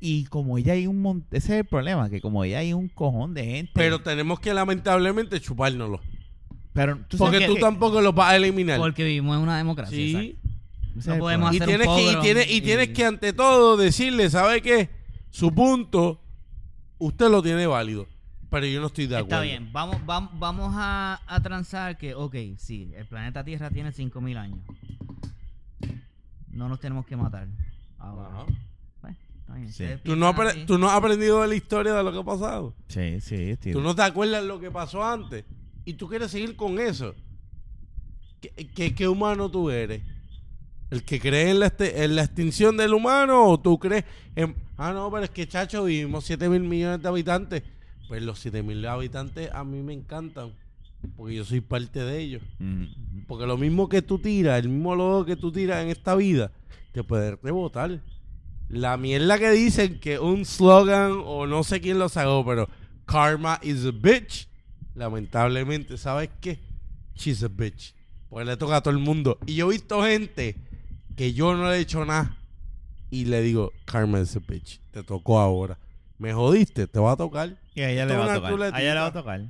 y 0.00 0.24
como 0.24 0.58
ella 0.58 0.72
hay 0.74 0.86
un 0.86 1.00
mon- 1.02 1.24
ese 1.30 1.54
es 1.54 1.58
el 1.60 1.64
problema, 1.64 2.08
que 2.10 2.20
como 2.20 2.44
ella 2.44 2.58
hay 2.58 2.72
un 2.72 2.88
cojón 2.88 3.34
de 3.34 3.44
gente. 3.44 3.72
Pero 3.74 4.00
tenemos 4.02 4.40
que 4.40 4.54
lamentablemente 4.54 5.40
chupárnoslo. 5.40 6.00
pero 6.72 6.98
tú 7.08 7.18
Porque 7.18 7.40
que- 7.40 7.46
tú 7.46 7.56
tampoco 7.56 8.00
lo 8.00 8.12
vas 8.12 8.30
a 8.32 8.36
eliminar. 8.36 8.78
Porque 8.78 9.04
vivimos 9.04 9.36
en 9.36 9.42
una 9.42 9.56
democracia. 9.58 9.94
Sí. 9.96 10.10
exacto. 10.16 10.48
ese 10.90 10.98
es 11.00 11.06
no 11.06 11.12
el 11.14 11.20
podemos 11.20 11.48
problema. 11.50 11.54
Y 11.54 11.56
hacer 11.56 11.68
tienes, 11.68 11.86
un 11.88 11.96
que, 11.96 12.02
y, 12.02 12.06
pogrom 12.06 12.22
tienes, 12.22 12.50
y 12.50 12.56
y- 12.56 12.60
tienes 12.60 12.88
que 12.90 13.04
ante 13.04 13.32
todo 13.32 13.76
decirle, 13.76 14.30
¿sabe 14.30 14.60
qué? 14.62 14.88
Su 15.30 15.52
punto, 15.54 16.20
usted 16.98 17.30
lo 17.30 17.42
tiene 17.42 17.66
válido. 17.66 18.06
Pero 18.50 18.66
yo 18.66 18.80
no 18.82 18.88
estoy 18.88 19.06
de 19.06 19.16
acuerdo. 19.16 19.42
Está 19.42 19.50
bien, 19.50 19.72
vamos, 19.72 19.96
vamos, 20.04 20.30
vamos 20.38 20.74
a, 20.76 21.20
a 21.26 21.40
transar 21.42 21.96
que, 21.96 22.14
ok, 22.14 22.36
sí, 22.58 22.90
el 22.94 23.06
planeta 23.06 23.42
Tierra 23.44 23.70
tiene 23.70 23.92
5.000 23.92 24.36
años. 24.36 24.58
No 26.50 26.68
nos 26.68 26.78
tenemos 26.80 27.06
que 27.06 27.16
matar. 27.16 27.48
Ahora. 28.02 28.28
Ajá. 28.28 28.46
Está 29.40 29.54
bien. 29.54 29.72
Sí. 29.72 29.82
Ustedes 29.84 30.02
¿Tú 30.02 30.16
no, 30.16 30.32
apre- 30.32 30.66
tú 30.66 30.78
no 30.78 30.88
has 30.88 30.96
aprendido 30.96 31.42
de 31.42 31.48
la 31.48 31.54
historia 31.54 31.92
de 31.94 32.02
lo 32.02 32.12
que 32.12 32.18
ha 32.18 32.24
pasado. 32.24 32.74
Sí, 32.88 33.20
sí, 33.20 33.56
tío. 33.58 33.72
Tú 33.74 33.80
no 33.80 33.94
te 33.94 34.02
acuerdas 34.02 34.44
lo 34.44 34.58
que 34.60 34.70
pasó 34.70 35.04
antes. 35.04 35.44
Y 35.84 35.94
tú 35.94 36.08
quieres 36.08 36.30
seguir 36.30 36.56
con 36.56 36.78
eso. 36.78 37.14
¿Qué, 38.40 38.50
qué- 38.74 38.94
qué 38.94 39.08
humano 39.08 39.50
tú 39.50 39.70
eres? 39.70 40.02
¿El 40.90 41.04
que 41.04 41.20
cree 41.20 41.50
en 41.50 41.60
la, 41.60 41.66
este- 41.66 42.04
en 42.04 42.16
la 42.16 42.22
extinción 42.24 42.76
del 42.76 42.92
humano 42.92 43.46
o 43.48 43.58
tú 43.60 43.78
crees 43.78 44.04
en... 44.36 44.54
Ah, 44.76 44.92
no, 44.92 45.10
pero 45.10 45.24
es 45.24 45.30
que, 45.30 45.46
chacho, 45.46 45.84
vivimos 45.84 46.24
7 46.24 46.48
mil 46.48 46.62
millones 46.62 47.00
de 47.02 47.08
habitantes. 47.08 47.62
Pues 48.08 48.22
los 48.22 48.38
7 48.40 48.62
mil 48.62 48.84
habitantes 48.86 49.50
a 49.52 49.64
mí 49.64 49.80
me 49.82 49.92
encantan. 49.92 50.52
Porque 51.16 51.34
yo 51.36 51.44
soy 51.44 51.60
parte 51.60 52.00
de 52.04 52.18
ellos. 52.20 52.42
Mm, 52.58 52.84
Porque 53.26 53.46
lo 53.46 53.56
mismo 53.56 53.88
que 53.88 54.02
tú 54.02 54.18
tiras, 54.18 54.62
el 54.62 54.68
mismo 54.68 54.94
lodo 54.94 55.24
que 55.24 55.36
tú 55.36 55.50
tiras 55.50 55.82
en 55.82 55.88
esta 55.90 56.14
vida, 56.14 56.50
te 56.92 57.02
puede 57.02 57.36
rebotar. 57.36 58.00
La 58.68 58.96
mierda 58.96 59.38
que 59.38 59.50
dicen 59.50 60.00
que 60.00 60.18
un 60.18 60.44
slogan 60.44 61.22
o 61.24 61.46
no 61.46 61.64
sé 61.64 61.80
quién 61.80 61.98
lo 61.98 62.08
sacó, 62.08 62.44
pero 62.46 62.68
karma 63.04 63.58
is 63.62 63.84
a 63.84 63.90
bitch. 63.90 64.48
Lamentablemente, 64.94 65.96
¿sabes 65.96 66.30
qué? 66.40 66.60
She's 67.14 67.42
a 67.42 67.48
bitch. 67.48 67.94
Porque 68.28 68.46
le 68.46 68.56
toca 68.56 68.76
a 68.76 68.80
todo 68.82 68.94
el 68.94 69.00
mundo. 69.00 69.38
Y 69.46 69.56
yo 69.56 69.68
he 69.68 69.72
visto 69.72 70.02
gente 70.02 70.56
que 71.16 71.34
yo 71.34 71.54
no 71.54 71.68
le 71.70 71.76
he 71.76 71.80
hecho 71.80 72.04
nada. 72.04 72.38
Y 73.10 73.26
le 73.26 73.42
digo, 73.42 73.72
karma 73.84 74.20
is 74.20 74.36
a 74.36 74.40
bitch. 74.40 74.80
Te 74.90 75.02
tocó 75.02 75.38
ahora. 75.38 75.78
Me 76.18 76.32
jodiste, 76.32 76.86
te 76.86 76.98
va 76.98 77.12
a 77.12 77.16
tocar. 77.16 77.58
Y 77.74 77.82
a 77.82 77.90
ella 77.90 78.06
le 78.06 78.16
va 78.16 78.24
a 78.24 78.34
tocar. 78.36 78.48
A 78.48 78.52
chuletita. 78.52 78.80
ella 78.80 78.94
le 78.94 79.00
va 79.00 79.06
a 79.06 79.12
tocar. 79.12 79.40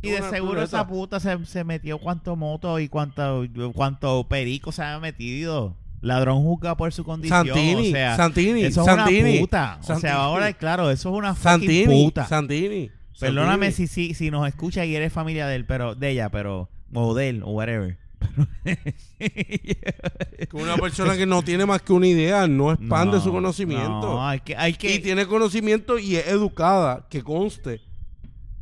Y 0.00 0.10
de 0.10 0.22
seguro 0.22 0.62
esa 0.62 0.86
puta 0.86 1.18
se, 1.18 1.44
se 1.44 1.64
metió 1.64 1.98
cuánto 1.98 2.36
moto 2.36 2.78
y 2.78 2.88
cuánto, 2.88 3.44
cuánto 3.74 4.28
perico 4.28 4.70
se 4.70 4.82
ha 4.82 4.98
metido. 5.00 5.76
Ladrón 6.00 6.42
juzga 6.42 6.76
por 6.76 6.92
su 6.92 7.04
condición. 7.04 7.46
Santini, 7.46 7.88
o 7.88 7.92
sea, 7.92 8.16
Santini, 8.16 8.62
eso 8.64 8.80
es 8.80 8.86
Santini, 8.86 9.30
una 9.30 9.40
puta. 9.40 9.78
O 9.80 9.82
Santini. 9.84 10.00
sea, 10.00 10.14
ahora, 10.16 10.52
claro, 10.52 10.90
eso 10.90 11.08
es 11.10 11.14
una 11.14 11.34
Santini, 11.34 12.04
puta. 12.04 12.26
Santini. 12.26 12.90
Perdóname 13.18 13.72
Santini. 13.72 13.88
si, 13.88 14.08
si, 14.08 14.14
si 14.14 14.30
nos 14.30 14.46
escucha 14.46 14.84
y 14.84 14.94
eres 14.94 15.12
familia 15.12 15.46
de 15.46 15.56
él, 15.56 15.66
pero 15.66 15.94
de 15.94 16.10
ella, 16.10 16.30
pero 16.30 16.70
o 16.92 17.14
de 17.14 17.28
él 17.30 17.42
o 17.42 17.50
whatever. 17.50 17.98
Que 19.18 20.48
una 20.52 20.76
persona 20.76 21.16
que 21.16 21.26
no 21.26 21.42
tiene 21.42 21.66
más 21.66 21.82
que 21.82 21.92
una 21.92 22.06
idea 22.06 22.46
no 22.46 22.72
expande 22.72 23.16
No, 23.16 23.22
su 23.22 23.32
conocimiento. 23.32 24.00
No, 24.00 24.26
hay 24.26 24.40
que, 24.40 24.56
hay 24.56 24.74
que 24.74 24.94
Y 24.94 24.98
tiene 25.00 25.26
conocimiento 25.26 25.98
y 25.98 26.16
es 26.16 26.28
educada, 26.28 27.06
que 27.08 27.22
conste. 27.22 27.80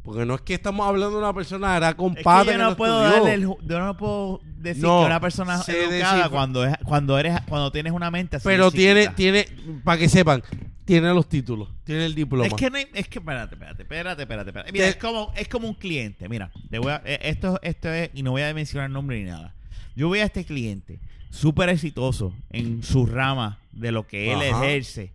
Porque 0.07 0.24
no 0.24 0.36
es 0.36 0.40
que 0.40 0.54
estamos 0.54 0.86
hablando 0.86 1.11
de 1.16 1.18
una 1.18 1.34
persona 1.34 1.76
era 1.76 1.88
es 1.88 1.94
que 1.94 1.98
compadre 1.98 2.52
yo 2.52 2.59
no 2.59 2.76
puedo 2.76 3.02
estudió. 3.04 3.24
darle 3.24 3.34
el 3.34 3.46
ju- 3.48 3.59
yo 3.66 3.78
no 3.80 3.96
puedo 3.96 4.40
decir 4.59 4.82
No, 4.84 5.00
que 5.00 5.07
una 5.07 5.20
persona 5.20 5.59
sé 5.59 5.84
educada 5.84 6.16
decir- 6.16 6.30
cuando 6.30 6.64
es 6.64 6.74
cuando 6.84 7.18
eres 7.18 7.38
cuando 7.48 7.70
tienes 7.72 7.92
una 7.92 8.11
mente 8.11 8.36
así 8.36 8.44
Pero 8.46 8.70
tiene, 8.70 9.09
tiene, 9.09 9.46
para 9.84 9.98
que 9.98 10.09
sepan, 10.09 10.42
tiene 10.84 11.12
los 11.12 11.28
títulos, 11.28 11.68
tiene 11.84 12.07
el 12.07 12.14
diploma. 12.14 12.46
Es 12.46 12.54
que 12.54 12.70
no 12.70 12.76
hay- 12.78 12.86
es 12.94 13.09
que 13.09 13.18
espérate, 13.18 13.57
espérate, 13.57 13.82
espérate, 13.82 14.22
espérate, 14.22 14.50
espérate. 14.50 14.72
Mira, 14.72 14.84
Te- 14.84 14.90
es 14.90 14.96
como 14.96 15.32
es 15.36 15.48
como 15.48 15.66
un 15.68 15.74
cliente, 15.74 16.28
mira, 16.28 16.52
te 16.70 16.78
voy 16.78 16.92
a- 16.92 17.02
eh, 17.04 17.18
esto 17.22 17.59
esto 17.62 17.90
es 17.92 18.11
y 18.14 18.22
no 18.22 18.30
voy 18.30 18.42
a 18.42 18.54
mencionar 18.54 18.88
nombre 18.88 19.18
ni 19.18 19.28
nada. 19.28 19.54
Yo 19.96 20.07
voy 20.09 20.20
a 20.20 20.24
este 20.24 20.44
cliente 20.44 21.00
súper 21.30 21.68
exitoso 21.68 22.32
en 22.50 22.82
su 22.84 23.07
rama 23.07 23.59
de 23.72 23.90
lo 23.90 24.07
que 24.07 24.32
él 24.32 24.38
Ajá. 24.38 24.64
ejerce. 24.64 25.11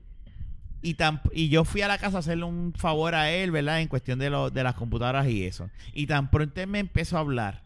Y, 0.82 0.95
tan, 0.95 1.21
y 1.32 1.49
yo 1.49 1.63
fui 1.63 1.82
a 1.82 1.88
la 1.88 1.97
casa 1.97 2.17
a 2.17 2.19
hacerle 2.21 2.45
un 2.45 2.73
favor 2.75 3.13
a 3.13 3.32
él, 3.32 3.51
¿verdad? 3.51 3.82
En 3.82 3.88
cuestión 3.88 4.17
de, 4.17 4.29
lo, 4.29 4.49
de 4.49 4.63
las 4.63 4.75
computadoras 4.75 5.27
y 5.27 5.43
eso. 5.43 5.69
Y 5.93 6.07
tan 6.07 6.32
pronto 6.32 6.59
él 6.59 6.67
me 6.67 6.79
empezó 6.79 7.17
a 7.17 7.19
hablar 7.21 7.63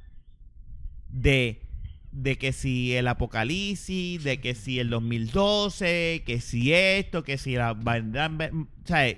de, 1.09 1.61
de 2.11 2.37
que 2.37 2.51
si 2.51 2.93
el 2.93 3.07
apocalipsis, 3.07 4.23
de 4.23 4.41
que 4.41 4.53
si 4.53 4.79
el 4.79 4.89
2012, 4.89 6.23
que 6.25 6.41
si 6.41 6.73
esto, 6.73 7.23
que 7.23 7.37
si 7.37 7.55
la... 7.55 7.71
O 7.71 8.85
sea, 8.85 9.15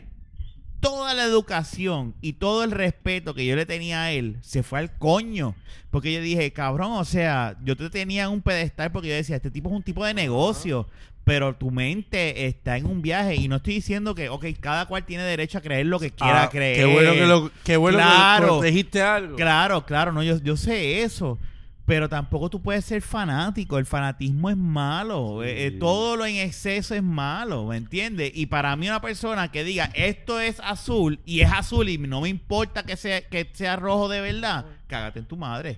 toda 0.80 1.14
la 1.14 1.24
educación 1.24 2.16
y 2.22 2.34
todo 2.34 2.64
el 2.64 2.72
respeto 2.72 3.34
que 3.34 3.46
yo 3.46 3.56
le 3.56 3.66
tenía 3.66 4.04
a 4.04 4.12
él 4.12 4.38
se 4.42 4.64
fue 4.64 4.80
al 4.80 4.98
coño. 4.98 5.56
Porque 5.90 6.14
yo 6.14 6.22
dije, 6.22 6.52
cabrón, 6.54 6.94
o 6.94 7.06
sea, 7.06 7.58
yo 7.64 7.76
te 7.76 7.90
tenía 7.90 8.26
en 8.26 8.30
un 8.30 8.42
pedestal 8.42 8.92
porque 8.92 9.10
yo 9.10 9.16
decía, 9.16 9.38
este 9.38 9.52
tipo 9.52 9.70
es 9.70 9.76
un 9.76 9.84
tipo 9.84 10.06
de 10.06 10.14
negocio. 10.14 10.88
Pero 11.28 11.54
tu 11.58 11.72
mente 11.72 12.48
está 12.48 12.78
en 12.78 12.86
un 12.86 13.02
viaje 13.02 13.36
y 13.36 13.50
no 13.50 13.58
estoy 13.58 13.74
diciendo 13.74 14.16
que, 14.16 14.30
ok, 14.30 14.46
cada 14.62 14.86
cual 14.86 15.04
tiene 15.06 15.24
derecho 15.24 15.58
a 15.58 15.62
creer 15.62 15.86
lo 15.86 16.00
que 16.00 16.12
quiera 16.12 16.44
Ah, 16.44 16.50
creer. 16.50 16.78
Qué 16.78 16.86
bueno 16.86 17.12
que 17.12 17.26
lo, 17.26 17.52
qué 17.66 17.76
bueno 17.76 17.98
Claro. 17.98 18.46
que 18.46 18.52
protegiste 18.54 19.02
algo. 19.02 19.36
Claro, 19.36 19.86
claro, 19.86 20.14
no, 20.14 20.24
yo, 20.24 20.42
yo 20.42 20.56
sé 20.56 21.02
eso. 21.04 21.38
Pero 21.86 22.08
tampoco 22.08 22.50
tú 22.50 22.62
puedes 22.62 22.86
ser 22.86 23.02
fanático. 23.02 23.78
El 23.78 23.86
fanatismo 23.86 24.50
es 24.50 24.56
malo. 24.56 25.42
Sí. 25.44 25.50
Eh, 25.50 25.66
eh, 25.68 25.72
todo 25.72 26.16
lo 26.16 26.26
en 26.26 26.38
exceso 26.38 26.96
es 26.96 27.04
malo, 27.04 27.66
¿me 27.66 27.76
entiendes? 27.76 28.32
Y 28.34 28.46
para 28.46 28.74
mí 28.78 28.88
una 28.88 29.02
persona 29.02 29.52
que 29.52 29.66
diga 29.66 29.92
esto 29.96 30.40
es 30.40 30.62
azul 30.62 31.20
y 31.26 31.42
es 31.42 31.52
azul 31.52 31.90
y 31.90 31.98
no 31.98 32.22
me 32.22 32.30
importa 32.30 32.84
que 32.84 32.96
sea, 32.96 33.20
que 33.28 33.50
sea 33.52 33.76
rojo 33.76 34.08
de 34.08 34.22
verdad, 34.22 34.66
cágate 34.88 35.20
en 35.20 35.26
tu 35.26 35.36
madre. 35.36 35.78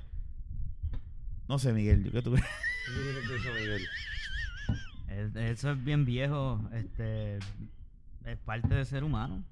No 1.47 1.57
sé, 1.57 1.73
Miguel, 1.73 2.03
¿yo 2.03 2.11
qué 2.11 2.21
tú 2.21 2.33
crees? 2.33 2.45
Es- 5.27 5.35
Eso 5.35 5.71
es 5.71 5.83
bien 5.83 6.05
viejo, 6.05 6.61
este 6.73 7.37
es 8.25 8.37
parte 8.45 8.73
del 8.75 8.85
ser 8.85 9.03
humano. 9.03 9.43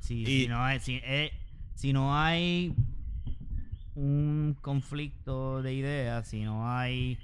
Si, 0.00 0.22
Y- 0.22 0.42
si 0.42 0.48
no 0.48 0.62
hay, 0.64 0.80
si, 0.80 1.00
eh, 1.04 1.32
si 1.74 1.92
no 1.92 2.16
hay 2.16 2.74
un 3.94 4.56
conflicto 4.60 5.62
de 5.62 5.74
ideas, 5.74 6.26
si 6.28 6.42
no 6.44 6.68
hay 6.70 7.18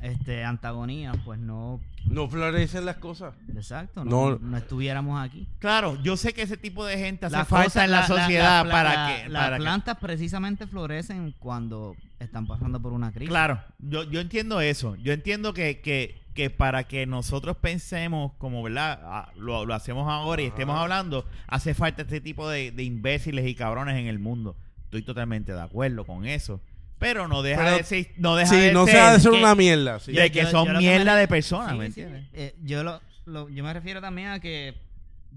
este 0.00 0.44
antagonía, 0.44 1.12
pues 1.24 1.40
no, 1.40 1.80
No 2.04 2.28
florecen 2.28 2.86
las 2.86 2.96
cosas. 2.98 3.34
exacto, 3.54 4.04
No. 4.04 4.30
no, 4.30 4.38
no 4.38 4.56
estuviéramos 4.56 5.20
aquí. 5.20 5.46
Claro, 5.58 6.00
yo 6.02 6.16
sé 6.16 6.32
que 6.32 6.42
ese 6.42 6.56
tipo 6.56 6.86
de 6.86 6.96
gente 6.98 7.26
hace 7.26 7.36
Las 7.36 7.48
falta 7.48 7.84
en 7.84 7.90
la, 7.90 8.06
sociedad 8.06 8.64
la- 8.64 8.70
para 8.72 8.94
la- 8.94 9.16
que... 9.24 9.28
las 9.28 9.42
para 9.44 9.56
que- 9.56 9.62
plantas 9.62 9.98
precisamente 9.98 10.66
florecen 10.68 11.34
cuando 11.40 11.96
están 12.20 12.46
pasando 12.46 12.80
por 12.80 12.92
una 12.92 13.10
crisis. 13.10 13.28
Claro, 13.28 13.60
yo, 13.80 14.04
yo 14.04 14.20
entiendo 14.20 14.60
eso. 14.60 14.94
Yo 14.96 15.12
entiendo 15.12 15.52
que, 15.52 15.80
que, 15.80 16.17
que 16.34 16.50
para 16.50 16.84
que 16.84 17.04
nosotros 17.06 17.56
pensemos 17.56 18.32
como, 18.38 18.62
¿verdad? 18.62 19.00
Ah, 19.02 19.32
Lo, 19.36 19.64
lo 19.66 19.74
hacemos 19.74 20.08
ahora 20.08 20.42
y 20.42 20.46
Ajá. 20.46 20.54
estemos 20.54 20.78
hablando, 20.78 21.24
hace 21.46 21.74
falta 21.74 22.02
este 22.02 22.20
tipo 22.20 22.48
de, 22.48 22.70
de 22.70 22.82
imbéciles 22.84 23.46
y 23.46 23.54
cabrones 23.54 23.96
en 23.96 24.06
el 24.06 24.18
mundo. 24.18 24.56
Estoy 24.84 25.02
totalmente 25.02 25.52
de 25.52 25.60
acuerdo 25.60 26.04
con 26.06 26.24
eso. 26.26 26.60
Pero 26.98 27.28
no 27.28 27.42
deja 27.42 27.62
Pero- 27.64 27.76
de 27.78 27.84
ser, 27.84 28.10
no 28.16 28.34
deja 28.36 28.50
Sí, 28.54 28.60
de 28.60 28.72
no 28.72 28.84
ser 28.86 28.94
se 28.94 29.00
ha 29.00 29.12
de 29.12 29.20
ser 29.20 29.32
que- 29.32 29.38
una 29.38 29.54
mierda. 29.54 30.00
sí. 30.00 30.12
de 30.12 30.30
que 30.32 30.46
son 30.46 30.72
lo 30.72 30.78
mierda 30.80 31.14
me- 31.14 31.20
de 31.20 31.28
personas, 31.28 31.72
Sí, 31.72 31.78
¿me 31.78 31.90
sí. 31.90 32.00
entiendes? 32.00 32.28
Eh, 32.32 32.54
yo, 32.62 32.82
lo, 32.84 33.00
lo- 33.26 33.48
yo 33.48 33.62
me 33.64 33.72
refiero 33.72 34.00
también 34.00 34.28
a 34.28 34.40
que 34.40 34.74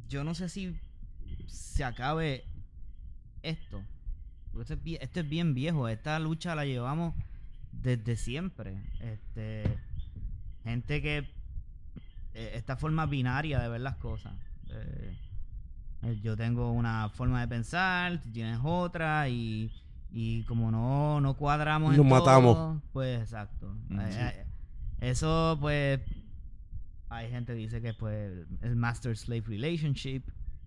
yo 0.08 0.24
no 0.24 0.34
sé 0.36 0.50
si 0.50 0.76
se 1.48 1.84
acabe 1.84 2.46
esto. 3.44 3.82
Porque 4.52 4.62
Esto 4.64 4.74
es, 4.76 4.84
bien, 4.84 5.00
esto 5.02 5.20
es 5.22 5.30
bien 5.30 5.54
viejo. 5.54 5.88
Esta 5.88 6.20
lucha 6.20 6.56
la 6.56 6.66
llevamos 6.66 7.14
desde 7.72 8.16
siempre. 8.18 8.76
Este, 9.00 9.64
gente 10.64 11.02
que 11.02 11.18
eh, 12.34 12.52
esta 12.56 12.76
forma 12.78 13.06
binaria 13.06 13.60
de 13.60 13.70
ver 13.70 13.82
las 13.82 13.98
cosas. 13.98 14.34
Eh, 14.70 15.18
eh, 16.04 16.20
yo 16.22 16.36
tengo 16.38 16.72
una 16.72 17.10
forma 17.10 17.42
de 17.42 17.48
pensar, 17.48 18.22
tú 18.22 18.32
tienes 18.32 18.60
otra 18.64 19.28
y, 19.30 19.72
y 20.12 20.44
como 20.44 20.72
no, 20.72 21.22
no 21.22 21.36
cuadramos 21.36 21.92
Nos 21.96 22.00
en 22.06 22.10
matamos. 22.10 22.56
todo, 22.56 22.82
pues 22.94 23.22
exacto. 23.22 23.76
Mm, 23.90 24.00
sí. 24.00 24.18
eh, 24.18 24.46
eso 25.02 25.58
pues 25.60 26.00
hay 27.10 27.30
gente 27.30 27.54
que 27.54 27.60
dice 27.60 27.82
que 27.82 27.94
pues 27.94 28.48
el 28.62 28.76
master 28.76 29.18
slave 29.18 29.44
relationship, 29.46 30.24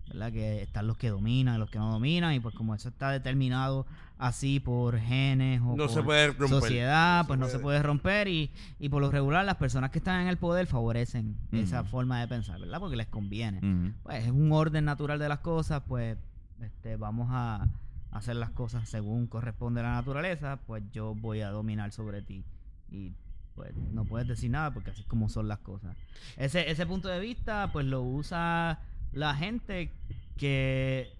¿verdad? 0.09 0.31
Que 0.31 0.61
están 0.61 0.87
los 0.87 0.97
que 0.97 1.09
dominan 1.09 1.55
y 1.55 1.57
los 1.57 1.69
que 1.71 1.79
no 1.79 1.91
dominan 1.91 2.33
y 2.33 2.39
pues 2.39 2.53
como 2.53 2.75
eso 2.75 2.89
está 2.89 3.09
determinado 3.11 3.87
así 4.17 4.59
por 4.59 4.97
genes 4.99 5.59
o 5.61 5.75
No 5.75 5.75
por 5.75 5.89
se 5.89 6.01
puede 6.03 6.27
romper. 6.27 6.47
sociedad, 6.49 7.17
No 7.17 7.23
se 7.23 7.27
pues 7.27 7.39
no 7.39 7.47
se 7.47 7.59
puede. 7.59 7.83
romper 7.83 8.27
y, 8.27 8.51
y 8.79 8.89
por 8.89 9.01
lo 9.01 9.11
regular 9.11 9.43
las 9.45 9.55
personas 9.55 9.91
que 9.91 9.97
están 9.99 10.21
en 10.21 10.27
el 10.27 10.37
poder 10.37 10.67
favorecen 10.67 11.35
esa 11.51 11.83
forma 11.83 12.19
de 12.21 12.27
pensar, 12.27 12.59
¿verdad? 12.59 12.79
Porque 12.79 12.95
les 12.95 13.07
conviene. 13.07 13.93
Pues 14.03 14.23
es 14.25 14.31
un 14.31 14.51
orden 14.51 14.85
natural 14.85 15.19
de 15.19 15.27
las 15.29 15.39
cosas, 15.39 15.83
pues 15.87 16.17
este, 16.61 16.95
vamos 16.95 17.27
a 17.31 17.67
hacer 18.11 18.37
las 18.37 18.51
cosas 18.51 18.87
según 18.87 19.27
corresponde 19.27 19.81
a 19.81 19.83
la 19.83 19.91
naturaleza, 19.95 20.59
pues 20.65 20.83
yo 20.93 21.13
voy 21.15 21.41
a 21.41 21.49
dominar 21.49 21.91
sobre 21.91 22.21
ti 22.21 22.45
y 22.89 23.11
pues 23.55 23.73
no 23.75 24.05
puedes 24.05 24.27
decir 24.27 24.49
nada 24.51 24.71
porque 24.73 24.91
así 24.91 25.01
es 25.01 25.07
como 25.07 25.27
son 25.27 25.49
las 25.49 25.59
cosas. 25.59 25.95
Ese, 26.37 26.69
ese 26.71 26.85
punto 26.85 27.09
de 27.09 27.19
vista 27.19 27.69
pues 27.73 27.85
lo 27.85 28.01
usa 28.01 28.79
la 29.11 29.35
gente 29.35 29.91
que 30.37 31.11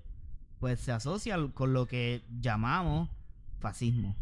pues 0.66 0.80
se 0.80 0.92
asocia 0.92 1.38
con 1.54 1.74
lo 1.74 1.86
que 1.86 2.24
llamamos 2.42 3.08
fascismo, 3.60 4.16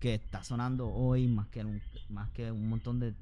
que 0.00 0.14
está 0.14 0.42
sonando 0.42 0.88
hoy 0.88 1.28
más 1.28 1.48
que 1.48 1.62
nunca, 1.64 1.84
más 2.08 2.30
que 2.30 2.50
un 2.50 2.70
montón 2.70 2.98
de, 2.98 3.12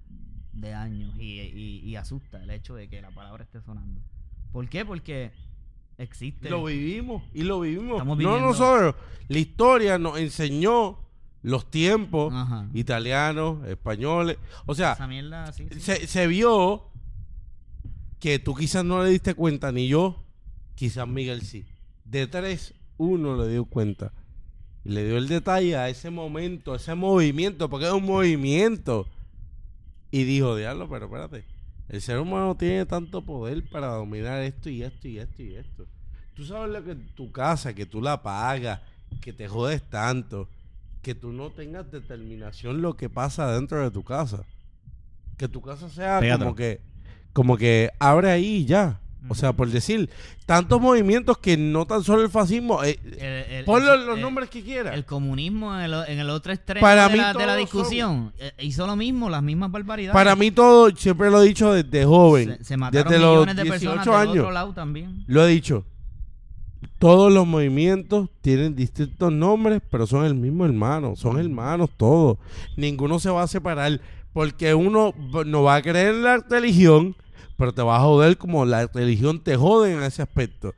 de 0.52 0.72
años 0.72 1.12
y, 1.18 1.40
y- 1.40 1.80
y 1.80 1.96
asusta 1.96 2.40
el 2.40 2.50
hecho 2.50 2.76
de 2.76 2.88
que 2.88 3.02
la 3.02 3.11
palabra 3.11 3.42
esté 3.42 3.61
sonando. 3.61 4.00
¿Por 4.52 4.68
qué? 4.68 4.84
Porque 4.84 5.32
existe. 5.98 6.48
Lo 6.48 6.62
vivimos 6.62 7.24
y 7.34 7.42
lo 7.42 7.59
vivimos. 7.59 8.07
No 8.07 8.38
nosotros. 8.38 8.94
La 9.26 9.38
historia 9.38 9.98
nos 9.98 10.16
enseñó 10.18 11.00
los 11.42 11.68
tiempos 11.72 12.32
Ajá. 12.32 12.68
italianos, 12.72 13.66
españoles. 13.66 14.38
O 14.64 14.76
sea, 14.76 14.92
Esa 14.92 15.09
mierda, 15.09 15.52
sí, 15.52 15.66
sí. 15.72 15.80
se, 15.80 16.07
se 16.07 16.28
vio 16.28 16.84
que 18.20 18.38
tú 18.38 18.55
quizás 18.55 18.84
no 18.84 19.02
le 19.02 19.11
diste 19.11 19.34
cuenta, 19.34 19.72
ni 19.72 19.88
yo, 19.88 20.22
quizás 20.76 21.09
Miguel 21.09 21.42
sí. 21.42 21.64
De 22.14 22.28
tres, 22.28 22.74
uno 22.96 23.36
le 23.36 23.48
dio 23.48 23.64
cuenta. 23.64 24.12
Y 24.84 24.90
le 24.90 25.04
dio 25.04 25.16
el 25.16 25.26
detalle 25.26 25.76
a 25.76 25.88
ese 25.88 26.10
momento, 26.10 26.72
a 26.72 26.76
ese 26.76 26.94
movimiento, 26.94 27.68
porque 27.68 27.86
es 27.86 27.92
un 27.92 28.04
movimiento. 28.04 29.08
Y 30.12 30.22
dijo, 30.22 30.54
diablo, 30.54 30.88
pero 30.88 31.06
espérate. 31.06 31.44
El 31.88 32.00
ser 32.00 32.20
humano 32.20 32.56
tiene 32.56 32.86
tanto 32.86 33.22
poder 33.22 33.68
para 33.68 33.88
dominar 33.88 34.40
esto 34.42 34.70
y 34.70 34.84
esto 34.84 35.08
y 35.08 35.18
esto 35.18 35.42
y 35.42 35.56
esto. 35.56 35.86
Tú 36.34 36.44
sabes 36.44 36.72
lo 36.72 36.84
que 36.84 36.94
tu 36.94 37.32
casa, 37.32 37.74
que 37.74 37.84
tú 37.84 38.00
la 38.00 38.22
pagas, 38.22 38.80
que 39.20 39.32
te 39.32 39.48
jodes 39.48 39.82
tanto, 39.82 40.48
que 41.02 41.16
tú 41.16 41.32
no 41.32 41.50
tengas 41.50 41.90
determinación 41.90 42.80
lo 42.80 42.96
que 42.96 43.10
pasa 43.10 43.52
dentro 43.52 43.82
de 43.82 43.90
tu 43.90 44.04
casa. 44.04 44.44
Que 45.36 45.48
tu 45.48 45.60
casa 45.60 45.88
sea 45.88 46.20
como 46.38 46.54
que, 46.54 46.80
como 47.32 47.56
que 47.56 47.90
abre 47.98 48.30
ahí 48.30 48.58
y 48.58 48.66
ya. 48.66 49.00
O 49.28 49.34
sea, 49.34 49.52
por 49.54 49.68
decir, 49.70 50.10
tantos 50.44 50.80
movimientos 50.80 51.38
que 51.38 51.56
no 51.56 51.86
tan 51.86 52.04
solo 52.04 52.22
el 52.22 52.28
fascismo, 52.28 52.84
eh, 52.84 52.98
El- 53.18 53.54
el- 53.58 53.64
ponle 53.64 53.94
el- 53.94 54.06
los 54.06 54.18
nombres 54.18 54.50
que 54.50 54.62
quieras. 54.62 54.94
El 54.94 55.04
comunismo 55.06 55.74
en 55.74 55.80
el, 55.84 55.94
en 56.08 56.20
otro 56.28 56.52
extremo 56.52 56.82
Para 56.82 57.08
de, 57.08 57.12
mí 57.14 57.18
la, 57.18 57.28
de 57.32 57.38
la 57.38 57.44
todos 57.46 57.56
discusión 57.58 58.32
eh, 58.38 58.52
hizo 58.60 58.86
lo 58.86 58.96
mismo, 58.96 59.30
las 59.30 59.42
mismas 59.42 59.70
barbaridades. 59.70 60.12
Para 60.14 60.36
mí 60.36 60.50
todo, 60.50 60.90
siempre 60.94 61.30
lo 61.30 61.42
he 61.42 61.46
dicho 61.46 61.72
desde 61.72 62.04
joven, 62.04 62.58
se, 62.58 62.64
se 62.64 62.76
mataron 62.76 63.10
desde 63.10 63.22
los 63.24 63.32
millones 63.36 63.56
de 63.56 63.64
personas 63.64 63.94
18 64.04 64.10
del 64.10 64.20
años, 64.28 64.38
otro 64.44 64.50
lado 64.52 64.72
también. 64.74 65.24
lo 65.26 65.46
he 65.46 65.48
dicho. 65.48 65.84
todos 66.98 67.32
los 67.32 67.46
movimientos 67.46 68.28
tienen 68.40 68.74
distintos 68.76 69.32
nombres, 69.32 69.80
pero 69.90 70.06
son 70.06 70.24
el 70.24 70.34
mismo 70.34 70.64
hermano, 70.64 71.16
son 71.16 71.38
hermanos 71.38 71.90
todos. 71.96 72.38
Ninguno 72.76 73.18
se 73.18 73.30
va 73.30 73.42
a 73.42 73.46
separar 73.46 74.00
porque 74.32 74.74
uno 74.74 75.14
no 75.46 75.62
va 75.62 75.76
a 75.76 75.82
creer 75.82 76.14
en 76.14 76.22
la 76.22 76.38
religión, 76.38 77.14
pero 77.57 77.72
te 77.72 77.82
va 77.82 77.96
a 77.96 78.00
joder 78.00 78.36
como 78.36 78.64
la 78.64 78.86
religión 78.86 79.40
te 79.40 79.57
jode 79.57 79.92
en 79.92 80.02
ese 80.02 80.22
aspecto. 80.22 80.74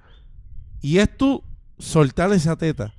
Y 0.83 0.99
es 0.99 1.16
tú 1.16 1.43
soltar 1.79 2.33
esa 2.33 2.57
teta. 2.57 2.95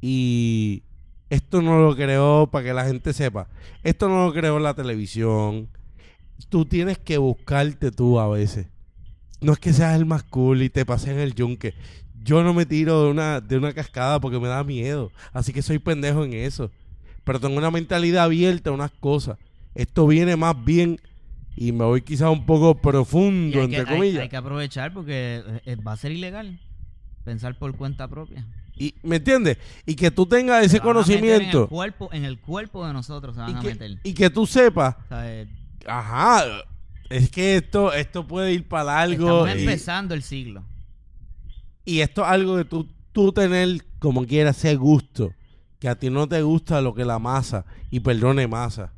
Y 0.00 0.82
esto 1.30 1.62
no 1.62 1.78
lo 1.80 1.96
creó 1.96 2.48
para 2.50 2.64
que 2.64 2.74
la 2.74 2.84
gente 2.84 3.12
sepa. 3.12 3.48
Esto 3.82 4.08
no 4.08 4.26
lo 4.26 4.32
creó 4.32 4.58
la 4.58 4.74
televisión. 4.74 5.68
Tú 6.48 6.64
tienes 6.64 6.98
que 6.98 7.18
buscarte 7.18 7.90
tú 7.90 8.20
a 8.20 8.28
veces. 8.28 8.66
No 9.40 9.52
es 9.52 9.58
que 9.58 9.72
seas 9.72 9.96
el 9.96 10.06
más 10.06 10.22
cool 10.22 10.62
y 10.62 10.70
te 10.70 10.86
pases 10.86 11.10
en 11.10 11.18
el 11.18 11.34
yunque. 11.34 11.74
Yo 12.22 12.42
no 12.42 12.54
me 12.54 12.64
tiro 12.64 13.04
de 13.04 13.10
una, 13.10 13.40
de 13.40 13.58
una 13.58 13.72
cascada 13.72 14.20
porque 14.20 14.38
me 14.38 14.48
da 14.48 14.64
miedo. 14.64 15.10
Así 15.32 15.52
que 15.52 15.62
soy 15.62 15.78
pendejo 15.78 16.24
en 16.24 16.34
eso. 16.34 16.70
Pero 17.24 17.40
tengo 17.40 17.56
una 17.56 17.70
mentalidad 17.70 18.24
abierta 18.24 18.70
a 18.70 18.74
unas 18.74 18.92
cosas. 18.92 19.38
Esto 19.74 20.06
viene 20.06 20.36
más 20.36 20.64
bien 20.64 21.00
y 21.56 21.72
me 21.72 21.84
voy 21.84 22.02
quizás 22.02 22.30
un 22.30 22.44
poco 22.46 22.74
profundo, 22.80 23.58
que, 23.58 23.64
entre 23.64 23.78
hay- 23.80 23.86
comillas. 23.86 24.22
hay 24.22 24.28
que 24.28 24.36
aprovechar 24.36 24.92
porque 24.92 25.42
eh, 25.64 25.76
va 25.76 25.92
a 25.92 25.96
ser 25.96 26.12
ilegal 26.12 26.58
pensar 27.24 27.58
por 27.58 27.76
cuenta 27.76 28.08
propia. 28.08 28.46
Y, 28.76 28.94
¿Me 29.04 29.16
entiendes? 29.16 29.56
Y 29.86 29.94
que 29.94 30.10
tú 30.10 30.26
tengas 30.26 30.64
ese 30.64 30.74
meter 30.74 30.86
En 30.88 30.92
conocimiento 30.92 31.62
el, 31.62 31.68
cuerpo, 31.68 32.08
en 32.12 32.24
el 32.24 32.40
cuerpo 32.40 32.84
de 32.86 32.92
nosotros 32.92 33.36
se 33.36 33.40
van 33.40 33.50
y 33.50 33.54
a 33.54 33.60
que, 33.60 33.68
meter. 33.68 33.98
y 34.02 34.12
que 34.14 34.30
tú 34.30 34.46
sepas, 34.46 34.96
O 35.04 35.08
sea, 35.08 35.32
eh, 35.32 35.46
ajá, 35.86 36.42
es 37.08 37.30
que 37.30 37.56
esto, 37.56 37.92
esto 37.92 38.26
puede 38.26 38.52
ir 38.52 38.66
para 38.66 38.84
largo. 38.84 39.46
estamos 39.46 39.56
y- 39.56 39.60
empezando 39.60 40.14
el 40.14 40.22
siglo. 40.22 40.64
Y 41.84 42.00
esto 42.00 42.22
es 42.22 42.28
algo 42.28 42.56
que 42.56 42.64
tú, 42.64 42.88
tú 43.12 43.30
tener 43.32 43.84
como 44.00 44.26
quieras 44.26 44.58
ese 44.58 44.74
gusto. 44.76 45.32
Que 45.78 45.88
a 45.88 45.98
ti 45.98 46.08
no 46.10 46.26
te 46.26 46.40
gusta 46.42 46.80
lo 46.80 46.94
que 46.94 47.04
la 47.04 47.18
masa. 47.18 47.66
Y 47.90 48.00
perdone 48.00 48.48
masa. 48.48 48.92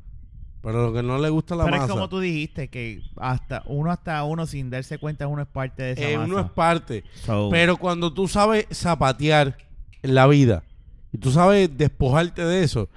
Pero 0.67 0.87
lo 0.87 0.93
que 0.93 1.01
no 1.01 1.17
le 1.17 1.29
gusta 1.29 1.55
la 1.55 1.63
Pero 1.63 1.77
es 1.77 1.81
masa. 1.83 1.93
como 1.93 2.09
tú 2.09 2.19
dijiste, 2.19 2.67
que 2.67 3.01
hasta 3.15 3.63
uno 3.67 3.89
hasta 3.89 4.21
uno 4.25 4.45
sin 4.45 4.69
darse 4.69 4.97
cuenta 4.97 5.25
uno 5.25 5.43
es 5.43 5.47
parte 5.47 5.81
de 5.81 5.91
esa 5.93 6.01
eh, 6.09 6.17
masa. 6.17 6.29
uno 6.29 6.39
es 6.41 6.51
parte. 6.51 7.05
So, 7.25 7.47
Pero 7.49 7.77
cuando 7.77 8.11
tú 8.13 8.27
sabes 8.27 8.65
zapatear 8.73 9.57
en 10.03 10.13
la 10.13 10.27
vida. 10.27 10.65
Y 11.13 11.19
tú 11.19 11.31
sabes 11.31 11.69
despojarte 11.77 12.43
de 12.43 12.63
eso. 12.65 12.89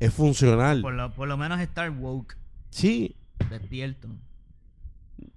Es 0.00 0.12
funcional. 0.12 0.82
Por 0.82 0.92
lo, 0.92 1.14
por 1.14 1.26
lo 1.26 1.38
menos 1.38 1.60
estar 1.60 1.88
woke, 1.90 2.36
Sí. 2.68 3.16
despierto. 3.48 4.06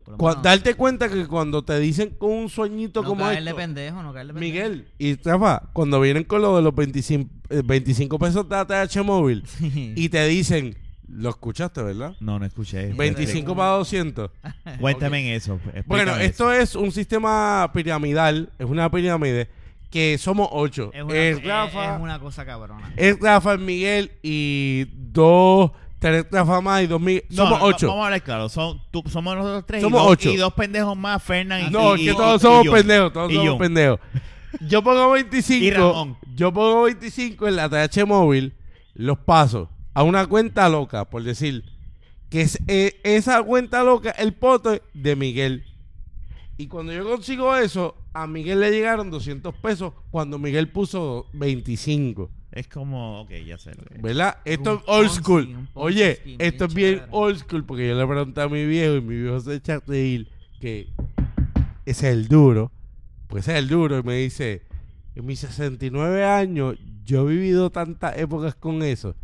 Menos 0.08 0.42
darte 0.44 0.74
cuenta 0.74 1.08
que 1.08 1.26
cuando 1.26 1.64
te 1.64 1.80
dicen 1.80 2.10
con 2.18 2.32
un 2.32 2.50
sueñito 2.50 3.02
no 3.02 3.08
como 3.08 3.24
caerle 3.24 3.52
esto. 3.52 3.58
pendejo, 3.62 4.04
no 4.04 4.12
caerle 4.12 4.34
pendejo. 4.34 4.54
Miguel 4.54 4.88
y 4.98 5.16
Rafa, 5.22 5.70
cuando 5.72 6.02
vienen 6.02 6.26
con 6.26 6.42
lo 6.42 6.58
de 6.58 6.64
los 6.64 6.76
25, 6.76 7.30
eh, 7.50 7.62
25 7.64 8.20
pesos 8.20 8.50
de 8.50 8.56
ATH 8.58 9.04
móvil 9.06 9.46
y 9.62 10.10
te 10.10 10.26
dicen, 10.28 10.76
lo 11.10 11.30
escuchaste, 11.30 11.82
¿verdad? 11.82 12.16
no, 12.20 12.38
no 12.40 12.46
escuché. 12.46 12.94
25 12.94 13.56
para 13.56 13.70
200. 13.72 14.30
Cuéntame 14.80 15.20
en 15.30 15.36
eso. 15.36 15.54
explícame 15.56 15.84
Bueno, 15.88 16.12
eso. 16.14 16.22
esto 16.22 16.52
es 16.52 16.76
un 16.76 16.92
sistema 16.92 17.70
piramidal, 17.74 18.50
es 18.60 18.66
una 18.66 18.90
pirámide 18.92 19.50
que 19.90 20.18
somos 20.18 20.50
8. 20.52 20.92
es, 20.94 21.04
una, 21.04 21.16
Es 21.16 21.44
Rafa, 21.44 21.96
es 21.96 22.02
una 22.02 22.20
cosa 22.20 22.46
cabrona. 22.46 22.92
es 22.98 23.18
Rafa, 23.20 23.54
es 23.54 23.60
Miguel 23.60 24.12
y 24.22 24.86
dos, 25.14 25.72
tres 26.00 26.26
Rafa 26.30 26.60
más 26.60 26.84
y 26.84 26.88
dos 26.88 27.00
Miguel. 27.00 27.24
No, 27.30 27.36
somos 27.46 27.60
no, 27.60 27.66
8. 27.68 27.88
Vamos 27.88 28.02
a 28.04 28.06
hablar 28.08 28.22
claro. 28.24 28.50
Son, 28.50 28.82
tú- 28.92 29.04
somos 29.08 29.36
nosotros 29.36 29.66
tres 29.66 29.82
Somos 29.82 30.02
y, 30.02 30.04
dos, 30.04 30.12
ocho. 30.12 30.30
y 30.32 30.36
dos 30.36 30.54
pendejos 30.54 30.98
más, 30.98 31.24
Fernán 31.24 31.68
y 31.68 31.70
No, 31.70 31.96
y- 31.96 32.02
es 32.10 32.14
que 32.14 32.18
todos 32.22 32.42
y 32.42 32.46
somos 32.46 32.68
pendejos, 32.68 33.14
todos 33.14 33.32
Y 33.32 33.36
somos 33.36 33.46
yo. 33.54 33.58
pendejos. 33.58 34.00
Yo 34.62 34.84
pongo 34.84 35.12
25. 35.12 35.64
Y 35.66 35.72
Ramón. 35.72 36.18
Yo 36.36 36.54
pongo 36.54 36.84
25 36.84 37.48
en 37.48 37.56
la 37.56 37.70
TH 37.70 38.06
móvil, 38.06 38.54
los 38.94 39.18
paso 39.20 39.70
a 39.98 40.04
una 40.04 40.28
cuenta 40.28 40.70
loca, 40.70 41.06
por 41.06 41.24
decir. 41.24 41.64
Que 42.30 42.42
es 42.42 42.60
eh, 42.68 43.00
esa 43.04 43.42
cuenta 43.42 43.84
loca, 43.84 44.12
el 44.12 44.34
pote 44.34 44.84
de 44.94 45.16
Miguel. 45.16 45.64
Y 46.56 46.68
cuando 46.68 46.94
yo 46.94 47.04
consigo 47.04 47.56
eso, 47.56 47.96
a 48.14 48.28
Miguel 48.28 48.60
le 48.60 48.70
llegaron 48.70 49.10
200 49.10 49.56
pesos 49.56 49.94
cuando 50.12 50.38
Miguel 50.38 50.70
puso 50.70 51.26
25. 51.34 52.30
Es 52.52 52.68
como, 52.68 53.22
ok, 53.22 53.32
ya 53.44 53.58
sé 53.58 53.72
lo 53.74 53.86
que 53.86 53.96
es. 53.96 54.02
¿Verdad? 54.04 54.38
Esto 54.46 54.74
Un 54.74 54.78
es 54.78 54.84
old 54.86 55.08
Ponzi, 55.08 55.20
school. 55.20 55.70
Oye, 55.74 56.22
esto 56.38 56.66
es 56.66 56.74
bien 56.76 56.94
chévere. 56.96 57.12
old 57.12 57.40
school 57.40 57.66
porque 57.66 57.88
yo 57.88 57.96
le 57.96 58.06
pregunté 58.06 58.42
a 58.42 58.50
mi 58.50 58.66
viejo 58.68 58.98
y 58.98 59.02
mi 59.02 59.16
viejo 59.20 59.40
se 59.40 59.56
echa 59.56 59.76
a 59.78 59.84
reír 59.88 60.28
que 60.62 60.90
ese 61.86 62.08
es 62.10 62.14
el 62.14 62.28
duro. 62.28 62.72
Pues 63.28 63.46
ese 63.48 63.54
es 63.54 63.64
el 63.64 63.68
duro. 63.68 63.98
Y 63.98 64.04
me 64.04 64.16
dice, 64.18 64.62
en 65.16 65.26
mis 65.26 65.40
69 65.40 66.24
años 66.24 66.78
yo 67.04 67.28
he 67.28 67.34
vivido 67.34 67.72
tantas 67.72 68.16
épocas 68.20 68.54
con 68.54 68.84
eso. 68.84 69.16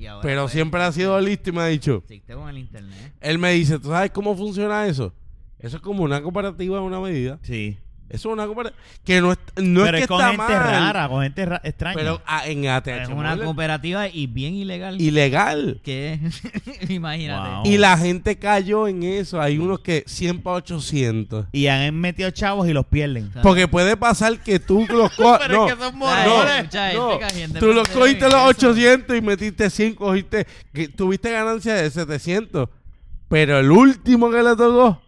Y 0.00 0.06
ahora, 0.06 0.22
Pero 0.22 0.42
pues, 0.44 0.52
siempre 0.52 0.82
ha 0.82 0.90
sido 0.92 1.20
listo 1.20 1.50
y 1.50 1.52
me 1.52 1.60
ha 1.60 1.66
dicho, 1.66 1.96
existe 1.98 2.32
con 2.32 2.48
el 2.48 2.56
internet. 2.56 3.12
él 3.20 3.38
me 3.38 3.52
dice, 3.52 3.78
¿tú 3.78 3.88
sabes 3.88 4.10
cómo 4.10 4.34
funciona 4.34 4.86
eso? 4.86 5.12
Eso 5.58 5.76
es 5.76 5.82
como 5.82 6.04
una 6.04 6.22
cooperativa 6.22 6.78
en 6.78 6.84
una 6.84 7.00
medida. 7.00 7.38
Sí. 7.42 7.76
Eso 8.10 8.28
es 8.28 8.32
una 8.32 8.46
cooperativa. 8.46 8.82
Que 9.04 9.20
no 9.20 9.30
es, 9.32 9.38
no 9.56 9.84
pero 9.84 9.96
es 9.96 10.02
es 10.02 10.08
que 10.08 10.08
con 10.08 10.20
está 10.20 10.30
gente 10.30 10.42
mal, 10.42 10.52
rara, 10.52 11.08
con 11.08 11.22
gente 11.22 11.46
ra- 11.46 11.60
extraña. 11.62 11.96
Pero 11.96 12.20
ah, 12.26 12.42
en 12.46 12.66
ATH 12.66 12.88
Es 12.88 13.08
una 13.08 13.36
cooperativa 13.36 14.08
y 14.08 14.26
bien 14.26 14.54
ilegal. 14.54 15.00
ilegal. 15.00 15.80
que 15.84 16.18
imagínate. 16.88 17.50
Wow. 17.56 17.62
Y 17.66 17.78
la 17.78 17.96
gente 17.96 18.36
cayó 18.36 18.88
en 18.88 19.04
eso. 19.04 19.40
Hay 19.40 19.58
unos 19.58 19.80
que 19.80 20.02
100 20.06 20.42
para 20.42 20.56
800. 20.56 21.46
Y 21.52 21.68
han 21.68 21.94
metido 21.94 22.30
chavos 22.30 22.68
y 22.68 22.72
los 22.72 22.84
pierden. 22.86 23.30
Porque 23.42 23.68
puede 23.68 23.96
pasar 23.96 24.38
que 24.40 24.58
tú 24.58 24.86
los 24.90 25.12
cojas. 25.12 25.40
Pero 25.46 25.54
no, 25.56 25.68
es 25.68 25.74
que 25.74 25.80
son 25.80 25.92
no, 25.98 26.06
morones. 26.06 26.68
no. 26.94 27.18
cayendo 27.18 27.60
Tú 27.60 27.72
los 27.72 27.88
cogiste 27.88 28.24
los 28.24 28.34
eso. 28.34 28.46
800 28.70 29.16
y 29.16 29.20
metiste 29.20 29.70
100, 29.70 29.94
cogiste. 29.94 30.46
Que 30.72 30.88
tuviste 30.88 31.30
ganancia 31.30 31.74
de 31.74 31.90
700. 31.90 32.68
Pero 33.28 33.60
el 33.60 33.70
último 33.70 34.28
que 34.30 34.42
le 34.42 34.56
tocó, 34.56 35.00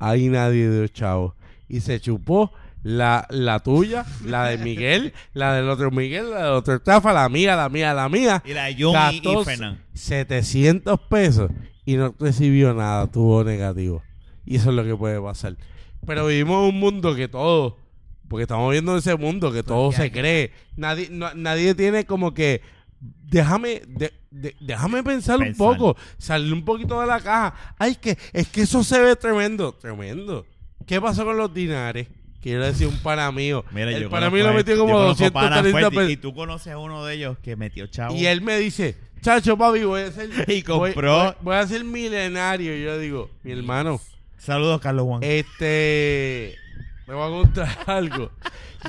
ahí 0.00 0.28
nadie 0.28 0.68
dio 0.68 0.88
chavo. 0.88 1.36
Y 1.68 1.80
se 1.80 2.00
chupó 2.00 2.52
la, 2.82 3.26
la 3.30 3.58
tuya, 3.60 4.06
la 4.24 4.46
de 4.46 4.58
Miguel, 4.58 5.12
la 5.34 5.54
del 5.54 5.68
otro 5.68 5.90
Miguel, 5.90 6.30
la 6.30 6.44
del 6.44 6.52
otro 6.54 6.74
Estafa, 6.76 7.12
la 7.12 7.28
mía, 7.28 7.56
la 7.56 7.68
mía, 7.68 7.92
la 7.94 8.08
mía. 8.08 8.42
Y 8.46 8.54
la 8.54 8.64
de 8.66 8.74
Jun 8.74 8.94
y, 9.12 9.16
y 9.16 9.20
14, 9.20 9.44
Fernán. 9.44 9.82
700 9.94 11.00
pesos 11.08 11.50
y 11.84 11.96
no 11.96 12.14
recibió 12.18 12.74
nada, 12.74 13.06
tuvo 13.10 13.44
negativo. 13.44 14.02
Y 14.46 14.56
eso 14.56 14.70
es 14.70 14.76
lo 14.76 14.84
que 14.84 14.94
puede 14.96 15.20
pasar. 15.20 15.56
Pero 16.06 16.26
vivimos 16.26 16.62
en 16.68 16.74
un 16.74 16.80
mundo 16.80 17.14
que 17.14 17.28
todo, 17.28 17.76
porque 18.28 18.42
estamos 18.42 18.70
viendo 18.72 18.96
ese 18.96 19.16
mundo 19.16 19.52
que 19.52 19.62
todo 19.62 19.92
se 19.92 20.10
cree. 20.10 20.52
Nadie, 20.76 21.08
no- 21.10 21.34
nadie 21.34 21.74
tiene 21.74 22.06
como 22.06 22.32
que, 22.32 22.62
déjame, 23.00 23.82
de- 23.88 24.12
de- 24.30 24.54
déjame 24.60 25.02
pensar, 25.02 25.38
un 25.38 25.44
Pensar. 25.46 25.66
poco, 25.76 25.96
salir 26.18 26.52
un 26.52 26.64
poquito 26.64 27.00
de 27.00 27.06
la 27.06 27.20
caja. 27.20 27.54
Ay, 27.78 27.96
que, 27.96 28.16
es 28.32 28.48
que 28.48 28.62
eso 28.62 28.82
se 28.84 29.00
ve 29.00 29.16
tremendo, 29.16 29.72
tremendo. 29.74 30.46
¿Qué 30.88 31.00
pasó 31.00 31.24
con 31.24 31.36
los 31.36 31.52
dinares? 31.54 32.08
Quiero 32.40 32.64
decir, 32.64 32.86
un 32.86 32.98
pana 32.98 33.30
mío. 33.30 33.64
Mira, 33.72 33.90
el 33.90 34.02
yo 34.04 34.10
pana 34.10 34.30
mío 34.30 34.46
lo 34.46 34.54
metió 34.54 34.74
yo 34.74 34.80
como 34.80 34.94
conozco 34.94 35.30
panas 35.32 35.62
230 35.62 35.70
fuertes, 35.72 35.98
pesos. 35.98 36.10
Y 36.12 36.16
tú 36.16 36.34
conoces 36.34 36.72
a 36.72 36.78
uno 36.78 37.04
de 37.04 37.14
ellos 37.14 37.36
que 37.42 37.56
metió 37.56 37.86
chavos. 37.88 38.16
Y 38.18 38.26
él 38.26 38.40
me 38.40 38.58
dice, 38.58 38.96
chacho, 39.20 39.56
papi, 39.58 39.84
voy 39.84 40.02
a 40.02 40.12
ser... 40.12 40.30
Y 40.48 40.62
compró- 40.62 41.24
Voy, 41.24 41.34
voy 41.42 41.56
a 41.56 41.66
ser 41.66 41.84
milenario. 41.84 42.76
Y 42.76 42.82
yo 42.84 42.98
digo, 42.98 43.30
mi 43.42 43.52
hermano, 43.52 44.00
Saludos, 44.38 44.80
Carlos 44.80 45.04
Juan. 45.04 45.22
este... 45.24 46.56
Me 47.08 47.14
voy 47.14 47.26
a 47.26 47.42
contar 47.42 47.78
algo. 47.86 48.30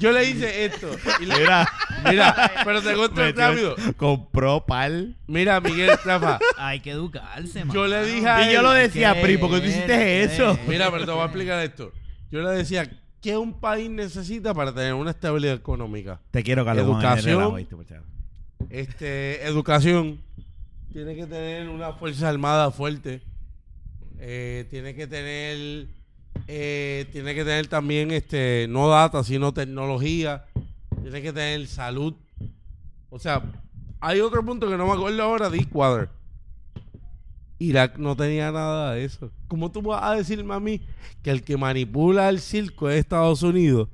Yo 0.02 0.12
le 0.12 0.30
hice 0.30 0.66
esto. 0.66 0.90
Y 1.22 1.26
le- 1.26 1.36
Mira, 1.40 1.68
mira, 2.08 2.52
pero 2.66 2.82
te 2.82 2.94
cuento 2.94 3.22
metió- 3.22 3.36
rápido. 3.48 3.76
compró 3.98 4.66
pal. 4.66 5.16
Mira, 5.28 5.60
Miguel 5.62 5.92
Rafa. 6.04 6.38
Hay 6.58 6.82
que 6.82 6.92
educarse, 6.92 7.64
Yo 7.74 7.88
le 7.88 8.06
dije 8.06 8.28
a 8.28 8.50
Y 8.50 8.54
yo 8.54 8.62
lo 8.62 8.72
decía, 8.72 9.14
¿Qué? 9.16 9.22
Pri, 9.22 9.38
¿por 9.38 9.50
qué 9.52 9.60
tú 9.62 9.66
hiciste 9.68 10.24
eso? 10.24 10.58
Mira, 10.68 10.92
pero 10.92 11.06
te 11.06 11.12
voy 11.12 11.22
a 11.22 11.26
explicar 11.26 11.60
esto. 11.64 11.92
Yo 12.32 12.42
le 12.42 12.50
decía, 12.52 12.90
¿qué 13.22 13.38
un 13.38 13.60
país 13.60 13.90
necesita 13.90 14.54
para 14.54 14.74
tener 14.74 14.94
una 14.94 15.12
estabilidad 15.12 15.56
económica? 15.56 16.20
Te 16.32 16.44
quiero, 16.44 16.64
Carlos 16.66 16.86
Juan. 16.86 16.98
Educación. 17.02 17.26
en 17.26 17.30
el 17.32 17.38
relajo, 17.38 17.56
¿viste, 17.56 17.76
muchacho? 17.76 18.04
Este, 18.70 19.46
educación. 19.48 20.22
Tiene 20.94 21.16
que 21.16 21.26
tener 21.26 21.70
una 21.70 21.94
fuerza 21.94 22.30
armada 22.30 22.70
fuerte. 22.72 23.22
Eh, 24.20 24.68
tiene 24.70 24.94
que 24.96 25.08
tener, 25.08 25.88
eh, 26.52 27.06
tiene 27.12 27.36
que 27.36 27.46
tener 27.46 27.68
también, 27.68 28.10
este, 28.10 28.66
no 28.70 28.90
data, 28.90 29.24
sino 29.24 29.54
tecnología. 29.54 30.46
Tiene 31.04 31.22
que 31.22 31.32
tener 31.32 31.68
salud. 31.68 32.16
O 33.12 33.20
sea, 33.20 33.44
hay 34.00 34.20
otro 34.20 34.44
punto 34.44 34.68
que 34.68 34.76
no 34.76 34.88
me 34.88 34.94
acuerdo 34.94 35.22
ahora 35.22 35.52
de 35.52 35.60
Ecuador. 35.60 36.10
Irak 37.60 38.00
no 38.00 38.16
tenía 38.16 38.52
nada 38.52 38.94
de 38.94 39.06
eso. 39.06 39.30
¿Cómo 39.48 39.72
tú 39.72 39.84
vas 39.84 40.02
a 40.02 40.16
decirme 40.16 40.56
a 40.56 40.60
mí 40.60 40.82
que 41.22 41.30
el 41.30 41.44
que 41.44 41.56
manipula 41.56 42.30
el 42.30 42.40
circo 42.40 42.90
es 42.90 42.98
Estados 42.98 43.44
Unidos? 43.44 43.88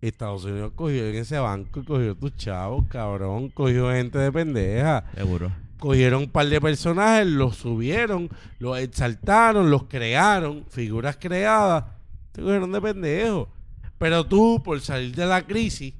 Estados 0.00 0.44
Unidos 0.44 0.72
cogió 0.76 1.08
en 1.08 1.16
ese 1.16 1.40
banco 1.40 1.80
y 1.80 1.84
cogió 1.84 2.14
tus 2.14 2.36
chavos, 2.36 2.84
cabrón. 2.88 3.48
Cogió 3.48 3.90
gente 3.90 4.16
de 4.16 4.30
pendeja. 4.30 5.10
Seguro. 5.16 5.50
Cogieron 5.82 6.22
un 6.22 6.28
par 6.28 6.46
de 6.46 6.60
personajes, 6.60 7.26
los 7.26 7.56
subieron, 7.56 8.30
los 8.60 8.78
exaltaron, 8.78 9.68
los 9.68 9.82
crearon, 9.88 10.64
figuras 10.68 11.16
creadas. 11.18 11.86
Te 12.30 12.40
cogieron 12.40 12.70
de 12.70 12.80
pendejo. 12.80 13.48
Pero 13.98 14.24
tú, 14.24 14.62
por 14.62 14.80
salir 14.80 15.12
de 15.12 15.26
la 15.26 15.44
crisis, 15.44 15.94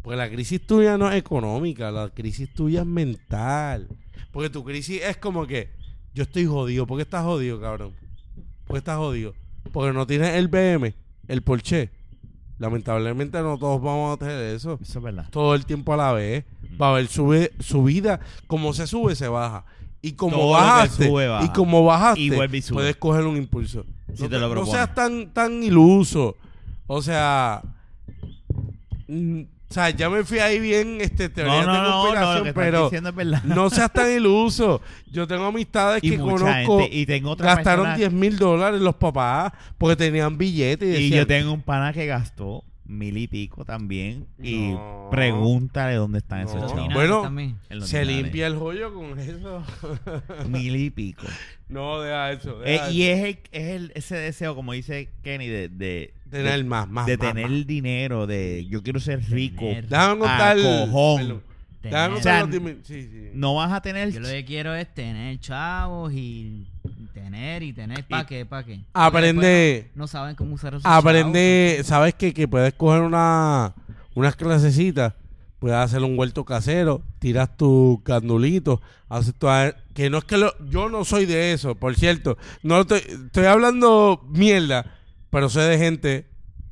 porque 0.00 0.16
la 0.16 0.30
crisis 0.30 0.64
tuya 0.64 0.96
no 0.96 1.10
es 1.10 1.16
económica, 1.16 1.90
la 1.90 2.10
crisis 2.10 2.54
tuya 2.54 2.82
es 2.82 2.86
mental. 2.86 3.88
Porque 4.30 4.48
tu 4.48 4.62
crisis 4.62 5.02
es 5.02 5.16
como 5.16 5.44
que 5.44 5.70
yo 6.14 6.22
estoy 6.22 6.46
jodido. 6.46 6.86
¿Por 6.86 6.98
qué 6.98 7.02
estás 7.02 7.24
jodido, 7.24 7.60
cabrón? 7.60 7.94
¿Por 8.64 8.74
qué 8.74 8.78
estás 8.78 8.98
jodido? 8.98 9.34
Porque 9.72 9.92
no 9.92 10.06
tienes 10.06 10.36
el 10.36 10.46
BM, 10.46 10.94
el 11.26 11.42
Porsche. 11.42 11.90
Lamentablemente 12.58 13.42
no 13.42 13.58
todos 13.58 13.82
vamos 13.82 14.14
a 14.14 14.18
tener 14.20 14.54
eso. 14.54 14.78
Eso 14.80 14.98
es 15.00 15.04
verdad. 15.04 15.26
Todo 15.30 15.56
el 15.56 15.66
tiempo 15.66 15.94
a 15.94 15.96
la 15.96 16.12
vez. 16.12 16.44
Va 16.80 16.88
a 16.88 16.90
haber 16.90 17.08
sube, 17.08 17.52
subida. 17.60 18.20
Como 18.46 18.72
se 18.72 18.86
sube, 18.86 19.14
se 19.14 19.28
baja. 19.28 19.64
Y 20.00 20.12
como 20.12 20.36
Todo 20.36 20.50
bajaste, 20.50 21.06
sube, 21.08 21.26
baja. 21.28 21.44
y 21.44 21.48
como 21.50 21.84
bajaste, 21.84 22.20
Y 22.20 22.26
y 22.32 22.62
puedes 22.72 22.96
coger 22.96 23.24
un 23.24 23.36
impulso. 23.36 23.84
Si 24.14 24.22
no, 24.22 24.28
te 24.28 24.34
lo 24.38 24.46
no 24.48 24.50
propones. 24.52 24.74
seas 24.74 24.94
tan, 24.94 25.32
tan 25.32 25.62
iluso. 25.62 26.36
O 26.86 27.02
sea, 27.02 27.60
mm, 29.08 29.40
o 29.70 29.74
sea, 29.74 29.90
ya 29.90 30.08
me 30.08 30.24
fui 30.24 30.38
ahí 30.38 30.58
bien 30.60 30.98
este 31.00 31.28
teoría 31.28 31.62
No, 31.62 31.66
no, 31.66 31.72
de 31.74 31.80
no, 31.82 32.00
conspiración, 32.02 32.54
pero 32.54 32.90
es 32.90 33.44
no 33.44 33.68
seas 33.70 33.92
tan 33.92 34.10
iluso. 34.16 34.80
Yo 35.10 35.26
tengo 35.26 35.44
amistades 35.44 36.02
y 36.02 36.10
que 36.10 36.18
conozco, 36.18 36.78
gente, 36.80 36.96
y 36.96 37.04
tengo 37.04 37.30
otra 37.32 37.54
gastaron 37.56 37.84
persona- 37.86 37.96
10 37.98 38.12
mil 38.12 38.38
dólares 38.38 38.80
los 38.80 38.94
papás 38.94 39.52
porque 39.76 39.96
tenían 39.96 40.38
billetes. 40.38 40.98
Y, 41.00 41.10
yo 41.10 41.26
tengo 41.26 41.52
un 41.52 41.60
pana 41.62 41.92
que 41.92 42.06
gastó 42.06 42.64
mil 42.88 43.16
y 43.18 43.28
pico 43.28 43.64
también. 43.64 44.26
Y 44.42 44.70
No. 44.70 45.08
pregúntale 45.10 45.94
dónde 45.94 46.18
están 46.18 46.44
No. 46.44 46.50
esos 46.50 46.72
chavos. 46.74 46.92
Bueno, 46.94 47.22
también. 47.22 47.56
En 47.68 47.78
los 47.80 47.88
se 47.88 48.00
dinares. 48.00 48.22
limpia 48.22 48.46
el 48.48 48.56
joyo 48.56 48.92
con 48.94 49.18
eso. 49.18 49.62
Mil 50.48 50.74
y 50.76 50.90
pico. 50.90 51.26
no, 51.68 52.00
deja 52.00 52.32
eso. 52.32 52.64
Eh, 52.64 52.72
deja 52.72 52.90
y 52.90 53.02
eso. 53.04 53.12
es, 53.12 53.24
el, 53.24 53.38
es 53.52 53.66
el- 53.76 53.92
ese 53.94 54.16
deseo, 54.16 54.54
como 54.54 54.72
dice 54.72 55.10
Kenny, 55.22 55.46
de, 55.46 55.68
de, 55.68 56.14
tener 56.30 56.56
de, 56.58 56.64
más, 56.64 56.88
más, 56.88 57.06
de 57.06 57.16
más, 57.18 57.28
tener 57.34 57.50
más. 57.50 57.66
dinero, 57.66 58.26
de 58.26 58.66
yo 58.68 58.82
quiero 58.82 59.00
ser 59.00 59.22
rico. 59.30 59.60
Tener. 59.66 59.88
Déjame 59.88 60.18
contar. 60.20 60.58
a 60.58 60.62
cojón. 60.62 61.16
perdón. 61.18 61.42
Tener. 61.80 61.92
Déjame 61.94 62.14
contar 62.14 62.22
sea, 62.50 62.60
los 62.62 62.76
sí, 62.86 63.02
sí. 63.02 63.30
No 63.34 63.54
vas 63.54 63.70
a 63.72 63.80
tener... 63.82 64.10
Yo 64.10 64.18
lo 64.20 64.28
que 64.28 64.44
quiero 64.44 64.74
es 64.74 64.92
tener 64.92 65.38
chavos 65.38 66.12
y 66.12 66.66
tener 67.18 67.62
y 67.62 67.72
tener. 67.72 68.04
¿Para 68.06 68.26
qué? 68.26 68.46
¿Para 68.46 68.64
qué? 68.64 68.80
Aprende- 68.92 69.90
No, 69.94 70.02
no 70.04 70.06
saben 70.06 70.34
cómo 70.36 70.54
usar 70.54 70.74
esos 70.74 70.84
Aprende, 70.84 71.80
¿sabes 71.84 72.14
qué? 72.14 72.32
Que 72.32 72.48
puedes 72.48 72.72
coger 72.74 73.02
una, 73.02 73.74
unas 74.14 74.36
clasecitas, 74.36 75.14
puedes 75.58 75.76
hacer 75.76 76.02
un 76.02 76.18
huerto 76.18 76.44
casero, 76.44 77.02
tiras 77.18 77.56
tus 77.56 78.00
candulitos, 78.02 78.80
haces 79.08 79.34
tu, 79.34 79.46
que 79.94 80.10
no 80.10 80.18
es 80.18 80.24
que 80.24 80.36
lo, 80.38 80.52
yo 80.68 80.88
no 80.88 81.04
soy 81.04 81.26
de 81.26 81.52
eso, 81.52 81.74
por 81.74 81.94
cierto, 81.96 82.38
no 82.62 82.80
estoy, 82.80 83.00
estoy 83.26 83.46
hablando 83.46 84.24
mierda, 84.28 84.94
pero 85.30 85.48
sé 85.48 85.60
de 85.60 85.78
gente 85.78 86.26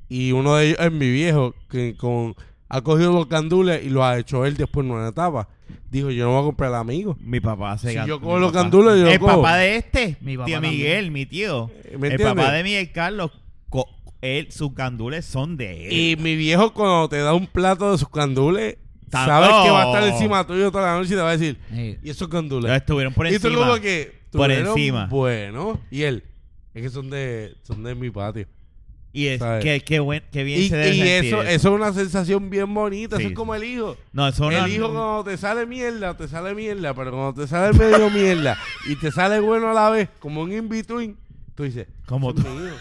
y 0.08 0.32
uno 0.32 0.54
de 0.56 0.66
ellos 0.68 0.78
es 0.80 0.92
mi 0.92 1.10
viejo 1.10 1.54
que 1.68 1.96
con 1.96 2.34
ha 2.68 2.80
cogido 2.80 3.12
los 3.12 3.26
candules 3.26 3.84
y 3.84 3.90
lo 3.90 4.04
ha 4.04 4.18
hecho 4.18 4.44
él 4.44 4.56
después 4.56 4.84
en 4.86 4.92
una 4.92 5.08
etapa. 5.08 5.48
Dijo, 5.90 6.10
yo 6.10 6.24
no 6.24 6.32
voy 6.32 6.40
a 6.40 6.44
comprar 6.44 6.74
amigo. 6.74 7.16
Mi 7.20 7.40
papá 7.40 7.78
se 7.78 7.90
Si 7.90 7.94
gastó- 7.94 8.08
yo 8.08 8.18
mi 8.20 8.24
cojo 8.26 8.38
los 8.38 8.52
papá- 8.52 8.62
candules, 8.62 9.00
yo 9.00 9.08
El 9.08 9.18
cojo. 9.18 9.36
papá 9.36 9.56
de 9.56 9.76
este, 9.76 10.16
Mi 10.20 10.36
papá 10.36 10.46
tío 10.46 10.56
también. 10.56 10.74
Miguel, 10.74 11.10
mi 11.10 11.26
tío. 11.26 11.70
¿Me 11.98 12.08
el 12.08 12.12
entiendes? 12.12 12.26
papá 12.44 12.52
de 12.52 12.62
Miguel 12.64 12.92
Carlos, 12.92 13.30
co- 13.68 13.88
él, 14.20 14.48
sus 14.50 14.72
candules 14.74 15.24
son 15.24 15.56
de 15.56 15.86
él. 15.86 15.92
Y 15.92 16.16
mi 16.22 16.36
viejo 16.36 16.72
cuando 16.74 17.08
te 17.08 17.18
da 17.18 17.34
un 17.34 17.46
plato 17.46 17.92
de 17.92 17.98
sus 17.98 18.08
candules, 18.08 18.76
sabes 19.10 19.48
que 19.64 19.70
va 19.70 19.82
a 19.84 19.86
estar 19.86 20.02
encima 20.04 20.46
tuyo 20.46 20.70
toda 20.70 20.86
la 20.92 20.98
noche 20.98 21.12
y 21.14 21.16
te 21.16 21.22
va 21.22 21.30
a 21.30 21.36
decir, 21.36 21.56
Sí. 21.72 21.96
¿y 22.02 22.10
esos 22.10 22.28
Pero 22.28 22.40
candules? 22.40 22.72
estuvieron 22.72 23.14
por 23.14 23.26
y 23.26 23.30
tú 23.38 23.46
encima. 23.48 23.56
como 23.66 23.80
que, 23.80 24.12
Por 24.32 24.48
"Tuvieron 24.48 24.68
encima. 24.68 25.06
Bueno, 25.06 25.80
y 25.90 26.02
él, 26.02 26.24
es 26.74 26.82
que 26.82 26.90
son 26.90 27.08
de, 27.08 27.54
son 27.62 27.82
de 27.84 27.94
mi 27.94 28.10
patio. 28.10 28.46
Y 29.16 29.28
es 29.28 29.38
¿sabes? 29.38 29.64
que, 29.64 29.80
que, 29.80 29.98
buen, 29.98 30.22
que 30.30 30.44
bien 30.44 30.60
Y, 30.60 30.68
se 30.68 30.76
debe 30.76 30.90
y 30.94 30.98
sentir 30.98 31.24
eso, 31.26 31.42
eso 31.42 31.68
es 31.70 31.74
una 31.74 31.90
sensación 31.94 32.50
bien 32.50 32.74
bonita, 32.74 33.16
Sí, 33.16 33.22
eso 33.22 33.30
es 33.30 33.34
como 33.34 33.54
el 33.54 33.64
hijo. 33.64 33.96
No, 34.12 34.28
eso 34.28 34.50
no 34.50 34.64
el 34.64 34.70
hijo 34.70 34.92
cuando 34.92 35.24
te 35.24 35.38
sale 35.38 35.64
mierda, 35.64 36.14
te 36.14 36.28
sale 36.28 36.54
mierda, 36.54 36.92
pero 36.92 37.12
cuando 37.12 37.32
te 37.40 37.48
sale 37.48 37.72
medio 37.78 38.10
mierda 38.10 38.58
y 38.86 38.94
te 38.96 39.10
sale 39.10 39.40
bueno 39.40 39.70
a 39.70 39.72
la 39.72 39.88
vez, 39.88 40.10
como 40.20 40.42
un 40.42 40.52
in-between, 40.52 41.16
tú 41.54 41.62
dices, 41.62 41.86
Como 42.04 42.32
"Ese 42.32 42.42
tú. 42.42 42.46
es 42.48 42.54
mi 42.54 42.66
hijo". 42.66 42.76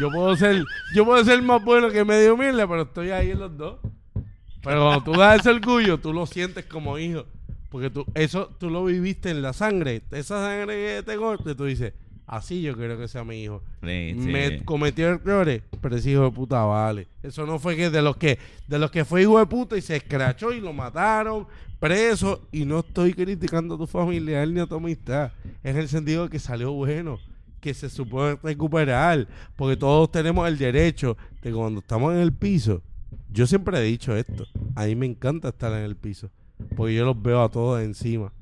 Yo 0.00 0.10
puedo 0.12 0.36
ser, 0.36 0.62
yo 0.94 1.04
puedo 1.04 1.24
ser 1.24 1.42
más 1.42 1.64
bueno 1.64 1.90
que 1.90 2.04
medio 2.04 2.36
mierda, 2.36 2.68
pero 2.68 2.82
estoy 2.82 3.10
ahí 3.10 3.30
en 3.32 3.40
los 3.40 3.56
dos. 3.58 3.76
Pero 4.62 4.84
cuando 4.84 5.02
tú 5.02 5.18
das 5.18 5.40
ese 5.40 5.50
orgullo, 5.50 5.98
tú 5.98 6.12
lo 6.12 6.26
sientes 6.26 6.64
como 6.66 6.96
hijo. 6.96 7.24
Porque 7.70 7.90
tú, 7.90 8.04
eso 8.14 8.50
tú 8.60 8.70
lo 8.70 8.84
viviste 8.84 9.30
en 9.30 9.42
la 9.42 9.52
sangre. 9.52 10.02
Esa 10.12 10.40
sangre 10.46 10.74
que 10.74 11.02
te 11.04 11.16
corte, 11.16 11.54
tú 11.56 11.64
dices, 11.64 11.92
así 12.26 12.62
yo 12.62 12.76
quiero 12.76 12.98
que 12.98 13.08
sea 13.08 13.24
mi 13.24 13.42
hijo. 13.42 13.62
Sí, 13.82 14.16
sí. 14.18 14.28
Me 14.28 14.64
cometió 14.64 15.08
errores, 15.08 15.62
pero 15.80 15.96
ese 15.96 16.10
hijo 16.10 16.24
de 16.24 16.30
puta 16.30 16.64
vale. 16.64 17.06
Eso 17.22 17.46
no 17.46 17.58
fue 17.58 17.76
que 17.76 17.90
de 17.90 18.02
los 18.02 18.16
que, 18.16 18.38
de 18.66 18.78
los 18.78 18.90
que 18.90 19.04
fue 19.04 19.22
hijo 19.22 19.38
de 19.38 19.46
puta 19.46 19.76
y 19.76 19.82
se 19.82 19.96
escrachó 19.96 20.52
y 20.52 20.60
lo 20.60 20.72
mataron, 20.72 21.46
preso. 21.78 22.48
Y 22.52 22.64
no 22.64 22.80
estoy 22.80 23.14
criticando 23.14 23.74
a 23.74 23.78
tu 23.78 23.86
familiar 23.86 24.46
ni 24.48 24.60
a 24.60 24.66
tu 24.66 24.76
amistad. 24.76 25.32
En 25.62 25.76
el 25.76 25.88
sentido 25.88 26.24
de 26.24 26.30
que 26.30 26.38
salió 26.38 26.72
bueno. 26.72 27.18
Que 27.60 27.74
se 27.74 27.88
supone 27.88 28.38
recuperar. 28.42 29.26
Porque 29.56 29.76
todos 29.76 30.10
tenemos 30.10 30.46
el 30.48 30.58
derecho 30.58 31.16
de 31.42 31.52
cuando 31.52 31.80
estamos 31.80 32.12
en 32.14 32.20
el 32.20 32.32
piso. 32.32 32.82
Yo 33.30 33.46
siempre 33.46 33.78
he 33.78 33.82
dicho 33.82 34.16
esto. 34.16 34.46
A 34.74 34.86
mí 34.86 34.94
me 34.94 35.06
encanta 35.06 35.48
estar 35.48 35.72
en 35.72 35.84
el 35.84 35.96
piso. 35.96 36.30
Porque 36.76 36.94
yo 36.94 37.04
los 37.04 37.20
veo 37.20 37.42
a 37.42 37.48
todos 37.48 37.82
encima. 37.82 38.32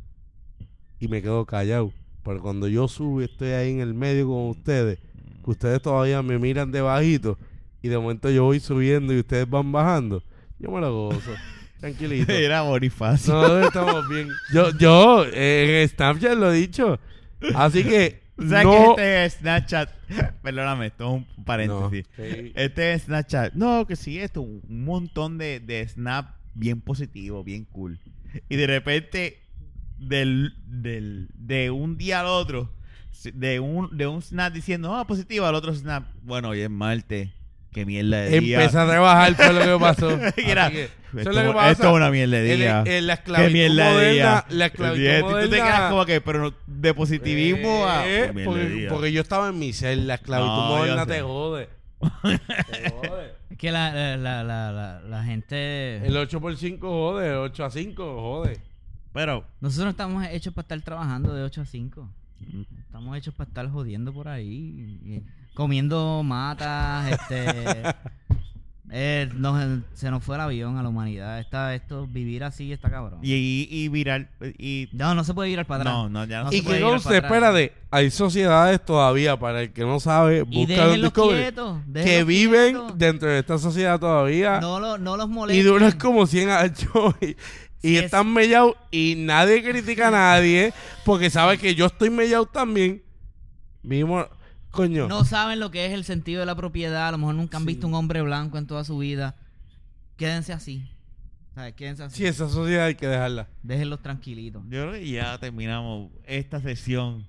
Y 1.00 1.08
me 1.08 1.22
quedo 1.22 1.44
callado. 1.44 1.92
Pero 2.24 2.40
cuando 2.40 2.68
yo 2.68 2.88
subo 2.88 3.20
y 3.20 3.24
estoy 3.24 3.50
ahí 3.50 3.70
en 3.72 3.80
el 3.80 3.94
medio 3.94 4.26
con 4.26 4.48
ustedes, 4.48 4.98
que 5.44 5.50
ustedes 5.50 5.82
todavía 5.82 6.22
me 6.22 6.38
miran 6.38 6.72
de 6.72 6.80
bajito 6.80 7.38
y 7.82 7.88
de 7.88 7.98
momento 7.98 8.30
yo 8.30 8.44
voy 8.44 8.60
subiendo 8.60 9.12
y 9.12 9.20
ustedes 9.20 9.48
van 9.48 9.70
bajando, 9.70 10.22
yo 10.58 10.70
me 10.70 10.80
lo 10.80 11.10
gozo. 11.10 11.30
Tranquilito. 11.80 12.32
Era 12.32 12.62
Bonifacio. 12.62 13.34
No, 13.34 13.60
estamos 13.60 14.08
bien. 14.08 14.28
Yo, 14.54 14.70
yo 14.78 15.26
eh, 15.26 15.82
en 15.82 15.88
Snapchat 15.88 16.32
lo 16.38 16.50
he 16.50 16.56
dicho. 16.56 16.98
Así 17.54 17.84
que 17.84 18.24
O 18.36 18.42
sea 18.48 18.64
no. 18.64 18.96
que 18.96 19.02
este 19.02 19.24
es 19.24 19.32
Snapchat. 19.34 19.90
Perdóname, 20.42 20.86
esto 20.86 21.04
es 21.04 21.22
un 21.38 21.44
paréntesis. 21.44 22.08
No, 22.18 22.24
sí. 22.24 22.52
Este 22.54 22.94
es 22.94 23.02
Snapchat. 23.02 23.54
No, 23.54 23.86
que 23.86 23.96
sí, 23.96 24.18
esto, 24.18 24.42
un 24.42 24.84
montón 24.84 25.38
de, 25.38 25.60
de 25.60 25.86
snap 25.86 26.34
bien 26.54 26.80
positivo, 26.80 27.44
bien 27.44 27.64
cool. 27.64 28.00
Y 28.48 28.56
de 28.56 28.66
repente, 28.66 29.38
del, 29.98 30.54
del, 30.66 31.28
de 31.34 31.70
un 31.70 31.96
día 31.96 32.20
al 32.20 32.26
otro, 32.26 32.70
de 33.32 33.60
un, 33.60 33.96
de 33.96 34.06
un 34.06 34.20
snap 34.22 34.52
diciendo, 34.52 34.94
ah, 34.94 35.06
positivo, 35.06 35.46
al 35.46 35.54
otro 35.54 35.74
snap, 35.74 36.04
bueno, 36.22 36.50
hoy 36.50 36.60
es 36.60 36.70
martes, 36.70 37.30
qué 37.72 37.86
mierda 37.86 38.18
de 38.22 38.40
día. 38.40 38.58
Empecé 38.60 38.78
a 38.78 38.86
trabajar 38.86 39.34
fue 39.34 39.52
lo 39.52 39.60
que 39.78 39.82
pasó. 39.84 40.18
Mira, 40.36 40.66
Así 40.66 40.74
que, 40.74 40.84
eso 40.84 41.18
esto, 41.18 41.30
es 41.30 41.36
lo 41.36 41.42
que 41.42 41.52
pasa. 41.54 41.70
esto 41.70 41.88
es 41.90 41.94
una 41.94 42.10
mierda 42.10 42.36
de 42.38 42.52
En- 42.52 42.58
día. 42.58 42.84
en 42.86 43.06
la 43.06 43.16
Qué 43.16 43.20
esclavitud 43.22 43.52
mierda 43.52 43.84
de 43.88 43.92
moderna, 43.94 44.12
día. 44.14 44.44
la 44.50 44.66
esclavitud 44.66 45.04
Y 45.04 45.20
tú 45.20 45.26
te 45.26 45.32
moderna- 45.32 45.64
quedas 45.64 45.90
como 45.90 46.04
que, 46.06 46.20
pero 46.20 46.38
no- 46.40 46.54
de 46.66 46.94
positivismo 46.94 47.86
a... 47.86 48.06
Eh, 48.08 48.26
Qué 48.26 48.32
mierda 48.32 48.40
de 48.40 48.44
porque, 48.64 48.86
porque 48.90 49.12
yo 49.12 49.20
estaba 49.22 49.48
en 49.48 49.58
mi 49.58 49.72
cel, 49.72 50.06
la 50.06 50.14
esclavitud 50.16 50.50
No, 50.52 50.68
moderna 50.76 51.06
te 51.06 51.20
jode. 51.22 51.68
te 52.00 52.90
jode. 52.90 53.34
Es 53.50 53.58
que 53.58 53.70
la, 53.70 53.92
la, 53.94 54.16
la, 54.16 54.42
la, 54.42 54.72
la- 54.72 55.00
la 55.02 55.24
gente... 55.24 56.04
El 56.04 56.16
8 56.16 56.40
por 56.40 56.56
5 56.56 56.88
jode, 56.88 57.28
el 57.28 57.36
8 57.36 57.64
a 57.64 57.70
5 57.70 58.20
jode. 58.20 58.58
Pero, 59.14 59.44
Nosotros 59.60 59.84
no 59.86 59.90
estamos 59.92 60.26
hechos 60.26 60.52
para 60.52 60.64
estar 60.64 60.80
trabajando 60.82 61.32
de 61.34 61.42
8 61.44 61.62
a 61.62 61.64
5. 61.66 62.08
Estamos 62.84 63.16
hechos 63.16 63.32
para 63.34 63.48
estar 63.48 63.70
jodiendo 63.70 64.12
por 64.12 64.28
ahí. 64.28 64.98
y- 65.04 65.22
comiendo 65.54 66.22
matas, 66.24 67.12
este... 67.30 67.94
eh, 68.90 69.30
nos- 69.36 69.80
se 69.94 70.10
nos 70.10 70.22
fue 70.22 70.34
el 70.34 70.40
avión 70.42 70.76
a 70.76 70.82
la 70.82 70.88
humanidad. 70.88 71.38
Está, 71.38 71.74
esto, 71.76 72.06
vivir 72.08 72.42
así 72.44 72.72
está 72.72 72.90
cabrón. 72.90 73.20
y, 73.22 73.32
y, 73.32 73.68
y 73.70 73.88
viral, 73.88 74.28
y... 74.58 74.88
No, 74.92 75.14
no 75.14 75.22
se 75.24 75.32
puede 75.32 75.50
ir 75.50 75.64
para 75.64 75.82
atrás. 75.82 75.94
No, 75.94 76.08
no, 76.08 76.24
ya 76.24 76.38
no 76.40 76.44
No 76.46 76.50
se 76.50 76.56
y 76.56 76.58
se 76.60 76.64
puede 76.64 76.78
que 76.78 76.84
puede 76.84 76.96
ir 76.96 77.00
atrás. 77.24 77.24
espérate, 77.24 77.72
hay 77.90 78.10
sociedades 78.10 78.84
todavía, 78.84 79.38
para 79.38 79.62
el 79.62 79.72
que 79.72 79.82
no 79.82 80.00
sabe, 80.00 80.44
Y 80.50 80.66
busca 80.66 80.88
un 80.88 81.00
Discovery, 81.00 81.40
quietos. 81.42 81.78
que 81.94 82.24
viven 82.24 82.74
quietos. 82.74 82.98
dentro 82.98 83.28
de 83.28 83.38
esta 83.38 83.58
sociedad 83.58 83.98
todavía 84.00 84.58
No, 84.60 84.78
lo- 84.80 84.98
no 84.98 85.16
los 85.16 85.26
y 85.28 85.32
molesten. 85.32 85.66
duran 85.66 85.92
como 85.98 86.26
100 86.26 86.48
años 86.50 86.76
y, 87.22 87.36
y 87.84 87.96
están 87.96 88.32
mellados 88.32 88.74
y 88.90 89.14
nadie 89.18 89.62
critica 89.62 90.08
a 90.08 90.10
nadie 90.10 90.72
porque 91.04 91.30
sabe 91.30 91.58
que 91.58 91.74
yo 91.74 91.86
estoy 91.86 92.10
mellado 92.10 92.46
también. 92.46 93.02
Mismo, 93.82 94.26
coño. 94.70 95.06
No 95.08 95.24
saben 95.24 95.60
lo 95.60 95.70
que 95.70 95.86
es 95.86 95.92
el 95.92 96.04
sentido 96.04 96.40
de 96.40 96.46
la 96.46 96.54
propiedad. 96.56 97.08
A 97.08 97.12
lo 97.12 97.18
mejor 97.18 97.34
nunca 97.34 97.58
han 97.58 97.64
Sí. 97.64 97.68
visto 97.68 97.86
un 97.86 97.94
hombre 97.94 98.22
blanco 98.22 98.56
en 98.58 98.66
toda 98.66 98.84
su 98.84 98.98
vida. 98.98 99.36
Quédense 100.16 100.52
así. 100.52 100.88
¿Sabes? 101.54 101.74
Quédense 101.74 102.02
así. 102.04 102.16
Sí, 102.16 102.26
esa 102.26 102.48
sociedad 102.48 102.86
hay 102.86 102.94
que 102.94 103.06
dejarla. 103.06 103.48
Déjenlos 103.62 104.00
tranquilitos. 104.02 104.62
Yo 104.64 104.82
creo 104.88 104.92
que 104.92 105.08
ya 105.08 105.38
terminamos 105.38 106.10
esta 106.24 106.60
sesión 106.60 107.26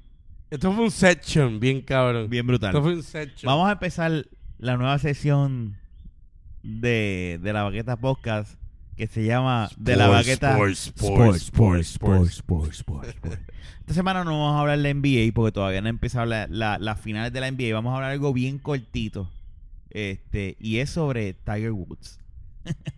Esto 0.49 0.72
fue 0.72 0.86
un 0.86 0.91
section 0.91 1.60
bien 1.60 1.82
cabrón. 1.82 2.30
bien 2.30 2.47
brutal. 2.47 2.70
Esto 2.70 2.82
fue 2.82 2.93
un 2.95 3.03
section. 3.03 3.47
Vamos 3.51 3.68
a 3.68 3.74
empezar 3.74 4.26
la 4.58 4.78
nueva 4.78 4.97
sesión 4.99 5.78
de, 6.64 7.39
de 7.43 7.53
la 7.53 7.64
Baqueta 7.64 7.97
Podcast 7.97 8.58
que 8.96 9.08
se 9.08 9.24
llama 9.26 9.70
De 9.78 9.96
la 9.96 10.08
Baqueta 10.08 10.52
Sports, 10.52 10.88
sports, 10.96 11.41
sports, 11.43 11.89
sports. 11.89 12.34
Sports, 12.38 12.78
Sports, 12.80 13.10
Sports. 13.10 13.39
Esta 13.82 13.93
semana 13.93 14.24
no 14.24 14.32
vamos 14.32 14.56
a 14.56 14.62
hablar 14.62 14.80
de 14.80 14.93
NBA 14.93 15.32
porque 15.34 15.52
todavía 15.52 15.82
no 15.82 15.88
ha 15.88 15.89
empezado 15.89 16.26
la- 16.26 16.48
la- 16.48 16.80
las 16.80 17.00
finales 17.00 17.32
de 17.34 17.39
la 17.41 17.48
NBA. 17.52 17.74
Vamos 17.74 17.91
a 17.91 17.96
hablar 17.98 18.12
algo 18.12 18.34
bien 18.34 18.58
cortito. 18.58 19.30
Este, 19.91 20.58
y 20.60 20.78
es 20.80 20.89
sobre 20.89 21.34
Tiger 21.34 21.72
Woods. 21.72 22.20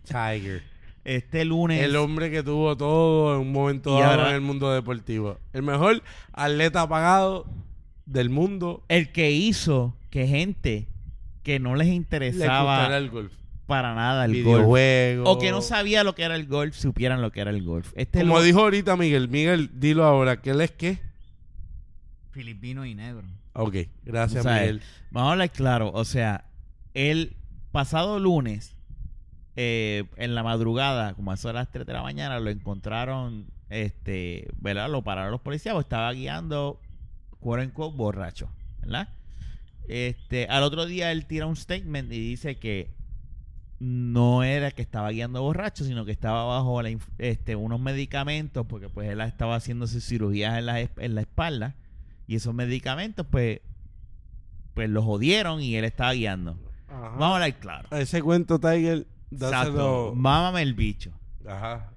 Tiger. 0.04 0.62
Este 1.04 1.46
lunes. 1.46 1.82
El 1.82 1.96
hombre 1.96 2.30
que 2.30 2.42
tuvo 2.42 2.76
todo 2.76 3.34
en 3.36 3.40
un 3.40 3.52
momento 3.52 3.98
dado 3.98 4.04
ahora- 4.12 4.28
en 4.28 4.34
el 4.34 4.40
mundo 4.42 4.70
deportivo. 4.72 5.38
El 5.54 5.62
mejor 5.62 6.02
atleta 6.34 6.86
pagado 6.86 7.46
del 8.04 8.28
mundo. 8.28 8.84
el 8.88 9.10
que 9.10 9.30
hizo 9.30 9.96
que 10.10 10.26
gente 10.26 10.86
que 11.42 11.60
no 11.60 11.76
les 11.76 11.86
Le 11.88 11.94
interesaba 11.94 12.76
gustara 12.78 12.98
el 12.98 13.08
golf. 13.08 13.32
Para 13.68 13.94
nada 13.94 14.24
el 14.24 14.42
golf 14.42 14.56
Videojuegos. 14.56 15.28
o 15.28 15.38
que 15.38 15.50
no 15.50 15.60
sabía 15.60 16.02
lo 16.02 16.14
que 16.14 16.22
era 16.22 16.34
el 16.34 16.46
golf 16.46 16.74
supieran 16.74 17.20
lo 17.20 17.30
que 17.30 17.42
era 17.42 17.50
el 17.50 17.62
golf. 17.62 17.92
Este 17.94 18.20
Como 18.20 18.40
dijo 18.40 18.60
ahorita 18.60 18.96
Miguel. 18.96 19.28
Miguel, 19.28 19.70
dilo 19.74 20.04
ahora. 20.04 20.40
¿Qué 20.40 20.50
él 20.50 20.62
es 20.62 20.72
qué? 20.72 20.98
Filipino 22.32 22.86
y 22.86 22.94
negro. 22.94 23.24
Ok, 23.52 23.76
gracias 24.04 24.46
O 24.46 24.48
sea, 24.48 24.60
Miguel. 24.60 24.82
Vamos 25.10 25.28
a 25.28 25.32
hablar 25.32 25.50
claro, 25.50 25.92
o 25.92 26.04
sea, 26.04 26.46
el 26.94 27.36
pasado 27.70 28.18
lunes, 28.18 28.74
eh, 29.56 30.04
en 30.16 30.34
la 30.34 30.42
madrugada, 30.42 31.12
como 31.14 31.30
a 31.30 31.34
eso 31.34 31.48
de 31.48 31.54
las 31.54 31.70
3 31.70 31.84
de 31.84 31.92
la 31.92 32.02
mañana, 32.02 32.40
lo 32.40 32.48
encontraron, 32.48 33.50
este, 33.68 34.48
¿verdad? 34.56 34.88
Lo 34.88 35.02
pararon 35.02 35.30
los 35.30 35.42
policías, 35.42 35.74
o 35.74 35.80
estaba 35.80 36.10
guiando, 36.12 36.80
quote 37.38 37.64
unquote, 37.64 37.96
borracho, 37.96 38.48
¿verdad? 38.80 39.08
Este, 39.88 40.46
al 40.46 40.62
otro 40.62 40.86
día 40.86 41.12
él 41.12 41.26
tira 41.26 41.46
un 41.46 41.56
statement 41.56 42.10
y 42.12 42.18
dice 42.18 42.56
que 42.56 42.97
no 43.80 44.42
era 44.42 44.70
que 44.72 44.82
estaba 44.82 45.10
guiando 45.10 45.42
borracho, 45.42 45.84
sino 45.84 46.04
que 46.04 46.10
estaba 46.12 46.44
bajo 46.44 46.82
la 46.82 46.96
este, 47.18 47.56
unos 47.56 47.80
medicamentos, 47.80 48.66
porque 48.66 48.88
pues 48.88 49.08
él 49.08 49.20
estaba 49.20 49.56
haciéndose 49.56 50.00
cirugías 50.00 50.58
en 50.58 50.66
la, 50.66 50.80
en 50.80 51.14
la 51.14 51.20
espalda, 51.20 51.76
y 52.26 52.36
esos 52.36 52.54
medicamentos, 52.54 53.26
pues, 53.30 53.60
pues 54.74 54.90
los 54.90 55.04
jodieron 55.04 55.60
y 55.60 55.76
él 55.76 55.84
estaba 55.84 56.12
guiando. 56.12 56.58
Ajá. 56.88 57.08
Vamos 57.10 57.22
a 57.22 57.34
hablar 57.34 57.58
claro. 57.58 57.88
Ese 57.96 58.22
cuento, 58.22 58.58
Tiger, 58.58 59.06
Exacto. 59.30 59.50
dáselo. 59.50 60.12
Mámame 60.14 60.62
el 60.62 60.74
bicho. 60.74 61.12
Ajá. 61.46 61.92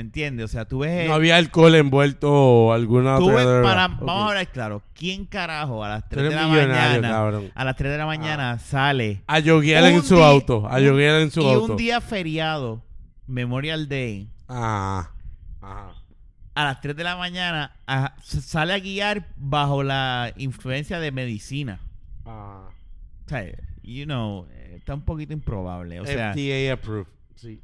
¿Me 0.00 0.04
entiendes? 0.06 0.46
O 0.46 0.48
sea, 0.48 0.64
tú 0.64 0.78
ves... 0.78 1.06
No 1.06 1.12
había 1.12 1.36
alcohol 1.36 1.74
envuelto 1.74 2.32
o 2.32 2.72
alguna 2.72 3.18
tú 3.18 3.28
ves 3.28 3.44
para... 3.62 3.86
Vamos 3.88 4.08
a 4.24 4.28
hablar 4.28 4.48
claro. 4.50 4.82
¿Quién 4.94 5.26
carajo 5.26 5.84
a 5.84 5.90
las 5.90 6.08
Tú 6.08 6.16
3 6.16 6.30
de 6.30 6.34
la 6.34 6.46
mañana... 6.48 7.00
cabrón. 7.10 7.52
A 7.54 7.64
las 7.66 7.76
3 7.76 7.92
de 7.92 7.98
la 7.98 8.06
mañana 8.06 8.58
sale... 8.58 9.22
A 9.26 9.40
yoguear 9.40 9.84
en 9.84 10.02
su 10.02 10.22
auto. 10.22 10.66
A 10.66 10.80
yoguear 10.80 11.20
en 11.20 11.30
su 11.30 11.42
y 11.42 11.52
auto. 11.52 11.72
un 11.72 11.76
día 11.76 12.00
feriado, 12.00 12.82
Memorial 13.26 13.90
Day, 13.90 14.30
Ah. 14.48 15.10
A 15.60 16.64
las 16.64 16.80
3 16.80 16.96
de 16.96 17.04
la 17.04 17.16
mañana, 17.18 17.76
a- 17.86 18.14
sale 18.22 18.72
a 18.72 18.78
guiar 18.78 19.28
bajo 19.36 19.82
la 19.82 20.32
influencia 20.38 20.98
de 20.98 21.12
medicina. 21.12 21.78
Ah. 22.24 22.70
O 23.26 23.28
sea, 23.28 23.44
you 23.82 24.06
know, 24.06 24.46
eh, 24.50 24.76
está 24.78 24.94
un 24.94 25.02
poquito 25.02 25.34
improbable. 25.34 26.00
O 26.00 26.06
sea, 26.06 26.32
FDA 26.32 26.72
approved. 26.72 27.06
Sí. 27.36 27.60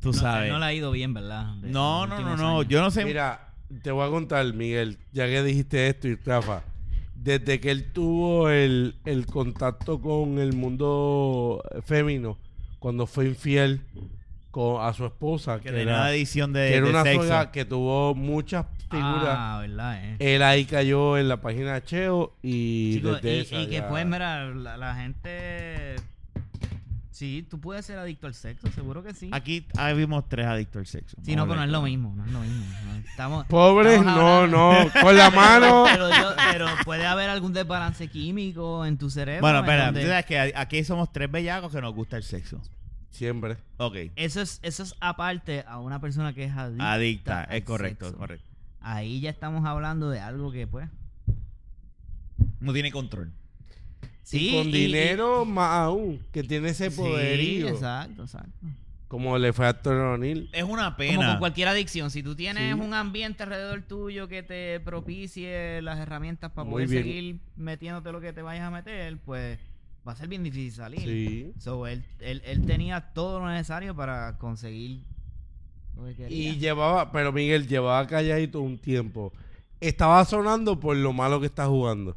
Tú 0.00 0.08
No, 0.08 0.14
sabes. 0.14 0.50
No 0.52 0.58
le 0.58 0.64
ha 0.66 0.72
ido 0.72 0.90
bien, 0.90 1.14
¿verdad? 1.14 1.54
De- 1.56 1.70
No, 1.70 2.06
no, 2.06 2.20
no, 2.20 2.36
no. 2.36 2.58
años. 2.60 2.68
Yo 2.68 2.80
no 2.80 2.90
sé. 2.90 3.04
Mira, 3.04 3.52
te 3.82 3.90
voy 3.90 4.06
a 4.06 4.10
contar, 4.10 4.52
Miguel, 4.54 4.98
ya 5.12 5.26
que 5.26 5.42
dijiste 5.42 5.86
esto 5.88 6.08
y 6.08 6.14
Rafa. 6.16 6.62
Desde 7.14 7.60
que 7.60 7.70
él 7.72 7.92
tuvo 7.92 8.48
el, 8.48 8.94
el 9.04 9.26
contacto 9.26 10.00
con 10.00 10.38
el 10.38 10.52
mundo 10.52 11.62
femenino, 11.84 12.38
cuando 12.78 13.06
fue 13.06 13.26
infiel 13.26 13.80
con, 14.52 14.80
a 14.82 14.92
su 14.94 15.04
esposa, 15.04 15.56
que 15.58 15.64
que, 15.64 15.68
tenía 15.70 15.82
era, 15.82 15.96
una 16.02 16.10
edición 16.12 16.52
de, 16.52 16.68
que 16.68 16.74
era 16.76 16.84
de 16.86 16.90
una 16.90 17.02
sexo. 17.02 17.52
que 17.52 17.64
tuvo 17.64 18.14
muchas 18.14 18.66
figuras. 18.88 19.34
Ah, 19.36 19.58
¿verdad? 19.60 20.00
Eh. 20.20 20.36
Él 20.36 20.42
ahí 20.44 20.64
cayó 20.64 21.18
en 21.18 21.28
la 21.28 21.38
página 21.40 21.74
de 21.74 21.82
Cheo 21.84 22.34
y 22.40 22.94
Chico, 22.94 23.12
desde 23.14 23.36
y, 23.36 23.40
esa 23.40 23.56
y 23.62 23.66
que 23.66 23.74
ya- 23.74 23.88
pues, 23.88 24.06
mira, 24.06 24.46
la, 24.54 24.76
la 24.76 24.94
gente... 24.94 25.96
Sí, 27.18 27.44
tú 27.50 27.60
puedes 27.60 27.84
ser 27.84 27.98
adicto 27.98 28.28
al 28.28 28.34
sexo, 28.34 28.70
seguro 28.70 29.02
que 29.02 29.12
sí. 29.12 29.28
Aquí 29.32 29.66
ah, 29.76 29.92
vimos 29.92 30.28
tres 30.28 30.46
adictos 30.46 30.78
al 30.78 30.86
sexo. 30.86 31.16
Sí, 31.24 31.34
no, 31.34 31.48
pero 31.48 31.56
no 31.56 31.64
es 31.64 31.70
lo 31.70 31.82
mismo, 31.82 32.14
no 32.14 32.24
es 32.24 32.30
lo 32.30 32.38
mismo. 32.38 32.64
no, 32.86 32.94
Estamos, 32.98 33.44
Pobres, 33.48 33.98
estamos 33.98 34.48
no, 34.48 34.84
no, 34.84 34.90
con 35.02 35.16
la 35.16 35.28
mano. 35.32 35.84
Pero, 35.92 36.10
yo- 36.10 36.36
pero 36.52 36.66
puede 36.84 37.04
haber 37.06 37.28
algún 37.28 37.52
desbalance 37.52 38.06
químico 38.06 38.86
en 38.86 38.98
tu 38.98 39.10
cerebro. 39.10 39.40
Bueno, 39.40 39.58
en 39.58 39.64
espera, 39.64 39.84
donde- 39.86 40.02
tú 40.02 40.06
sabes 40.06 40.26
que 40.26 40.52
aquí 40.54 40.84
somos 40.84 41.12
tres 41.12 41.28
bellacos 41.28 41.72
que 41.72 41.80
nos 41.80 41.92
gusta 41.92 42.16
el 42.18 42.22
sexo. 42.22 42.62
Siempre. 43.10 43.56
Ok. 43.78 43.96
Eso 44.14 44.40
es, 44.40 44.60
eso 44.62 44.84
es 44.84 44.94
aparte 45.00 45.64
a 45.66 45.80
una 45.80 46.00
persona 46.00 46.32
que 46.34 46.44
es 46.44 46.52
adicta. 46.56 46.92
Adicta, 46.92 47.40
al 47.42 47.56
es 47.56 47.64
correcto, 47.64 48.04
sexo. 48.04 48.18
correcto. 48.20 48.46
Ahí 48.80 49.18
ya 49.18 49.30
estamos 49.30 49.66
hablando 49.66 50.08
de 50.08 50.20
algo 50.20 50.52
que, 50.52 50.68
pues. 50.68 50.88
No 52.60 52.72
tiene 52.72 52.92
control. 52.92 53.32
Sí, 54.28 54.50
y 54.50 54.56
con 54.58 54.68
y- 54.68 54.72
dinero 54.72 55.44
más 55.46 55.70
aún, 55.86 56.20
que 56.32 56.42
tiene 56.42 56.68
ese 56.68 56.90
Sí, 56.90 56.96
poderío. 57.00 57.68
exacto, 57.68 58.24
exacto. 58.24 58.50
como 59.08 59.38
le 59.38 59.54
fue 59.54 59.66
a 59.66 59.70
Héctor 59.70 59.94
O'Neill. 59.96 60.50
Es 60.52 60.64
una 60.64 60.84
Como 60.84 60.96
pena. 60.98 61.26
con 61.30 61.38
cualquier 61.38 61.68
adicción, 61.68 62.10
si 62.10 62.22
tú 62.22 62.36
tienes 62.36 62.74
Sí. 62.74 62.78
un 62.80 62.92
ambiente 62.92 63.42
alrededor 63.42 63.80
tuyo 63.80 64.28
que 64.28 64.42
te 64.42 64.80
propicie 64.80 65.80
las 65.80 65.98
herramientas 65.98 66.50
para 66.52 66.64
Muy 66.66 66.72
poder 66.84 66.88
bien. 66.88 67.02
seguir 67.02 67.40
metiéndote 67.56 68.12
lo 68.12 68.20
que 68.20 68.34
te 68.34 68.42
vayas 68.42 68.64
a 68.64 68.70
meter, 68.70 69.16
pues 69.24 69.58
va 70.06 70.12
a 70.12 70.16
ser 70.16 70.28
bien 70.28 70.42
difícil 70.44 70.72
salir. 70.72 71.00
Sí. 71.00 71.52
So, 71.58 71.86
él, 71.86 72.04
él, 72.20 72.42
él 72.44 72.66
tenía 72.66 73.00
todo 73.14 73.40
lo 73.40 73.48
necesario 73.48 73.96
para 73.96 74.36
conseguir 74.36 75.00
lo 75.96 76.04
que 76.04 76.14
quería. 76.14 76.50
Y 76.52 76.58
llevaba, 76.58 77.10
pero 77.10 77.32
Miguel 77.32 77.66
llevaba 77.66 78.06
calladito 78.06 78.60
un 78.60 78.76
tiempo. 78.76 79.32
Estaba 79.80 80.22
sonando 80.26 80.78
por 80.78 80.94
lo 80.98 81.14
malo 81.14 81.40
que 81.40 81.46
está 81.46 81.64
jugando. 81.66 82.14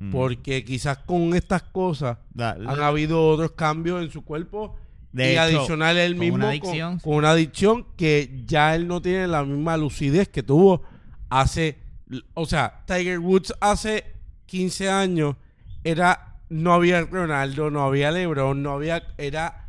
Mm. 0.00 0.10
Porque 0.12 0.64
quizás 0.64 0.98
con 0.98 1.34
estas 1.34 1.62
cosas 1.62 2.18
han 2.38 2.80
habido 2.80 3.28
otros 3.28 3.52
cambios 3.52 4.02
en 4.02 4.10
su 4.10 4.22
cuerpo. 4.24 4.76
De 5.12 5.30
y 5.30 5.32
hecho, 5.32 5.40
adicional 5.40 5.96
él 5.96 6.12
con 6.12 6.20
mismo 6.20 6.36
una 6.36 6.60
con-. 6.60 6.98
Con, 7.00 7.14
una 7.14 7.30
adicción 7.30 7.86
que 7.96 8.42
ya 8.46 8.74
él 8.74 8.86
no 8.86 9.02
tiene 9.02 9.26
la 9.26 9.44
misma 9.44 9.76
lucidez 9.76 10.28
que 10.28 10.42
tuvo 10.42 10.82
hace. 11.28 11.78
O 12.34 12.46
sea, 12.46 12.84
Tiger 12.86 13.18
Woods 13.18 13.54
hace 13.60 14.04
15 14.46 14.90
años 14.90 15.36
era. 15.84 16.24
No 16.50 16.72
había 16.72 17.02
Ronaldo, 17.02 17.70
no 17.70 17.82
había 17.84 18.10
LeBron, 18.10 18.62
no 18.62 18.72
había. 18.72 19.02
Era. 19.18 19.68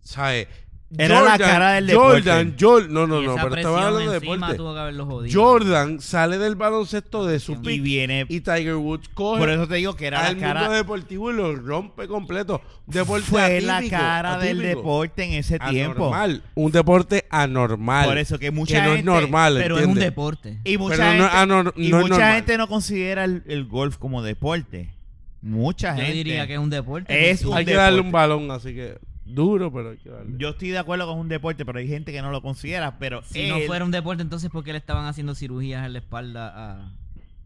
¿Sabes? 0.00 0.48
Era 0.96 1.20
la 1.20 1.36
cara 1.36 1.72
del 1.72 1.92
Jordan, 1.94 2.46
deporte. 2.56 2.64
Jordan, 2.64 2.92
no, 2.94 3.06
no, 3.06 3.20
no, 3.20 3.32
esa 3.34 3.42
pero 3.42 3.56
estaba 3.56 3.86
hablando 3.88 4.10
de 4.10 4.20
deporte. 4.20 5.32
Jordan 5.34 6.00
sale 6.00 6.38
del 6.38 6.54
baloncesto 6.56 7.26
de 7.26 7.40
su 7.40 7.52
Y 7.52 7.54
y 7.56 7.58
pick 7.58 7.82
viene. 7.82 8.26
y 8.28 8.40
Tiger 8.40 8.76
Woods 8.76 9.08
coge 9.12 9.38
por 9.38 9.50
eso 9.50 9.68
te 9.68 9.74
digo 9.74 9.94
que 9.96 10.06
era 10.06 10.26
al 10.26 10.36
la 10.36 10.40
cara. 10.40 10.60
mundo 10.60 10.74
deportivo 10.76 11.30
y 11.30 11.34
lo 11.34 11.54
rompe 11.56 12.08
completo. 12.08 12.62
Deporte 12.86 13.26
fue 13.26 13.60
la 13.60 13.76
atípico, 13.76 13.96
cara 14.00 14.38
del 14.38 14.60
deporte 14.62 15.24
en 15.24 15.32
ese 15.34 15.58
tiempo. 15.58 16.06
Anormal. 16.06 16.42
Un 16.54 16.72
deporte 16.72 17.26
anormal. 17.28 18.06
Por 18.08 18.16
eso 18.16 18.38
que 18.38 18.50
mucha 18.50 18.76
que 18.76 18.80
no 18.80 18.86
gente. 18.94 18.98
es 19.00 19.04
normal, 19.04 19.58
Pero 19.60 19.78
es 19.78 19.86
un 19.86 19.94
deporte. 19.94 20.58
Y 20.64 20.78
mucha 20.78 20.96
Pero 20.96 21.04
no 21.04 21.10
gente, 21.10 21.26
es 21.26 21.32
anor- 21.34 21.72
y 21.76 21.88
no 21.90 21.96
es 21.98 22.02
mucha 22.04 22.14
normal. 22.14 22.34
gente 22.36 22.56
no 22.56 22.66
considera 22.66 23.24
el, 23.24 23.42
el 23.46 23.66
golf 23.66 23.98
como 23.98 24.22
deporte. 24.22 24.94
Mucha 25.42 25.90
Yo 25.94 25.96
gente. 26.02 26.12
diría 26.14 26.46
que 26.46 26.54
es 26.54 26.58
un 26.58 26.70
deporte. 26.70 27.30
Es 27.30 27.44
un 27.44 27.54
Hay 27.54 27.64
que 27.66 27.74
darle 27.74 28.00
un 28.00 28.10
balón, 28.10 28.50
así 28.50 28.74
que 28.74 28.96
duro, 29.34 29.72
pero 29.72 29.90
hay 29.90 29.96
que 29.98 30.08
darle. 30.10 30.34
Yo 30.38 30.50
estoy 30.50 30.68
de 30.70 30.78
acuerdo 30.78 31.06
con 31.06 31.18
un 31.18 31.28
deporte, 31.28 31.64
pero 31.64 31.78
hay 31.78 31.88
gente 31.88 32.12
que 32.12 32.22
no 32.22 32.30
lo 32.30 32.42
considera. 32.42 32.98
Pero 32.98 33.22
Si 33.22 33.40
él- 33.40 33.48
no 33.50 33.58
fuera 33.66 33.84
un 33.84 33.90
deporte, 33.90 34.22
entonces 34.22 34.50
¿por 34.50 34.64
qué 34.64 34.72
le 34.72 34.78
estaban 34.78 35.06
haciendo 35.06 35.34
cirugías 35.34 35.84
en 35.86 35.92
la 35.92 35.98
espalda 36.00 36.52
a... 36.54 36.92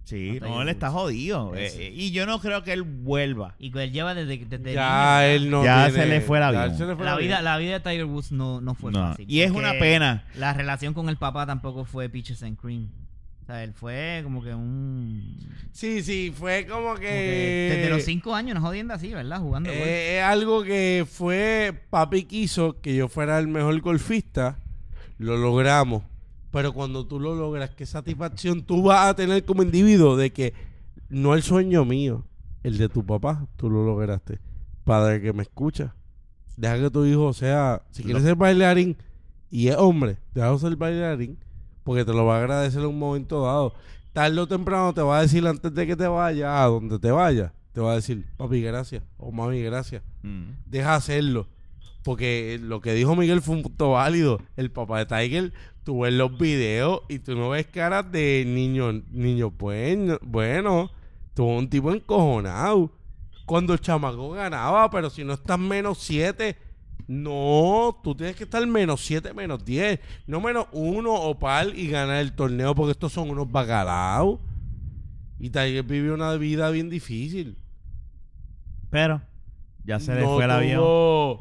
Sí, 0.05 0.39
a 0.43 0.45
no, 0.47 0.63
él 0.63 0.69
está 0.69 0.91
jodido. 0.91 1.55
Eso. 1.55 1.79
eh, 1.79 1.93
y 1.95 2.11
yo 2.11 2.27
no 2.27 2.41
creo 2.41 2.65
que 2.65 2.73
él 2.73 2.83
vuelva. 2.83 3.55
Y 3.59 3.71
que 3.71 3.85
él 3.85 3.93
lleva 3.93 4.15
desde, 4.15 4.45
desde 4.45 4.75
ya 4.75 5.27
él 5.29 5.49
no 5.49 5.63
Ya 5.65 5.87
tiene- 5.89 6.03
se 6.03 6.07
le 6.09 6.21
fue 6.21 6.41
ya 6.41 6.71
se 6.75 6.87
le 6.87 6.97
fue 6.97 7.05
La 7.05 7.17
vida, 7.17 7.41
la 7.41 7.57
vida 7.57 7.75
de 7.79 7.81
Tiger 7.81 8.07
Woods 8.07 8.33
no, 8.33 8.61
no 8.61 8.75
fue 8.75 8.91
No, 8.91 8.99
fácil. 9.11 9.27
y 9.31 9.41
es 9.43 9.53
porque 9.53 9.69
una 9.69 9.79
pena. 9.79 10.25
La 10.35 10.53
relación 10.55 10.93
con 10.93 11.09
el 11.09 11.17
papá 11.17 11.47
tampoco 11.47 11.85
fue 11.85 12.09
peaches 12.09 12.43
and 12.43 12.59
cream. 12.59 12.89
O 13.53 13.55
sea, 13.55 13.65
él 13.65 13.75
fue 13.75 14.23
como 14.25 14.43
que 14.43 14.55
un... 14.55 15.37
Sí, 15.73 16.03
sí, 16.03 16.33
fue 16.35 16.65
como 16.67 16.89
como 16.89 16.95
que... 16.95 17.69
desde 17.77 17.91
los 17.91 18.03
cinco 18.03 18.35
años, 18.35 18.55
no 18.55 18.63
jodiendo 18.63 18.95
así, 18.95 19.13
¿verdad? 19.13 19.41
Jugando 19.41 19.69
golf. 19.69 19.83
Eh, 19.85 20.17
es 20.17 20.25
algo 20.25 20.63
que 20.63 21.07
fue 21.07 21.79
papi 21.91 22.25
quiso 22.25 22.81
que 22.81 22.95
yo 22.97 23.09
fuera 23.09 23.39
el 23.39 23.49
mejor 23.49 23.79
golfista 23.83 24.59
lo 25.19 25.37
logramos 25.37 26.03
pero 26.51 26.73
cuando 26.73 27.07
tú 27.07 27.21
lo 27.21 27.35
logras 27.35 27.69
qué 27.71 27.85
satisfacción 27.85 28.63
tú 28.63 28.83
vas 28.85 29.07
a 29.11 29.15
tener 29.15 29.45
como 29.45 29.63
individuo 29.63 30.17
de 30.17 30.33
que 30.33 30.55
no 31.11 31.35
el 31.35 31.43
sueño 31.43 31.85
mío 31.85 32.25
el 32.63 32.79
de 32.79 32.89
tu 32.89 33.05
papá 33.05 33.47
tú 33.57 33.69
lo 33.69 33.85
lograste 33.85 34.39
padre 34.85 35.21
que 35.21 35.35
me 35.35 35.43
escucha 35.43 35.95
deja 36.57 36.79
que 36.81 36.91
tu 36.91 37.05
hijo 37.05 37.35
sea 37.35 37.83
si 37.91 38.03
quiere 38.03 38.19
Lo- 38.19 38.25
ser 38.25 38.35
bailarín 38.35 38.97
y 39.51 39.69
es 39.69 39.77
hombre 39.77 40.17
déjalo 40.35 40.59
ser 40.59 40.75
bailarín 40.77 41.39
porque 41.85 42.05
te 42.05 42.13
lo 42.13 42.25
va 42.25 42.37
a 42.37 42.39
agradecer 42.41 42.81
en 42.81 42.87
un 42.89 42.99
momento 42.99 43.43
dado 43.45 43.75
tarde 44.13 44.39
o 44.39 44.47
temprano 44.47 44.93
te 44.93 45.01
va 45.03 45.19
a 45.19 45.23
decir 45.23 45.47
antes 45.47 45.75
de 45.75 45.87
que 45.87 45.97
te 45.97 46.07
vayas 46.07 46.51
a 46.51 46.65
donde 46.67 46.99
te 46.99 47.11
vayas 47.11 47.51
te 47.73 47.81
va 47.81 47.93
a 47.93 47.95
decir 47.97 48.27
papi 48.37 48.61
gracias 48.63 49.03
o 49.17 49.33
mami 49.33 49.63
gracias 49.63 50.03
Mm. 50.23 50.53
deja 50.67 50.95
hacerlo. 50.95 51.49
Porque 52.05 52.59
lo 52.63 52.81
que 52.81 52.95
dijo 52.95 53.15
Miguel 53.17 53.43
fue 53.43 53.57
un 53.57 53.63
punto 53.63 53.93
válido. 53.93 54.41
El 54.57 54.71
papá 54.71 55.05
de 55.05 55.07
Tiger, 55.07 55.53
tú 55.85 56.01
ves 56.01 56.13
los 56.13 56.37
videos 56.39 57.03
y 57.09 57.19
tú 57.21 57.35
no 57.37 57.51
ves 57.51 57.67
caras 57.67 58.11
de 58.11 58.45
niño, 58.47 59.03
niño 59.11 59.51
bueno, 59.51 60.19
bueno. 60.23 60.91
Tuvo 61.35 61.57
un 61.59 61.69
tipo 61.71 61.93
encojonado. 61.93 62.91
cuando 63.47 63.73
el 63.73 63.81
chamaco 63.81 64.31
ganaba, 64.31 64.89
pero 64.91 65.11
si 65.11 65.25
no 65.25 65.33
estás 65.35 65.59
menos 65.59 65.99
7, 65.99 66.57
no, 67.13 68.01
tú 68.03 68.15
tienes 68.15 68.37
que 68.37 68.45
estar 68.45 68.67
menos 68.67 69.05
7, 69.05 69.35
menos 69.35 69.63
10, 69.63 70.01
no 70.27 70.41
menos 70.41 70.67
1 70.73 71.13
o 71.13 71.39
par 71.39 71.69
y 71.69 71.89
ganar 71.89 72.17
el 72.17 72.33
torneo 72.33 72.75
porque 72.75 72.93
estos 72.93 73.13
son 73.13 73.29
unos 73.29 73.53
bacalaos. 73.53 74.41
Y 75.39 75.51
Tiger 75.51 75.83
vivió 75.83 76.15
una 76.15 76.35
vida 76.37 76.71
bien 76.71 76.89
difícil. 76.89 77.59
Pero 78.89 79.21
ya 79.85 80.01
se 80.01 80.15
le 80.15 80.23
No 80.23 80.37
fue 80.37 80.45
el 80.45 80.51
avión. 80.53 81.39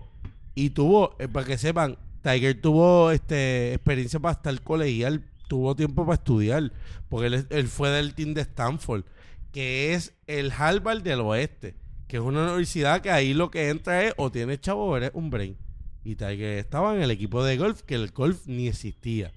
Y 0.55 0.71
tuvo, 0.71 1.15
eh, 1.19 1.29
para 1.29 1.45
que 1.45 1.57
sepan, 1.57 1.97
Tiger 2.21 2.59
tuvo 2.59 3.11
este 3.11 3.73
experiencia 3.73 4.19
para 4.19 4.33
estar 4.33 4.61
colegial, 4.61 5.23
tuvo 5.47 5.73
tiempo 5.75 6.05
para 6.05 6.15
estudiar, 6.15 6.73
porque 7.07 7.27
él, 7.27 7.47
él 7.49 7.67
fue 7.69 7.89
del 7.91 8.13
team 8.13 8.33
de 8.33 8.41
Stanford, 8.41 9.05
que 9.53 9.93
es 9.93 10.15
el 10.27 10.51
Harvard 10.51 11.01
del 11.01 11.21
oeste, 11.21 11.75
que 12.11 12.17
es 12.17 12.23
una 12.23 12.43
universidad 12.43 12.99
que 12.99 13.09
ahí 13.09 13.33
lo 13.33 13.49
que 13.49 13.69
entra 13.69 14.03
es 14.03 14.13
o 14.17 14.29
tienes 14.29 14.59
chavo 14.59 14.83
o 14.85 14.97
eres 14.97 15.11
un 15.13 15.29
brain. 15.29 15.55
Y 16.03 16.15
Tiger 16.15 16.57
estaba 16.57 16.93
en 16.93 17.01
el 17.01 17.09
equipo 17.09 17.41
de 17.41 17.55
golf, 17.55 17.83
que 17.83 17.95
el 17.95 18.09
golf 18.11 18.47
ni 18.47 18.67
existía. 18.67 19.31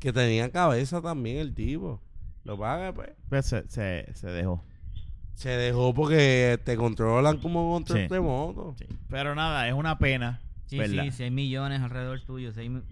Que 0.00 0.12
tenía 0.12 0.50
cabeza 0.50 1.00
también 1.00 1.36
el 1.36 1.54
tipo. 1.54 2.02
Lo 2.42 2.58
paga, 2.58 2.92
pues. 2.92 3.10
Pues 3.28 3.46
se, 3.46 3.68
se, 3.68 4.12
se 4.14 4.26
dejó. 4.26 4.64
Se 5.34 5.50
dejó 5.50 5.94
porque 5.94 6.58
te 6.64 6.76
controlan 6.76 7.38
como 7.38 7.68
un 7.68 7.74
control 7.84 8.00
Sí. 8.00 8.08
remoto. 8.08 8.74
Sí. 8.80 8.86
Pero 9.08 9.36
nada, 9.36 9.68
es 9.68 9.74
una 9.74 9.96
pena. 9.96 10.40
Sí, 10.66 10.78
¿verdad? 10.78 11.04
sí, 11.04 11.12
6 11.12 11.30
millones 11.30 11.82
alrededor 11.82 12.20
tuyo. 12.22 12.52
seis 12.52 12.68
mi- 12.68 12.82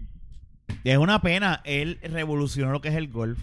Es 0.85 0.97
una 0.97 1.21
pena. 1.21 1.61
Él 1.65 1.99
revolucionó 2.01 2.71
lo 2.71 2.79
que 2.79 2.87
es 2.87 2.95
el 2.95 3.09
golf. 3.09 3.39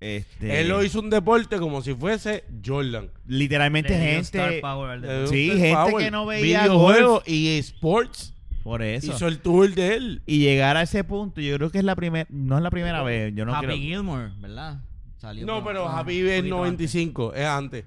Este, 0.00 0.60
Él 0.60 0.68
lo 0.68 0.84
hizo 0.84 1.00
un 1.00 1.08
deporte 1.10 1.58
como 1.58 1.80
si 1.82 1.94
fuese 1.94 2.44
Jordan. 2.64 3.08
Literalmente 3.26 3.90
le 3.90 3.98
dio 3.98 4.06
gente. 4.08 4.20
star 4.38 4.60
power 4.60 4.90
al 4.90 5.00
Le 5.00 5.08
deporte. 5.08 5.30
Sí, 5.36 5.50
gente 5.50 5.74
power. 5.74 6.04
que 6.04 6.10
no 6.10 6.26
veía 6.26 6.62
Videojuegos 6.64 7.22
y 7.28 7.58
sports. 7.58 8.34
Por 8.62 8.82
eso. 8.82 9.12
Hizo 9.14 9.28
el 9.28 9.38
tour 9.38 9.72
de 9.74 9.94
él. 9.94 10.22
Y 10.26 10.40
llegar 10.40 10.76
a 10.76 10.82
ese 10.82 11.04
punto, 11.04 11.40
yo 11.40 11.56
creo 11.56 11.70
que 11.70 11.78
es 11.78 11.84
la 11.84 11.94
primera. 11.96 12.26
No 12.30 12.56
es 12.56 12.62
la 12.62 12.70
primera 12.70 13.02
vez. 13.02 13.32
Yo 13.34 13.44
no 13.46 13.54
Happy 13.54 13.66
creo. 13.66 13.76
Gilmore, 13.78 14.32
¿verdad? 14.40 14.80
Salió 15.18 15.46
No, 15.46 15.64
pero 15.64 15.88
Happy 15.88 16.18
es 16.20 16.38
poquito 16.40 16.56
95, 16.56 17.34
es 17.34 17.46
antes. 17.46 17.84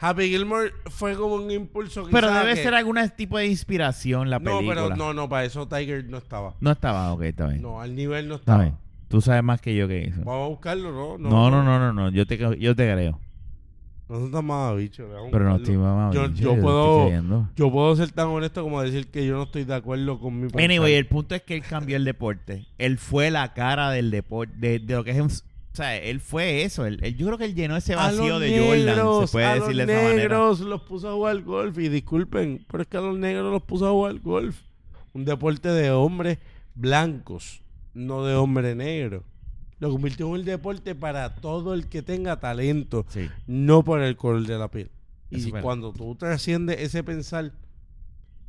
Happy 0.00 0.28
Gilmore 0.28 0.72
fue 0.86 1.16
como 1.16 1.34
un 1.34 1.50
impulso 1.50 2.06
Pero 2.12 2.30
debe 2.32 2.54
que- 2.54 2.62
ser 2.62 2.72
algún 2.74 2.98
tipo 3.16 3.36
de 3.36 3.46
inspiración 3.48 4.30
la 4.30 4.38
No, 4.38 4.58
película. 4.58 4.82
pero 4.84 4.96
no, 4.96 5.12
no, 5.12 5.28
para 5.28 5.44
eso 5.44 5.66
Tiger 5.66 6.04
no 6.04 6.18
estaba. 6.18 6.54
No 6.60 6.70
estaba, 6.70 7.12
ok, 7.12 7.22
está 7.22 7.48
bien. 7.48 7.62
No, 7.62 7.80
al 7.80 7.96
nivel 7.96 8.28
no 8.28 8.36
Está 8.36 8.52
estaba. 8.52 8.62
bien. 8.64 8.76
Tú 9.08 9.20
sabes 9.20 9.42
más 9.42 9.60
que 9.60 9.74
yo 9.74 9.88
que 9.88 10.04
eso. 10.04 10.20
Vamos 10.24 10.44
a 10.46 10.48
buscarlo, 10.48 10.92
¿no? 10.92 11.18
No, 11.18 11.50
no, 11.50 11.62
no, 11.62 11.78
no, 11.78 11.92
no. 11.92 12.10
Yo 12.10 12.26
te, 12.26 12.36
yo 12.38 12.76
te 12.76 12.92
creo. 12.92 13.18
No 14.08 14.16
son 14.20 14.32
tan 14.32 14.44
mamabichos, 14.46 15.06
Pero 15.30 15.44
no 15.44 15.56
estoy 15.56 15.76
mamado. 15.76 16.12
Yo- 16.14 16.30
yo 16.34 16.56
puedo-. 16.60 17.48
Yo 17.56 17.70
puedo 17.70 17.94
ser 17.96 18.10
tan 18.12 18.28
honesto 18.28 18.62
como 18.62 18.82
decir 18.82 19.08
que 19.10 19.26
yo 19.26 19.36
no 19.36 19.42
estoy 19.44 19.64
de 19.64 19.74
acuerdo 19.74 20.18
con 20.18 20.34
mi 20.40 20.48
pensar. 20.48 20.62
Anyway, 20.62 20.94
el 20.94 21.06
punto 21.06 21.34
es 21.34 21.42
que 21.42 21.54
él 21.56 21.62
cambió 21.62 21.96
el 21.96 22.04
deporte. 22.04 22.66
Él 22.78 22.96
fue 22.98 23.30
la 23.30 23.52
cara 23.52 23.90
del 23.90 24.10
deporte, 24.10 24.54
de, 24.56 24.78
de 24.78 24.94
lo 24.94 25.04
que 25.04 25.10
es 25.10 25.20
un... 25.20 25.26
O 25.28 25.76
sea, 25.78 25.94
él 25.96 26.20
fue 26.20 26.62
eso. 26.62 26.86
Él, 26.86 26.98
él- 27.02 27.16
yo 27.16 27.26
creo 27.26 27.38
que 27.38 27.44
él 27.44 27.54
llenó 27.54 27.76
ese 27.76 27.94
vacío 27.94 28.38
de 28.38 28.50
negros, 28.50 28.96
Jordan, 28.96 29.26
se 29.26 29.32
puede 29.32 29.44
a 29.46 29.54
decir 29.56 29.76
de 29.76 29.82
esa 29.82 29.92
manera. 30.02 30.16
negros 30.16 30.60
los 30.60 30.80
puso 30.82 31.10
a 31.10 31.12
jugar 31.12 31.42
golf 31.42 31.78
y 31.78 31.88
disculpen, 31.88 32.64
pero 32.70 32.82
es 32.82 32.88
que 32.88 32.96
a 32.96 33.00
los 33.02 33.18
negros 33.18 33.52
los 33.52 33.62
puso 33.62 33.86
a 33.86 33.90
jugar 33.90 34.18
golf. 34.20 34.56
Un 35.12 35.24
deporte 35.26 35.68
de 35.68 35.90
hombres 35.90 36.38
blancos, 36.74 37.62
no 37.98 38.24
de 38.24 38.34
hombre 38.34 38.74
negro. 38.74 39.24
Lo 39.80 39.90
convirtió 39.90 40.26
en 40.26 40.32
un 40.40 40.44
deporte 40.44 40.94
para 40.94 41.36
todo 41.36 41.72
el 41.74 41.88
que 41.88 42.02
tenga 42.02 42.40
talento, 42.40 43.06
Sí. 43.08 43.28
no 43.46 43.84
por 43.84 44.00
el 44.00 44.16
color 44.16 44.44
de 44.46 44.58
la 44.58 44.68
piel. 44.70 44.90
Eso 45.30 45.48
Y 45.48 45.52
cuando 45.52 45.92
tú 45.92 46.14
trasciendes 46.16 46.80
ese 46.80 47.04
pensar, 47.04 47.52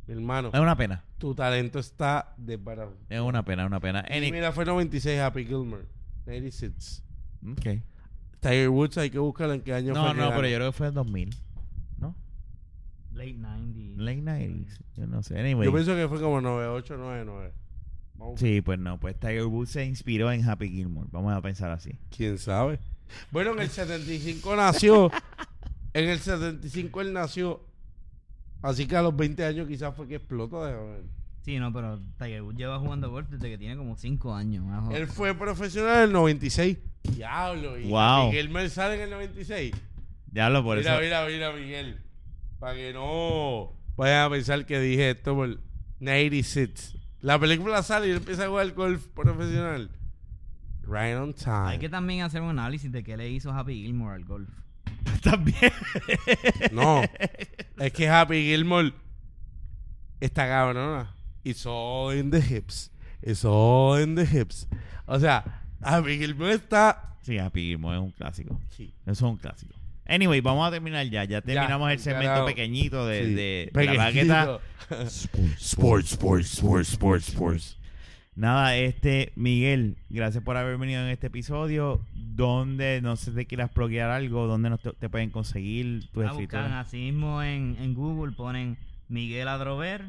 mi 0.06 0.14
hermano, 0.14 0.50
Es 0.52 0.58
una 0.60 0.76
pena. 0.76 1.04
tu 1.18 1.34
talento 1.34 1.78
está 1.78 2.34
desbaratado. 2.36 2.96
Es 3.08 3.20
una 3.20 3.44
pena, 3.44 3.62
es 3.62 3.66
una 3.68 3.80
pena. 3.80 4.04
Y 4.08 4.14
Any- 4.14 4.32
mira, 4.32 4.50
fue 4.52 4.64
96 4.64 5.20
Happy 5.20 5.44
Gilmore. 5.44 5.84
96. 6.26 7.02
Ok. 7.52 7.82
Tiger 8.40 8.68
Woods 8.70 8.96
hay 8.98 9.10
que 9.10 9.18
buscarlo 9.18 9.52
en 9.54 9.60
qué 9.60 9.74
año 9.74 9.92
No, 9.92 10.04
fue 10.06 10.14
que 10.14 10.20
no, 10.20 10.30
pero 10.30 10.48
yo 10.48 10.56
creo 10.56 10.72
que 10.72 10.76
fue 10.78 10.86
en 10.88 10.94
2000. 10.94 11.30
¿No? 11.98 12.16
Late 13.12 13.34
90s. 13.36 13.96
Late 13.98 14.22
90s. 14.22 14.80
Yo 14.96 15.06
no 15.06 15.22
sé. 15.22 15.38
Anyway. 15.38 15.66
Yo 15.66 15.72
pienso 15.72 15.94
que 15.94 16.08
fue 16.08 16.20
como 16.20 16.40
98, 16.40 16.96
99. 16.96 17.52
Sí, 18.36 18.60
pues 18.60 18.78
no. 18.78 18.98
Pues 19.00 19.18
Tiger 19.18 19.46
Woods 19.46 19.70
se 19.70 19.84
inspiró 19.84 20.30
en 20.32 20.48
Happy 20.48 20.68
Gilmore. 20.68 21.08
Vamos 21.12 21.32
a 21.32 21.40
pensar 21.42 21.70
así. 21.70 21.98
¿Quién 22.16 22.38
sabe? 22.38 22.78
Bueno, 23.30 23.52
en 23.52 23.60
el 23.60 23.68
75 23.70 24.56
nació. 24.56 25.10
en 25.94 26.08
el 26.08 26.18
75 26.18 27.00
él 27.00 27.12
nació. 27.12 27.64
Así 28.62 28.86
que 28.86 28.96
a 28.96 29.02
los 29.02 29.16
20 29.16 29.44
años 29.44 29.66
quizás 29.68 29.94
fue 29.96 30.06
que 30.06 30.16
explotó. 30.16 30.64
déjame 30.64 30.90
ver. 30.92 31.02
Sí, 31.42 31.58
no, 31.58 31.72
pero 31.72 31.98
Tiger 32.18 32.42
Woods 32.42 32.58
lleva 32.58 32.78
jugando 32.78 33.10
golf 33.10 33.28
desde 33.30 33.48
que 33.48 33.56
tiene 33.58 33.76
como 33.76 33.96
5 33.96 34.34
años. 34.34 34.64
más 34.64 34.92
Él 34.94 35.06
fue 35.06 35.34
profesional 35.34 35.96
en 35.98 36.02
el 36.04 36.12
96. 36.12 36.78
Diablo. 37.16 37.78
Y 37.78 37.88
Wow. 37.88 38.28
Miguel 38.28 38.50
Mel 38.50 38.70
sale 38.70 38.96
en 38.96 39.00
el 39.00 39.10
96. 39.10 39.72
Ya 40.32 40.50
lo 40.50 40.62
por 40.62 40.76
mira, 40.76 40.94
eso. 40.94 41.02
mira, 41.02 41.26
mira, 41.26 41.52
Miguel. 41.52 42.00
Para 42.58 42.74
que 42.74 42.92
no 42.92 43.72
vayan 43.96 44.26
a 44.26 44.30
pensar 44.30 44.66
que 44.66 44.78
dije 44.78 45.10
esto 45.10 45.34
por 45.34 45.58
96. 46.00 46.96
La 47.22 47.38
película 47.38 47.82
sale 47.82 48.08
y 48.08 48.10
él 48.10 48.16
empieza 48.18 48.44
a 48.44 48.48
jugar 48.48 48.72
golf 48.72 49.06
profesional. 49.08 49.90
Right 50.82 51.16
on 51.16 51.34
time. 51.34 51.68
Hay 51.68 51.78
que 51.78 51.88
también 51.88 52.22
hacer 52.22 52.40
un 52.40 52.50
análisis 52.50 52.90
de 52.90 53.02
qué 53.02 53.16
le 53.16 53.30
hizo 53.30 53.52
Happy 53.52 53.74
Gilmore 53.82 54.16
al 54.16 54.24
golf. 54.24 54.48
También. 55.22 55.72
No. 56.72 57.02
es 57.78 57.92
que 57.92 58.08
Happy 58.08 58.42
Gilmore 58.42 58.92
está 60.20 60.48
cabrona. 60.48 61.14
It's 61.44 61.64
all 61.66 62.14
in 62.14 62.30
the 62.30 62.40
hips. 62.40 62.90
It's 63.22 63.44
all 63.44 64.00
in 64.00 64.14
the 64.14 64.24
hips. 64.24 64.66
O 65.06 65.18
sea, 65.18 65.44
Happy 65.80 66.18
Gilmore 66.18 66.54
está. 66.54 67.16
Sí, 67.22 67.38
Happy 67.38 67.68
Gilmore 67.68 67.96
es 67.96 68.02
un 68.02 68.10
clásico. 68.12 68.60
Sí. 68.70 68.94
Eso 69.02 69.12
es 69.12 69.22
un 69.22 69.36
clásico. 69.36 69.74
Anyway, 70.10 70.40
vamos 70.40 70.66
a 70.66 70.70
terminar 70.70 71.06
ya. 71.08 71.24
Ya 71.24 71.40
terminamos 71.40 71.90
el 71.92 71.98
segmento 72.00 72.44
pequeñito 72.44 73.06
de, 73.06 73.24
Sí. 73.26 73.34
de 73.34 73.70
la 73.86 73.94
baqueta. 73.94 74.58
Sports, 75.58 76.12
sports, 76.12 76.52
sports, 76.54 76.88
sports, 76.92 77.28
sports. 77.28 77.76
Nada, 78.34 78.76
este, 78.76 79.32
Miguel, 79.36 79.96
gracias 80.08 80.42
por 80.42 80.56
haber 80.56 80.78
venido 80.78 81.02
en 81.02 81.08
este 81.08 81.28
episodio. 81.28 82.00
Donde, 82.14 83.00
no 83.02 83.16
sé 83.16 83.30
si 83.30 83.36
te 83.36 83.46
quieras 83.46 83.72
bloquear 83.74 84.10
algo, 84.10 84.46
donde 84.46 84.70
nos 84.70 84.80
te, 84.80 84.92
te 84.92 85.08
pueden 85.08 85.30
conseguir 85.30 86.08
tus 86.10 86.24
Ah, 86.24 86.32
buscan 86.32 86.72
así 86.72 86.96
mismo 86.98 87.42
en, 87.42 87.76
en 87.80 87.94
Google, 87.94 88.32
ponen 88.34 88.78
Miguel 89.08 89.46
Adrover. 89.48 90.04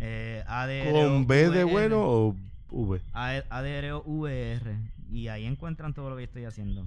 Eh, 0.00 0.42
¿Con 0.90 1.26
B 1.26 1.48
de 1.50 1.64
bueno 1.64 2.00
o 2.02 2.36
V? 2.70 3.00
A- 3.12 3.42
ADROVR. 3.50 4.76
Y 5.12 5.28
ahí 5.28 5.44
encuentran 5.46 5.94
todo 5.94 6.10
lo 6.10 6.16
que 6.16 6.24
estoy 6.24 6.44
haciendo. 6.44 6.86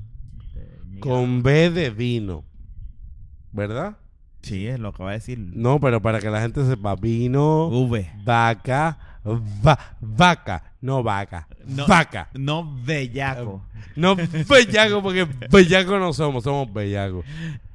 Este, 0.55 0.99
Con 0.99 1.43
B 1.43 1.69
de 1.69 1.89
vino. 1.89 2.43
¿Verdad? 3.51 3.97
Sí, 4.41 4.67
es 4.67 4.79
lo 4.79 4.93
que 4.93 5.03
va 5.03 5.09
a 5.11 5.13
decir. 5.13 5.39
No, 5.39 5.79
pero 5.79 6.01
para 6.01 6.19
que 6.19 6.29
la 6.29 6.41
gente 6.41 6.63
sepa, 6.65 6.95
vino, 6.95 7.67
V. 7.69 8.11
vaca, 8.23 9.19
va- 9.65 9.97
vaca, 10.01 10.73
no 10.81 11.01
vaca, 11.01 11.47
No. 11.65 11.87
vaca. 11.87 12.29
No 12.33 12.75
bellaco. 12.83 13.65
No 13.95 14.15
bellaco, 14.15 15.01
porque 15.01 15.25
bellaco 15.49 15.97
no 15.97 16.13
somos, 16.13 16.43
somos 16.43 16.71
bellacos. 16.71 17.25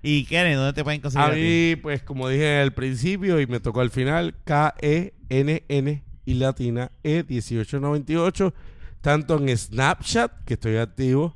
Y 0.03 0.25
Karen, 0.27 0.55
¿dónde 0.57 0.75
te 0.75 0.85
pueden 0.85 1.01
conseguir? 1.01 1.25
A 1.27 1.31
a 1.31 1.35
ti? 1.35 1.41
mí, 1.41 1.77
pues 1.83 2.03
como 2.03 2.29
dije 2.29 2.61
al 2.61 2.73
principio 2.73 3.41
y 3.41 3.47
me 3.47 3.59
tocó 3.59 3.81
al 3.81 3.91
final, 3.91 4.35
K-E-N-N 4.45 6.03
y 6.27 6.35
latina 6.35 6.91
E1898, 7.03 8.53
tanto 9.01 9.39
en 9.39 9.57
Snapchat, 9.57 10.45
que 10.45 10.55
estoy 10.55 10.77
activo, 10.77 11.35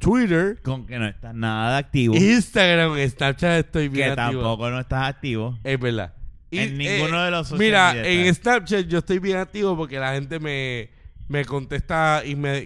Twitter, 0.00 0.58
Con 0.62 0.86
que 0.86 0.98
no 0.98 1.06
estás 1.06 1.34
nada 1.34 1.76
activo. 1.78 2.16
Instagram, 2.16 2.96
Snapchat 3.08 3.66
estoy 3.66 3.88
bien 3.88 4.14
que 4.14 4.20
activo. 4.20 4.42
tampoco 4.42 4.70
no 4.70 4.80
estás 4.80 5.08
activo. 5.08 5.58
Es 5.62 5.78
verdad. 5.78 6.14
En 6.50 6.76
ninguno 6.78 7.22
de 7.22 7.30
los 7.30 7.46
social 7.46 7.58
Mira, 7.60 7.92
media 7.92 8.10
en 8.10 8.26
está. 8.26 8.54
Snapchat 8.54 8.86
yo 8.88 8.98
estoy 8.98 9.18
bien 9.20 9.36
activo 9.36 9.76
porque 9.76 9.98
la 10.00 10.12
gente 10.14 10.40
me, 10.40 10.90
me 11.28 11.44
contesta 11.44 12.22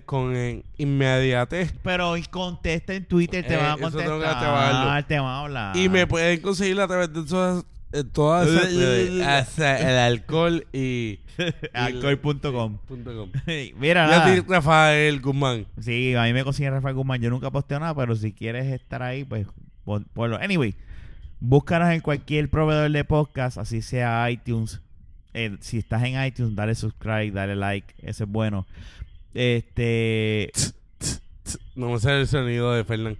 con 0.06 0.34
eh, 0.34 0.62
inmediatez. 0.78 1.74
Pero 1.82 2.16
y 2.16 2.22
contesta 2.22 2.94
en 2.94 3.04
Twitter, 3.04 3.44
te 3.46 3.54
Eh, 3.54 3.56
van 3.58 3.66
a 3.66 3.74
eso 3.74 3.90
tengo 3.90 4.02
que 4.02 4.08
contestar. 4.08 4.38
trabajarlo. 4.40 5.06
te 5.06 5.18
van 5.18 5.26
a 5.26 5.38
hablar. 5.40 5.76
Y 5.76 5.88
me 5.90 6.06
pueden 6.06 6.40
conseguir 6.40 6.80
a 6.80 6.86
través 6.88 7.12
de 7.12 7.24
todas, 7.24 7.64
eh, 7.94 8.04
todas 8.12 8.48
esas 8.48 8.74
redes, 8.76 9.26
hasta 9.26 9.78
el 9.90 10.12
alcohol 10.12 10.66
y... 10.72 11.20
Alcohol.com. 11.72 12.78
Mira, 13.78 14.06
nada. 14.06 14.36
Rafael 14.46 15.20
Guzmán. 15.20 15.66
Sí, 15.80 16.14
a 16.14 16.22
mí 16.24 16.32
me 16.32 16.44
consiguen 16.44 16.72
Rafael 16.72 16.94
Guzmán. 16.94 17.20
Yo 17.20 17.30
nunca 17.30 17.50
posteo 17.50 17.80
nada, 17.80 17.94
pero 17.94 18.14
si 18.14 18.32
quieres 18.32 18.66
estar 18.66 19.02
ahí, 19.02 19.24
pues 19.24 19.46
pon- 19.84 20.06
ponlo. 20.12 20.36
Anyway, 20.36 20.74
búscanos 21.40 21.90
en 21.90 22.00
cualquier 22.00 22.48
proveedor 22.50 22.90
de 22.90 23.04
podcast, 23.04 23.58
así 23.58 23.82
sea 23.82 24.30
iTunes. 24.30 24.80
Eh, 25.32 25.56
si 25.60 25.78
estás 25.78 26.04
en 26.04 26.24
iTunes, 26.24 26.54
dale 26.54 26.74
subscribe, 26.76 27.32
dale 27.32 27.56
like. 27.56 27.92
Ese 27.98 28.24
es 28.24 28.30
bueno. 28.30 28.66
Este. 29.34 30.52
No 31.74 31.90
me 31.90 31.98
sale 31.98 32.20
el 32.20 32.28
sonido 32.28 32.72
de 32.72 32.84
Fernán. 32.84 33.16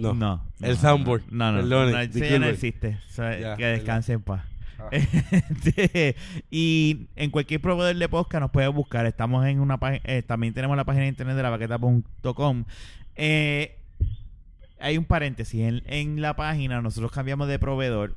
No. 0.00 0.14
No. 0.14 0.44
El 0.60 0.76
soundboard. 0.76 1.22
No, 1.30 1.52
no. 1.52 1.58
Perdone, 1.60 1.92
no, 1.92 1.98
ese 2.00 2.30
ya 2.30 2.38
no 2.38 2.46
existe. 2.46 2.98
O 3.08 3.12
sea, 3.12 3.38
Ya, 3.38 3.56
que 3.56 3.66
descanse 3.66 4.12
en 4.14 4.22
paz. 4.22 4.44
Ah. 4.78 4.88
Este, 4.92 6.16
y 6.50 7.08
en 7.16 7.30
cualquier 7.30 7.60
proveedor 7.60 7.94
de 7.96 8.08
podcast 8.08 8.40
nos 8.40 8.50
puedes 8.50 8.72
buscar. 8.72 9.04
Estamos 9.06 9.44
en 9.46 9.60
una 9.60 9.78
página, 9.78 10.00
eh, 10.04 10.22
también 10.22 10.54
tenemos 10.54 10.76
la 10.76 10.84
página 10.84 11.02
de 11.04 11.08
internet 11.10 11.36
de 11.36 11.42
la 11.42 11.50
baqueta.com. 11.50 12.64
Eh, 13.16 13.76
hay 14.80 14.96
un 14.96 15.04
paréntesis. 15.04 15.60
En, 15.60 15.82
en 15.86 16.22
la 16.22 16.34
página 16.36 16.80
nosotros 16.80 17.12
cambiamos 17.12 17.48
de 17.48 17.58
proveedor. 17.58 18.16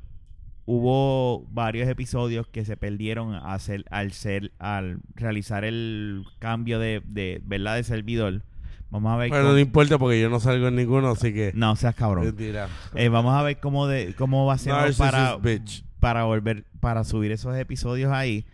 Hubo 0.66 1.44
varios 1.50 1.86
episodios 1.88 2.46
que 2.46 2.64
se 2.64 2.78
perdieron 2.78 3.34
hacer- 3.34 3.84
al 3.90 4.12
ser, 4.12 4.52
al 4.58 5.00
realizar 5.14 5.62
el 5.64 6.24
cambio 6.38 6.78
de, 6.78 7.02
de 7.04 7.42
verdad 7.44 7.76
de 7.76 7.84
servidor. 7.84 8.42
Vamos 8.90 9.12
a 9.12 9.16
ver 9.16 9.30
Pero 9.30 9.42
cómo- 9.42 9.54
no 9.54 9.58
importa 9.58 9.98
porque 9.98 10.20
yo 10.20 10.30
no 10.30 10.38
salgo 10.40 10.68
en 10.68 10.76
ninguno, 10.76 11.10
así 11.10 11.32
que. 11.32 11.52
no 11.54 11.74
seas 11.76 11.94
cabrón. 11.94 12.24
Mentira. 12.26 12.68
Eh, 12.94 13.08
vamos 13.08 13.34
a 13.34 13.42
ver 13.42 13.58
cómo 13.58 13.86
de 13.86 14.14
cómo 14.14 14.46
va 14.46 14.54
a 14.54 14.58
ser 14.58 14.74
para 14.96 15.36
bitch. 15.36 15.84
para 16.00 16.24
volver 16.24 16.64
para 16.80 17.02
subir 17.04 17.32
esos 17.32 17.56
episodios 17.56 18.12
ahí. 18.12 18.46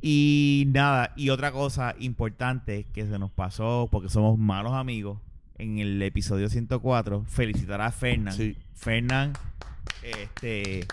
Y 0.00 0.64
nada, 0.68 1.12
y 1.16 1.30
otra 1.30 1.52
cosa 1.52 1.94
importante 1.98 2.86
que 2.92 3.06
se 3.06 3.18
nos 3.18 3.30
pasó 3.30 3.88
porque 3.90 4.08
somos 4.08 4.38
malos 4.38 4.72
amigos 4.72 5.18
en 5.58 5.78
el 5.78 6.00
episodio 6.02 6.48
104, 6.48 7.24
felicitar 7.26 7.80
a 7.80 7.90
Fernán. 7.90 8.34
Sí. 8.34 8.56
Fernán 8.74 9.32
este 10.02 10.86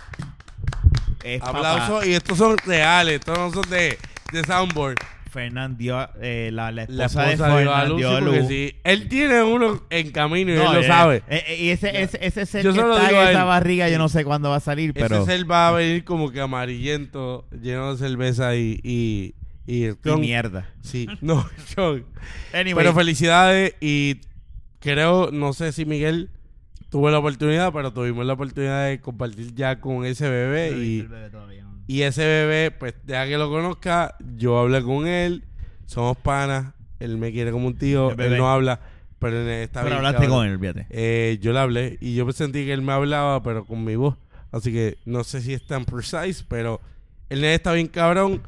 es. 1.24 1.42
Aplausos 1.42 2.06
y 2.06 2.14
estos 2.14 2.38
son 2.38 2.58
reales, 2.66 3.16
estos 3.16 3.38
no 3.38 3.52
son 3.52 3.70
de, 3.70 3.98
de 4.32 4.44
soundboard. 4.44 4.98
Fernán 5.34 5.76
dio 5.78 6.08
eh, 6.22 6.52
la, 6.54 6.72
la 6.72 6.84
esposa, 6.84 6.98
La 6.98 7.06
esposa 7.06 7.56
de 7.58 7.62
dio 7.64 7.74
a 7.74 7.80
Fernán 7.80 7.90
luz, 7.90 7.98
dio 7.98 8.10
a 8.10 8.18
sí, 8.18 8.24
porque 8.24 8.40
luz. 8.40 8.48
sí, 8.48 8.76
él 8.84 9.10
tiene 9.10 9.44
uno 9.44 9.84
en 9.90 10.12
camino 10.12 10.52
y 10.54 10.56
No, 10.56 10.68
él 10.68 10.74
lo 10.74 10.80
eh, 10.82 10.88
sabe. 10.88 11.24
eh, 11.28 11.44
eh, 11.48 11.58
y 11.60 11.70
ese, 11.70 12.02
ese, 12.04 12.20
ese 12.22 12.64
Yo 12.64 12.72
que 12.74 12.80
solo 12.80 12.96
está 12.98 13.10
en 13.24 13.30
esa 13.30 13.44
barriga, 13.44 13.90
yo 13.90 13.98
no 13.98 14.08
sé 14.10 14.24
cuándo 14.24 14.50
va 14.50 14.58
a 14.58 14.60
salir, 14.62 14.94
pero 14.94 15.24
Ese 15.24 15.26
ser 15.26 15.50
va 15.52 15.70
a 15.70 15.72
venir 15.72 16.04
como 16.06 16.32
que 16.32 16.40
amarillento, 16.40 17.46
lleno 17.62 17.92
de 17.96 17.98
cerveza 17.98 18.56
y... 18.56 18.80
y, 18.84 19.34
y, 19.66 19.90
mierda. 20.18 20.70
Sí, 20.82 21.08
no, 21.22 21.46
John. 21.76 22.06
Anyway, 22.54 22.76
Pero 22.76 22.94
felicidades 22.94 23.76
y 23.82 24.22
creo, 24.80 25.30
no 25.32 25.54
sé 25.54 25.72
si 25.72 25.86
Miguel 25.86 26.30
tuvo 26.90 27.10
la 27.10 27.18
oportunidad, 27.20 27.74
pero 27.74 27.92
tuvimos 27.92 28.26
la 28.26 28.34
oportunidad 28.34 28.88
de 28.88 29.00
compartir 29.02 29.56
ya 29.56 29.80
con 29.80 30.06
ese 30.06 30.30
bebé 30.30 30.72
No 30.72 30.84
y, 30.84 31.00
el 31.00 31.08
bebé 31.08 31.30
todavía, 31.32 31.64
¿no? 31.64 31.73
Y 31.88 32.02
ese 32.04 32.26
bebé, 32.26 32.72
pues 32.72 32.96
ya 33.06 33.26
que 33.28 33.38
lo 33.38 33.50
conozca, 33.50 34.16
yo 34.38 34.60
hablé 34.60 34.82
con 34.84 35.08
él, 35.08 35.44
somos 35.86 36.18
panas, 36.18 36.74
él 37.00 37.18
me 37.18 37.32
quiere 37.32 37.52
como 37.52 37.68
un 37.68 37.78
tío, 37.78 38.12
él 38.18 38.38
no 38.38 38.50
habla, 38.50 38.80
pero 39.20 39.42
él 39.42 39.48
está 39.50 39.82
pero 39.82 39.96
bien 39.96 39.98
hablaste 39.98 40.28
cabrón. 40.28 40.38
con 40.38 40.48
él, 40.48 40.60
fíjate. 40.60 40.88
Eh, 40.90 41.40
yo 41.42 41.52
le 41.54 41.60
hablé 41.60 41.98
y 42.02 42.16
yo 42.16 42.32
sentí 42.32 42.66
que 42.66 42.74
él 42.74 42.82
me 42.82 42.94
hablaba, 42.94 43.44
pero 43.44 43.66
con 43.66 43.84
mi 43.84 43.96
voz. 43.96 44.16
Así 44.52 44.72
que 44.72 44.98
no 45.06 45.24
sé 45.24 45.42
si 45.42 45.54
es 45.54 45.66
tan 45.66 45.86
precise, 45.86 46.46
pero 46.48 46.80
el 47.30 47.42
nene 47.42 47.56
está 47.56 47.74
bien 47.74 47.88
cabrón. 47.88 48.44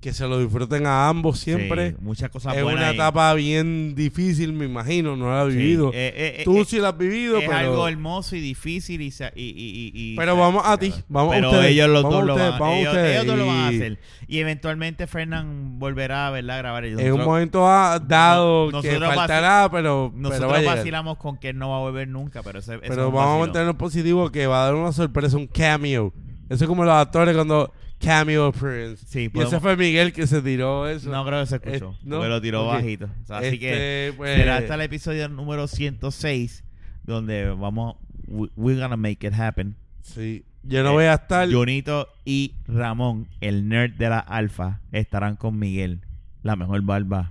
Que 0.00 0.12
se 0.12 0.28
lo 0.28 0.38
disfruten 0.38 0.86
a 0.86 1.08
ambos 1.08 1.40
siempre. 1.40 1.90
Sí, 1.90 1.96
muchas 2.00 2.30
cosas 2.30 2.56
es 2.56 2.62
buenas. 2.62 2.80
una 2.82 2.88
ahí. 2.90 2.94
etapa 2.94 3.34
bien 3.34 3.96
difícil, 3.96 4.52
me 4.52 4.64
imagino. 4.64 5.16
No 5.16 5.28
la 5.28 5.42
he 5.44 5.50
Sí, 5.50 5.56
vivido. 5.58 5.90
eh, 5.92 6.36
eh, 6.38 6.42
Tú 6.44 6.58
eh, 6.60 6.64
sí 6.64 6.78
la 6.78 6.90
has 6.90 6.96
vivido, 6.98 7.38
es 7.38 7.46
pero, 7.48 7.58
algo 7.58 7.88
hermoso 7.88 8.36
y 8.36 8.40
difícil 8.40 9.00
y, 9.02 9.06
y, 9.08 9.10
y- 9.34 9.90
y- 9.92 10.16
pero 10.16 10.36
vamos 10.36 10.62
a 10.64 10.76
ti. 10.78 10.94
Vamos 11.08 11.34
pero 11.34 11.48
a 11.48 11.50
ustedes. 11.50 11.72
ellos 11.72 11.88
los 11.88 12.02
vamos 12.04 12.16
dos 12.18 12.26
lo 12.26 12.34
van, 12.36 12.72
ellos, 12.74 12.96
ellos 12.96 13.26
dos 13.26 13.38
lo 13.38 13.46
van 13.46 13.56
a 13.56 13.68
hacer 13.68 13.98
y 14.28 14.38
eventualmente 14.38 15.06
Fernán 15.08 15.80
volverá 15.80 16.30
¿verdad? 16.30 16.54
a 16.56 16.58
grabar 16.58 16.84
ellos 16.84 17.00
En 17.00 17.12
un 17.14 17.24
momento 17.24 17.68
ha 17.68 17.98
dado 17.98 18.70
No- 18.70 18.80
que 18.82 19.00
faltará, 19.00 19.68
pero, 19.72 20.12
nosotros 20.14 20.64
vacilamos 20.64 21.16
con 21.18 21.38
que 21.38 21.48
él 21.48 21.58
no 21.58 21.70
va 21.70 21.76
a 21.78 21.80
volver 21.80 22.06
nunca 22.06 22.44
pero 22.44 22.60
ese, 22.60 22.78
es 22.82 22.96
vamos 22.96 23.20
a 23.36 23.38
mantenernos 23.40 23.74
positivo 23.74 24.30
que 24.30 24.46
va 24.46 24.62
a 24.62 24.64
dar 24.66 24.74
una 24.76 24.92
sorpresa, 24.92 25.36
un 25.36 25.48
cameo. 25.48 26.12
Eso 26.48 26.64
es 26.64 26.68
como 26.68 26.84
los 26.84 26.94
actores 26.94 27.34
cuando 27.34 27.72
cameo 28.00 28.46
appearance. 28.46 29.04
Sí, 29.06 29.30
y 29.32 29.40
ese 29.40 29.60
fue 29.60 29.76
Miguel 29.76 30.12
que 30.12 30.26
se 30.26 30.40
tiró 30.42 30.88
eso. 30.88 31.10
no 31.10 31.24
creo 31.26 31.40
que 31.40 31.46
se 31.46 31.56
escuchó 31.56 31.92
Eh, 31.92 31.98
¿no? 32.04 32.16
porque 32.16 32.28
lo 32.28 32.40
tiró 32.40 32.66
bajito 32.66 33.06
O 33.22 33.26
sea, 33.26 33.38
así 33.38 33.58
que 33.58 34.06
Este, 34.08 34.16
pues, 34.16 34.36
será 34.36 34.56
hasta 34.58 34.74
el 34.74 34.80
episodio 34.82 35.28
número 35.28 35.66
106 35.66 36.64
donde 37.04 37.50
vamos 37.50 37.96
we- 38.26 38.50
we're 38.56 38.80
gonna 38.80 38.96
make 38.96 39.26
it 39.26 39.32
happen 39.34 39.74
Sí. 40.02 40.44
Yo 40.62 40.82
no 40.82 40.90
Eh, 40.90 40.92
voy 40.92 41.04
a 41.04 41.14
estar. 41.14 41.50
Junito 41.50 42.08
y 42.24 42.54
Ramón, 42.66 43.28
el 43.40 43.68
nerd 43.68 43.92
de 43.94 44.08
la 44.10 44.18
alfa, 44.18 44.80
estarán 44.92 45.36
con 45.36 45.58
Miguel, 45.58 46.00
la 46.42 46.56
mejor 46.56 46.82
barba 46.82 47.30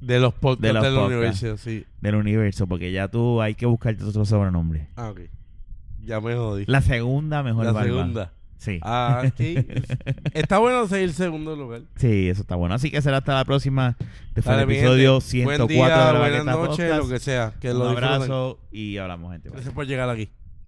de 0.00 0.18
los 0.20 0.32
podcasts 0.34 0.62
de 0.62 0.72
los 0.72 0.82
del 0.82 0.96
universo, 1.16 1.56
sí. 1.56 1.84
del 2.00 2.14
universo, 2.16 2.66
porque 2.66 2.90
ya 2.92 3.08
tú 3.08 3.40
hay 3.42 3.54
que 3.54 3.66
buscarte 3.66 4.04
otro 4.04 4.24
sobrenombre. 4.24 4.88
Ah, 4.96 5.10
ok. 5.10 5.20
Ya 6.04 6.20
me 6.20 6.34
jodí. 6.34 6.64
La 6.66 6.80
segunda 6.82 7.42
mejor 7.42 7.66
La 7.66 7.72
barba. 7.72 7.88
segunda. 7.88 8.32
Sí. 8.62 8.78
Ah, 8.82 9.24
sí. 9.36 9.56
Está 10.34 10.58
bueno 10.58 10.86
seguir 10.86 11.08
el 11.08 11.14
segundo 11.14 11.56
lugar. 11.56 11.82
Sí, 11.96 12.28
eso 12.28 12.42
está 12.42 12.54
bueno. 12.54 12.76
Así 12.76 12.92
que 12.92 13.02
será 13.02 13.16
hasta 13.16 13.34
la 13.34 13.44
próxima. 13.44 13.96
Este 14.28 14.40
fue 14.40 14.54
el 14.54 14.60
episodio 14.60 15.14
gente. 15.20 15.26
104 15.26 15.66
Buen 15.66 15.68
día, 15.68 16.06
de 16.06 16.12
la 16.12 16.18
buenas 16.20 16.44
noches, 16.68 16.96
lo 16.96 17.08
que 17.08 17.18
sea. 17.18 17.54
Que 17.60 17.72
Un 17.72 17.78
lo 17.80 17.84
disfruten. 17.90 18.14
abrazo 18.14 18.60
y 18.70 18.98
hablamos, 18.98 19.32
gente. 19.32 19.50
Gracias 19.50 19.74
por 19.74 19.84
llegar 19.84 20.08
aquí. 20.08 20.30